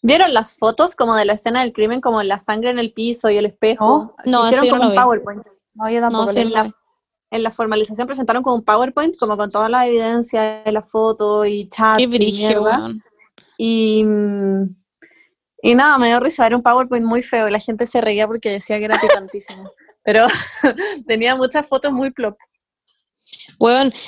¿Vieron 0.02 0.34
las 0.34 0.56
fotos 0.56 0.94
como 0.94 1.16
de 1.16 1.24
la 1.24 1.32
escena 1.32 1.62
del 1.62 1.72
crimen, 1.72 2.00
como 2.00 2.22
la 2.22 2.38
sangre 2.38 2.70
en 2.70 2.78
el 2.78 2.92
piso 2.92 3.28
y 3.30 3.38
el 3.38 3.46
espejo? 3.46 4.14
No, 4.24 4.46
Hicieron 4.46 4.64
eso 4.64 4.64
yo 4.64 4.70
como 4.70 4.84
no 4.84 4.88
un 4.90 4.94
lo 4.94 5.00
vi. 5.00 5.04
PowerPoint. 5.04 5.42
No, 5.74 5.90
yo 5.90 6.00
tampoco. 6.00 6.24
No, 6.26 6.32
lo 6.32 6.38
sí, 6.38 6.44
vi. 6.44 6.72
En, 7.32 7.42
la, 7.42 7.50
formalización 7.50 8.06
presentaron 8.06 8.42
como 8.42 8.56
un 8.56 8.64
PowerPoint, 8.64 9.16
como 9.16 9.36
con 9.36 9.50
toda 9.50 9.68
la 9.68 9.86
evidencia 9.86 10.62
de 10.62 10.72
la 10.72 10.82
foto 10.82 11.44
y 11.44 11.68
chats 11.68 11.98
Qué 11.98 12.04
y 12.04 12.06
brillo. 12.06 12.64
Y, 13.58 14.04
mm, 14.04 14.76
y 15.62 15.74
nada, 15.74 15.96
me 15.98 16.08
dio 16.08 16.20
risa, 16.20 16.46
era 16.46 16.56
un 16.56 16.62
PowerPoint 16.62 17.06
muy 17.06 17.22
feo 17.22 17.48
y 17.48 17.52
la 17.52 17.60
gente 17.60 17.86
se 17.86 18.00
reía 18.00 18.26
porque 18.26 18.50
decía 18.50 18.78
que 18.78 18.84
era 18.84 18.98
picantísimo. 19.00 19.70
Pero 20.04 20.26
tenía 21.06 21.36
muchas 21.36 21.66
fotos 21.66 21.92
muy 21.92 22.10
plop. 22.10 22.36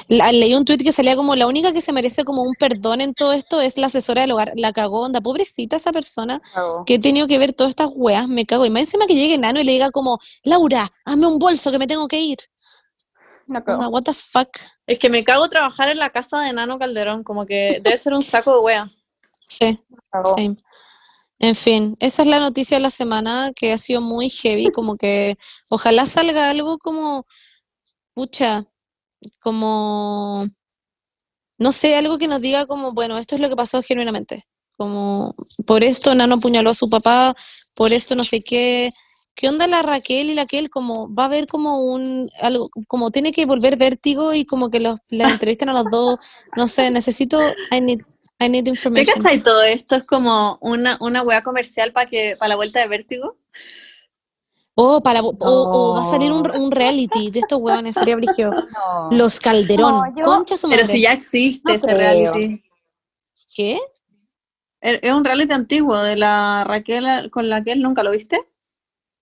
La- 0.09 0.33
leí 0.33 0.55
un 0.55 0.65
tweet 0.65 0.79
que 0.79 0.93
salía 0.93 1.17
como 1.17 1.37
la 1.37 1.47
única 1.47 1.73
que 1.73 1.81
se 1.81 1.93
merece 1.93 2.25
como 2.25 2.43
un 2.43 2.55
perdón 2.59 3.01
en 3.01 3.15
todo 3.15 3.33
esto 3.33 3.61
es 3.61 3.79
la 3.79 3.87
asesora 3.87 4.23
del 4.23 4.33
hogar. 4.33 4.53
La 4.57 4.73
cagó, 4.73 5.03
onda, 5.03 5.21
pobrecita 5.21 5.77
esa 5.77 5.93
persona 5.93 6.41
que 6.87 6.95
he 6.95 6.99
tenido 6.99 7.27
que 7.27 7.39
ver 7.39 7.53
todas 7.53 7.71
estas 7.71 7.89
weas, 7.95 8.29
me 8.29 8.45
cago. 8.45 8.67
Y 8.67 8.71
más 8.71 8.83
encima 8.83 9.07
que 9.07 9.15
llegue 9.15 9.39
Nano 9.39 9.61
y 9.61 9.65
le 9.65 9.73
diga 9.73 9.91
como, 9.91 10.19
Laura, 10.43 10.93
hazme 11.05 11.27
un 11.27 11.39
bolso 11.39 11.71
que 11.71 11.79
me 11.79 11.87
tengo 11.87 12.09
que 12.09 12.21
ir. 12.21 12.39
No 13.47 13.89
what 13.89 14.03
the 14.03 14.15
fuck. 14.15 14.49
Es 14.87 14.99
que 14.99 15.09
me 15.09 15.25
cago 15.25 15.49
trabajar 15.49 15.89
en 15.89 15.99
la 15.99 16.11
casa 16.11 16.41
de 16.41 16.53
Nano 16.53 16.79
Calderón, 16.79 17.25
como 17.25 17.47
que 17.47 17.81
debe 17.83 17.97
ser 17.97 18.15
un 18.15 18.23
saco 18.23 18.55
de 18.55 18.61
wea. 18.61 18.91
Sí, 19.49 19.79
same. 20.37 20.57
En 21.39 21.55
fin, 21.55 21.97
esa 22.01 22.23
es 22.23 22.29
la 22.29 22.41
noticia 22.41 22.77
de 22.77 22.83
la 22.83 22.91
semana 22.91 23.53
que 23.55 23.73
ha 23.73 23.79
sido 23.79 24.01
muy 24.01 24.31
heavy, 24.31 24.71
como 24.71 24.97
que 24.97 25.37
ojalá 25.69 26.07
salga 26.07 26.49
algo 26.49 26.79
como, 26.79 27.27
pucha, 28.15 28.65
como, 29.41 30.49
no 31.59 31.73
sé, 31.73 31.97
algo 31.97 32.19
que 32.19 32.29
nos 32.29 32.41
diga 32.41 32.67
como, 32.67 32.93
bueno, 32.93 33.19
esto 33.19 33.35
es 33.35 33.41
lo 33.41 33.49
que 33.49 33.57
pasó 33.57 33.83
genuinamente, 33.83 34.47
como, 34.77 35.35
por 35.67 35.83
esto 35.83 36.15
Nano 36.15 36.37
apuñaló 36.37 36.71
a 36.71 36.75
su 36.75 36.89
papá, 36.89 37.35
por 37.75 37.93
esto 37.93 38.15
no 38.15 38.25
sé 38.25 38.43
qué, 38.43 38.93
¿qué 39.35 39.49
onda 39.49 39.67
la 39.67 39.83
Raquel 39.83 40.31
y 40.31 40.35
la 40.35 40.47
Kel? 40.47 40.71
Como, 40.71 41.13
va 41.15 41.25
a 41.25 41.27
haber 41.27 41.47
como 41.47 41.81
un, 41.81 42.31
algo, 42.41 42.71
como 42.89 43.11
tiene 43.11 43.33
que 43.33 43.47
volver 43.47 43.77
vértigo 43.77 44.33
y 44.35 44.45
como 44.45 44.71
que 44.71 44.81
los, 44.81 44.99
la 45.11 45.29
entrevistan 45.31 45.69
a 45.71 45.73
los 45.83 45.91
dos, 45.91 46.19
no 46.57 46.69
sé, 46.69 46.91
necesito, 46.91 47.39
I 47.71 47.81
need, 47.81 48.01
I 48.41 48.49
need 48.49 48.65
¿Qué 48.65 48.71
information. 48.71 49.15
cachai 49.23 49.43
todo 49.43 49.63
esto? 49.63 49.97
Es 49.97 50.05
como 50.07 50.59
una, 50.61 50.97
una 51.01 51.23
wea 51.23 51.43
comercial 51.43 51.93
para 51.93 52.07
que 52.07 52.37
para 52.39 52.51
la 52.51 52.57
vuelta 52.57 52.81
de 52.81 52.89
vértigo. 52.89 53.37
Oh, 54.77 55.01
para, 55.03 55.21
o, 55.23 55.37
o 55.39 55.95
va 55.95 56.01
a 56.01 56.05
salir 56.05 56.33
un, 56.33 56.51
un 56.51 56.73
reality 56.73 57.31
de 57.31 57.41
estos 57.41 57.61
hueones, 57.61 57.95
sería 57.95 58.17
brigio. 58.17 58.51
No. 59.11 59.11
Los 59.17 59.39
Calderón, 59.39 59.93
No, 59.93 60.17
yo- 60.17 60.23
concha 60.25 60.57
su 60.57 60.69
Pero 60.69 60.85
si 60.85 61.01
ya 61.03 61.13
existe 61.13 61.69
No 61.69 61.75
ese 61.75 61.87
creo. 61.87 61.97
reality. 62.33 62.63
¿Qué? 63.55 63.79
Es 64.81 64.99
es 65.03 65.13
un 65.13 65.25
reality 65.25 65.53
antiguo 65.53 65.97
de 66.03 66.17
la 66.17 66.65
Raquel 66.65 67.31
con 67.31 67.49
la 67.49 67.63
que 67.63 67.71
él 67.73 67.83
nunca 67.83 68.03
lo 68.03 68.11
viste. 68.11 68.41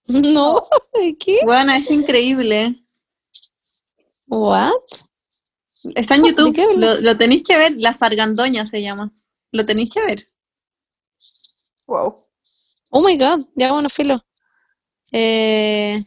No, 0.07 0.67
¿qué? 1.19 1.39
Bueno, 1.45 1.73
es 1.73 1.91
increíble. 1.91 2.85
What? 4.27 4.73
Está 5.95 6.17
en 6.17 6.23
¿De 6.23 6.29
YouTube, 6.31 6.77
lo, 6.77 7.01
lo 7.01 7.17
tenéis 7.17 7.43
que 7.43 7.57
ver. 7.57 7.75
La 7.77 7.93
Sargandoña 7.93 8.67
se 8.67 8.83
llama. 8.83 9.13
Lo 9.53 9.65
tenéis 9.65 9.91
que 9.91 10.01
ver. 10.01 10.27
Wow. 11.87 12.23
Oh 12.91 13.01
my 13.01 13.17
god, 13.17 13.47
ya 13.55 13.73
bueno, 13.73 13.89
filo. 13.89 14.25
Eh... 15.13 16.03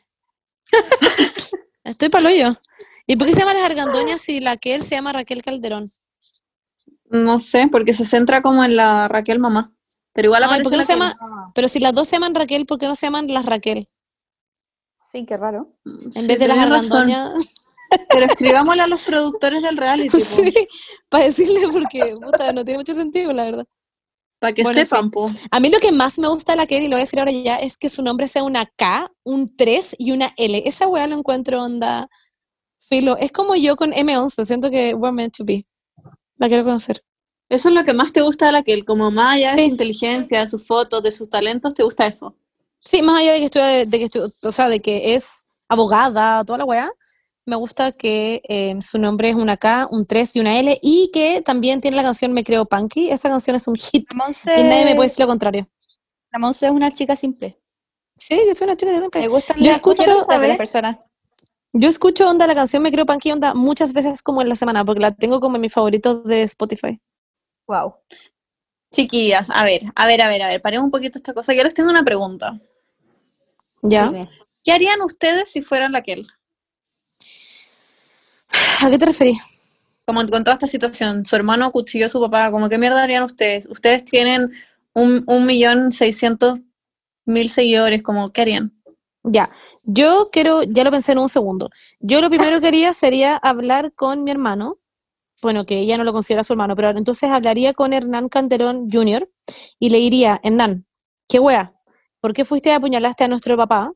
Estoy 1.83 2.09
palo 2.09 2.29
yo. 2.29 2.49
¿Y 3.07 3.17
por 3.17 3.27
qué 3.27 3.33
se 3.33 3.39
llama 3.39 3.53
las 3.53 3.65
argandoñas 3.65 4.21
si 4.21 4.39
la 4.39 4.57
que 4.57 4.75
él 4.75 4.81
se 4.81 4.95
llama 4.95 5.13
Raquel 5.13 5.43
Calderón? 5.43 5.91
No 7.05 7.39
sé, 7.39 7.67
porque 7.71 7.93
se 7.93 8.05
centra 8.05 8.41
como 8.41 8.63
en 8.63 8.75
la 8.75 9.07
Raquel 9.07 9.39
mamá. 9.39 9.74
Pero 10.15 10.27
igual 10.27 10.43
Ay, 10.43 10.47
aparece 10.47 10.63
¿por 10.63 10.71
qué 10.71 10.77
no 10.77 10.81
la 10.81 10.87
se 10.87 10.93
llama? 10.93 11.51
Pero 11.53 11.67
si 11.67 11.79
las 11.79 11.93
dos 11.93 12.07
se 12.07 12.15
llaman 12.15 12.35
Raquel, 12.35 12.65
¿por 12.65 12.79
qué 12.79 12.87
no 12.87 12.95
se 12.95 13.07
llaman 13.07 13.27
las 13.27 13.45
Raquel? 13.45 13.89
Sí, 15.01 15.25
qué 15.25 15.37
raro. 15.37 15.73
En 15.85 16.25
Sí, 16.25 16.27
vez 16.27 16.39
de 16.39 16.47
las 16.47 16.57
argandoñas. 16.59 17.53
Pero 18.09 18.25
escribámosle 18.25 18.81
a 18.83 18.87
los 18.87 19.03
productores 19.03 19.61
del 19.61 19.77
reality, 19.77 20.09
po, 20.19 20.19
sí, 20.25 20.53
para 21.09 21.25
decirle 21.25 21.61
porque 21.71 22.15
puta, 22.21 22.51
no 22.53 22.65
tiene 22.65 22.79
mucho 22.79 22.93
sentido, 22.95 23.31
la 23.33 23.45
verdad. 23.45 23.65
para 24.39 24.53
que 24.53 24.63
Bueno, 24.63 24.79
en 24.79 24.87
sepan, 24.87 25.11
po. 25.11 25.29
A 25.51 25.59
mí 25.59 25.69
lo 25.69 25.79
que 25.79 25.91
más 25.91 26.19
me 26.19 26.27
gusta 26.29 26.53
de 26.53 26.57
la 26.57 26.67
Kelly, 26.67 26.85
lo 26.87 26.95
voy 26.95 27.01
a 27.01 27.05
decir 27.05 27.19
ahora 27.19 27.31
ya, 27.31 27.57
es 27.57 27.77
que 27.77 27.89
su 27.89 28.01
nombre 28.03 28.27
sea 28.27 28.43
una 28.43 28.65
K, 28.65 29.11
un 29.23 29.47
3 29.55 29.95
y 29.99 30.11
una 30.11 30.33
L. 30.37 30.63
Esa 30.65 30.87
weá 30.87 31.07
lo 31.07 31.17
encuentro 31.17 31.61
onda 31.63 32.09
filo. 32.79 33.17
Es 33.17 33.31
como 33.31 33.55
yo 33.55 33.75
con 33.75 33.91
M11, 33.91 34.45
siento 34.45 34.69
que 34.71 34.93
we're 34.95 35.13
meant 35.13 35.35
to 35.37 35.45
be. 35.45 35.65
La 36.37 36.47
quiero 36.47 36.63
conocer. 36.63 37.01
Eso 37.49 37.69
es 37.69 37.75
lo 37.75 37.83
que 37.83 37.93
más 37.93 38.11
te 38.11 38.21
gusta 38.21 38.47
de 38.47 38.51
la 38.53 38.63
que 38.63 38.83
como 38.83 39.11
más 39.11 39.35
allá 39.35 39.55
de 39.55 39.63
su 39.63 39.69
inteligencia, 39.69 40.39
de 40.39 40.47
sus 40.47 40.65
fotos, 40.65 41.03
de 41.03 41.11
sus 41.11 41.29
talentos, 41.29 41.73
te 41.73 41.83
gusta 41.83 42.07
eso. 42.07 42.35
Sí, 42.83 43.01
más 43.01 43.19
allá 43.21 43.33
de 43.33 43.39
que 43.39 43.45
estudia, 43.45 43.65
de 43.85 43.99
que 43.99 44.05
estu- 44.09 44.33
o 44.43 44.51
sea, 44.51 44.67
de 44.69 44.81
que 44.81 45.13
es 45.15 45.45
abogada, 45.67 46.43
toda 46.43 46.59
la 46.59 46.65
weá, 46.65 46.89
me 47.45 47.55
gusta 47.55 47.91
que 47.91 48.41
eh, 48.49 48.75
su 48.81 48.97
nombre 48.97 49.29
es 49.29 49.35
una 49.35 49.57
K, 49.57 49.87
un 49.91 50.05
3 50.07 50.35
y 50.35 50.39
una 50.39 50.57
L, 50.59 50.79
y 50.81 51.11
que 51.13 51.41
también 51.41 51.81
tiene 51.81 51.97
la 51.97 52.03
canción 52.03 52.33
Me 52.33 52.43
Creo 52.43 52.65
Punky. 52.65 53.09
Esa 53.11 53.29
canción 53.29 53.55
es 53.55 53.67
un 53.67 53.75
hit 53.75 54.11
Monse, 54.15 54.59
y 54.59 54.63
nadie 54.63 54.85
me 54.85 54.95
puede 54.95 55.09
decir 55.09 55.23
lo 55.23 55.27
contrario. 55.27 55.67
la 56.31 56.39
Monse 56.39 56.65
es 56.65 56.71
una 56.71 56.91
chica 56.93 57.15
simple. 57.15 57.59
Sí, 58.17 58.39
yo 58.47 58.53
soy 58.55 58.65
una 58.65 58.77
chica 58.77 58.91
de 58.91 59.07
Me 59.13 59.27
gustan 59.27 59.57
Yo 59.57 59.65
las 59.65 59.75
escucho- 59.77 60.25
la 60.27 60.57
persona. 60.57 60.99
Yo 61.73 61.89
escucho 61.89 62.27
onda 62.29 62.47
la 62.47 62.55
canción 62.55 62.81
Me 62.81 62.91
Creo 62.91 63.05
Punky 63.05 63.31
onda 63.31 63.53
muchas 63.53 63.93
veces 63.93 64.23
como 64.23 64.41
en 64.41 64.49
la 64.49 64.55
semana, 64.55 64.83
porque 64.85 65.01
la 65.01 65.11
tengo 65.11 65.39
como 65.39 65.57
en 65.57 65.61
mis 65.61 65.73
favoritos 65.73 66.23
de 66.23 66.41
Spotify. 66.43 66.99
Wow. 67.67 67.95
Chiquillas, 68.91 69.49
a 69.49 69.63
ver, 69.65 69.81
a 69.95 70.07
ver, 70.07 70.21
a 70.21 70.27
ver, 70.29 70.41
a 70.41 70.47
ver, 70.47 70.61
paremos 70.61 70.85
un 70.85 70.91
poquito 70.91 71.17
esta 71.17 71.33
cosa. 71.33 71.53
Yo 71.53 71.63
les 71.63 71.73
tengo 71.73 71.89
una 71.89 72.03
pregunta. 72.03 72.59
¿Ya? 73.81 74.11
¿Qué 74.63 74.71
harían 74.71 75.01
ustedes 75.01 75.51
si 75.51 75.61
fueran 75.61 75.91
la 75.91 76.01
Kel? 76.01 76.25
¿A 78.81 78.89
qué 78.89 78.97
te 78.97 79.05
referís? 79.05 79.41
Como 80.05 80.25
con 80.27 80.43
toda 80.43 80.53
esta 80.53 80.67
situación, 80.67 81.25
su 81.25 81.35
hermano 81.35 81.71
cuchilló 81.71 82.05
a 82.05 82.09
su 82.09 82.21
papá, 82.21 82.51
como 82.51 82.69
qué 82.69 82.77
mierda 82.77 83.03
harían 83.03 83.23
ustedes? 83.23 83.67
Ustedes 83.67 84.05
tienen 84.05 84.51
un, 84.93 85.23
un 85.27 85.45
millón 85.45 85.91
seiscientos 85.91 86.59
mil 87.25 87.49
seguidores, 87.49 88.03
como 88.03 88.31
¿qué 88.31 88.41
harían? 88.41 88.71
Ya, 89.23 89.49
yo 89.83 90.29
quiero, 90.31 90.61
ya 90.63 90.83
lo 90.83 90.91
pensé 90.91 91.13
en 91.13 91.19
un 91.19 91.29
segundo. 91.29 91.71
Yo 91.99 92.21
lo 92.21 92.29
primero 92.29 92.61
que 92.61 92.67
haría 92.67 92.93
sería 92.93 93.35
hablar 93.37 93.91
con 93.93 94.23
mi 94.23 94.29
hermano, 94.29 94.77
bueno, 95.41 95.65
que 95.65 95.79
ella 95.79 95.97
no 95.97 96.03
lo 96.03 96.13
considera 96.13 96.43
su 96.43 96.53
hermano, 96.53 96.75
pero 96.75 96.89
entonces 96.91 97.29
hablaría 97.29 97.73
con 97.73 97.93
Hernán 97.93 98.29
Calderón 98.29 98.85
Jr. 98.91 99.29
y 99.79 99.89
le 99.89 99.97
diría, 99.99 100.39
Hernán, 100.43 100.85
qué 101.27 101.39
wea, 101.39 101.73
¿por 102.21 102.33
qué 102.33 102.45
fuiste 102.45 102.69
y 102.69 102.73
apuñalaste 102.73 103.23
a 103.23 103.27
nuestro 103.27 103.57
papá? 103.57 103.91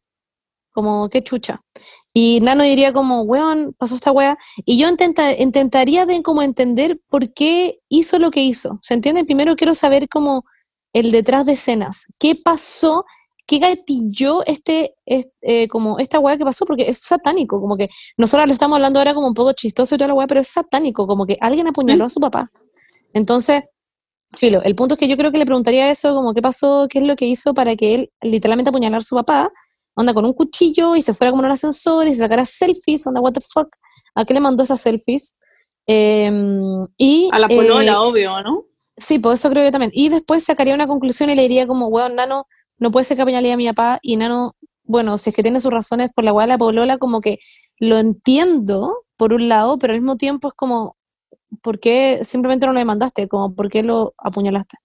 Como, 0.72 1.10
qué 1.10 1.24
chucha. 1.24 1.62
Y 2.14 2.40
Nano 2.42 2.64
diría 2.64 2.94
como, 2.94 3.24
weón, 3.24 3.74
pasó 3.78 3.96
esta 3.96 4.12
wea. 4.12 4.38
Y 4.66 4.78
yo 4.80 4.88
intenta- 4.88 5.36
intentaría 5.38 6.06
como 6.24 6.44
entender 6.44 7.00
por 7.10 7.34
qué 7.34 7.80
hizo 7.90 8.20
lo 8.20 8.30
que 8.32 8.42
hizo. 8.44 8.80
¿Se 8.82 8.94
entiende? 8.94 9.26
Primero 9.26 9.56
quiero 9.56 9.74
saber 9.74 10.08
como 10.08 10.46
el 10.94 11.12
detrás 11.12 11.46
de 11.48 11.54
escenas. 11.54 12.08
¿Qué 12.20 12.36
pasó? 12.36 13.06
¿Qué 13.50 13.58
gatilló 13.58 14.46
este, 14.46 14.94
es- 15.08 15.28
eh, 15.42 15.68
como 15.70 15.98
esta 15.98 16.20
weá 16.20 16.38
que 16.38 16.44
pasó? 16.44 16.66
Porque 16.66 16.88
es 16.88 17.00
satánico, 17.00 17.60
como 17.60 17.78
que 17.78 17.90
nosotros 18.16 18.48
lo 18.48 18.54
estamos 18.54 18.76
hablando 18.76 19.00
ahora 19.00 19.16
como 19.16 19.28
un 19.28 19.34
poco 19.34 19.54
chistoso 19.54 19.96
y 19.96 19.98
toda 19.98 20.10
la 20.10 20.14
weá, 20.14 20.28
pero 20.28 20.40
es 20.42 20.50
satánico, 20.50 21.08
como 21.08 21.26
que 21.26 21.36
alguien 21.42 21.68
apuñaló 21.68 22.06
a 22.06 22.10
su 22.10 22.20
papá. 22.20 22.52
Entonces, 23.12 23.64
filo, 24.36 24.62
el 24.62 24.76
punto 24.76 24.94
es 24.94 25.00
que 25.00 25.08
yo 25.08 25.18
creo 25.18 25.32
que 25.32 25.40
le 25.40 25.48
preguntaría 25.48 25.90
eso, 25.90 26.14
como 26.14 26.36
qué 26.36 26.44
pasó, 26.44 26.86
qué 26.88 27.00
es 27.00 27.06
lo 27.06 27.16
que 27.16 27.26
hizo 27.26 27.56
para 27.56 27.76
que 27.76 27.96
él 27.96 28.12
literalmente 28.22 28.70
apuñalar 28.70 29.00
a 29.00 29.02
su 29.04 29.16
papá, 29.16 29.50
onda 29.96 30.14
con 30.14 30.26
un 30.26 30.34
cuchillo 30.34 30.96
y 30.96 31.02
se 31.02 31.16
fuera 31.16 31.32
como 31.32 31.42
en 31.42 31.48
un 31.48 31.54
ascensor 31.54 32.06
y 32.08 32.12
se 32.14 32.22
sacara 32.22 32.46
selfies, 32.46 33.08
onda 33.08 33.20
what 33.20 33.34
the 33.34 33.42
fuck, 33.42 33.70
¿a 34.14 34.26
qué 34.26 34.36
le 34.36 34.42
mandó 34.42 34.62
esas 34.62 34.80
selfies? 34.80 35.40
Em, 35.88 36.86
y, 37.00 37.30
A 37.32 37.40
la 37.40 37.48
eh, 37.48 37.56
polola, 37.56 38.00
obvio, 38.04 38.44
¿no? 38.44 38.66
Sí, 38.96 39.18
por 39.18 39.34
eso 39.34 39.50
creo 39.50 39.64
yo 39.64 39.72
también. 39.72 39.92
Y 39.96 40.10
después 40.10 40.44
sacaría 40.44 40.76
una 40.76 40.86
conclusión 40.86 41.32
y 41.32 41.36
le 41.36 41.42
diría 41.42 41.66
como, 41.66 41.88
weón, 41.88 42.14
Nano, 42.14 42.46
no 42.80 42.92
puede 42.92 43.04
ser 43.04 43.18
que 43.18 43.24
apuñale 43.24 43.52
a 43.52 43.58
mi 43.58 43.68
papá 43.68 44.00
y 44.02 44.18
Nano, 44.18 44.56
bueno, 44.84 45.18
si 45.18 45.30
es 45.30 45.36
que 45.36 45.44
tiene 45.44 45.60
sus 45.60 45.72
razones 45.72 46.12
por 46.14 46.24
la 46.24 46.34
de 46.34 46.48
la 46.48 46.58
polola, 46.58 46.98
como 46.98 47.22
que 47.22 47.38
lo 47.78 47.98
entiendo 47.98 49.04
por 49.18 49.34
un 49.34 49.48
lado, 49.48 49.78
pero 49.78 49.94
al 49.94 50.00
mismo 50.00 50.16
tiempo 50.16 50.48
es 50.48 50.54
como, 50.56 50.98
¿por 51.62 51.80
qué 51.80 52.22
simplemente 52.24 52.66
no 52.66 52.74
lo 52.74 52.80
demandaste? 52.80 53.28
Como, 53.28 53.54
¿por 53.54 53.70
qué 53.70 53.84
lo 53.84 54.14
apuñalaste? 54.18 54.78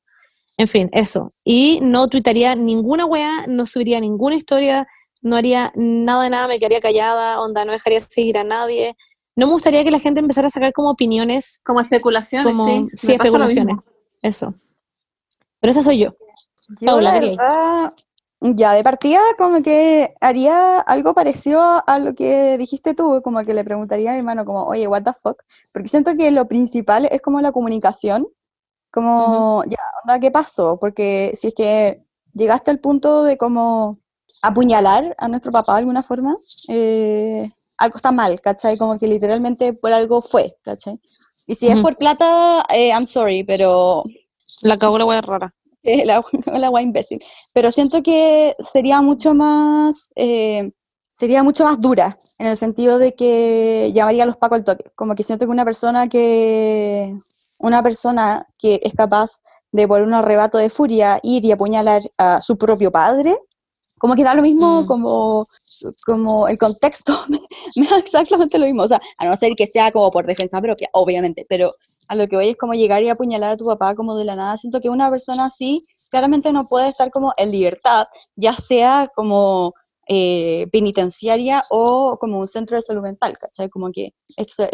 En 0.57 0.69
fin, 0.69 0.89
eso. 0.93 1.33
Y 1.45 1.81
no 1.83 2.07
tuitaría 2.09 2.55
ninguna 2.55 3.07
weá, 3.07 3.47
no 3.49 3.67
subiría 3.67 3.99
ninguna 4.01 4.37
historia, 4.37 4.87
no 5.23 5.37
haría 5.37 5.73
nada 5.75 6.25
de 6.25 6.31
nada, 6.31 6.49
me 6.49 6.59
quedaría 6.59 6.81
callada, 6.81 7.41
onda, 7.41 7.65
no 7.65 7.73
dejaría 7.73 8.01
seguir 8.01 8.39
a 8.39 8.45
nadie. 8.45 8.97
No 9.37 9.47
me 9.47 9.53
gustaría 9.53 9.83
que 9.85 9.91
la 9.91 9.99
gente 9.99 10.21
empezara 10.21 10.47
a 10.47 10.51
sacar 10.51 10.73
como 10.73 10.91
opiniones 10.91 11.61
Como 11.65 11.81
especulaciones, 11.81 12.53
como 12.53 12.65
sí. 12.67 12.87
sí, 12.95 13.13
especulaciones. 13.13 13.77
Eso. 14.23 14.55
Pero 15.61 15.71
esa 15.71 15.83
soy 15.83 15.99
yo. 15.99 16.15
Yo, 16.81 16.87
Paula, 16.87 17.13
la 17.13 17.21
verdad, 17.21 17.93
Ya, 18.41 18.73
de 18.75 18.83
partida, 18.85 19.21
como 19.39 19.63
que 19.63 20.15
haría 20.21 20.79
algo 20.81 21.15
parecido 21.15 21.83
a 21.87 21.99
lo 21.99 22.15
que 22.15 22.59
dijiste 22.59 22.95
tú, 22.95 23.23
como 23.23 23.43
que 23.43 23.55
le 23.55 23.65
preguntaría 23.65 24.11
a 24.11 24.13
mi 24.13 24.19
hermano, 24.19 24.45
como, 24.45 24.65
oye, 24.65 24.87
what 24.87 25.03
the 25.03 25.13
fuck, 25.15 25.43
porque 25.73 25.89
siento 25.89 26.15
que 26.15 26.31
lo 26.31 26.47
principal 26.47 27.07
es 27.11 27.23
como 27.23 27.41
la 27.41 27.53
comunicación, 27.53 28.27
como, 28.91 29.65
ya, 29.67 29.79
onda, 30.03 30.21
¿qué 30.21 30.31
pasó? 30.31 30.79
Porque 30.79 31.33
si 31.35 31.49
es 31.49 31.55
que 31.55 32.05
llegaste 32.35 32.71
al 32.71 32.81
punto 32.81 33.25
de 33.25 33.39
como 33.39 33.99
apuñalar 34.43 35.15
a 35.19 35.29
nuestro 35.29 35.51
papá 35.51 35.75
de 35.75 35.79
alguna 35.79 36.03
forma, 36.03 36.37
eh, 36.69 37.51
algo 37.79 37.97
está 37.97 38.13
mal, 38.13 38.41
¿cachai? 38.43 38.77
Como 38.77 38.99
que 38.99 39.07
literalmente 39.07 39.73
por 39.73 39.93
algo 39.93 40.21
fue, 40.21 40.55
¿cachai? 40.63 41.01
Y 41.47 41.55
si 41.55 41.69
es 41.69 41.75
Ujú. 41.75 41.83
por 41.83 41.97
plata, 41.97 42.65
eh, 42.69 42.89
I'm 42.91 43.07
sorry, 43.07 43.43
pero 43.43 44.05
La 44.63 44.77
cagó 44.77 44.99
la 44.99 45.07
wea 45.07 45.21
rara. 45.23 45.55
La 45.85 46.69
guay 46.69 46.85
imbécil. 46.85 47.23
Pero 47.53 47.71
siento 47.71 48.03
que 48.03 48.57
sería 48.61 49.01
mucho 49.01 49.35
más, 49.35 50.11
eh, 50.17 50.73
sería 51.09 51.43
mucho 51.43 51.65
más 51.65 51.81
dura, 51.81 52.19
en 52.39 52.47
el 52.47 52.57
sentido 52.57 52.99
de 52.99 53.15
que 53.15 53.91
llamaría 53.93 54.25
a 54.25 54.27
los 54.27 54.37
pacos 54.37 54.59
al 54.59 54.65
toque. 54.65 54.91
Como 54.97 55.15
que 55.15 55.23
siento 55.23 55.47
que 55.47 55.53
una 55.53 55.65
persona 55.65 56.09
que, 56.09 57.15
una 57.59 57.83
persona 57.83 58.47
que 58.59 58.81
es 58.83 58.95
capaz 58.95 59.43
de 59.73 59.89
por 59.89 60.03
un 60.03 60.15
arrebato 60.15 60.59
de 60.59 60.71
furia 60.71 61.19
ir 61.23 61.45
y 61.45 61.53
apuñalar 61.53 62.03
a 62.17 62.41
su 62.41 62.57
propio 62.57 62.91
padre, 62.93 63.37
como 63.99 64.15
que 64.15 64.25
da 64.25 64.35
lo 64.35 64.43
mismo 64.43 64.83
Mm. 64.83 64.87
como, 64.87 65.45
como 66.05 66.49
el 66.49 66.59
contexto, 66.59 67.13
me 67.77 67.89
da 67.89 67.99
exactamente 67.99 68.59
lo 68.59 68.67
mismo. 68.67 68.83
O 68.83 68.89
sea, 68.89 69.01
a 69.19 69.27
no 69.27 69.37
ser 69.37 69.55
que 69.57 69.67
sea 69.67 69.91
como 69.93 70.11
por 70.11 70.27
defensa 70.27 70.61
propia, 70.61 70.89
obviamente, 70.93 71.47
pero 71.49 71.75
a 72.09 72.15
lo 72.15 72.29
que 72.29 72.37
voy 72.37 72.49
es 72.49 72.57
como 72.57 72.75
llegar 72.75 73.03
y 73.03 73.09
apuñalar 73.09 73.53
a 73.53 73.57
tu 73.57 73.67
papá 73.67 73.95
como 73.95 74.17
de 74.17 74.25
la 74.25 74.37
nada. 74.37 74.57
Siento 74.57 74.81
que 74.81 74.91
una 74.91 75.11
persona 75.11 75.47
así 75.47 75.85
claramente 76.11 76.53
no 76.53 76.67
puede 76.67 76.89
estar 76.89 77.11
como 77.11 77.33
en 77.37 77.51
libertad, 77.51 78.07
ya 78.37 78.55
sea 78.57 79.11
como 79.15 79.75
eh, 80.07 80.67
penitenciaria 80.71 81.63
o 81.71 82.19
como 82.21 82.39
un 82.39 82.49
centro 82.49 82.77
de 82.77 82.83
salud 82.83 83.03
mental, 83.03 83.37
¿cachai? 83.39 83.69
Como 83.69 83.91
que, 83.91 84.13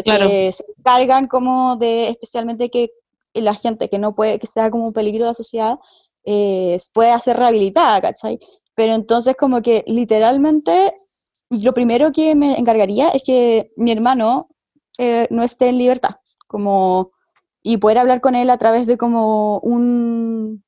Claro. 0.03 0.27
que 0.27 0.51
se 0.51 0.65
encargan 0.77 1.27
como 1.27 1.77
de 1.77 2.09
especialmente 2.09 2.69
que 2.69 2.91
la 3.33 3.53
gente 3.53 3.89
que 3.89 3.97
no 3.97 4.13
puede, 4.13 4.39
que 4.39 4.47
sea 4.47 4.69
como 4.69 4.87
un 4.87 4.93
peligro 4.93 5.23
de 5.23 5.29
la 5.29 5.33
sociedad, 5.33 5.79
eh, 6.25 6.77
puede 6.93 7.17
ser 7.19 7.37
rehabilitada, 7.37 8.01
¿cachai? 8.01 8.39
Pero 8.75 8.93
entonces 8.93 9.35
como 9.37 9.61
que 9.61 9.83
literalmente 9.87 10.93
lo 11.49 11.73
primero 11.73 12.11
que 12.11 12.35
me 12.35 12.57
encargaría 12.57 13.09
es 13.09 13.23
que 13.23 13.71
mi 13.77 13.91
hermano 13.91 14.49
eh, 14.97 15.27
no 15.29 15.43
esté 15.43 15.69
en 15.69 15.77
libertad, 15.77 16.15
como 16.47 17.11
y 17.63 17.77
poder 17.77 17.97
hablar 17.99 18.21
con 18.21 18.35
él 18.35 18.49
a 18.49 18.57
través 18.57 18.87
de 18.87 18.97
como 18.97 19.59
un 19.59 20.63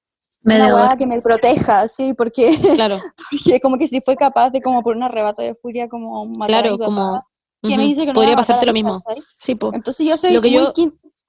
una 0.46 0.96
que 0.98 1.08
me 1.08 1.22
proteja, 1.22 1.88
sí, 1.88 2.14
porque, 2.14 2.52
Claro, 2.76 2.98
porque 3.32 3.60
como 3.60 3.78
que 3.78 3.88
si 3.88 4.02
fue 4.02 4.16
capaz 4.16 4.50
de 4.50 4.62
como 4.62 4.84
por 4.84 4.96
un 4.96 5.04
arrebato 5.04 5.42
de 5.42 5.56
furia 5.56 5.88
como 5.88 6.26
matar 6.26 6.44
a 6.44 6.62
claro, 6.62 6.78
mi 6.78 6.86
como... 6.86 7.24
¿quién 7.62 7.78
me 7.78 7.86
dice 7.86 8.02
que 8.02 8.08
no 8.08 8.14
Podría 8.14 8.36
pasarte 8.36 8.66
lo 8.66 8.74
mismo. 8.74 9.02
Sí, 9.26 9.56
po. 9.56 9.72
Entonces 9.74 10.06
yo 10.06 10.18
soy 10.18 10.34
Lo 10.34 10.42
que 10.42 10.50
muy, 10.50 10.58
yo- 10.58 10.74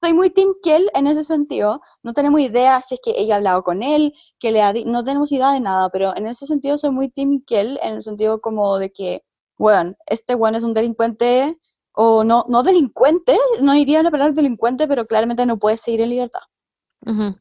soy 0.03 0.13
muy 0.13 0.31
Team 0.31 0.49
Kell 0.63 0.91
en 0.95 1.07
ese 1.07 1.23
sentido. 1.23 1.81
No 2.03 2.13
tenemos 2.13 2.41
idea 2.41 2.81
si 2.81 2.97
es 2.97 3.01
que 3.01 3.13
ella 3.17 3.35
ha 3.35 3.37
hablado 3.37 3.63
con 3.63 3.83
él, 3.83 4.13
que 4.41 4.51
le 4.51 4.61
ha 4.61 4.73
no 4.73 5.05
tenemos 5.05 5.31
idea 5.31 5.53
de 5.53 5.61
nada, 5.61 5.91
pero 5.91 6.15
en 6.17 6.27
ese 6.27 6.47
sentido 6.47 6.77
soy 6.77 6.91
muy 6.91 7.09
Team 7.09 7.43
Kell, 7.47 7.79
en 7.83 7.95
el 7.95 8.03
sentido 8.03 8.41
como 8.41 8.79
de 8.79 8.91
que, 8.91 9.23
bueno, 9.57 9.95
este 10.07 10.35
weón 10.35 10.57
es 10.57 10.65
un 10.65 10.75
delincuente, 10.75 11.57
o 11.95 12.25
no, 12.25 12.45
no 12.49 12.63
delincuente, 12.63 13.39
no 13.63 13.75
iría 13.75 14.01
a 14.01 14.03
la 14.03 14.11
palabra 14.11 14.33
delincuente, 14.33 14.87
pero 14.89 15.07
claramente 15.07 15.47
no 15.47 15.59
puede 15.59 15.77
seguir 15.77 16.01
en 16.03 16.11
libertad. 16.11 16.41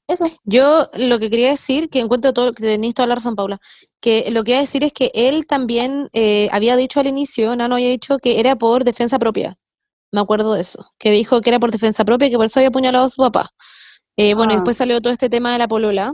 Eso. 0.08 0.26
Yo 0.44 0.90
lo 0.94 1.20
que 1.20 1.30
quería 1.30 1.50
decir, 1.50 1.90
que 1.90 2.00
encuentro 2.02 2.34
todo, 2.34 2.52
que 2.52 2.64
tenéis 2.64 2.94
toda 2.96 3.08
la 3.08 3.16
razón, 3.16 3.36
Paula, 3.36 3.60
que 4.02 4.30
lo 4.30 4.44
que 4.44 4.52
iba 4.52 4.58
a 4.58 4.62
decir 4.62 4.84
es 4.84 4.92
que 4.92 5.10
él 5.14 5.46
también 5.46 6.10
eh, 6.12 6.50
había 6.52 6.76
dicho 6.76 7.00
al 7.00 7.08
inicio, 7.08 7.56
Nano 7.56 7.76
había 7.76 7.90
dicho 7.90 8.18
que 8.20 8.42
era 8.42 8.58
por 8.58 8.84
defensa 8.84 9.20
propia. 9.20 9.58
Me 10.12 10.20
acuerdo 10.20 10.54
de 10.54 10.62
eso, 10.62 10.86
que 11.00 11.12
dijo 11.12 11.40
que 11.42 11.50
era 11.50 11.60
por 11.60 11.72
defensa 11.72 12.04
propia 12.04 12.28
y 12.28 12.32
que 12.32 12.38
por 12.38 12.46
eso 12.46 12.60
había 12.60 12.68
apuñalado 12.68 13.06
a 13.06 13.10
su 13.10 13.22
papá. 13.22 13.52
Eh, 14.18 14.34
bueno, 14.36 14.52
Ah. 14.52 14.56
después 14.58 14.76
salió 14.78 15.00
todo 15.02 15.14
este 15.14 15.30
tema 15.30 15.54
de 15.54 15.60
la 15.60 15.68
polola, 15.70 16.14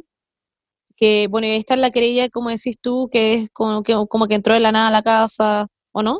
que 0.96 1.28
bueno, 1.30 1.48
y 1.48 1.52
ahí 1.52 1.58
está 1.58 1.76
la 1.76 1.90
querella, 1.92 2.30
como 2.30 2.50
decís 2.50 2.78
tú, 2.80 3.10
que 3.12 3.34
es 3.34 3.50
como 3.52 3.82
que, 3.84 3.96
como 4.10 4.28
que 4.28 4.36
entró 4.36 4.54
de 4.54 4.60
la 4.60 4.72
nada 4.72 4.90
a 4.90 4.92
la 4.92 5.02
casa, 5.02 5.68
¿o 5.92 6.04
no? 6.04 6.20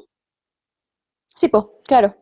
Sí, 1.40 1.48
pues, 1.48 1.64
claro. 1.88 2.14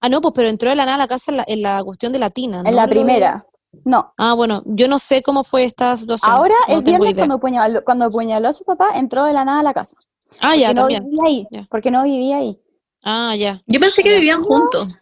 Ah, 0.00 0.08
no, 0.08 0.22
pues 0.22 0.32
pero 0.34 0.48
entró 0.48 0.70
de 0.70 0.76
la 0.76 0.86
nada 0.86 0.94
a 0.94 0.98
la 0.98 1.06
casa 1.08 1.30
en 1.30 1.36
la, 1.36 1.44
en 1.46 1.60
la 1.62 1.82
cuestión 1.84 2.12
de 2.12 2.18
la 2.18 2.30
tina, 2.30 2.58
En 2.60 2.64
¿no? 2.64 2.70
la 2.70 2.88
primera. 2.88 3.44
No. 3.84 4.14
Ah, 4.16 4.32
bueno, 4.32 4.62
yo 4.64 4.88
no 4.88 4.98
sé 4.98 5.22
cómo 5.22 5.44
fue 5.44 5.64
esta 5.64 5.94
situación. 5.98 6.30
Ahora, 6.30 6.54
no 6.68 6.76
el 6.76 6.82
viernes, 6.82 7.10
idea. 7.10 7.20
cuando 7.22 7.34
apuñaló, 7.34 7.84
cuando 7.84 8.04
apuñaló 8.06 8.48
a 8.48 8.52
su 8.54 8.64
papá, 8.64 8.92
entró 8.94 9.24
de 9.26 9.34
la 9.34 9.44
nada 9.44 9.60
a 9.60 9.62
la 9.62 9.74
casa. 9.74 9.98
Ah, 10.40 10.56
ya, 10.56 10.72
no 10.72 10.82
también. 10.82 11.04
vivía 11.04 11.22
ahí. 11.26 11.46
Ya. 11.50 11.66
Porque 11.70 11.90
no 11.90 12.02
vivía 12.04 12.38
ahí. 12.38 12.58
Ah, 13.04 13.34
ya. 13.36 13.60
Yo 13.66 13.78
pensé 13.80 14.02
que 14.02 14.10
Ya. 14.10 14.16
vivían 14.16 14.42
juntos. 14.42 14.98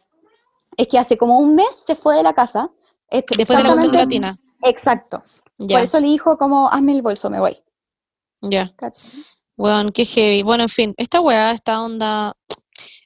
Es 0.77 0.89
que 0.89 0.99
hace 0.99 1.17
como 1.17 1.39
un 1.39 1.55
mes 1.55 1.77
se 1.77 1.95
fue 1.95 2.17
de 2.17 2.23
la 2.25 2.33
casa. 2.33 2.69
Después 3.11 3.39
de 3.39 3.55
la 3.63 3.73
cuestión 3.75 3.93
de 3.93 3.99
la 3.99 4.03
exactamente- 4.03 4.09
tina. 4.09 4.39
Exacto. 4.63 5.23
Ya, 5.59 5.77
Por 5.77 5.85
eso 5.85 6.01
le 6.01 6.09
dijo 6.09 6.37
como, 6.37 6.69
hazme 6.69 6.93
el 6.93 7.03
bolso, 7.03 7.31
me 7.31 7.39
voy. 7.39 7.57
ya. 8.43 8.75
Weón, 9.57 9.91
qué 9.93 10.05
heavy. 10.05 10.43
Bueno, 10.43 10.65
en 10.65 10.69
fin, 10.69 10.95
esta 10.99 11.21
weá, 11.21 11.53
esta 11.53 11.83
onda. 11.83 12.35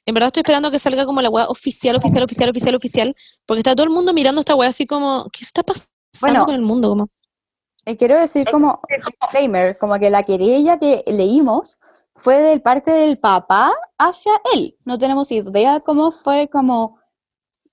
En 0.05 0.13
verdad 0.13 0.27
estoy 0.27 0.41
esperando 0.41 0.71
que 0.71 0.79
salga 0.79 1.05
como 1.05 1.21
la 1.21 1.29
weá 1.29 1.45
oficial, 1.47 1.95
oficial, 1.95 2.23
oficial, 2.23 2.49
oficial, 2.49 2.75
oficial. 2.75 3.15
Porque 3.45 3.59
está 3.59 3.75
todo 3.75 3.83
el 3.85 3.91
mundo 3.91 4.13
mirando 4.13 4.39
esta 4.41 4.55
weá 4.55 4.69
así 4.69 4.85
como, 4.85 5.25
¿qué 5.31 5.43
está 5.43 5.63
pasando 5.63 5.89
Bueno. 6.21 6.45
con 6.45 6.55
el 6.55 6.61
mundo? 6.61 6.89
Como, 6.89 7.09
Y 7.85 7.95
quiero 7.97 8.19
decir 8.19 8.47
como 8.49 8.81
disclaimer, 8.89 9.77
como 9.77 9.97
que 9.99 10.09
la 10.09 10.23
querella 10.23 10.77
que 10.79 11.03
leímos 11.07 11.79
fue 12.15 12.41
del 12.41 12.61
parte 12.61 12.91
del 12.91 13.17
papá 13.19 13.71
hacia 13.97 14.33
él. 14.53 14.75
No 14.85 14.97
tenemos 14.97 15.31
idea 15.31 15.79
cómo 15.79 16.11
fue 16.11 16.47
como 16.49 16.99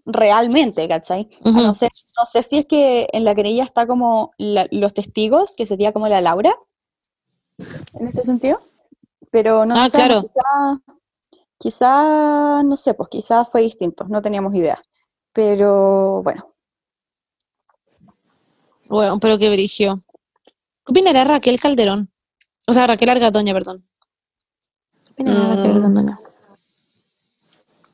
realmente, 0.04 0.86
¿cachai? 0.88 1.28
A 1.44 1.48
Ujú. 1.50 1.60
no, 1.60 1.74
sé, 1.74 1.88
no 2.18 2.24
sé 2.24 2.42
si 2.42 2.58
es 2.58 2.66
que 2.66 3.08
en 3.12 3.24
la 3.24 3.34
querella 3.34 3.64
está 3.64 3.86
como 3.86 4.32
la- 4.38 4.66
los 4.70 4.94
testigos, 4.94 5.54
que 5.56 5.66
sería 5.66 5.92
como 5.92 6.08
la 6.08 6.20
Laura, 6.20 6.54
en 7.98 8.08
este 8.08 8.22
sentido. 8.24 8.60
Pero 9.30 9.66
no 9.66 9.74
Ah, 9.76 9.88
sabemos, 9.90 10.24
claro. 10.24 10.80
quizá, 10.82 10.97
quizá, 11.58 12.62
no 12.62 12.76
sé, 12.76 12.94
pues 12.94 13.08
quizás 13.08 13.50
fue 13.50 13.62
distinto, 13.62 14.04
no 14.08 14.22
teníamos 14.22 14.54
idea. 14.54 14.82
Pero 15.32 16.22
bueno, 16.22 16.54
weón, 18.88 19.20
pero 19.20 19.38
qué 19.38 19.50
brigio. 19.50 20.02
¿Qué 20.44 20.92
opinará 20.92 21.24
Raquel 21.24 21.60
Calderón? 21.60 22.10
O 22.66 22.72
sea, 22.72 22.86
Raquel 22.86 23.10
Argatoña, 23.10 23.52
perdón. 23.52 23.86
¿Qué 25.04 25.22
opinará 25.22 25.56
Raquel 25.56 25.70
Mm. 25.72 25.84
Argatoña? 25.84 26.18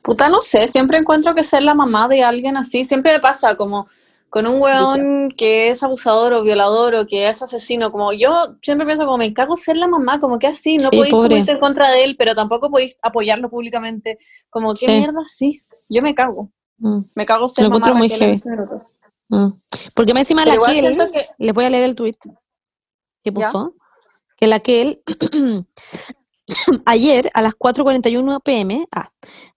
Puta, 0.01 0.29
no 0.29 0.39
sé, 0.39 0.67
siempre 0.67 0.99
encuentro 0.99 1.33
que 1.33 1.43
ser 1.43 1.63
la 1.63 1.73
mamá 1.73 2.07
de 2.07 2.23
alguien 2.23 2.57
así, 2.57 2.83
siempre 2.83 3.13
me 3.13 3.19
pasa 3.19 3.55
como 3.55 3.87
con 4.35 4.47
un 4.47 4.61
weón 4.61 5.29
que 5.37 5.69
es 5.69 5.81
abusador 5.81 6.33
o 6.33 6.43
violador 6.43 6.93
o 6.95 7.07
que 7.07 7.29
es 7.29 7.41
asesino, 7.41 7.89
como 7.89 8.11
yo 8.11 8.57
siempre 8.61 8.85
pienso 8.85 9.05
como 9.05 9.17
me 9.17 9.33
cago 9.33 9.55
ser 9.55 9.77
la 9.77 9.87
mamá, 9.87 10.19
como 10.19 10.39
que 10.39 10.47
así, 10.47 10.75
no 10.75 10.89
Sí, 10.89 10.97
podéis 11.13 11.47
en 11.47 11.57
contra 11.57 11.89
de 11.91 12.03
él, 12.03 12.17
pero 12.17 12.35
tampoco 12.35 12.69
podéis 12.69 12.97
apoyarlo 13.01 13.47
públicamente, 13.47 14.19
como 14.49 14.73
qué 14.73 14.87
Sí. 14.87 14.87
mierda 14.87 15.21
sí, 15.25 15.55
yo 15.87 16.01
me 16.01 16.13
cago, 16.13 16.51
Mm, 16.79 16.99
me 17.15 17.25
cago 17.25 17.47
ser 17.47 17.63
Lo 17.63 17.69
mamá 17.69 17.77
encuentro 17.87 17.95
muy 17.95 18.09
heavy. 18.09 18.33
este 18.35 18.49
mm. 19.29 19.61
Porque 19.93 20.13
me 20.13 20.19
encima 20.19 20.43
Pero 20.43 20.61
la 20.61 20.67
que 20.67 20.81
siento 20.81 21.09
que 21.13 21.25
les 21.37 21.53
voy 21.53 21.63
a 21.63 21.69
leer 21.69 21.85
el 21.85 21.95
tweet 21.95 22.17
que 22.19 23.31
¿Ya? 23.31 23.31
puso, 23.31 23.73
que 24.35 24.47
la 24.47 24.59
que 24.59 24.81
él 24.81 25.01
ayer 26.85 27.31
a 27.33 27.41
las 27.41 27.53
4.41 27.53 28.41
pm 28.43 28.85
ah, 28.91 29.07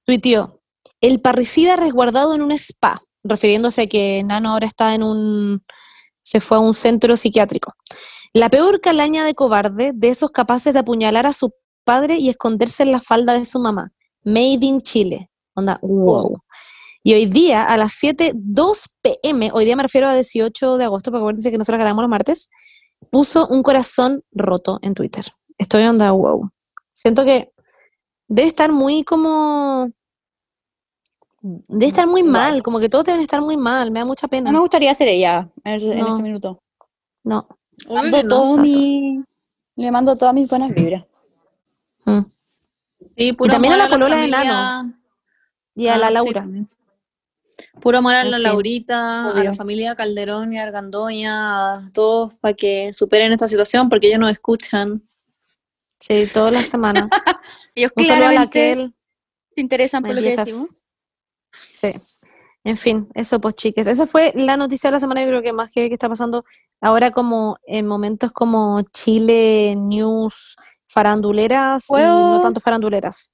tuiteó, 0.04 0.60
el 1.00 1.20
parricida 1.20 1.74
resguardado 1.74 2.36
en 2.36 2.42
un 2.42 2.52
spa, 2.52 3.02
refiriéndose 3.28 3.82
a 3.82 3.86
que 3.86 4.22
Nano 4.24 4.50
ahora 4.50 4.66
está 4.66 4.94
en 4.94 5.02
un, 5.02 5.62
se 6.22 6.40
fue 6.40 6.56
a 6.56 6.60
un 6.60 6.74
centro 6.74 7.16
psiquiátrico. 7.16 7.74
La 8.32 8.50
peor 8.50 8.80
calaña 8.80 9.24
de 9.24 9.34
cobarde 9.34 9.92
de 9.94 10.08
esos 10.08 10.30
capaces 10.30 10.74
de 10.74 10.80
apuñalar 10.80 11.26
a 11.26 11.32
su 11.32 11.52
padre 11.84 12.16
y 12.18 12.28
esconderse 12.28 12.82
en 12.82 12.92
la 12.92 13.00
falda 13.00 13.32
de 13.32 13.44
su 13.44 13.60
mamá. 13.60 13.92
Made 14.24 14.58
in 14.60 14.80
Chile. 14.80 15.30
Onda, 15.54 15.78
wow. 15.82 16.42
Y 17.02 17.14
hoy 17.14 17.26
día, 17.26 17.64
a 17.64 17.76
las 17.76 17.92
7.02 18.02 18.90
pm, 19.00 19.50
hoy 19.54 19.64
día 19.64 19.76
me 19.76 19.82
refiero 19.82 20.08
a 20.08 20.14
18 20.14 20.76
de 20.76 20.84
agosto, 20.84 21.10
porque 21.10 21.22
acuérdense 21.22 21.50
que 21.50 21.58
nosotros 21.58 21.78
grabamos 21.78 22.02
los 22.02 22.10
martes, 22.10 22.50
puso 23.10 23.46
un 23.46 23.62
corazón 23.62 24.22
roto 24.32 24.78
en 24.82 24.94
Twitter. 24.94 25.24
Estoy 25.56 25.84
onda, 25.84 26.10
wow. 26.10 26.50
Siento 26.92 27.24
que 27.24 27.50
debe 28.28 28.48
estar 28.48 28.72
muy 28.72 29.04
como... 29.04 29.90
Debe 31.40 31.86
estar 31.86 32.06
muy 32.06 32.22
mal, 32.22 32.62
como 32.62 32.80
que 32.80 32.88
todos 32.88 33.04
deben 33.04 33.20
estar 33.20 33.40
muy 33.40 33.56
mal, 33.56 33.90
me 33.90 34.00
da 34.00 34.04
mucha 34.04 34.26
no 34.26 34.30
pena. 34.30 34.50
me 34.52 34.58
gustaría 34.58 34.92
ser 34.94 35.08
ella 35.08 35.48
en, 35.64 35.98
No. 35.98 36.08
este 36.08 36.22
minuto. 36.22 36.62
No. 37.24 37.46
Mando 37.88 38.22
no. 38.24 38.28
todo 38.28 38.56
mi, 38.56 39.22
le 39.76 39.90
mando 39.92 40.16
todas 40.16 40.34
mis 40.34 40.48
buenas 40.48 40.74
vibras. 40.74 41.04
Mm. 42.04 42.22
Sí, 43.16 43.36
Y 43.40 43.48
también 43.48 43.74
a 43.74 43.76
la 43.76 43.88
polola 43.88 44.16
de 44.16 44.22
familia. 44.30 44.44
Nano. 44.52 44.94
Y 45.76 45.86
a 45.88 45.94
Ah, 45.94 45.98
la 45.98 46.08
sí, 46.08 46.14
Laura. 46.14 46.48
Puro 47.80 47.98
amor 47.98 48.14
a 48.14 48.24
la 48.24 48.36
fin, 48.36 48.42
Laurita, 48.42 49.30
a 49.30 49.44
la 49.44 49.54
familia 49.54 49.94
Calderón 49.96 50.52
y 50.52 50.58
Argandoña, 50.58 51.74
a 51.74 51.90
todos 51.92 52.34
para 52.34 52.54
que 52.54 52.92
superen 52.92 53.32
esta 53.32 53.46
situación 53.48 53.88
porque 53.88 54.08
ellos 54.08 54.20
nos 54.20 54.30
escuchan. 54.30 55.02
Sí, 56.00 56.26
todas 56.32 56.52
las 56.52 56.66
semanas. 56.68 57.08
Ellos 57.74 57.90
a 57.96 58.00
claramente 58.00 58.92
se 59.52 59.60
interesan 59.60 60.02
por 60.02 60.14
lo 60.14 60.22
que 60.22 60.36
decimos. 60.36 60.68
Sí. 61.78 61.92
En 62.64 62.76
fin, 62.76 63.08
eso 63.14 63.40
pues 63.40 63.54
chiques. 63.54 63.86
Esa 63.86 64.06
fue 64.06 64.32
la 64.34 64.56
noticia 64.56 64.90
de 64.90 64.92
la 64.92 65.00
semana, 65.00 65.22
yo 65.22 65.28
creo 65.28 65.42
que 65.42 65.52
más 65.52 65.70
que, 65.70 65.88
que 65.88 65.94
está 65.94 66.08
pasando 66.08 66.44
ahora 66.80 67.10
como 67.10 67.58
en 67.66 67.86
momentos 67.86 68.32
como 68.32 68.82
Chile, 68.92 69.74
news, 69.76 70.56
faranduleras 70.86 71.88
y 71.90 71.94
no 71.94 72.40
tanto 72.42 72.60
faranduleras. 72.60 73.32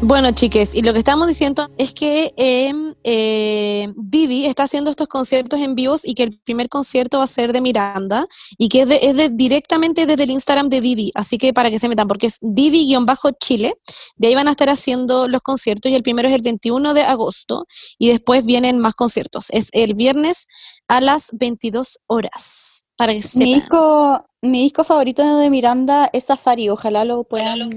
Bueno, 0.00 0.30
chiques, 0.30 0.76
y 0.76 0.82
lo 0.82 0.92
que 0.92 1.00
estamos 1.00 1.26
diciendo 1.26 1.68
es 1.76 1.92
que 1.92 2.32
em, 2.36 2.94
eh, 3.02 3.92
Didi 3.96 4.46
está 4.46 4.62
haciendo 4.62 4.90
estos 4.92 5.08
conciertos 5.08 5.58
en 5.58 5.74
vivos 5.74 6.02
y 6.04 6.14
que 6.14 6.22
el 6.22 6.38
primer 6.38 6.68
concierto 6.68 7.18
va 7.18 7.24
a 7.24 7.26
ser 7.26 7.52
de 7.52 7.60
Miranda 7.60 8.24
y 8.56 8.68
que 8.68 8.82
es, 8.82 8.88
de, 8.88 9.00
es 9.02 9.16
de- 9.16 9.28
directamente 9.28 10.06
desde 10.06 10.22
el 10.22 10.30
Instagram 10.30 10.68
de 10.68 10.80
Didi, 10.80 11.10
así 11.16 11.36
que 11.36 11.52
para 11.52 11.68
que 11.68 11.80
se 11.80 11.88
metan, 11.88 12.06
porque 12.06 12.28
es 12.28 12.38
Didi-Chile, 12.40 13.74
de 14.16 14.28
ahí 14.28 14.34
van 14.36 14.46
a 14.46 14.52
estar 14.52 14.68
haciendo 14.68 15.26
los 15.26 15.40
conciertos 15.42 15.90
y 15.90 15.96
el 15.96 16.04
primero 16.04 16.28
es 16.28 16.34
el 16.34 16.42
21 16.42 16.94
de 16.94 17.02
agosto 17.02 17.66
y 17.98 18.08
después 18.08 18.46
vienen 18.46 18.78
más 18.78 18.94
conciertos. 18.94 19.46
Es 19.50 19.68
el 19.72 19.94
viernes 19.94 20.46
a 20.86 21.00
las 21.00 21.30
22 21.32 21.98
horas, 22.06 22.88
para 22.96 23.12
que 23.12 23.18
Mi 23.34 23.54
disco, 23.54 24.24
mi 24.42 24.62
disco 24.62 24.84
favorito 24.84 25.38
de 25.38 25.50
Miranda 25.50 26.08
es 26.12 26.26
Safari. 26.26 26.68
Ojalá 26.68 27.04
lo 27.04 27.24
puedan, 27.24 27.68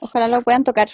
ojalá 0.00 0.28
lo 0.28 0.40
puedan 0.40 0.64
tocar. 0.64 0.88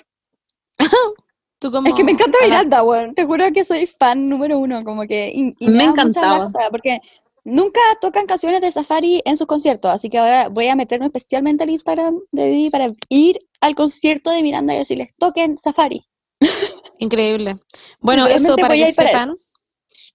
Como- 1.61 1.89
Es 1.89 1.95
que 1.95 2.05
me 2.05 2.13
encanta 2.13 2.37
Miranda, 2.45 2.83
weón. 2.83 3.15
Te 3.15 3.25
juro 3.25 3.51
que 3.53 3.65
soy 3.65 3.87
fan 3.87 4.29
número 4.29 4.59
uno, 4.59 4.85
como 4.85 5.07
que. 5.07 5.33
y- 5.35 5.53
y 5.59 5.69
Me 5.69 5.85
encantaba. 5.85 6.51
porque 6.71 7.01
nunca 7.45 7.81
tocan 8.03 8.27
canciones 8.27 8.61
de 8.61 8.71
Safari 8.71 9.23
en 9.25 9.37
sus 9.39 9.47
conciertos, 9.47 9.91
así 9.91 10.11
que 10.11 10.19
ahora 10.19 10.49
voy 10.51 10.69
a 10.69 10.77
meterme 10.77 11.07
especialmente 11.07 11.65
al 11.65 11.71
Instagram 11.71 12.19
de 12.33 12.47
Didi 12.51 12.71
para 12.71 12.93
ir 13.09 13.39
al 13.63 13.75
concierto 13.75 14.31
de 14.31 14.43
Miranda 14.43 14.75
y 14.75 14.79
decirles, 14.79 15.09
toquen 15.19 15.57
Safari. 15.59 16.05
Increíble. 16.99 17.57
Bueno, 18.01 18.27
eso 18.27 18.57
para 18.57 18.75
que 18.75 18.93
para 18.95 19.09
sepan. 19.09 19.37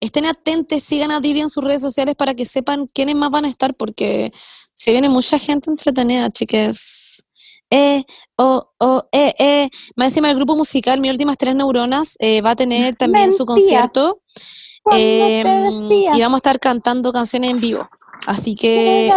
Estén 0.01 0.25
atentos, 0.27 0.81
sigan 0.83 1.11
a 1.11 1.19
Didi 1.19 1.41
en 1.41 1.49
sus 1.49 1.63
redes 1.63 1.81
sociales 1.81 2.15
para 2.15 2.33
que 2.35 2.45
sepan 2.45 2.85
quiénes 2.93 3.15
más 3.15 3.31
van 3.31 3.45
a 3.45 3.49
estar, 3.49 3.73
porque 3.73 4.31
se 4.75 4.91
viene 4.91 5.09
mucha 5.09 5.37
gente 5.39 5.69
entretenida, 5.69 6.29
chiques. 6.29 7.23
Eh, 7.71 8.03
oh, 8.39 8.71
oh, 8.79 9.03
eh, 9.11 9.33
eh. 9.39 9.69
Más 9.95 10.07
encima 10.07 10.31
el 10.31 10.37
grupo 10.37 10.55
musical, 10.55 10.99
mis 10.99 11.11
últimas 11.11 11.37
tres 11.37 11.55
neuronas, 11.55 12.15
eh, 12.19 12.41
va 12.41 12.51
a 12.51 12.55
tener 12.55 12.95
también 12.95 13.31
su 13.33 13.45
concierto. 13.45 14.21
Em, 14.91 15.91
y 15.91 16.21
vamos 16.21 16.35
a 16.35 16.37
estar 16.37 16.59
cantando 16.59 17.11
canciones 17.11 17.51
en 17.51 17.59
vivo. 17.59 17.87
Así 18.25 18.55
que 18.55 19.11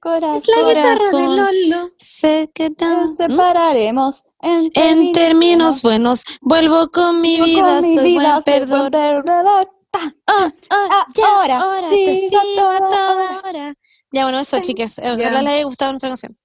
corazón. 0.00 0.36
Es 0.36 0.48
la 0.48 0.68
guitarra 0.68 0.90
de 0.90 0.96
Corazón. 0.96 1.36
Lolo. 1.36 1.90
sé 1.96 2.50
que 2.54 2.70
Nos 2.70 3.10
¿Mm? 3.10 3.14
separaremos 3.14 4.24
en 4.42 4.70
En 4.74 5.12
términos 5.12 5.82
buenos, 5.82 6.24
vuelvo 6.40 6.88
con 6.90 7.20
mi 7.20 7.40
vida, 7.40 7.80
mi 7.80 7.94
soy 7.94 8.10
vida, 8.10 8.40
buen 8.40 8.44
perdedor. 8.44 9.70
Ah, 9.92 10.52
ah, 10.70 11.06
ya, 11.14 11.26
ahora, 11.26 11.56
ahora, 11.56 11.88
te 11.88 12.14
sigo 12.14 12.40
sigo 12.42 12.68
a 12.68 12.78
toda 12.78 12.90
toda 12.90 13.42
hora. 13.48 13.74
Ya, 14.12 14.24
bueno, 14.24 14.38
eso, 14.38 14.58
chicas. 14.60 14.98
Ojalá 14.98 15.40
les 15.42 15.52
haya 15.52 15.64
gustado 15.64 15.92
nuestra 15.92 16.10
canción. 16.10 16.36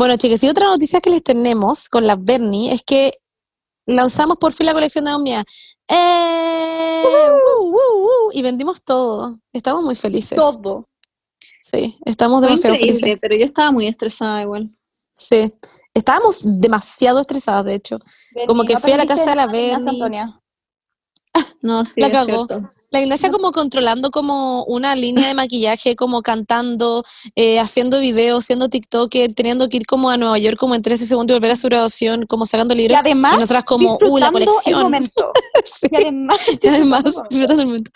Bueno, 0.00 0.16
chicas, 0.16 0.42
y 0.42 0.48
otra 0.48 0.66
noticia 0.66 0.98
que 1.02 1.10
les 1.10 1.22
tenemos 1.22 1.90
con 1.90 2.06
la 2.06 2.16
Bernie 2.16 2.72
es 2.72 2.82
que 2.82 3.12
lanzamos 3.84 4.38
por 4.38 4.54
fin 4.54 4.64
la 4.64 4.72
colección 4.72 5.04
de 5.04 5.12
Omnia. 5.12 5.44
¡Eh! 5.88 7.04
Y 8.32 8.40
vendimos 8.40 8.82
todo. 8.82 9.36
Estamos 9.52 9.82
muy 9.82 9.94
felices. 9.94 10.38
todo. 10.38 10.88
Sí, 11.60 11.98
estamos 12.06 12.40
demasiado 12.40 12.76
increíble, 12.76 12.98
felices. 12.98 13.18
pero 13.20 13.36
yo 13.36 13.44
estaba 13.44 13.72
muy 13.72 13.88
estresada 13.88 14.40
igual. 14.40 14.70
Sí. 15.18 15.52
Estábamos 15.92 16.60
demasiado 16.62 17.20
estresadas, 17.20 17.66
de 17.66 17.74
hecho. 17.74 17.98
Como 18.48 18.64
que 18.64 18.78
fui 18.78 18.92
a 18.92 18.96
la 18.96 19.04
casa 19.04 19.28
de 19.28 19.36
la 19.36 19.48
Bernie. 19.48 20.00
No, 21.60 21.84
sí, 21.84 22.00
La 22.00 22.06
es 22.06 22.12
cagó. 22.14 22.46
cierto. 22.46 22.72
La 22.92 23.00
Ignacia 23.00 23.30
como 23.30 23.52
controlando 23.52 24.10
como 24.10 24.64
una 24.64 24.96
línea 24.96 25.28
de 25.28 25.34
maquillaje, 25.34 25.94
como 25.94 26.22
cantando, 26.22 27.04
eh, 27.36 27.60
haciendo 27.60 28.00
videos, 28.00 28.44
siendo 28.44 28.68
TikToker, 28.68 29.32
teniendo 29.34 29.68
que 29.68 29.76
ir 29.78 29.86
como 29.86 30.10
a 30.10 30.16
Nueva 30.16 30.38
York 30.38 30.58
como 30.58 30.74
en 30.74 30.82
13 30.82 31.06
segundos 31.06 31.34
y 31.34 31.38
volver 31.38 31.52
a 31.52 31.56
su 31.56 31.68
graduación, 31.68 32.26
como 32.26 32.46
sacando 32.46 32.74
Y 32.74 32.78
libros. 32.78 32.98
además, 33.00 33.34
y 33.34 33.36
nosotras 33.36 33.64
como, 33.64 33.96
uh, 34.00 34.18
la 34.18 34.26
el 34.26 34.32
colección. 34.32 34.82
momento. 34.82 35.30
Sí. 35.64 35.86
Y 35.92 35.96
además, 35.96 36.40
Y 36.60 36.66
además, 36.68 37.04
disfrutando 37.04 37.62
el 37.62 37.66
momento. 37.68 37.90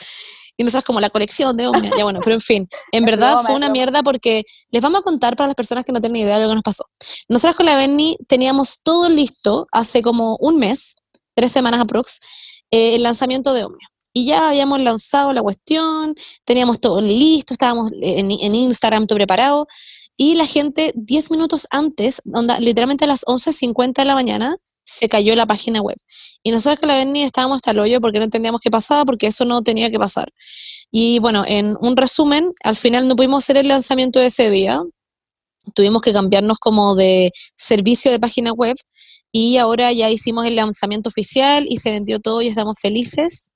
Y 0.57 0.63
nosotras 0.63 0.85
como 0.85 1.01
la 1.01 1.11
colección 1.11 1.57
de 1.57 1.67
Omnia. 1.67 1.91
Ya 1.99 2.05
bueno, 2.05 2.21
pero 2.23 2.35
en 2.35 2.41
fin, 2.41 2.69
en 2.93 3.05
verdad 3.05 3.43
fue 3.45 3.57
una 3.57 3.69
mierda 3.71 4.05
porque 4.05 4.45
les 4.71 4.81
vamos 4.81 5.01
a 5.01 5.03
contar 5.03 5.35
para 5.35 5.49
las 5.49 5.57
personas 5.57 5.85
que 5.85 5.91
no 5.93 6.01
tienen 6.01 6.23
idea 6.23 6.37
de 6.39 6.45
lo 6.45 6.51
que 6.51 6.55
nos 6.55 6.63
pasó. 6.63 6.85
Nosotras 7.29 7.57
con 7.57 7.67
la 7.67 7.75
Benny 7.75 8.17
teníamos 8.29 8.79
todo 8.85 9.09
listo 9.09 9.67
hace 9.73 10.03
como 10.03 10.37
un 10.39 10.57
mes, 10.59 10.95
tres 11.35 11.51
semanas 11.51 11.81
aprox, 11.81 12.21
eh, 12.71 12.95
el 12.95 13.03
lanzamiento 13.03 13.53
de 13.53 13.65
Omnia. 13.65 13.89
Y 14.17 14.27
ya 14.27 14.49
habíamos 14.49 14.81
lanzado 14.81 15.33
la 15.33 15.43
cuestión, 15.43 16.15
teníamos 16.45 16.81
todo 16.81 17.01
listo, 17.01 17.53
estábamos 17.53 17.93
en, 18.01 18.31
Instagram 18.31 19.09
todo 19.09 19.17
preparado. 19.17 19.67
Y 20.17 20.37
la 20.37 20.47
gente, 20.47 20.93
10 20.95 21.33
minutos 21.33 21.67
antes, 21.71 22.23
literalmente 22.61 23.05
a 23.05 23.09
las 23.09 23.25
11.50 23.25 24.03
de 24.03 24.05
la 24.05 24.15
mañana, 24.15 24.57
se 24.85 25.09
cayó 25.09 25.35
la 25.35 25.47
página 25.47 25.81
web. 25.81 25.97
Y 26.45 26.53
nosotros 26.53 26.79
con 26.79 26.89
la 26.89 26.97
Berni 26.97 27.25
estábamos 27.25 27.57
hasta 27.57 27.73
el 27.73 27.81
hoyo 27.81 28.01
porque 28.01 28.19
no 28.21 28.25
entendíamos 28.25 28.61
qué 28.61 28.71
pasaba, 28.71 29.05
porque 29.05 29.27
eso 29.27 29.45
no 29.45 29.63
tenía 29.63 29.91
que 29.91 29.99
pasar. 29.99 30.33
Y 30.93 31.19
bueno, 31.19 31.45
en 31.49 31.73
un 31.81 31.97
resumen, 31.97 32.49
al 32.63 32.77
final 32.77 33.09
no 33.09 33.17
pudimos 33.17 33.43
hacer 33.43 33.57
el 33.57 33.67
lanzamiento 33.67 34.21
de 34.21 34.27
ese 34.27 34.49
día. 34.49 34.81
Tuvimos 35.75 36.03
que 36.03 36.13
cambiarnos 36.13 36.59
como 36.59 36.95
de 36.95 37.33
servicio 37.57 38.13
de 38.13 38.21
página 38.21 38.53
web 38.53 38.77
y 39.33 39.57
ahora 39.57 39.93
ya 39.93 40.09
hicimos 40.09 40.47
el 40.47 40.55
lanzamiento 40.55 41.09
oficial 41.09 41.67
y 41.69 41.79
se 41.79 41.91
vendió 41.91 42.21
todo 42.21 42.43
y 42.43 42.49
estamos 42.49 42.77
felices. 42.81 43.51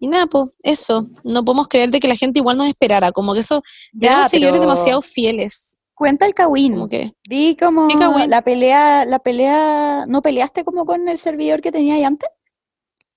Y 0.00 0.08
nada, 0.08 0.26
pues 0.26 0.50
eso, 0.62 1.06
no 1.24 1.44
podemos 1.44 1.68
creer 1.68 1.90
de 1.90 2.00
que 2.00 2.08
la 2.08 2.16
gente 2.16 2.40
igual 2.40 2.56
nos 2.56 2.66
esperara, 2.68 3.12
como 3.12 3.34
que 3.34 3.40
eso, 3.40 3.62
Ya, 3.92 4.24
seguidores 4.28 4.58
pero 4.60 4.70
demasiado 4.70 5.02
fieles, 5.02 5.78
Cuenta 5.94 6.24
el 6.24 6.32
Kawin. 6.32 6.72
como 6.72 6.88
que, 6.88 7.12
Di 7.28 7.54
como 7.56 7.86
¿Qué 7.88 7.96
Kawin? 7.96 8.30
la 8.30 8.40
pelea, 8.42 9.04
la 9.04 9.18
pelea, 9.18 10.04
¿no 10.08 10.22
peleaste 10.22 10.64
como 10.64 10.86
con 10.86 11.06
el 11.10 11.18
servidor 11.18 11.60
que 11.60 11.70
tenía 11.70 11.96
ahí 11.96 12.04
antes? 12.04 12.30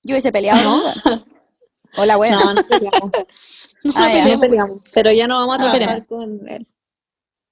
Yo 0.03 0.13
hubiese 0.15 0.33
peleado, 0.33 0.61
¿no? 0.61 0.83
Hola, 1.95 2.17
bueno. 2.17 2.39
No, 2.39 2.53
no 2.55 2.61
peleamos. 2.63 3.01
no 3.83 3.91
Ah, 3.95 4.07
ya. 4.07 4.11
peleamos. 4.11 4.31
No 4.33 4.39
peleamos. 4.41 4.81
Pero 4.93 5.11
ya 5.13 5.27
no 5.27 5.35
vamos 5.39 5.59
a 5.59 5.65
No 5.65 5.71
trabajar 5.71 6.05
con 6.07 6.49
él. 6.49 6.67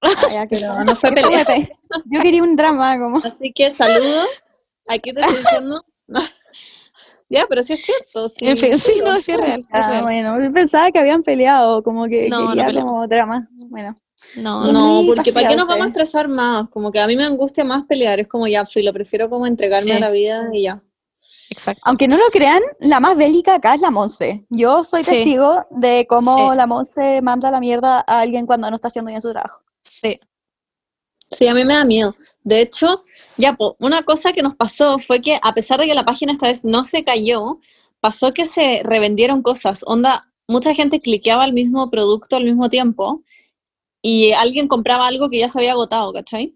Ah, 0.02 0.10
ya, 0.34 0.48
que 0.48 0.60
No, 0.60 0.84
no 0.84 0.96
fue 0.96 1.12
pelea. 1.12 1.46
Yo 2.12 2.20
quería 2.22 2.44
un 2.44 2.56
drama, 2.58 2.98
como. 3.00 3.20
Así 3.20 3.54
que 3.54 3.70
saludos. 3.70 4.28
Aquí 4.90 5.14
te 5.14 5.22
estoy 5.22 5.38
diciendo. 5.38 5.82
Ya, 7.32 7.46
pero 7.50 7.64
sí 7.64 7.74
es 7.74 7.84
cierto. 7.84 8.30
sí. 8.30 8.48
En 8.48 8.58
fin, 8.58 8.78
sí, 8.78 9.02
no, 9.04 9.14
sí 9.20 9.32
es 9.32 9.40
real, 9.40 9.60
es 9.62 9.68
Ah, 9.72 9.90
real. 9.90 10.04
bueno, 10.04 10.44
yo 10.44 10.52
pensaba 10.54 10.92
que 10.92 11.00
habían 11.00 11.24
peleado, 11.24 11.82
como 11.84 12.06
que 12.08 12.30
No, 12.30 12.54
no 12.54 12.66
quería 12.66 12.82
como 12.84 13.08
drama. 13.08 13.48
Bueno, 13.54 13.96
No, 14.36 14.72
no, 14.72 15.04
porque 15.08 15.34
¿para 15.34 15.48
qué 15.50 15.56
nos 15.56 15.68
vamos 15.68 15.86
a 15.86 15.88
estresar 15.90 16.28
más? 16.28 16.70
Como 16.70 16.92
que 16.92 17.00
a 17.00 17.08
mí 17.08 17.16
me 17.16 17.24
angustia 17.26 17.64
más 17.64 17.86
pelear. 17.86 18.20
Es 18.20 18.28
como 18.28 18.46
ya, 18.48 18.66
fui, 18.66 18.84
lo 18.84 18.94
prefiero 18.94 19.30
como 19.30 19.48
entregarme 19.48 19.92
Sí. 19.92 19.98
a 19.98 20.00
la 20.00 20.12
vida 20.12 20.50
y 20.54 20.64
ya. 20.64 20.84
exacto. 21.50 21.82
aunque 21.86 22.08
no 22.08 22.18
lo 22.18 22.26
crean, 22.32 22.62
la 22.80 23.00
más 23.00 23.16
bélica 23.18 23.56
acá 23.56 23.76
es 23.76 23.82
la 23.82 23.92
Monse. 23.92 24.46
Yo 24.50 24.84
soy 24.84 25.04
Sí. 25.04 25.12
testigo 25.12 25.66
de 25.72 26.06
cómo 26.08 26.36
Sí. 26.52 26.56
la 26.58 26.68
Monse 26.68 27.22
manda 27.22 27.50
la 27.52 27.60
mierda 27.60 28.04
a 28.06 28.20
alguien 28.22 28.46
cuando 28.46 28.70
no 28.70 28.76
está 28.76 28.88
haciendo 28.90 29.10
bien 29.10 29.22
su 29.22 29.32
trabajo. 29.32 29.62
Sí. 29.84 30.20
Sí, 31.32 31.48
a 31.48 31.54
mí 31.54 31.64
me 31.64 31.74
da 31.74 31.86
miedo. 31.86 32.16
De 32.44 32.62
hecho, 32.62 33.04
ya, 33.38 33.56
po, 33.56 33.76
una 33.80 34.04
cosa 34.04 34.34
que 34.34 34.42
nos 34.42 34.56
pasó 34.56 35.00
fue 35.00 35.22
que 35.22 35.40
a 35.42 35.54
pesar 35.54 35.80
de 35.80 35.88
que 35.88 35.94
la 35.94 36.06
página 36.06 36.34
esta 36.34 36.48
vez 36.48 36.64
no 36.64 36.84
se 36.84 37.04
cayó, 37.04 37.60
pasó 38.02 38.32
que 38.32 38.46
se 38.46 38.82
revendieron 38.84 39.42
cosas. 39.42 39.84
Onda, 39.86 40.30
mucha 40.48 40.76
gente 40.76 41.00
cliqueaba 41.00 41.46
el 41.46 41.54
mismo 41.54 41.90
producto 41.90 42.36
al 42.36 42.44
mismo 42.44 42.70
tiempo 42.70 43.22
y 44.02 44.32
alguien 44.34 44.68
compraba 44.68 45.08
algo 45.08 45.30
que 45.30 45.40
ya 45.40 45.48
se 45.48 45.60
había 45.60 45.72
agotado, 45.72 46.12
¿cachai? 46.12 46.56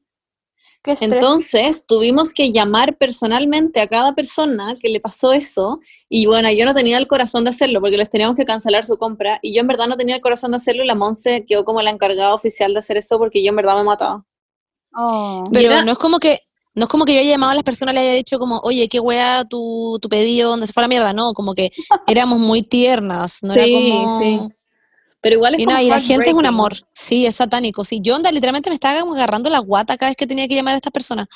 Entonces 1.01 1.87
tuvimos 1.87 2.31
que 2.31 2.51
llamar 2.51 2.97
personalmente 2.97 3.79
a 3.81 3.87
cada 3.87 4.13
persona 4.13 4.77
que 4.79 4.89
le 4.89 4.99
pasó 4.99 5.33
eso 5.33 5.79
y 6.09 6.27
bueno, 6.27 6.51
yo 6.51 6.65
no 6.65 6.75
tenía 6.75 6.99
el 6.99 7.07
corazón 7.07 7.43
de 7.43 7.49
hacerlo 7.49 7.81
porque 7.81 7.97
les 7.97 8.09
teníamos 8.09 8.35
que 8.35 8.45
cancelar 8.45 8.85
su 8.85 8.97
compra 8.97 9.39
y 9.41 9.53
yo 9.53 9.61
en 9.61 9.67
verdad 9.67 9.87
no 9.87 9.97
tenía 9.97 10.15
el 10.15 10.21
corazón 10.21 10.51
de 10.51 10.57
hacerlo 10.57 10.83
y 10.83 10.87
la 10.87 10.93
Monse 10.93 11.45
quedó 11.45 11.65
como 11.65 11.81
la 11.81 11.89
encargada 11.89 12.35
oficial 12.35 12.73
de 12.73 12.79
hacer 12.79 12.97
eso 12.97 13.17
porque 13.17 13.43
yo 13.43 13.49
en 13.49 13.55
verdad 13.55 13.77
me 13.77 13.83
mataba. 13.83 14.25
Oh. 14.95 15.43
Pero 15.51 15.81
no 15.83 15.91
es 15.91 15.97
como 15.97 16.19
que 16.19 16.39
no 16.75 16.83
es 16.83 16.89
como 16.89 17.05
que 17.05 17.13
yo 17.13 17.21
haya 17.21 17.29
llamado 17.29 17.53
a 17.53 17.55
las 17.55 17.63
personas 17.63 17.93
y 17.93 17.97
le 17.97 18.01
haya 18.01 18.13
dicho 18.13 18.37
como, 18.37 18.59
oye, 18.63 18.89
qué 18.89 18.99
wea 18.99 19.45
tu, 19.45 19.97
tu 20.01 20.09
pedido, 20.09 20.49
donde 20.49 20.67
se 20.67 20.73
fue 20.73 20.81
a 20.81 20.85
la 20.85 20.89
mierda. 20.89 21.13
No, 21.13 21.33
como 21.33 21.53
que 21.53 21.71
éramos 22.07 22.37
muy 22.39 22.63
tiernas, 22.63 23.39
no 23.41 23.53
Sí, 23.53 23.59
era 23.59 23.67
como... 23.69 24.19
sí. 24.19 24.39
Pero 25.21 25.37
igual 25.37 25.55
es 25.55 25.61
Y 25.61 25.63
como 25.63 25.71
nada, 25.73 25.83
y 25.83 25.89
la 25.89 26.01
gente 26.01 26.29
es 26.29 26.35
un 26.35 26.45
amor. 26.45 26.75
Sí, 26.93 27.25
es 27.25 27.35
satánico. 27.35 27.83
Sí, 27.83 27.99
yo 28.03 28.15
onda, 28.15 28.31
literalmente 28.31 28.69
me 28.69 28.75
estaba 28.75 28.99
como 28.99 29.15
agarrando 29.15 29.49
la 29.49 29.57
guata 29.57 29.97
cada 29.97 30.11
vez 30.11 30.17
que 30.17 30.27
tenía 30.27 30.47
que 30.47 30.53
llamar 30.53 30.75
a 30.75 30.77
estas 30.77 30.91
personas. 30.91 31.27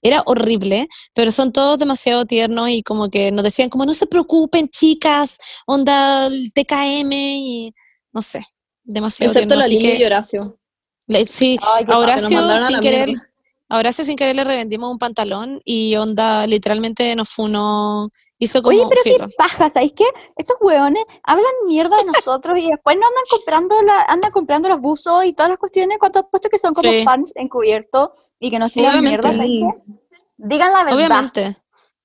Era 0.00 0.22
horrible, 0.26 0.86
pero 1.12 1.32
son 1.32 1.52
todos 1.52 1.78
demasiado 1.78 2.24
tiernos 2.24 2.68
y 2.68 2.82
como 2.82 3.10
que 3.10 3.32
nos 3.32 3.42
decían 3.42 3.68
como, 3.68 3.84
no 3.84 3.94
se 3.94 4.06
preocupen, 4.06 4.68
chicas, 4.68 5.38
onda 5.66 6.26
el 6.26 6.52
TKM 6.52 7.12
y 7.12 7.72
no 8.12 8.22
sé, 8.22 8.46
demasiado 8.84 9.32
Excepto 9.32 9.48
tierno. 9.48 9.60
la 9.60 9.64
Así 9.64 9.74
Lili 9.74 9.92
y 9.94 9.98
que, 9.98 10.06
Horacio. 10.06 10.58
Le- 11.06 11.26
sí, 11.26 11.58
Ay, 11.74 11.84
qué 11.84 11.92
a 11.92 11.94
padre. 11.94 12.06
Que 12.14 12.20
nos 12.22 12.24
Horacio 12.30 12.36
mandaron 12.38 12.64
a 12.64 12.68
sin 12.68 12.80
querer, 12.80 13.06
mierda. 13.08 13.30
a 13.68 13.78
Horacio 13.78 14.04
sin 14.04 14.16
querer 14.16 14.36
le 14.36 14.44
revendimos 14.44 14.90
un 14.90 14.98
pantalón 14.98 15.60
y 15.64 15.96
onda, 15.96 16.46
literalmente 16.46 17.14
nos 17.16 17.28
funó, 17.28 18.10
hizo 18.38 18.62
como 18.62 18.76
Oye, 18.76 18.86
pero 18.88 19.02
filo. 19.02 19.28
qué 19.28 19.34
paja, 19.38 19.70
¿sabéis 19.70 19.92
qué? 19.96 20.04
Estos 20.36 20.56
hueones 20.60 21.04
hablan 21.22 21.46
mierda 21.66 21.96
de 21.96 22.04
nosotros 22.04 22.58
y 22.58 22.68
después 22.70 22.96
no 22.96 23.06
andan 23.06 23.24
comprando 23.30 23.74
la, 23.82 24.02
andan 24.02 24.30
comprando 24.30 24.68
los 24.68 24.80
buzos 24.80 25.24
y 25.24 25.32
todas 25.32 25.50
las 25.50 25.58
cuestiones, 25.58 25.98
cuántos 25.98 26.24
puestos 26.30 26.50
que 26.50 26.58
son 26.58 26.74
como 26.74 26.90
Sí. 26.92 27.02
fans 27.04 27.32
encubiertos 27.36 28.10
y 28.38 28.50
que 28.50 28.58
nos 28.58 28.72
Sí, 28.72 28.80
mierda, 29.00 29.32
¿sabéis 29.32 29.64
qué? 29.64 29.92
Digan 30.38 30.70
la 30.72 30.84
verdad. 30.84 30.96
Obviamente. 30.98 31.56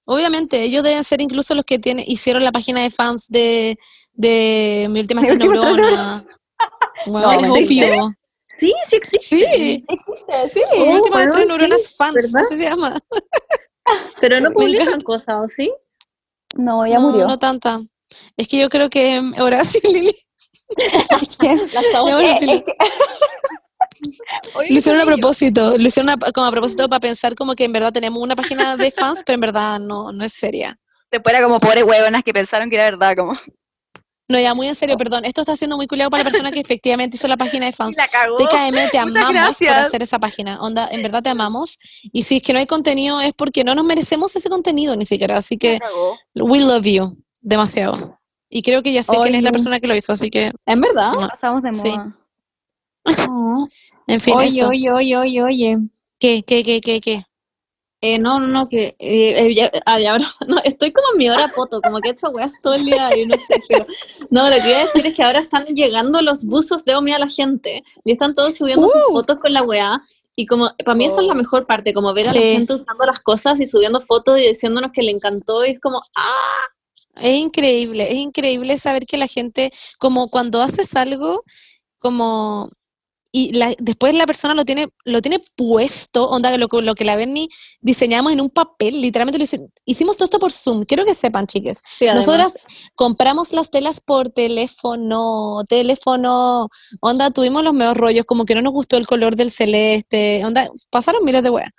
Obviamente, 0.06 0.64
ellos 0.64 0.84
deben 0.84 1.04
ser 1.04 1.22
incluso 1.22 1.54
los 1.54 1.64
que 1.64 1.78
tienen, 1.78 2.04
hicieron 2.08 2.44
la 2.44 2.52
página 2.52 2.82
de 2.82 2.90
fans 2.90 3.28
de, 3.30 3.78
de 4.14 4.88
Mi 4.90 5.00
Última 5.00 5.22
Mi 5.22 5.28
Neurona. 5.30 6.26
No, 7.06 7.32
es 7.32 7.50
obvio. 7.50 8.16
Sí, 8.62 8.72
sí 8.88 8.96
existe. 8.96 9.20
Sí, 9.26 9.84
Existe, 9.88 10.50
sí, 10.50 10.62
pues, 10.70 10.88
Mi 10.88 10.94
Última 10.94 11.16
bueno, 11.16 11.32
Tres 11.32 11.42
sí, 11.42 11.48
Neuronas 11.48 11.96
fans, 11.98 12.14
¿verdad? 12.14 12.42
así 12.46 12.56
se 12.58 12.70
llama. 12.70 12.96
Pero 14.22 14.40
no 14.40 14.52
publican 14.54 15.02
cosas, 15.02 15.36
¿o 15.44 15.50
sí? 15.50 15.74
No, 16.56 16.86
ya 16.86 17.00
no, 17.00 17.10
murió. 17.10 17.28
No 17.28 17.40
tanta. 17.40 17.82
Es 18.38 18.48
que 18.48 18.60
yo 18.60 18.70
creo 18.70 18.88
que 18.88 19.16
em, 19.16 19.34
Horacio 19.40 19.82
y 19.84 19.88
Lili 19.94 20.16
lo 24.70 24.78
hicieron 24.78 25.02
a 25.02 25.06
propósito, 25.06 25.76
lo 25.78 25.84
hicieron 25.88 26.12
a- 26.12 26.32
como 26.32 26.46
a 26.46 26.52
propósito 26.52 26.88
para 26.88 27.00
pensar 27.00 27.34
como 27.34 27.56
que 27.56 27.64
en 27.66 27.72
verdad 27.74 27.92
tenemos 27.92 28.22
una 28.22 28.36
página 28.36 28.78
de 28.78 28.92
fans, 28.92 29.24
pero 29.26 29.36
en 29.36 29.42
verdad 29.42 29.80
no, 29.80 30.12
no 30.12 30.24
es 30.24 30.34
seria. 30.34 30.78
Después 31.10 31.34
era 31.36 31.44
como 31.44 31.60
pobres 31.60 31.84
huevonas 31.84 32.24
que 32.24 32.32
pensaron 32.32 32.70
que 32.70 32.76
era 32.76 32.86
verdad, 32.86 33.16
como. 33.18 33.34
No, 34.32 34.40
ya 34.40 34.54
muy 34.54 34.68
en 34.68 34.76
serio, 34.76 34.98
perdón. 34.98 35.26
Esto 35.26 35.42
está 35.42 35.56
siendo 35.56 35.76
muy 35.76 35.88
culiado 35.88 36.10
para 36.10 36.24
la 36.24 36.30
persona 36.30 36.52
que 36.52 36.60
efectivamente 36.62 37.18
hizo 37.18 37.28
la 37.28 37.38
página 37.38 37.66
de 37.66 37.74
fans. 37.74 37.96
la 37.98 38.08
cagó. 38.08 38.38
TKM, 38.38 38.90
te 38.92 38.98
amamos 38.98 39.58
por 39.58 39.70
hacer 39.70 40.02
esa 40.02 40.20
página. 40.20 40.60
Onda, 40.62 40.88
en 40.92 41.04
verdad 41.04 41.22
te 41.22 41.30
amamos. 41.30 41.78
Y 42.14 42.24
si 42.24 42.38
es 42.38 42.44
que 42.44 42.54
no 42.54 42.60
hay 42.60 42.66
contenido 42.66 43.20
es 43.20 43.34
porque 43.34 43.64
no 43.64 43.76
nos 43.76 43.84
merecemos 43.86 44.36
ese 44.36 44.50
contenido 44.50 44.96
ni 44.96 45.06
siquiera. 45.06 45.38
Así 45.38 45.58
que 45.58 45.80
cagó. 45.80 46.18
we 46.50 46.60
love 46.60 46.86
you 46.86 47.18
demasiado. 47.42 48.18
Y 48.50 48.62
creo 48.62 48.82
que 48.84 48.92
ya 48.94 49.04
sé 49.04 49.14
quién 49.22 49.36
es 49.36 49.44
la 49.44 49.52
persona 49.52 49.80
que 49.80 49.88
lo 49.88 49.96
hizo, 49.96 50.12
así 50.14 50.30
que, 50.30 50.52
¿En 50.66 50.82
verdad? 50.82 51.12
mua. 51.14 51.28
Pasamos 51.30 51.62
de 51.62 51.74
Sí. 51.74 51.90
moda. 51.90 52.18
en 54.08 54.20
fin, 54.20 54.34
Oye, 54.38 54.60
eso. 54.60 54.70
oye, 54.70 54.92
oye, 54.92 55.18
oye, 55.18 55.44
oye. 55.44 55.78
¿Qué, 56.20 56.44
qué, 56.44 56.64
qué, 56.64 56.82
qué, 56.82 57.02
qué? 57.02 57.26
Eh, 58.04 58.18
no, 58.18 58.40
no, 58.40 58.48
no, 58.48 58.68
que 58.68 58.96
eh, 58.98 59.46
eh, 59.46 59.54
ya, 59.56 59.72
ah, 59.86 60.00
ya, 60.00 60.12
ahora- 60.14 60.26
no, 60.48 60.58
estoy 60.64 60.92
como 60.92 61.08
en 61.12 61.18
mi 61.20 61.30
hora 61.30 61.52
poto, 61.56 61.80
como 61.82 62.00
que 62.00 62.10
he 62.10 62.12
hecho 62.14 62.30
weas 62.32 62.52
todo 62.64 62.74
el 62.74 62.84
día 62.84 63.10
y 63.16 63.26
no 63.28 63.36
sé, 63.36 63.62
pero 63.70 63.86
no, 64.32 64.50
lo 64.50 64.56
que 64.58 64.70
iba 64.70 64.80
a 64.82 64.86
decir 64.86 65.06
es 65.06 65.16
que 65.16 65.22
ahora 65.24 65.40
están 65.40 65.66
llegando 65.68 66.20
los 66.22 66.44
buzos 66.46 66.84
de 66.84 66.96
Omni 66.96 67.14
a 67.14 67.20
la 67.20 67.28
gente 67.30 67.84
y 68.04 68.12
están 68.12 68.34
todos 68.34 68.56
subiendo 68.56 68.88
sus 68.90 69.02
Uh. 69.10 69.14
fotos 69.14 69.38
con 69.38 69.54
la 69.54 69.62
wea 69.64 70.02
y 70.36 70.46
como, 70.48 70.72
para 70.84 70.96
mí 70.96 71.06
esa 71.06 71.22
es 71.22 71.28
la 71.28 71.36
mejor 71.36 71.68
parte, 71.68 71.94
como 71.94 72.12
ver 72.14 72.28
a 72.30 72.34
la 72.34 72.40
gente 72.40 72.74
usando 72.74 73.06
las 73.06 73.20
cosas 73.20 73.60
y 73.60 73.68
subiendo 73.68 74.00
fotos 74.02 74.40
y 74.40 74.48
diciéndonos 74.48 74.92
que 74.94 75.04
le 75.04 75.12
encantó 75.12 75.64
y 75.66 75.72
es 75.72 75.80
como, 75.80 76.02
ah, 76.16 76.68
Es 77.22 77.36
increíble, 77.36 78.06
es 78.10 78.16
increíble 78.16 78.78
saber 78.78 79.06
que 79.06 79.18
la 79.18 79.28
gente, 79.28 79.72
como 80.00 80.30
cuando 80.30 80.62
haces 80.64 80.96
algo, 80.96 81.44
como 82.00 82.70
y 83.32 83.54
la- 83.54 83.74
después 83.80 84.14
la 84.14 84.26
persona 84.26 84.54
lo 84.54 84.66
tiene, 84.66 84.88
lo 85.06 85.22
tiene 85.22 85.42
puesto, 85.56 86.30
onda, 86.30 86.56
lo, 86.58 86.68
que- 86.68 86.82
lo 86.82 86.96
que 86.96 87.06
la 87.06 87.16
Bernie 87.16 87.48
diseñamos 87.80 88.34
en 88.34 88.42
un 88.42 88.50
papel, 88.50 89.02
literalmente 89.02 89.38
lo 89.38 89.44
hice- 89.46 89.66
hicimos 89.86 90.18
todo 90.18 90.26
esto 90.26 90.40
por 90.40 90.52
Zoom, 90.52 90.84
quiero 90.86 91.06
que 91.06 91.14
sepan, 91.14 91.48
chiques. 91.48 91.82
sí. 91.96 92.06
Nosotras 92.16 92.54
compramos 92.96 93.54
las 93.54 93.70
telas 93.72 94.02
por 94.02 94.30
teléfono, 94.30 95.64
teléfono, 95.68 96.68
onda, 97.00 97.32
tuvimos 97.32 97.64
los 97.64 97.74
mejores 97.74 97.98
rollos, 98.00 98.26
como 98.26 98.46
que 98.46 98.56
no 98.56 98.62
nos 98.62 98.74
gustó 98.74 98.98
el 98.98 99.08
color 99.08 99.36
del 99.36 99.52
celeste, 99.52 100.44
onda, 100.46 100.68
pasaron 100.90 101.24
miles 101.24 101.44
de 101.44 101.50
weas. 101.50 101.70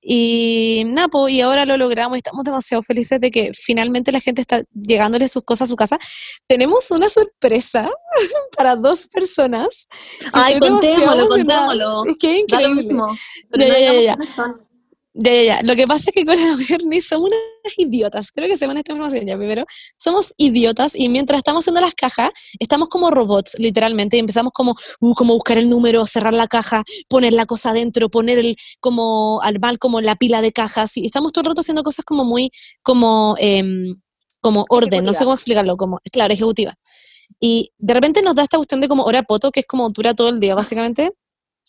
Y 0.00 0.82
nada, 0.86 1.08
po, 1.08 1.28
y 1.28 1.40
ahora 1.40 1.64
lo 1.64 1.76
logramos 1.76 2.16
y 2.16 2.18
estamos 2.18 2.44
demasiado 2.44 2.82
felices 2.82 3.20
de 3.20 3.30
que 3.30 3.50
finalmente 3.54 4.12
la 4.12 4.20
gente 4.20 4.40
está 4.40 4.62
llegándole 4.74 5.28
sus 5.28 5.42
cosas 5.44 5.66
a 5.68 5.70
su 5.70 5.76
casa. 5.76 5.98
Tenemos 6.46 6.90
una 6.90 7.08
sorpresa 7.08 7.90
para 8.56 8.76
dos 8.76 9.06
personas. 9.08 9.86
Ay, 10.32 10.54
contémoslo, 11.04 11.28
contémoslo. 11.28 12.04
Es 12.06 12.16
que 12.18 12.34
es 12.34 12.40
increíble. 12.40 12.82
mismo. 12.82 13.06
Ya, 13.52 13.68
no 13.68 14.66
ya, 15.18 15.42
ya. 15.42 15.60
Lo 15.62 15.74
que 15.74 15.86
pasa 15.86 16.04
es 16.10 16.14
que 16.14 16.24
con 16.24 16.36
la 16.36 16.56
Bernie 16.68 17.00
somos 17.00 17.30
unas 17.30 17.78
idiotas. 17.78 18.30
Creo 18.32 18.48
que 18.48 18.56
sepan 18.56 18.76
esta 18.76 18.92
información 18.92 19.26
ya 19.26 19.36
primero. 19.36 19.64
Somos 19.96 20.34
idiotas 20.36 20.94
y 20.94 21.08
mientras 21.08 21.38
estamos 21.38 21.62
haciendo 21.62 21.80
las 21.80 21.94
cajas, 21.94 22.30
estamos 22.58 22.88
como 22.88 23.10
robots, 23.10 23.58
literalmente. 23.58 24.16
Y 24.16 24.20
empezamos 24.20 24.52
como, 24.52 24.74
uh, 25.00 25.14
como 25.14 25.34
buscar 25.34 25.58
el 25.58 25.68
número, 25.68 26.06
cerrar 26.06 26.34
la 26.34 26.46
caja, 26.46 26.84
poner 27.08 27.32
la 27.32 27.46
cosa 27.46 27.70
adentro, 27.70 28.10
poner 28.10 28.38
el, 28.38 28.56
como 28.80 29.40
al 29.42 29.58
mal, 29.58 29.78
como 29.78 30.00
la 30.00 30.16
pila 30.16 30.42
de 30.42 30.52
cajas. 30.52 30.96
Y 30.96 31.06
estamos 31.06 31.32
todo 31.32 31.42
el 31.42 31.46
rato 31.48 31.62
haciendo 31.62 31.82
cosas 31.82 32.04
como 32.04 32.24
muy, 32.24 32.50
como, 32.82 33.36
em, 33.38 33.96
como 34.40 34.64
orden, 34.68 35.04
no 35.04 35.12
sé 35.12 35.24
cómo 35.24 35.34
explicarlo, 35.34 35.76
como, 35.76 35.98
claro, 36.12 36.32
ejecutiva. 36.32 36.74
Y 37.40 37.72
de 37.78 37.94
repente 37.94 38.22
nos 38.22 38.34
da 38.34 38.42
esta 38.42 38.56
cuestión 38.56 38.80
de 38.80 38.88
como 38.88 39.04
hora 39.04 39.22
poto, 39.22 39.50
que 39.50 39.60
es 39.60 39.66
como 39.66 39.88
dura 39.90 40.14
todo 40.14 40.28
el 40.28 40.40
día, 40.40 40.54
básicamente. 40.54 41.12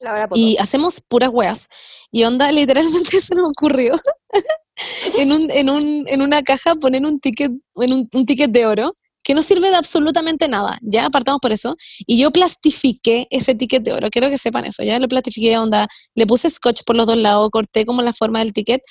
La 0.02 0.14
hora 0.14 0.28
poto. 0.28 0.40
Y 0.40 0.58
hacemos 0.58 1.02
puras 1.08 1.30
weas. 1.32 1.68
Y 2.12 2.24
onda, 2.24 2.52
literalmente 2.52 3.20
se 3.22 3.36
nos 3.36 3.50
ocurrió 3.50 3.96
en, 5.18 5.32
un, 5.32 5.52
en, 5.52 5.70
un, 5.70 6.06
en 6.08 6.22
una 6.22 6.42
caja 6.44 6.76
poner 6.76 7.06
un 7.06 7.20
ticket, 7.20 7.52
en 7.76 7.94
un, 7.94 8.10
un 8.14 8.26
ticket 8.26 8.52
de 8.52 8.66
oro 8.66 8.94
que 9.28 9.34
no 9.34 9.44
sirve 9.44 9.70
de 9.70 9.76
absolutamente 9.76 10.48
nada, 10.48 10.80
ya 10.82 11.06
apartamos 11.06 11.42
por 11.42 11.52
eso, 11.52 11.76
y 12.06 12.18
yo 12.18 12.32
plastifiqué 12.32 13.28
ese 13.30 13.56
ticket 13.56 13.84
de 13.84 13.92
oro, 13.92 14.10
quiero 14.10 14.30
que 14.30 14.38
sepan 14.38 14.64
eso, 14.64 14.84
ya 14.84 14.98
lo 15.00 15.10
plastifiqué, 15.10 15.58
onda, 15.58 15.86
le 16.16 16.26
puse 16.26 16.50
scotch 16.50 16.84
por 16.86 16.96
los 16.96 17.06
dos 17.06 17.18
lados, 17.18 17.50
corté 17.52 17.86
como 17.86 18.02
la 18.02 18.14
forma 18.14 18.40
del 18.40 18.54
ticket, 18.54 18.82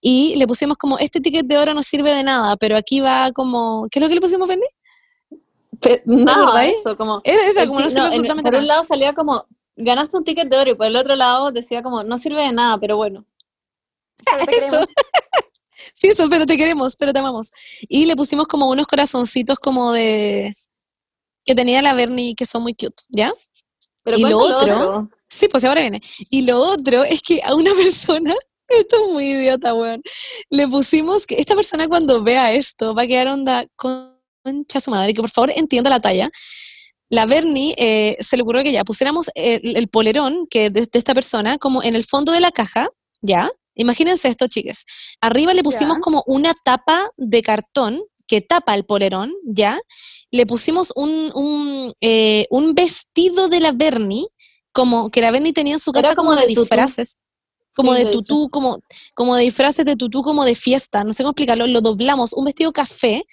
y 0.00 0.34
le 0.34 0.48
pusimos 0.48 0.78
como, 0.78 0.98
este 0.98 1.20
ticket 1.20 1.46
de 1.46 1.58
oro 1.58 1.74
no 1.74 1.82
sirve 1.82 2.12
de 2.12 2.24
nada, 2.24 2.56
pero 2.56 2.76
aquí 2.76 2.98
va 2.98 3.30
como, 3.30 3.86
¿qué 3.88 4.00
es 4.00 4.02
lo 4.02 4.08
que 4.08 4.16
le 4.16 4.20
pusimos, 4.20 4.48
Fendi? 4.48 4.66
Nada, 6.04 6.42
acordáis? 6.42 6.76
eso, 6.80 6.96
como... 6.96 7.20
Era 7.24 7.36
no 7.36 7.52
sirve 7.52 7.64
no, 7.64 7.84
en- 7.84 8.06
absolutamente 8.06 8.50
por 8.50 8.54
un 8.60 8.66
lado 8.66 8.84
salía 8.84 9.12
como, 9.14 9.46
ganaste 9.76 10.16
un 10.16 10.24
ticket 10.24 10.48
de 10.48 10.56
oro 10.58 10.70
y 10.70 10.74
por 10.74 10.86
el 10.86 10.96
otro 10.96 11.16
lado 11.16 11.50
decía 11.52 11.82
como, 11.82 12.02
no 12.04 12.18
sirve 12.18 12.42
de 12.42 12.52
nada, 12.52 12.78
pero 12.78 12.96
bueno. 12.96 13.24
Eso. 14.48 14.80
Sí, 15.96 16.08
eso, 16.08 16.28
pero 16.28 16.44
te 16.44 16.56
queremos, 16.56 16.96
pero 16.96 17.12
te 17.12 17.20
amamos. 17.20 17.50
Y 17.88 18.06
le 18.06 18.16
pusimos 18.16 18.46
como 18.48 18.68
unos 18.68 18.86
corazoncitos 18.86 19.58
como 19.58 19.92
de... 19.92 20.56
que 21.44 21.54
tenía 21.54 21.82
la 21.82 21.94
Bernie 21.94 22.34
que 22.34 22.46
son 22.46 22.62
muy 22.62 22.74
cute, 22.74 23.04
¿ya? 23.10 23.32
Pero 24.02 24.18
Y 24.18 24.22
lo 24.22 24.38
cuéntalo 24.38 24.76
otro- 24.88 25.10
Sí, 25.28 25.46
pues 25.48 25.64
ahora 25.64 25.82
viene. 25.82 26.00
Y 26.30 26.42
lo 26.46 26.58
otro 26.60 27.04
es 27.04 27.22
que 27.22 27.40
a 27.44 27.54
una 27.54 27.72
persona, 27.76 28.34
esto 28.68 28.96
es 29.06 29.12
muy 29.12 29.30
idiota, 29.30 29.72
weón, 29.74 30.02
le 30.50 30.66
pusimos 30.66 31.26
que 31.26 31.36
esta 31.36 31.54
persona 31.54 31.86
cuando 31.86 32.22
vea 32.22 32.52
esto 32.52 32.92
va 32.94 33.02
a 33.02 33.06
quedar 33.06 33.28
onda 33.28 33.64
concha 34.44 34.80
su 34.80 34.90
madre, 34.90 35.14
que 35.14 35.20
por 35.20 35.30
favor 35.30 35.52
entienda 35.56 35.90
la 35.90 36.00
talla. 36.00 36.28
La 37.10 37.26
Bernie 37.26 37.74
eh, 37.78 38.16
se 38.20 38.36
le 38.36 38.42
ocurrió 38.42 38.62
que 38.62 38.72
ya 38.72 38.84
pusiéramos 38.84 39.30
el, 39.34 39.76
el 39.76 39.88
polerón 39.88 40.46
que 40.50 40.70
de, 40.70 40.82
de 40.82 40.98
esta 40.98 41.14
persona 41.14 41.58
como 41.58 41.82
en 41.82 41.94
el 41.94 42.04
fondo 42.04 42.32
de 42.32 42.40
la 42.40 42.50
caja, 42.50 42.88
¿ya? 43.22 43.50
Imagínense 43.76 44.28
esto, 44.28 44.46
chicas. 44.46 44.84
Arriba 45.20 45.52
le 45.54 45.62
pusimos 45.62 45.96
Ya. 45.96 46.00
como 46.00 46.22
una 46.26 46.54
tapa 46.64 47.08
de 47.16 47.42
cartón 47.42 48.02
que 48.26 48.40
tapa 48.40 48.74
el 48.74 48.84
polerón, 48.84 49.32
¿ya? 49.44 49.78
Le 50.30 50.46
pusimos 50.46 50.92
un, 50.96 51.30
un, 51.34 51.92
eh, 52.00 52.46
un 52.50 52.74
vestido 52.74 53.48
de 53.48 53.60
la 53.60 53.72
Bernie, 53.72 54.26
como 54.72 55.10
que 55.10 55.20
la 55.20 55.30
Bernie 55.30 55.52
tenía 55.52 55.74
en 55.74 55.80
su 55.80 55.92
casa 55.92 56.14
como, 56.14 56.30
como 56.30 56.40
de 56.40 56.46
de 56.46 56.54
disfraces. 56.54 57.18
Como 57.76 57.92
Sí, 57.94 58.04
de 58.04 58.10
tutú, 58.12 58.48
como, 58.50 58.78
como 59.14 59.34
de 59.34 59.42
disfraces 59.42 59.84
de 59.84 59.96
tutú, 59.96 60.22
como 60.22 60.44
de 60.44 60.54
fiesta, 60.54 61.02
no 61.02 61.12
sé 61.12 61.24
cómo 61.24 61.32
explicarlo, 61.32 61.66
lo 61.66 61.80
doblamos, 61.80 62.32
un 62.32 62.44
vestido 62.44 62.72
café, 62.72 63.24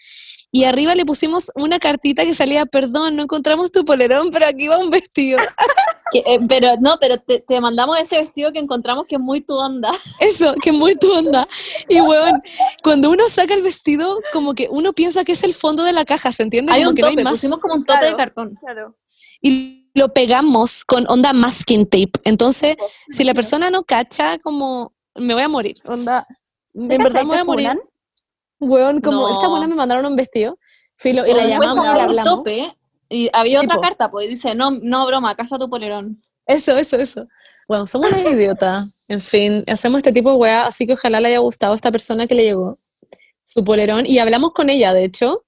y 0.51 0.65
arriba 0.65 0.93
le 0.95 1.05
pusimos 1.05 1.51
una 1.55 1.79
cartita 1.79 2.25
que 2.25 2.33
salía, 2.35 2.65
perdón, 2.65 3.15
no 3.15 3.23
encontramos 3.23 3.71
tu 3.71 3.85
polerón, 3.85 4.29
pero 4.31 4.45
aquí 4.47 4.67
va 4.67 4.77
un 4.77 4.89
vestido. 4.89 5.39
Que, 6.13 6.19
eh, 6.27 6.41
pero 6.45 6.75
no, 6.81 6.97
pero 6.99 7.21
te, 7.21 7.39
te 7.39 7.61
mandamos 7.61 7.97
este 7.97 8.17
vestido 8.19 8.51
que 8.51 8.59
encontramos 8.59 9.05
que 9.07 9.15
es 9.15 9.21
muy 9.21 9.39
tu 9.39 9.55
onda. 9.55 9.91
Eso, 10.19 10.53
que 10.61 10.73
muy 10.73 10.95
tu 10.95 11.09
onda. 11.09 11.47
Y 11.87 12.01
weón, 12.01 12.41
cuando 12.83 13.09
uno 13.09 13.29
saca 13.29 13.53
el 13.53 13.61
vestido, 13.61 14.19
como 14.33 14.53
que 14.53 14.67
uno 14.69 14.91
piensa 14.91 15.23
que 15.23 15.31
es 15.31 15.43
el 15.45 15.53
fondo 15.53 15.83
de 15.83 15.93
la 15.93 16.03
caja, 16.03 16.33
¿se 16.33 16.43
entiende? 16.43 16.73
Hay 16.73 16.81
como 16.81 16.89
un 16.89 16.95
que 16.97 17.01
no 17.03 17.07
hay 17.07 17.15
más. 17.15 17.31
pusimos 17.35 17.59
como 17.59 17.75
un 17.75 17.85
tope 17.85 17.99
Claro. 17.99 18.09
de 18.11 18.17
cartón. 18.17 18.55
Claro. 18.59 18.97
Y 19.41 19.89
lo 19.95 20.09
pegamos 20.13 20.83
con 20.83 21.05
onda 21.07 21.31
masking 21.31 21.85
tape. 21.85 22.11
Entonces, 22.25 22.75
si 23.09 23.23
la 23.23 23.33
persona 23.33 23.69
no 23.69 23.83
cacha, 23.83 24.37
como 24.39 24.91
me 25.15 25.33
voy 25.33 25.43
a 25.43 25.47
morir. 25.47 25.75
Onda, 25.85 26.25
en 26.73 26.89
¿Te 26.89 26.97
verdad 26.97 27.21
me 27.21 27.27
voy 27.29 27.37
a 27.37 27.43
morir. 27.45 27.67
funan? 27.69 27.90
Weón, 28.61 29.01
como 29.01 29.21
No. 29.23 29.29
esta 29.29 29.47
buena 29.47 29.67
me 29.67 29.75
mandaron 29.75 30.05
un 30.05 30.15
vestido. 30.15 30.55
Filo, 30.95 31.25
y 31.25 31.33
la 31.33 31.45
llamamos 31.47 31.75
y 31.77 31.79
un 31.79 31.85
hablamos. 31.87 32.23
tope 32.23 32.77
y 33.09 33.29
había 33.33 33.59
Sí, 33.59 33.65
otra 33.65 33.75
po. 33.75 33.81
carta, 33.81 34.11
pues 34.11 34.29
dice, 34.29 34.55
no, 34.55 34.71
no 34.71 35.05
broma, 35.07 35.35
casa 35.35 35.57
tu 35.57 35.69
polerón. 35.69 36.21
Eso, 36.45 36.77
eso, 36.77 36.95
eso. 36.97 37.27
Bueno, 37.67 37.87
somos 37.87 38.11
una 38.11 38.29
idiota. 38.29 38.83
En 39.07 39.19
fin, 39.21 39.63
hacemos 39.67 39.97
este 39.99 40.11
tipo 40.13 40.29
de 40.31 40.35
weá, 40.37 40.67
así 40.67 40.85
que 40.85 40.93
ojalá 40.93 41.19
le 41.19 41.29
haya 41.29 41.39
gustado 41.39 41.73
a 41.73 41.75
esta 41.75 41.91
persona 41.91 42.27
que 42.27 42.35
le 42.35 42.43
llegó 42.43 42.77
su 43.45 43.63
polerón. 43.63 44.05
Y 44.05 44.19
hablamos 44.19 44.51
con 44.53 44.69
ella, 44.69 44.93
de 44.93 45.05
hecho. 45.05 45.43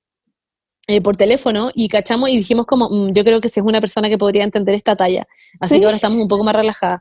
eh, 0.87 0.99
por 0.99 1.15
teléfono 1.15 1.71
y 1.73 1.87
cachamos 1.87 2.27
y 2.29 2.35
dijimos 2.35 2.65
como, 2.65 2.89
"Mm, 2.89 3.13
yo 3.13 3.23
creo 3.23 3.39
que 3.39 3.47
si 3.47 3.61
es 3.61 3.65
una 3.65 3.79
persona 3.79 4.09
que 4.09 4.17
podría 4.17 4.43
entender 4.43 4.75
esta 4.75 4.97
talla. 4.97 5.25
Así 5.61 5.75
Sí. 5.75 5.79
que 5.79 5.85
ahora 5.85 5.95
estamos 5.95 6.19
un 6.19 6.27
poco 6.27 6.43
más 6.43 6.53
relajadas. 6.53 6.99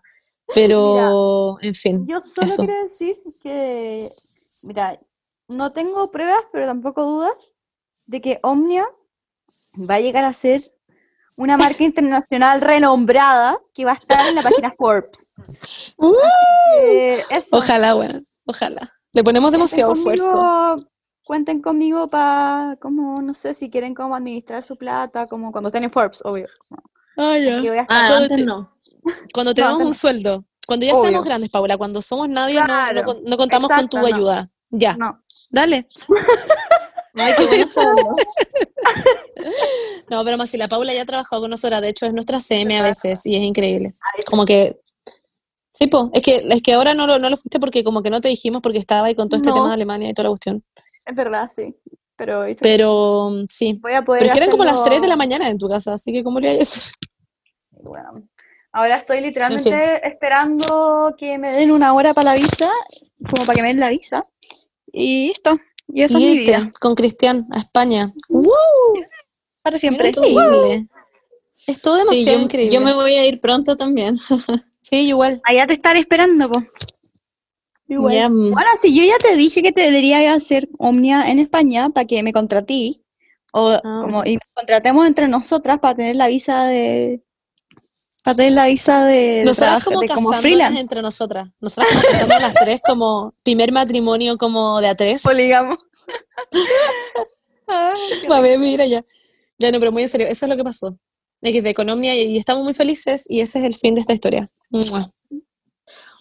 Pero, 0.54 1.58
en 1.62 1.74
fin, 1.74 2.06
Yo 2.06 2.20
solo 2.20 2.46
eso. 2.46 2.56
quiero 2.64 2.80
decir 2.80 3.16
que, 3.42 4.04
mira, 4.68 5.00
no 5.52 5.72
tengo 5.72 6.10
pruebas, 6.10 6.44
pero 6.52 6.66
tampoco 6.66 7.04
dudas 7.04 7.52
de 8.06 8.20
que 8.20 8.40
Omnia 8.42 8.86
va 9.78 9.96
a 9.96 10.00
llegar 10.00 10.24
a 10.24 10.32
ser 10.32 10.72
una 11.36 11.56
marca 11.56 11.82
internacional 11.82 12.60
renombrada 12.60 13.58
que 13.72 13.84
va 13.84 13.92
a 13.92 13.94
estar 13.94 14.28
en 14.28 14.34
la 14.34 14.42
página 14.42 14.74
Forbes. 14.76 15.34
Uh, 15.96 16.14
Eh, 16.80 17.22
eso. 17.30 17.56
ojalá, 17.56 17.94
bueno, 17.94 18.18
ojalá. 18.46 18.92
Le 19.12 19.22
ponemos 19.22 19.52
demasiado 19.52 19.92
esfuerzo. 19.92 20.76
Cuenten 21.24 21.62
conmigo 21.62 22.08
para, 22.08 22.76
como, 22.80 23.14
no 23.22 23.32
sé, 23.34 23.54
si 23.54 23.70
quieren 23.70 23.94
como 23.94 24.16
administrar 24.16 24.64
su 24.64 24.76
plata, 24.76 25.26
como 25.26 25.52
cuando 25.52 25.68
estén 25.68 25.84
en 25.84 25.90
Forbes, 25.90 26.20
obvio. 26.24 26.48
Ah, 27.16 27.36
a 27.78 27.82
estar. 27.82 27.86
Ah, 27.88 28.04
Todo 28.08 28.16
antes 28.18 28.38
te- 28.38 28.44
no. 28.44 28.74
Cuando 29.32 29.54
te 29.54 29.60
No, 29.60 29.66
damos 29.68 29.80
antes 29.80 29.86
un 29.86 29.88
no. 29.88 29.94
sueldo. 29.94 30.44
Cuando 30.66 30.86
ya 30.86 30.94
Obvio. 30.94 31.04
seamos 31.10 31.24
grandes, 31.24 31.50
Paula, 31.50 31.76
cuando 31.76 32.02
somos 32.02 32.28
nadie, 32.28 32.60
no- 32.60 33.36
contamos 33.36 33.70
con 33.70 33.88
tu 33.88 33.98
ayuda. 33.98 34.48
Ya, 34.70 34.96
No, 34.96 35.22
dale. 35.52 35.86
Ay, 37.14 37.34
qué 37.36 37.46
bueno 37.46 37.66
saberlo. 37.72 38.16
No, 40.10 40.24
pero 40.24 40.36
más 40.36 40.50
si 40.50 40.56
la 40.58 40.68
Paula 40.68 40.92
ya 40.92 41.02
ha 41.02 41.06
trabajado 41.06 41.40
con 41.42 41.50
nosotras, 41.50 41.80
de 41.80 41.88
hecho 41.88 42.04
es 42.06 42.12
nuestra 42.12 42.38
CM 42.38 42.76
a 42.78 42.82
veces 42.82 43.24
y 43.24 43.34
es 43.36 43.42
increíble. 43.42 43.94
Como 44.26 44.44
que, 44.44 44.78
sí, 45.70 45.86
po, 45.86 46.10
es 46.12 46.20
que, 46.22 46.36
es 46.50 46.62
que 46.62 46.74
ahora 46.74 46.92
no 46.94 47.06
lo, 47.06 47.18
no 47.18 47.30
lo 47.30 47.36
fuiste 47.36 47.58
porque 47.58 47.82
como 47.82 48.02
que 48.02 48.10
no 48.10 48.20
te 48.20 48.28
dijimos 48.28 48.60
porque 48.62 48.78
estaba 48.78 49.06
ahí 49.06 49.14
con 49.14 49.28
todo 49.28 49.38
este 49.38 49.48
No. 49.48 49.54
tema 49.54 49.68
de 49.68 49.74
Alemania 49.74 50.10
y 50.10 50.14
toda 50.14 50.24
la 50.24 50.30
cuestión. 50.30 50.62
es 51.06 51.14
verdad, 51.14 51.50
sí. 51.54 51.74
Pero. 52.16 52.44
Pero 52.60 53.30
mm, 53.30 53.44
sí, 53.48 53.78
voy 53.80 53.94
a 53.94 54.02
poder 54.02 54.20
pero 54.20 54.32
es 54.32 54.38
que 54.38 54.44
eran 54.44 54.50
como 54.50 54.64
las 54.64 54.74
hacerlo- 54.74 54.90
3 54.90 55.02
de 55.02 55.08
la 55.08 55.16
mañana 55.16 55.48
en 55.48 55.58
tu 55.58 55.68
casa, 55.68 55.94
así 55.94 56.12
que 56.12 56.22
¿cómo 56.22 56.40
le 56.40 56.58
bueno. 57.80 58.28
Ahora 58.74 58.96
estoy 58.96 59.20
literalmente 59.20 60.06
esperando 60.06 61.14
que 61.18 61.36
me 61.38 61.52
den 61.52 61.70
una 61.70 61.94
hora 61.94 62.14
para 62.14 62.32
la 62.32 62.36
visa, 62.36 62.70
como 63.34 63.44
para 63.46 63.56
que 63.56 63.62
me 63.62 63.68
den 63.68 63.80
la 63.80 63.88
visa. 63.88 64.26
Y 64.92 65.28
listo. 65.28 65.58
Y 65.88 66.02
esa 66.02 66.18
es 66.18 66.24
mi 66.24 66.30
Irte 66.32 66.50
vida. 66.58 66.72
con 66.80 66.94
Cristian 66.94 67.46
a 67.50 67.58
España. 67.60 68.12
Para 69.62 69.74
Mira, 69.74 69.78
siempre. 69.78 70.08
increíble. 70.08 70.86
Es 71.66 71.80
todo 71.80 71.96
Sí, 71.98 72.04
demasiado 72.04 72.38
yo, 72.38 72.44
increíble. 72.44 72.74
yo 72.74 72.80
me 72.80 72.94
voy 72.94 73.12
a 73.12 73.26
ir 73.26 73.40
pronto 73.40 73.76
también. 73.76 74.18
Sí, 74.84 75.06
igual. 75.06 75.40
Allá 75.44 75.64
te 75.68 75.74
estaré 75.74 76.00
esperando, 76.00 76.50
po. 76.50 76.60
Igual. 77.86 78.12
Ya, 78.14 78.28
mm, 78.28 78.50
Bueno, 78.50 78.68
si 78.80 78.92
yo 78.94 79.04
ya 79.04 79.16
te 79.18 79.36
dije 79.36 79.62
que 79.62 79.70
te 79.70 79.82
debería 79.82 80.34
hacer 80.34 80.68
Omnia 80.76 81.30
en 81.30 81.38
España 81.38 81.88
para 81.90 82.04
que 82.04 82.20
me 82.24 82.32
contratí, 82.32 83.04
o 83.52 83.68
Ah, 83.70 84.00
como 84.02 84.24
y 84.24 84.34
nos 84.34 84.42
contratemos 84.54 85.06
entre 85.06 85.28
nosotras 85.28 85.78
para 85.78 85.94
tener 85.94 86.16
la 86.16 86.26
visa 86.26 86.66
de 86.66 87.22
para 88.22 88.36
tener 88.36 88.52
la 88.52 88.66
visa 88.66 89.04
de, 89.06 89.42
Nosotras 89.44 89.82
trabajo- 89.82 89.90
como 89.90 90.00
de 90.00 90.08
como 90.08 90.32
freelance. 90.34 90.80
entre 90.80 91.02
nosotras. 91.02 91.48
Nosotras 91.60 91.88
como 91.92 92.02
casándonos 92.04 92.42
las 92.42 92.54
tres 92.54 92.80
como 92.86 93.34
primer 93.42 93.72
matrimonio 93.72 94.38
como 94.38 94.80
de 94.80 94.88
a 94.88 94.94
tres. 94.94 95.22
Polígamo. 95.22 95.76
Ay, 97.66 97.94
qué 98.26 98.32
A 98.32 98.40
ver, 98.40 98.58
mira 98.58 98.86
ya. 98.86 99.04
Ya 99.58 99.70
no, 99.70 99.78
pero 99.78 99.92
muy 99.92 100.02
en 100.02 100.08
serio, 100.08 100.26
eso 100.28 100.44
es 100.46 100.50
lo 100.50 100.56
que 100.56 100.64
pasó. 100.64 100.96
De 101.40 101.52
que 101.52 101.62
de 101.62 101.70
Economia 101.70 102.14
y, 102.14 102.22
y 102.22 102.38
estamos 102.38 102.62
muy 102.64 102.74
felices 102.74 103.26
y 103.28 103.40
ese 103.40 103.58
es 103.60 103.64
el 103.64 103.74
fin 103.74 103.94
de 103.94 104.00
esta 104.00 104.12
historia. 104.12 104.50
Mua. 104.70 105.10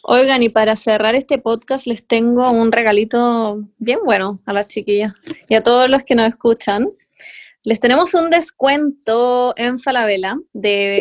Oigan, 0.03 0.41
y 0.41 0.49
para 0.49 0.75
cerrar 0.75 1.13
este 1.13 1.37
podcast 1.37 1.85
les 1.85 2.07
tengo 2.07 2.49
un 2.51 2.71
regalito 2.71 3.59
bien 3.77 3.99
bueno 4.03 4.39
a 4.47 4.53
las 4.53 4.67
chiquillas 4.67 5.13
y 5.47 5.53
a 5.55 5.61
todos 5.61 5.89
los 5.89 6.03
que 6.03 6.15
nos 6.15 6.27
escuchan. 6.27 6.87
Les 7.63 7.79
tenemos 7.79 8.13
un 8.15 8.31
descuento 8.31 9.53
en 9.55 9.77
Falabella 9.77 10.35
de 10.51 10.99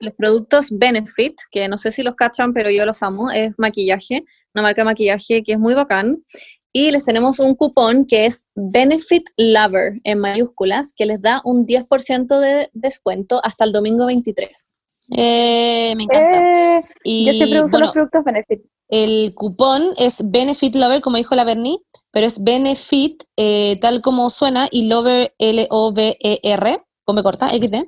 los 0.00 0.14
productos 0.14 0.68
Benefit, 0.72 1.36
que 1.52 1.68
no 1.68 1.78
sé 1.78 1.92
si 1.92 2.02
los 2.02 2.16
cachan, 2.16 2.52
pero 2.52 2.68
yo 2.70 2.84
los 2.84 3.02
amo. 3.02 3.30
Es 3.30 3.52
maquillaje, 3.58 4.24
una 4.52 4.62
marca 4.62 4.80
de 4.80 4.86
maquillaje 4.86 5.44
que 5.44 5.52
es 5.52 5.58
muy 5.58 5.74
bacán. 5.74 6.24
Y 6.72 6.90
les 6.90 7.04
tenemos 7.04 7.38
un 7.38 7.54
cupón 7.54 8.06
que 8.06 8.26
es 8.26 8.46
Benefit 8.54 9.28
Lover 9.36 10.00
en 10.02 10.18
mayúsculas, 10.18 10.94
que 10.96 11.06
les 11.06 11.22
da 11.22 11.42
un 11.44 11.66
10% 11.66 12.40
de 12.40 12.70
descuento 12.72 13.40
hasta 13.44 13.64
el 13.64 13.72
domingo 13.72 14.06
23. 14.06 14.74
Eh, 15.16 15.94
me 15.96 16.04
encanta. 16.04 16.78
Eh, 16.78 16.84
y 17.04 17.26
yo 17.26 17.32
siempre 17.32 17.58
uso 17.60 17.68
bueno, 17.70 17.86
los 17.86 17.92
productos 17.92 18.24
Benefit. 18.24 18.62
el 18.88 19.34
cupón 19.34 19.92
es 19.96 20.28
Benefit 20.28 20.74
Lover, 20.74 21.00
como 21.00 21.16
dijo 21.16 21.34
la 21.34 21.44
Bernie, 21.44 21.78
pero 22.12 22.26
es 22.26 22.42
Benefit 22.42 23.22
eh, 23.36 23.78
tal 23.80 24.00
como 24.02 24.30
suena 24.30 24.68
y 24.70 24.88
Lover 24.88 25.34
L-O-V-E-R, 25.38 26.82
come 27.04 27.22
corta, 27.22 27.48
XD. 27.48 27.86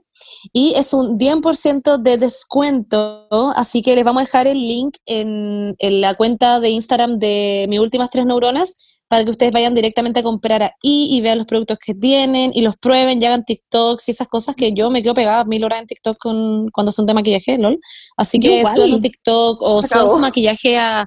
Y 0.52 0.74
es 0.76 0.92
un 0.92 1.18
10% 1.18 1.98
de 1.98 2.16
descuento, 2.16 3.28
así 3.54 3.82
que 3.82 3.94
les 3.94 4.04
vamos 4.04 4.22
a 4.22 4.24
dejar 4.24 4.46
el 4.46 4.58
link 4.58 4.96
en, 5.06 5.74
en 5.78 6.00
la 6.00 6.14
cuenta 6.14 6.60
de 6.60 6.70
Instagram 6.70 7.18
de 7.18 7.66
mis 7.68 7.80
últimas 7.80 8.10
tres 8.10 8.26
neuronas 8.26 8.92
para 9.12 9.24
que 9.24 9.30
ustedes 9.30 9.52
vayan 9.52 9.74
directamente 9.74 10.20
a 10.20 10.22
comprar 10.22 10.62
ahí 10.62 10.72
y 10.82 11.20
vean 11.20 11.36
los 11.36 11.46
productos 11.46 11.76
que 11.78 11.92
tienen 11.92 12.50
y 12.54 12.62
los 12.62 12.78
prueben 12.78 13.20
y 13.20 13.26
hagan 13.26 13.44
TikToks 13.44 14.08
y 14.08 14.12
esas 14.12 14.26
cosas 14.26 14.56
que 14.56 14.72
yo 14.72 14.90
me 14.90 15.02
quedo 15.02 15.12
pegada 15.12 15.44
mil 15.44 15.62
horas 15.64 15.80
en 15.80 15.86
TikTok 15.86 16.16
con, 16.16 16.70
cuando 16.70 16.92
son 16.92 17.04
de 17.04 17.12
maquillaje, 17.12 17.58
lol. 17.58 17.78
Así 18.16 18.40
que 18.40 18.64
suban 18.74 18.94
un 18.94 19.00
TikTok 19.02 19.60
o 19.60 19.82
suban 19.82 20.06
su 20.08 20.18
maquillaje 20.18 20.78
a, 20.78 21.04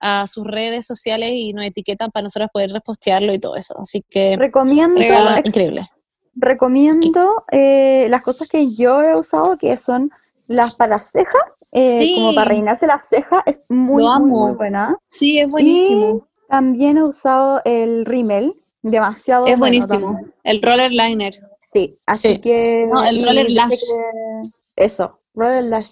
a 0.00 0.26
sus 0.26 0.46
redes 0.46 0.86
sociales 0.86 1.30
y 1.32 1.52
nos 1.52 1.64
etiquetan 1.64 2.10
para 2.10 2.24
nosotros 2.24 2.50
poder 2.52 2.70
repostearlo 2.70 3.32
y 3.32 3.38
todo 3.38 3.56
eso. 3.56 3.74
Así 3.78 4.04
que 4.08 4.36
Recomiendo, 4.36 5.00
está 5.00 5.40
increíble. 5.44 5.86
recomiendo 6.34 7.44
eh, 7.50 8.06
las 8.08 8.22
cosas 8.22 8.48
que 8.48 8.74
yo 8.74 9.02
he 9.02 9.16
usado, 9.16 9.56
que 9.56 9.76
son 9.76 10.10
las 10.46 10.76
para 10.76 10.90
las 10.92 11.10
cejas, 11.10 11.42
eh, 11.72 12.00
Sí. 12.02 12.14
como 12.16 12.34
para 12.34 12.48
reinarse 12.48 12.86
las 12.86 13.08
cejas, 13.08 13.42
es 13.46 13.62
muy, 13.68 14.04
muy, 14.20 14.54
buena. 14.54 14.96
Sí, 15.06 15.38
es 15.38 15.50
buenísimo. 15.50 16.26
También 16.48 16.96
he 16.98 17.02
usado 17.02 17.60
el 17.64 18.04
rímel, 18.06 18.54
demasiado 18.82 19.46
Es 19.46 19.58
bueno 19.58 19.78
buenísimo. 19.78 20.12
también. 20.12 20.34
El 20.44 20.62
roller 20.62 20.92
liner. 20.92 21.34
Sí, 21.62 21.98
así 22.06 22.34
Sí. 22.34 22.40
que... 22.40 22.86
No, 22.90 23.04
el 23.04 23.22
roller 23.24 23.50
lash. 23.50 23.70
que- 23.70 24.50
Eso, 24.76 25.18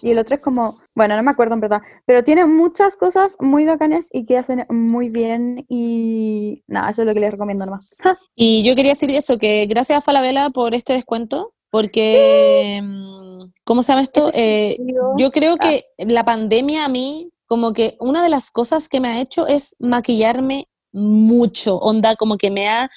Y 0.01 0.11
el 0.11 0.17
otro 0.17 0.35
es 0.35 0.41
como, 0.41 0.77
bueno, 0.95 1.15
no 1.15 1.23
me 1.23 1.31
acuerdo 1.31 1.53
en 1.53 1.59
verdad, 1.59 1.81
pero 2.05 2.23
tiene 2.23 2.45
muchas 2.45 2.95
cosas 2.95 3.35
muy 3.39 3.65
bacanas 3.65 4.07
y 4.11 4.25
que 4.25 4.37
hacen 4.37 4.65
muy 4.69 5.09
bien 5.09 5.65
y 5.69 6.63
nada, 6.67 6.89
eso 6.89 7.03
es 7.03 7.07
lo 7.07 7.13
que 7.13 7.19
les 7.19 7.31
recomiendo 7.31 7.65
nomás. 7.65 7.91
Y 8.35 8.63
yo 8.63 8.75
quería 8.75 8.91
decir 8.91 9.11
eso, 9.11 9.37
que 9.37 9.67
gracias 9.67 9.99
a 9.99 10.01
Falabella 10.01 10.49
por 10.49 10.73
este 10.73 10.93
descuento, 10.93 11.53
porque, 11.69 12.79
mm, 12.81 13.43
¿cómo 13.63 13.83
se 13.83 13.91
llama 13.91 14.01
esto? 14.01 14.31
Eh, 14.33 14.77
yo 15.17 15.29
creo 15.29 15.57
que 15.57 15.85
la 15.99 16.23
pandemia 16.23 16.85
a 16.85 16.89
mí, 16.89 17.29
como 17.45 17.73
que 17.73 17.97
una 17.99 18.23
de 18.23 18.29
las 18.29 18.49
cosas 18.49 18.89
que 18.89 18.99
me 18.99 19.09
ha 19.09 19.21
hecho 19.21 19.45
es 19.45 19.75
maquillarme 19.79 20.67
mucho, 20.91 21.77
onda, 21.77 22.15
como 22.15 22.37
que 22.37 22.49
me 22.49 22.67
ha, 22.67 22.89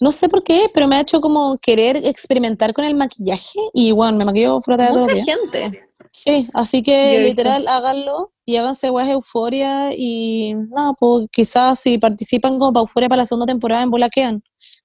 no 0.00 0.12
sé 0.12 0.28
por 0.28 0.42
qué, 0.42 0.62
pero 0.72 0.88
me 0.88 0.96
ha 0.96 1.00
hecho 1.00 1.20
como 1.20 1.58
querer 1.58 1.96
experimentar 2.06 2.72
con 2.72 2.86
el 2.86 2.94
maquillaje 2.96 3.58
y 3.74 3.92
bueno, 3.92 4.16
me 4.16 4.24
maquillo 4.24 4.62
frota 4.62 4.88
los 4.90 5.00
Mucha 5.00 5.14
días. 5.14 5.26
gente. 5.26 5.89
Sí, 6.10 6.48
así 6.54 6.82
que 6.82 7.20
literal 7.20 7.66
háganlo 7.68 8.32
y 8.44 8.56
háganse 8.56 8.90
guas 8.90 9.08
euforia 9.08 9.90
y 9.96 10.54
nada, 10.70 10.92
pues 10.98 11.28
quizás 11.30 11.78
si 11.78 11.98
participan 11.98 12.58
como 12.58 12.72
para 12.72 12.82
euforia 12.82 13.08
para 13.08 13.22
la 13.22 13.26
segunda 13.26 13.46
temporada 13.46 13.82
en 13.82 13.90
bola 13.90 14.10
quedan. 14.10 14.42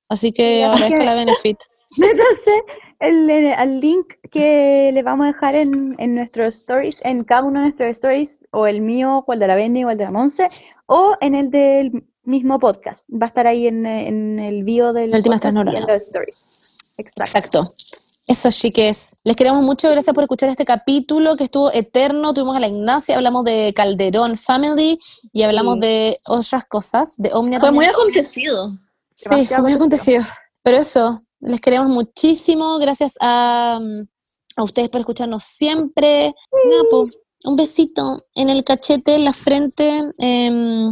Así 0.08 0.32
que 0.32 0.64
agradezco 0.64 1.04
la 1.04 1.16
benefit. 1.16 1.58
Entonces, 1.98 2.54
el, 3.00 3.30
el 3.30 3.80
link 3.80 4.14
que 4.32 4.92
le 4.94 5.04
vamos 5.04 5.26
a 5.26 5.28
dejar 5.28 5.56
en, 5.56 5.96
en 5.98 6.16
nuestros 6.16 6.48
stories, 6.56 7.04
en 7.04 7.24
cada 7.24 7.44
uno 7.44 7.60
de 7.60 7.66
nuestros 7.68 7.90
stories, 7.90 8.40
o 8.52 8.68
el 8.68 8.82
mío, 8.82 9.24
o 9.26 9.34
el 9.34 9.40
de 9.40 9.48
la 9.48 9.56
Benny, 9.56 9.84
o 9.84 9.90
el 9.90 9.98
de 9.98 10.04
la 10.04 10.12
Monse, 10.12 10.48
o 10.86 11.16
en 11.22 11.36
el 11.36 11.50
del 11.50 12.06
mismo 12.24 12.60
podcast. 12.60 13.10
Va 13.10 13.26
a 13.26 13.30
estar 13.30 13.48
ahí 13.48 13.68
en, 13.68 13.86
en 13.86 14.40
el 14.40 14.64
bio 14.64 14.94
del 14.94 15.12
Las 15.12 15.20
últimas 15.20 15.42
podcast 15.42 15.56
y 15.56 15.60
en 15.60 15.76
los 15.76 15.92
stories. 15.92 16.80
Exacto. 16.98 17.60
Exacto. 17.60 18.05
Eso, 18.28 18.50
chiques. 18.50 19.18
Les 19.24 19.36
queremos 19.36 19.62
mucho. 19.62 19.90
Gracias 19.90 20.14
por 20.14 20.24
escuchar 20.24 20.50
este 20.50 20.66
capítulo 20.66 21.36
que 21.38 21.44
estuvo 21.44 21.72
eterno. 21.72 22.34
Tuvimos 22.34 22.58
a 22.58 22.60
la 22.60 22.68
Ignacia, 22.68 23.18
hablamos 23.18 23.44
de 23.44 23.72
Calderón 23.76 24.36
Family 24.36 24.98
y 25.32 25.44
hablamos 25.44 25.76
Sí. 25.76 25.82
de 25.82 26.18
otras 26.28 26.66
cosas, 26.66 27.16
de 27.18 27.32
Omnia 27.34 27.60
Fue 27.60 27.72
muy 27.72 27.86
acontecido. 27.86 28.72
Sí, 29.14 29.46
fue 29.46 29.62
muy 29.62 29.74
acontecido. 29.74 30.24
Pero 30.64 30.78
eso, 30.78 31.22
les 31.40 31.62
queremos 31.62 31.88
muchísimo. 31.90 32.80
Gracias 32.80 33.16
a, 33.22 33.80
a 34.56 34.64
ustedes 34.64 34.90
por 34.90 35.02
escucharnos 35.02 35.44
siempre. 35.44 36.34
Un 37.46 37.56
besito 37.56 38.26
en 38.34 38.50
el 38.50 38.64
cachete, 38.64 39.16
en 39.16 39.24
la 39.26 39.34
frente. 39.34 40.02
em, 40.18 40.92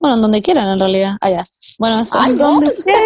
bueno, 0.00 0.16
en 0.16 0.22
donde 0.22 0.42
quieran, 0.42 0.68
en 0.68 0.78
realidad. 0.80 1.16
Allá. 1.20 1.44
Bueno, 1.78 2.00
eso. 2.00 2.16
Ay, 2.18 2.32
no. 2.36 2.54
Donde 2.54 2.70
ustedes 2.76 2.96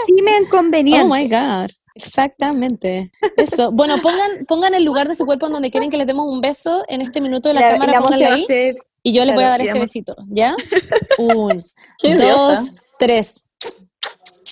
estimen 0.00 0.42
Oh 0.46 0.50
conveniente. 0.50 1.04
my 1.08 1.28
God. 1.28 1.70
Exactamente. 1.98 3.10
Eso. 3.36 3.72
Bueno, 3.72 4.00
pongan, 4.00 4.44
pongan 4.46 4.74
el 4.74 4.84
lugar 4.84 5.08
de 5.08 5.14
su 5.14 5.24
cuerpo 5.26 5.46
en 5.46 5.52
donde 5.52 5.70
quieren 5.70 5.90
que 5.90 5.96
les 5.96 6.06
demos 6.06 6.26
un 6.26 6.40
beso 6.40 6.84
en 6.88 7.00
este 7.02 7.20
minuto 7.20 7.48
de 7.48 7.54
la, 7.56 7.68
cámara, 7.70 8.00
pónganlo 8.00 8.26
ahí. 8.34 8.44
hacer- 8.44 8.76
Y 9.02 9.12
yo 9.12 9.24
les 9.24 9.34
voy 9.34 9.44
a 9.44 9.48
dar 9.50 9.60
ese 9.62 9.78
besito, 9.78 10.14
¿ya? 10.28 10.54
Un, 11.18 11.62
Qué 11.98 12.14
dos, 12.14 12.20
idiota. 12.60 12.64
tres. 12.98 13.52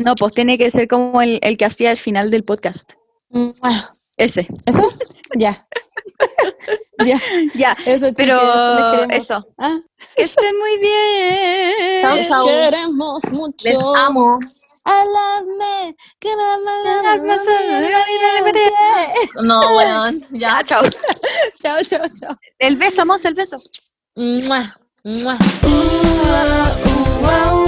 No, 0.05 0.15
pues 0.15 0.33
tiene 0.35 0.59
que 0.59 0.71
ser 0.71 0.89
como 0.89 1.23
el, 1.23 1.39
el 1.43 1.57
que 1.57 1.65
hacía 1.65 1.91
al 1.91 1.97
final 1.97 2.31
del 2.31 2.45
podcast. 2.45 2.93
Ese. 4.17 4.47
¿Eso? 4.67 4.83
Ya. 5.37 5.67
ya. 7.05 7.21
Ya. 7.55 7.77
Eso, 7.87 8.07
Pero 8.17 8.37
les 8.77 8.87
queremos. 8.87 9.17
eso. 9.17 9.49
Ah, 9.59 9.79
Que 10.17 10.23
estén 10.23 10.57
muy 10.59 10.79
bien. 10.79 12.03
Chao, 12.29 12.47
les 12.47 12.55
queremos 12.71 13.23
mucho. 13.33 13.69
Les 13.69 13.79
amo. 13.97 14.39
I 14.89 15.05
love 15.17 15.47
me. 15.59 15.97
la- 19.37 19.43
No, 19.43 19.73
bueno, 19.75 20.11
ya. 20.11 20.17
Ya, 20.31 20.63
chao. 20.65 20.83
Chao, 21.61 21.83
chao, 21.83 22.07
chao. 22.21 22.37
El 22.59 22.77
beso, 22.77 23.05
Mons, 23.05 23.25
el 23.25 23.35
beso. 23.35 23.57
Mua, 24.17 24.63
mua. 25.05 25.37
Uh, 25.63 25.69
uh. 27.25 27.66